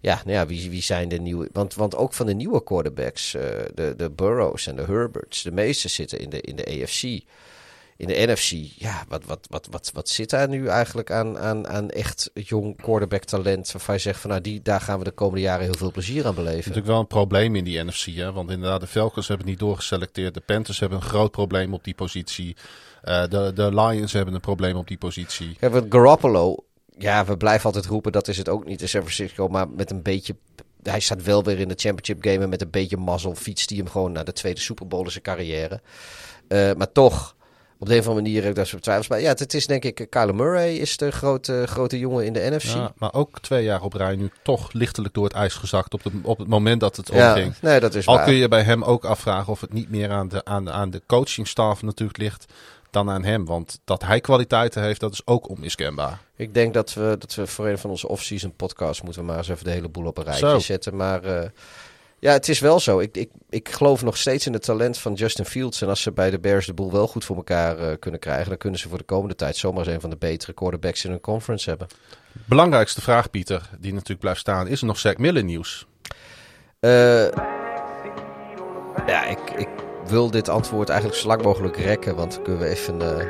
Ja, 0.00 0.20
nou 0.24 0.36
ja, 0.36 0.46
wie, 0.46 0.70
wie 0.70 0.82
zijn 0.82 1.08
de 1.08 1.18
nieuwe... 1.18 1.48
Want, 1.52 1.74
want 1.74 1.96
ook 1.96 2.12
van 2.12 2.26
de 2.26 2.34
nieuwe 2.34 2.62
quarterbacks, 2.62 3.30
de, 3.74 3.94
de 3.96 4.10
Burrows 4.10 4.66
en 4.66 4.76
de 4.76 4.82
Herberts, 4.82 5.42
de 5.42 5.52
meeste 5.52 5.88
zitten 5.88 6.18
in 6.18 6.30
de, 6.30 6.40
in 6.40 6.56
de 6.56 6.82
AFC. 6.82 7.02
In 8.00 8.06
de 8.06 8.26
NFC, 8.26 8.50
ja, 8.76 9.04
wat, 9.08 9.24
wat, 9.24 9.46
wat, 9.50 9.68
wat, 9.70 9.90
wat 9.94 10.08
zit 10.08 10.30
daar 10.30 10.48
nu 10.48 10.66
eigenlijk 10.66 11.10
aan, 11.10 11.38
aan, 11.38 11.68
aan 11.68 11.90
echt 11.90 12.30
jong 12.34 12.76
quarterback 12.76 13.24
talent... 13.24 13.72
waarvan 13.72 13.94
je 13.94 14.00
zegt 14.00 14.20
van 14.20 14.30
nou, 14.30 14.42
die, 14.42 14.62
daar 14.62 14.80
gaan 14.80 14.98
we 14.98 15.04
de 15.04 15.10
komende 15.10 15.40
jaren 15.40 15.64
heel 15.64 15.74
veel 15.74 15.90
plezier 15.90 16.26
aan 16.26 16.34
beleven. 16.34 16.58
natuurlijk 16.58 16.86
wel 16.86 16.98
een 16.98 17.06
probleem 17.06 17.56
in 17.56 17.64
die 17.64 17.82
NFC. 17.82 18.06
Hè? 18.06 18.32
Want 18.32 18.50
inderdaad, 18.50 18.80
de 18.80 18.86
Falcons 18.86 19.28
hebben 19.28 19.46
het 19.46 19.56
niet 19.56 19.68
doorgeselecteerd. 19.68 20.34
De 20.34 20.40
Panthers 20.40 20.80
hebben 20.80 20.98
een 20.98 21.04
groot 21.04 21.30
probleem 21.30 21.74
op 21.74 21.84
die 21.84 21.94
positie. 21.94 22.56
Eh, 23.02 23.28
de, 23.28 23.52
de 23.54 23.74
Lions 23.74 24.12
hebben 24.12 24.34
een 24.34 24.40
probleem 24.40 24.76
op 24.76 24.88
die 24.88 24.98
positie. 24.98 25.56
Ja, 25.60 25.70
want 25.70 25.86
Garoppolo, 25.88 26.64
ja, 26.98 27.24
we 27.24 27.36
blijven 27.36 27.64
altijd 27.64 27.86
roepen, 27.86 28.12
dat 28.12 28.28
is 28.28 28.38
het 28.38 28.48
ook 28.48 28.64
niet 28.64 28.80
in 28.80 28.88
San 28.88 29.00
Francisco, 29.00 29.48
maar 29.48 29.68
met 29.68 29.90
een 29.90 30.02
beetje... 30.02 30.36
Hij 30.82 31.00
staat 31.00 31.22
wel 31.22 31.44
weer 31.44 31.58
in 31.58 31.68
de 31.68 31.74
championship 31.76 32.24
game 32.24 32.42
en 32.42 32.48
met 32.48 32.62
een 32.62 32.70
beetje 32.70 32.96
mazzel 32.96 33.34
fietst 33.34 33.68
hij 33.68 33.78
hem 33.78 33.88
gewoon 33.88 34.12
naar 34.12 34.24
de 34.24 34.32
tweede 34.32 34.60
Super 34.60 34.86
Bowl 34.86 35.04
in 35.04 35.10
zijn 35.10 35.24
carrière. 35.24 35.80
Eh, 36.48 36.72
maar 36.72 36.92
toch, 36.92 37.36
op 37.80 37.86
de 37.86 37.92
een 37.94 38.00
of 38.00 38.06
andere 38.06 38.24
manier 38.24 38.40
heb 38.40 38.50
ik 38.50 38.56
daar 38.56 38.80
twijfels 38.80 39.06
bij. 39.06 39.20
Ja, 39.22 39.28
het 39.28 39.54
is 39.54 39.66
denk 39.66 39.84
ik, 39.84 40.06
Kyler 40.10 40.34
Murray 40.34 40.74
is 40.74 40.96
de 40.96 41.10
grote, 41.10 41.64
grote 41.66 41.98
jongen 41.98 42.24
in 42.24 42.32
de 42.32 42.50
NFC. 42.50 42.62
Ja, 42.74 42.92
maar 42.96 43.12
ook 43.14 43.38
twee 43.40 43.64
jaar 43.64 43.82
op 43.82 43.92
rij 43.92 44.16
nu 44.16 44.30
toch 44.42 44.72
lichtelijk 44.72 45.14
door 45.14 45.24
het 45.24 45.32
ijs 45.32 45.54
gezakt 45.54 45.94
op, 45.94 46.02
de, 46.02 46.10
op 46.22 46.38
het 46.38 46.48
moment 46.48 46.80
dat 46.80 46.96
het 46.96 47.10
Ja, 47.12 47.28
omging. 47.34 47.54
nee, 47.60 47.80
dat 47.80 47.94
is 47.94 48.06
Al 48.06 48.14
waar. 48.14 48.24
kun 48.24 48.34
je 48.34 48.48
bij 48.48 48.62
hem 48.62 48.82
ook 48.84 49.04
afvragen 49.04 49.52
of 49.52 49.60
het 49.60 49.72
niet 49.72 49.90
meer 49.90 50.10
aan 50.10 50.28
de, 50.28 50.44
aan, 50.44 50.70
aan 50.70 50.90
de 50.90 51.02
coachingstaf 51.06 51.82
natuurlijk 51.82 52.18
ligt 52.18 52.52
dan 52.90 53.10
aan 53.10 53.24
hem. 53.24 53.44
Want 53.44 53.80
dat 53.84 54.02
hij 54.02 54.20
kwaliteiten 54.20 54.82
heeft, 54.82 55.00
dat 55.00 55.12
is 55.12 55.22
ook 55.24 55.48
onmiskenbaar. 55.48 56.18
Ik 56.36 56.54
denk 56.54 56.74
dat 56.74 56.94
we, 56.94 57.16
dat 57.18 57.34
we 57.34 57.46
voor 57.46 57.66
een 57.68 57.78
van 57.78 57.90
onze 57.90 58.08
off-season 58.08 58.52
podcasts 58.56 59.02
moeten 59.02 59.20
we 59.20 59.26
maar 59.28 59.36
eens 59.38 59.48
even 59.48 59.64
de 59.64 59.70
hele 59.70 59.88
boel 59.88 60.06
op 60.06 60.18
een 60.18 60.24
rijtje 60.24 60.48
Zo. 60.48 60.58
zetten. 60.58 60.96
Maar 60.96 61.24
eh, 61.24 61.48
ja, 62.20 62.32
het 62.32 62.48
is 62.48 62.60
wel 62.60 62.80
zo. 62.80 62.98
Ik, 62.98 63.16
ik, 63.16 63.30
ik 63.50 63.68
geloof 63.68 64.02
nog 64.02 64.16
steeds 64.16 64.46
in 64.46 64.52
het 64.52 64.62
talent 64.62 64.98
van 64.98 65.12
Justin 65.12 65.44
Fields. 65.44 65.82
En 65.82 65.88
als 65.88 66.02
ze 66.02 66.12
bij 66.12 66.30
de 66.30 66.38
Bears 66.38 66.66
de 66.66 66.74
boel 66.74 66.92
wel 66.92 67.06
goed 67.06 67.24
voor 67.24 67.36
elkaar 67.36 67.78
eh, 67.78 67.96
kunnen 67.98 68.20
krijgen, 68.20 68.48
dan 68.48 68.58
kunnen 68.58 68.80
ze 68.80 68.88
voor 68.88 68.98
de 68.98 69.04
komende 69.04 69.34
tijd 69.34 69.56
zomaar 69.56 69.84
eens 69.84 69.94
een 69.94 70.00
van 70.00 70.10
de 70.10 70.16
betere 70.16 70.52
quarterbacks 70.52 71.04
in 71.04 71.10
hun 71.10 71.20
conference 71.20 71.68
hebben. 71.68 71.86
Belangrijkste 72.32 73.00
vraag, 73.00 73.30
Pieter, 73.30 73.70
die 73.78 73.92
natuurlijk 73.92 74.20
blijft 74.20 74.40
staan, 74.40 74.66
is 74.66 74.80
er 74.80 74.86
nog 74.86 74.98
Zack 74.98 75.18
Miller 75.18 75.44
nieuws? 75.44 75.86
Eh, 76.80 77.28
ja, 79.06 79.26
ik, 79.26 79.50
ik 79.56 79.68
wil 80.06 80.30
dit 80.30 80.48
antwoord 80.48 80.88
eigenlijk 80.88 81.20
zo 81.20 81.28
lang 81.28 81.42
mogelijk 81.42 81.76
rekken, 81.76 82.16
want 82.16 82.34
dan 82.34 82.42
kunnen 82.42 82.62
we 82.62 82.68
even. 82.68 83.00
eh 83.02 83.26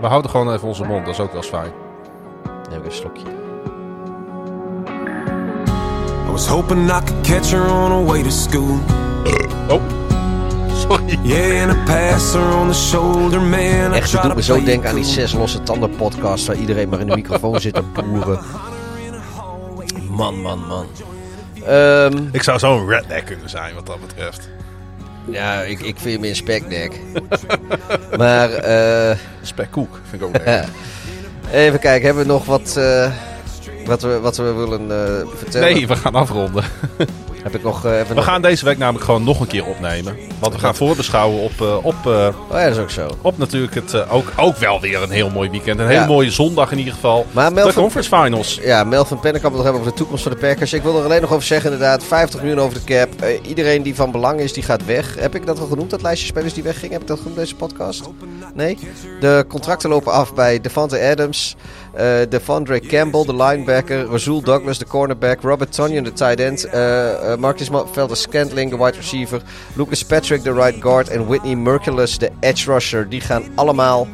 We 0.00 0.06
houden 0.06 0.30
gewoon 0.30 0.52
even 0.52 0.68
onze 0.68 0.84
mond, 0.84 1.04
dat 1.04 1.14
is 1.14 1.20
ook 1.20 1.32
wel 1.32 1.40
eens 1.40 1.50
fijn. 1.50 1.72
neem 2.70 2.78
ik 2.78 2.84
een 2.84 2.92
slokje. 2.92 3.41
I 6.32 6.34
was 6.34 6.46
hoping 6.46 6.90
I 6.90 7.00
could 7.00 7.22
catch 7.24 7.50
her 7.50 7.60
on 7.60 7.90
her 7.90 8.12
way 8.12 8.22
to 8.22 8.30
school. 8.30 8.80
Oh, 9.68 9.80
sorry. 10.80 11.18
Yeah, 11.22 11.62
and 11.62 11.70
I 11.72 11.84
pass 11.84 12.32
her 12.32 12.40
on 12.40 12.68
the 12.68 12.74
shoulder, 12.74 13.38
man. 13.38 13.92
I 13.92 13.96
Echt, 13.96 14.12
het 14.12 14.22
doet 14.22 14.34
me 14.34 14.42
zo 14.42 14.62
denken 14.64 14.88
aan 14.88 14.94
die 14.94 15.04
zes 15.04 15.32
losse 15.32 15.62
tanden 15.62 15.96
podcast 15.96 16.46
waar 16.46 16.56
iedereen 16.56 16.88
maar 16.88 17.00
in 17.00 17.06
de 17.06 17.14
microfoon 17.14 17.60
zit 17.60 17.74
te 17.74 17.82
boeren. 18.04 18.38
Man, 20.10 20.40
man, 20.40 20.58
man. 20.68 20.86
Ehm, 21.66 22.28
Ik 22.32 22.42
zou 22.42 22.58
zo'n 22.58 22.88
redneck 22.88 23.24
kunnen 23.26 23.50
zijn 23.50 23.74
wat 23.74 23.86
dat 23.86 24.00
betreft. 24.00 24.48
ja, 25.28 25.60
ik, 25.60 25.80
ik 25.80 25.96
vind 25.98 26.20
meer 26.20 26.30
een 26.30 26.36
speknek. 26.36 27.00
maar 28.18 28.50
eh, 28.52 29.16
Spekkoek 29.42 30.00
vind 30.10 30.22
ik 30.22 30.28
ook 30.28 30.36
lekker. 30.44 30.68
even 31.52 31.78
kijken, 31.78 32.06
hebben 32.06 32.26
we 32.26 32.32
nog 32.32 32.44
wat, 32.44 32.76
eh, 32.76 33.12
wat, 33.86 34.02
we, 34.02 34.20
wat 34.20 34.36
we 34.36 34.52
willen 34.52 34.90
eh, 34.90 35.26
vertellen? 35.34 35.74
Nee, 35.74 35.86
we 35.86 35.96
gaan 35.96 36.14
afronden. 36.14 36.64
Heb 37.42 37.54
ik 37.54 37.62
nog... 37.62 37.84
eh, 37.84 37.92
even 37.94 38.06
We 38.08 38.14
nog... 38.14 38.24
gaan 38.24 38.42
deze 38.42 38.64
week 38.64 38.78
namelijk 38.78 39.04
gewoon 39.04 39.24
nog 39.24 39.40
een 39.40 39.46
keer 39.46 39.64
opnemen. 39.66 40.16
Want 40.38 40.52
we 40.52 40.58
gaan 40.58 40.74
voorbeschouwen 40.74 41.40
op, 41.42 41.52
eh, 41.60 41.76
op, 41.82 41.94
eh, 42.06 42.10
Oh 42.50 42.58
ja, 42.58 42.64
dat 42.64 42.76
is 42.76 42.78
ook 42.78 42.90
zo. 42.90 43.08
op 43.22 43.38
natuurlijk 43.38 43.74
het 43.74 44.08
ook, 44.08 44.32
ook 44.36 44.56
wel 44.56 44.80
weer 44.80 45.02
een 45.02 45.10
heel 45.10 45.30
mooi 45.30 45.50
weekend. 45.50 45.78
Een 45.80 45.86
hele 45.86 46.00
Ja. 46.00 46.06
mooie 46.06 46.30
zondag 46.30 46.72
in 46.72 46.78
ieder 46.78 46.92
geval. 46.94 47.26
Maar 47.32 47.54
de 47.54 47.72
conference 47.74 48.16
finals. 48.16 48.58
ja, 48.62 48.84
Melvin 48.84 49.20
Pennekamp 49.20 49.54
nog 49.54 49.62
hebben 49.62 49.80
over 49.80 49.92
de 49.92 49.98
toekomst 49.98 50.22
van 50.22 50.32
de 50.32 50.38
Packers. 50.38 50.72
Ik 50.72 50.82
wil 50.82 50.98
er 50.98 51.04
alleen 51.04 51.20
nog 51.20 51.32
over 51.32 51.46
zeggen 51.46 51.72
inderdaad, 51.72 52.04
50 52.04 52.40
miljoen 52.42 52.60
over 52.60 52.78
de 52.78 52.84
cap. 52.84 53.08
Iedereen 53.48 53.82
die 53.82 53.94
van 53.94 54.10
belang 54.10 54.40
is, 54.40 54.52
die 54.52 54.62
gaat 54.62 54.84
weg. 54.84 55.14
Heb 55.18 55.34
ik 55.34 55.46
dat 55.46 55.60
al 55.60 55.66
genoemd, 55.66 55.90
dat 55.90 56.02
lijstje 56.02 56.26
spelers 56.26 56.54
die 56.54 56.62
weggingen? 56.62 56.92
Heb 56.92 57.00
ik 57.02 57.06
dat 57.08 57.18
genoemd 57.18 57.36
deze 57.36 57.54
podcast? 57.54 58.02
Nee? 58.54 58.78
De 59.20 59.44
contracten 59.48 59.90
lopen 59.90 60.12
af 60.12 60.34
bij 60.34 60.60
Devante 60.60 61.00
Adams, 61.00 61.56
Devondre 62.28 62.80
Campbell, 62.80 63.24
de 63.24 63.36
linebacker, 63.36 64.06
Razul 64.10 64.40
Douglas, 64.42 64.78
de 64.78 64.86
cornerback, 64.86 65.40
Robert 65.42 65.72
Tonyan, 65.72 66.04
de 66.04 66.12
tight 66.12 66.40
end, 66.40 66.66
eh 67.32 67.38
Marcus 67.38 67.68
Velder 67.92 68.16
Scantling, 68.16 68.70
de 68.70 68.76
wide 68.76 68.96
receiver, 68.96 69.42
Lucas 69.74 70.04
Patrick, 70.04 70.42
de 70.42 70.52
right 70.52 70.82
guard 70.82 71.08
en 71.08 71.26
Whitney 71.26 71.54
Mercilus, 71.54 72.18
de 72.18 72.30
edge 72.40 72.72
rusher. 72.72 73.08
Die 73.08 73.20
gaan 73.20 73.42
allemaal 73.54 74.06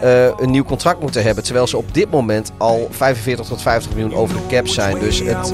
eh, 0.00 0.24
een 0.24 0.50
nieuw 0.50 0.64
contract 0.64 1.00
moeten 1.00 1.22
hebben. 1.22 1.44
Terwijl 1.44 1.66
ze 1.66 1.76
op 1.76 1.94
dit 1.94 2.10
moment 2.10 2.52
al 2.56 2.88
45 2.90 3.46
tot 3.46 3.62
50 3.62 3.94
miljoen 3.94 4.14
over 4.14 4.36
de 4.36 4.42
cap 4.48 4.68
zijn. 4.68 4.98
Dus 4.98 5.20
het, 5.20 5.52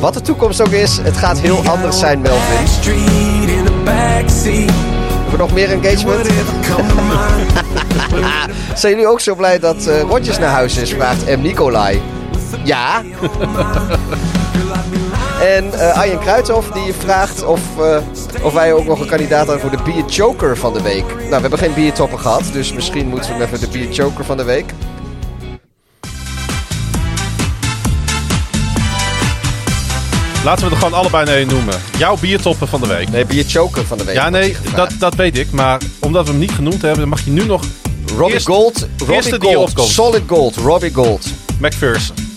wat 0.00 0.14
de 0.14 0.20
toekomst 0.20 0.60
ook 0.60 0.72
is, 0.72 0.96
het 0.96 1.16
gaat 1.16 1.38
heel 1.38 1.68
anders 1.68 1.98
zijn, 1.98 2.20
Melvin. 2.20 2.66
We 5.30 5.36
nog 5.36 5.52
meer 5.52 5.70
engagement? 5.70 6.26
Zijn 8.74 8.92
jullie 8.92 9.08
ook 9.08 9.20
zo 9.20 9.34
blij 9.34 9.58
dat 9.58 9.86
eh 9.86 10.00
Rodgers 10.00 10.38
naar 10.38 10.50
huis 10.50 10.76
is? 10.76 10.90
Vraagt 10.90 11.36
M. 11.36 11.40
Nicolai. 11.40 12.00
Ja. 12.64 13.02
en 15.40 15.72
eh 15.72 15.98
Arjen 15.98 16.18
Kruithoff 16.18 16.68
die 16.70 16.92
vraagt 16.92 17.44
of, 17.44 17.60
eh, 17.78 17.96
of 18.42 18.52
wij 18.52 18.72
ook 18.72 18.84
nog 18.84 19.00
een 19.00 19.06
kandidaat 19.08 19.46
hadden 19.46 19.60
voor 19.60 19.70
de 19.76 19.82
Beer 19.82 20.04
Choker 20.06 20.56
van 20.56 20.72
de 20.72 20.82
week. 20.82 21.04
Nou, 21.06 21.28
we 21.28 21.40
hebben 21.40 21.58
geen 21.58 21.74
biertopper 21.74 22.18
gehad, 22.18 22.42
dus 22.52 22.72
misschien 22.72 23.06
moeten 23.08 23.38
we 23.38 23.44
even 23.44 23.60
de 23.60 23.68
Beer 23.68 23.88
Choker 23.92 24.24
van 24.24 24.36
de 24.36 24.44
week. 24.44 24.72
Laten 30.44 30.64
we 30.64 30.70
er 30.70 30.76
gewoon 30.76 30.98
allebei 30.98 31.26
één 31.36 31.48
noemen. 31.48 31.74
Jouw 31.98 32.16
biertoppen 32.20 32.68
van 32.68 32.80
de 32.80 32.86
week. 32.86 33.08
Nee, 33.10 33.24
Beer 33.26 33.44
Choker 33.46 33.86
van 33.86 33.98
de 33.98 34.04
week. 34.04 34.14
Ja, 34.14 34.28
nee, 34.30 34.56
dat, 34.74 34.92
dat 34.98 35.14
weet 35.14 35.38
ik. 35.38 35.50
Maar 35.50 35.80
omdat 35.98 36.24
we 36.24 36.30
hem 36.30 36.40
niet 36.40 36.50
genoemd 36.50 36.82
hebben, 36.82 37.08
mag 37.08 37.24
je 37.24 37.30
nu 37.30 37.44
nog 37.44 37.64
Robbie 38.16 38.34
Eerst- 38.34 38.46
Gold. 38.46 38.86
Robbie 39.06 39.40
Gold. 39.40 39.72
Solid 39.76 40.22
Gold. 40.26 40.56
Robbie 40.56 40.94
Gold. 40.94 41.26
McPherson. 41.58 42.29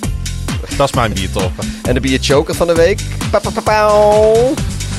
Dat 0.77 0.88
is 0.90 0.95
mijn 0.95 1.14
biertoppen. 1.14 1.73
En 1.84 1.94
de 1.94 1.99
Beer 1.99 2.19
Choker 2.22 2.56
van 2.56 2.68
de 2.68 2.73
week. 2.73 3.02
Pa, 3.31 3.40
pa, 3.40 3.61
pa. 3.64 3.88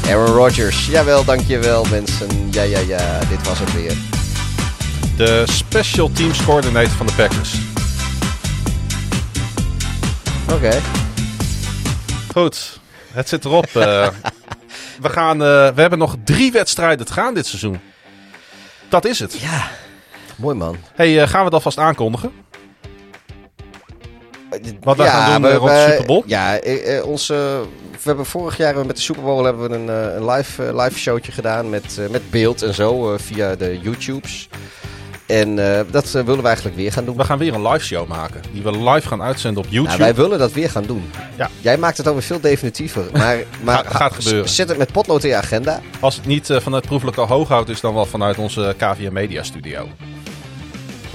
Aaron 0.09 0.35
Rodgers. 0.35 0.87
Jawel, 0.87 1.25
dankjewel 1.25 1.85
mensen. 1.91 2.29
Ja, 2.51 2.63
ja, 2.63 2.79
ja. 2.79 3.19
Dit 3.29 3.47
was 3.49 3.59
het 3.59 3.73
weer. 3.75 3.93
De 5.17 5.43
special 5.47 6.11
teams 6.13 6.45
coordinator 6.45 6.91
van 6.91 7.07
de 7.07 7.13
Packers. 7.13 7.55
Oké. 10.53 10.81
Goed, 12.33 12.81
het 13.13 13.29
zit 13.29 13.45
erop. 13.45 13.67
eh. 13.67 13.73
we, 15.03 15.09
gaan, 15.09 15.43
eh, 15.43 15.47
we 15.75 15.81
hebben 15.81 15.99
nog 15.99 16.17
drie 16.25 16.53
wedstrijden 16.53 17.07
te 17.07 17.13
gaan 17.13 17.35
dit 17.35 17.47
seizoen. 17.47 17.81
Dat 18.89 19.05
is 19.05 19.19
het. 19.19 19.37
Ja. 19.41 19.69
Mooi 20.37 20.57
man. 20.57 20.77
Hey, 20.95 21.23
eh, 21.23 21.29
gaan 21.29 21.45
we 21.45 21.51
dat 21.51 21.63
vast 21.63 21.79
aankondigen? 21.79 22.33
Wat 24.83 24.97
wij 24.97 25.07
Ja, 25.07 25.13
gaan 25.13 25.43
doen 25.43 25.51
we- 25.51 25.57
eh, 25.57 25.57
rond 25.57 25.71
de 25.71 25.77
we- 25.85 25.91
Super 25.91 26.07
Bowl? 26.07 26.23
Ja, 26.27 26.59
eh, 26.59 26.99
eh, 26.99 27.07
onze, 27.07 27.35
we 27.91 27.99
hebben 28.03 28.27
vorig 28.27 28.57
jaar 28.57 28.87
met 28.87 28.97
de 28.97 29.03
Super 29.03 29.23
Bowl 29.23 29.45
hebben 29.45 29.69
we 29.71 29.77
een, 29.77 29.89
een 30.17 30.31
live, 30.31 30.75
live 30.83 30.99
showtje 30.99 31.33
gedaan 31.33 31.71
met, 31.71 31.99
met 32.11 32.31
beeld 32.31 32.63
en 32.63 32.75
zo 32.75 33.17
via 33.19 33.55
de 33.57 33.79
YouTubes. 33.83 34.49
En 35.27 35.57
dat 35.91 36.11
willen 36.11 36.41
we 36.41 36.47
eigenlijk 36.47 36.77
weer 36.77 36.93
gaan 36.93 37.05
doen. 37.05 37.17
We 37.17 37.25
gaan 37.25 37.39
weer 37.39 37.55
een 37.55 37.67
live 37.69 37.85
show 37.85 38.09
maken. 38.09 38.41
Die 38.53 38.63
we 38.63 38.91
live 38.91 39.09
gaan 39.09 39.23
uitzenden 39.23 39.63
op 39.65 39.69
YouTube. 39.71 39.89
Nou, 39.99 39.99
wij 40.03 40.15
willen 40.15 40.39
dat 40.39 40.53
weer 40.53 40.71
gaan 40.71 40.83
doen. 40.87 41.11
Ja. 41.37 41.51
Jij 41.61 41.77
maakt 41.77 41.97
het 41.97 42.07
alweer 42.07 42.23
veel 42.23 42.41
definitiever. 42.41 43.05
Maar, 43.13 43.37
maar 43.65 43.77
Gaat- 43.77 43.95
gaat 43.95 44.15
gebeuren. 44.15 44.49
Zet 44.49 44.69
het 44.69 44.79
met 44.79 44.93
potlood 44.93 45.23
in 45.25 45.29
je 45.31 45.37
agenda. 45.37 45.81
Als 46.01 46.17
het 46.17 46.27
niet 46.27 46.49
vanuit 46.61 46.87
Proefelijk 46.87 47.17
al 47.17 47.27
Hooghout 47.27 47.69
is, 47.69 47.81
dan 47.81 47.95
wel 47.95 48.07
vanuit 48.07 48.39
onze 48.39 48.75
KVM 48.79 49.13
Media 49.13 49.43
Studio. 49.43 49.89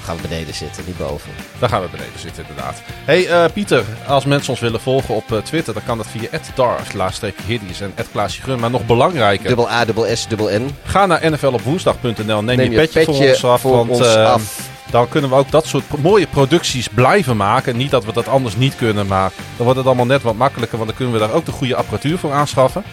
Gaan 0.09 0.21
we 0.21 0.27
beneden 0.27 0.53
zitten, 0.53 0.83
niet 0.85 0.97
boven. 0.97 1.31
Daar 1.59 1.69
gaan 1.69 1.81
we 1.81 1.87
beneden 1.91 2.19
zitten, 2.19 2.45
inderdaad. 2.47 2.81
hey, 3.05 3.27
eh, 3.27 3.51
Pieter, 3.53 3.83
als 4.07 4.25
mensen 4.25 4.49
ons 4.49 4.59
willen 4.59 4.81
volgen 4.81 5.15
op 5.15 5.31
eh, 5.31 5.37
Twitter, 5.37 5.73
dan 5.73 5.83
kan 5.85 5.97
dat 5.97 6.07
via 6.07 6.29
@dar_hiddies 6.55 7.81
en 7.81 7.93
Klaasje 8.11 8.41
Gun. 8.41 8.59
Maar 8.59 8.69
nog 8.69 8.85
belangrijker, 8.85 9.47
Dubbel 9.47 9.69
A, 9.69 9.85
dubbel 9.85 10.15
S, 10.15 10.27
dubbel 10.27 10.49
N. 10.59 10.75
ga 10.83 11.05
naar 11.05 11.31
nflopwoensdag.nl. 11.31 12.41
Neem, 12.41 12.57
Neem 12.57 12.71
je 12.71 12.77
petje, 12.77 13.03
voor 13.03 13.15
ons 13.15 13.43
af, 13.43 13.61
voor 13.61 13.71
want 13.71 13.89
ons 13.89 14.15
eh, 14.15 14.31
af. 14.31 14.69
dan 14.91 15.09
kunnen 15.09 15.29
we 15.29 15.35
ook 15.35 15.51
dat 15.51 15.65
soort 15.65 16.01
mooie 16.01 16.27
producties 16.27 16.87
blijven 16.87 17.37
maken. 17.37 17.77
Niet 17.77 17.91
dat 17.91 18.05
we 18.05 18.13
dat 18.13 18.27
anders 18.27 18.55
niet 18.55 18.75
kunnen, 18.75 19.07
maar 19.07 19.31
dan 19.55 19.65
wordt 19.65 19.77
het 19.77 19.87
allemaal 19.87 20.05
net 20.05 20.21
wat 20.21 20.35
makkelijker, 20.35 20.77
want 20.77 20.89
dan 20.89 20.97
kunnen 20.97 21.19
we 21.19 21.27
daar 21.27 21.35
ook 21.35 21.45
de 21.45 21.51
goede 21.51 21.75
apparatuur 21.75 22.17
voor 22.17 22.31
aanschaffen. 22.31 22.83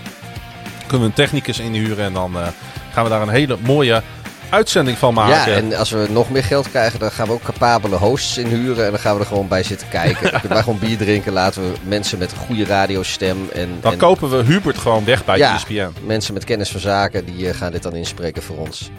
Kunnen 0.80 1.00
we 1.00 1.06
een 1.06 1.12
technicus 1.12 1.58
inhuren 1.58 2.04
en 2.04 2.12
dan 2.12 2.36
gaan 2.92 3.04
we 3.04 3.10
daar 3.10 3.22
een 3.22 3.28
hele 3.28 3.56
mooie 3.60 4.02
uitzending 4.50 4.98
van 4.98 5.14
maken. 5.14 5.52
Ja, 5.52 5.56
en 5.58 5.74
als 5.74 5.90
we 5.90 6.06
nog 6.10 6.30
meer 6.30 6.44
geld 6.44 6.70
krijgen, 6.70 6.98
dan 6.98 7.10
gaan 7.10 7.26
we 7.26 7.32
ook 7.32 7.42
capabele 7.42 7.96
hosts 7.96 8.38
inhuren. 8.38 8.84
En 8.84 8.90
dan 8.90 9.00
gaan 9.00 9.14
we 9.14 9.20
er 9.20 9.26
gewoon 9.26 9.48
bij 9.48 9.62
zitten 9.62 9.88
kijken. 9.88 10.22
Dan 10.30 10.40
kunnen 10.40 10.48
wij 10.58 10.62
gewoon 10.62 10.78
bier 10.78 10.96
drinken. 10.96 11.32
Laten 11.32 11.62
we 11.62 11.78
mensen 11.82 12.18
met 12.18 12.32
een 12.32 12.38
goede 12.38 12.64
radiostem. 12.64 13.48
En, 13.52 13.78
dan 13.80 13.92
en 13.92 13.98
kopen 13.98 14.30
we 14.30 14.42
Hubert 14.44 14.78
gewoon 14.78 15.04
weg 15.04 15.24
bij 15.24 15.38
Ja. 15.38 15.54
ESPN. 15.54 15.92
mensen 16.04 16.34
met 16.34 16.44
kennis 16.44 16.70
van 16.70 16.80
zaken, 16.80 17.24
die 17.24 17.48
eh, 17.48 17.54
gaan 17.54 17.72
dit 17.72 17.82
dan 17.82 17.94
inspreken 17.94 18.42
voor 18.42 18.56
ons. 18.56 18.90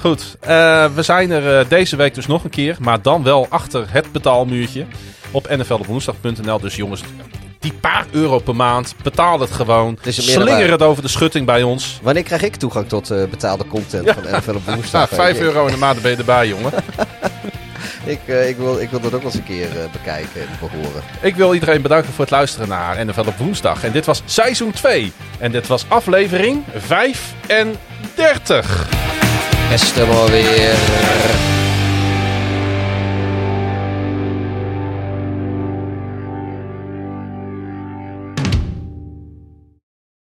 Goed, 0.00 0.36
eh, 0.40 0.86
we 0.94 1.02
zijn 1.02 1.30
er 1.30 1.58
eh, 1.58 1.68
deze 1.68 1.96
week 1.96 2.14
dus 2.14 2.26
nog 2.26 2.44
een 2.44 2.50
keer, 2.50 2.76
maar 2.80 3.02
dan 3.02 3.22
wel 3.22 3.46
achter 3.48 3.86
het 3.88 4.12
betaalmuurtje 4.12 4.86
op 5.30 5.56
nflopwoensdag.nl. 5.56 6.60
Dus 6.60 6.76
jongens, 6.76 7.02
die 7.64 7.72
paar 7.80 8.06
euro 8.10 8.38
per 8.38 8.56
maand, 8.56 8.94
betaal 9.02 9.40
het 9.40 9.50
gewoon. 9.50 9.98
meerwaarde. 10.04 10.22
Slinger 10.32 10.70
het 10.70 10.82
over 10.82 11.02
de 11.02 11.08
schutting 11.08 11.46
bij 11.46 11.62
ons. 11.62 11.98
Wanneer 12.02 12.22
krijg 12.22 12.42
ik 12.42 12.56
toegang 12.56 12.88
tot 12.88 13.10
eh, 13.10 13.24
betaalde 13.30 13.66
content 13.66 14.10
van 14.10 14.22
NFL 14.38 14.50
op 14.50 14.62
Ja, 14.66 14.72
woensdag? 14.74 15.08
5 15.08 15.36
Ik- 15.36 15.42
euro 15.42 15.66
in 15.66 15.72
de 15.72 15.78
maand 15.78 16.02
ben 16.02 16.10
je 16.10 16.16
erbij, 16.16 16.48
jongen. 16.48 16.72
Ik, 18.06 18.20
eh, 18.26 18.48
ik, 18.48 18.56
wil, 18.56 18.80
ik 18.80 18.90
wil 18.90 19.00
dat 19.00 19.14
ook 19.14 19.22
wel 19.22 19.30
eens 19.30 19.40
een 19.40 19.44
keer 19.44 19.68
eh, 19.70 19.76
bekijken 19.92 20.40
en 20.40 20.48
behoren. 20.60 21.02
Ik 21.20 21.34
wil 21.36 21.54
iedereen 21.54 21.82
bedanken 21.82 22.12
voor 22.12 22.20
het 22.24 22.30
luisteren 22.30 22.68
naar 22.68 23.06
NFL 23.06 23.20
op 23.20 23.36
woensdag. 23.38 23.84
En 23.84 23.92
dit 23.92 24.06
was 24.06 24.22
seizoen 24.24 24.72
2. 24.72 25.12
En 25.38 25.52
dit 25.52 25.66
was 25.66 25.84
aflevering 25.88 26.62
35. 26.76 28.88
Beste 29.70 30.04
maar 30.06 30.26
weer. 30.30 30.74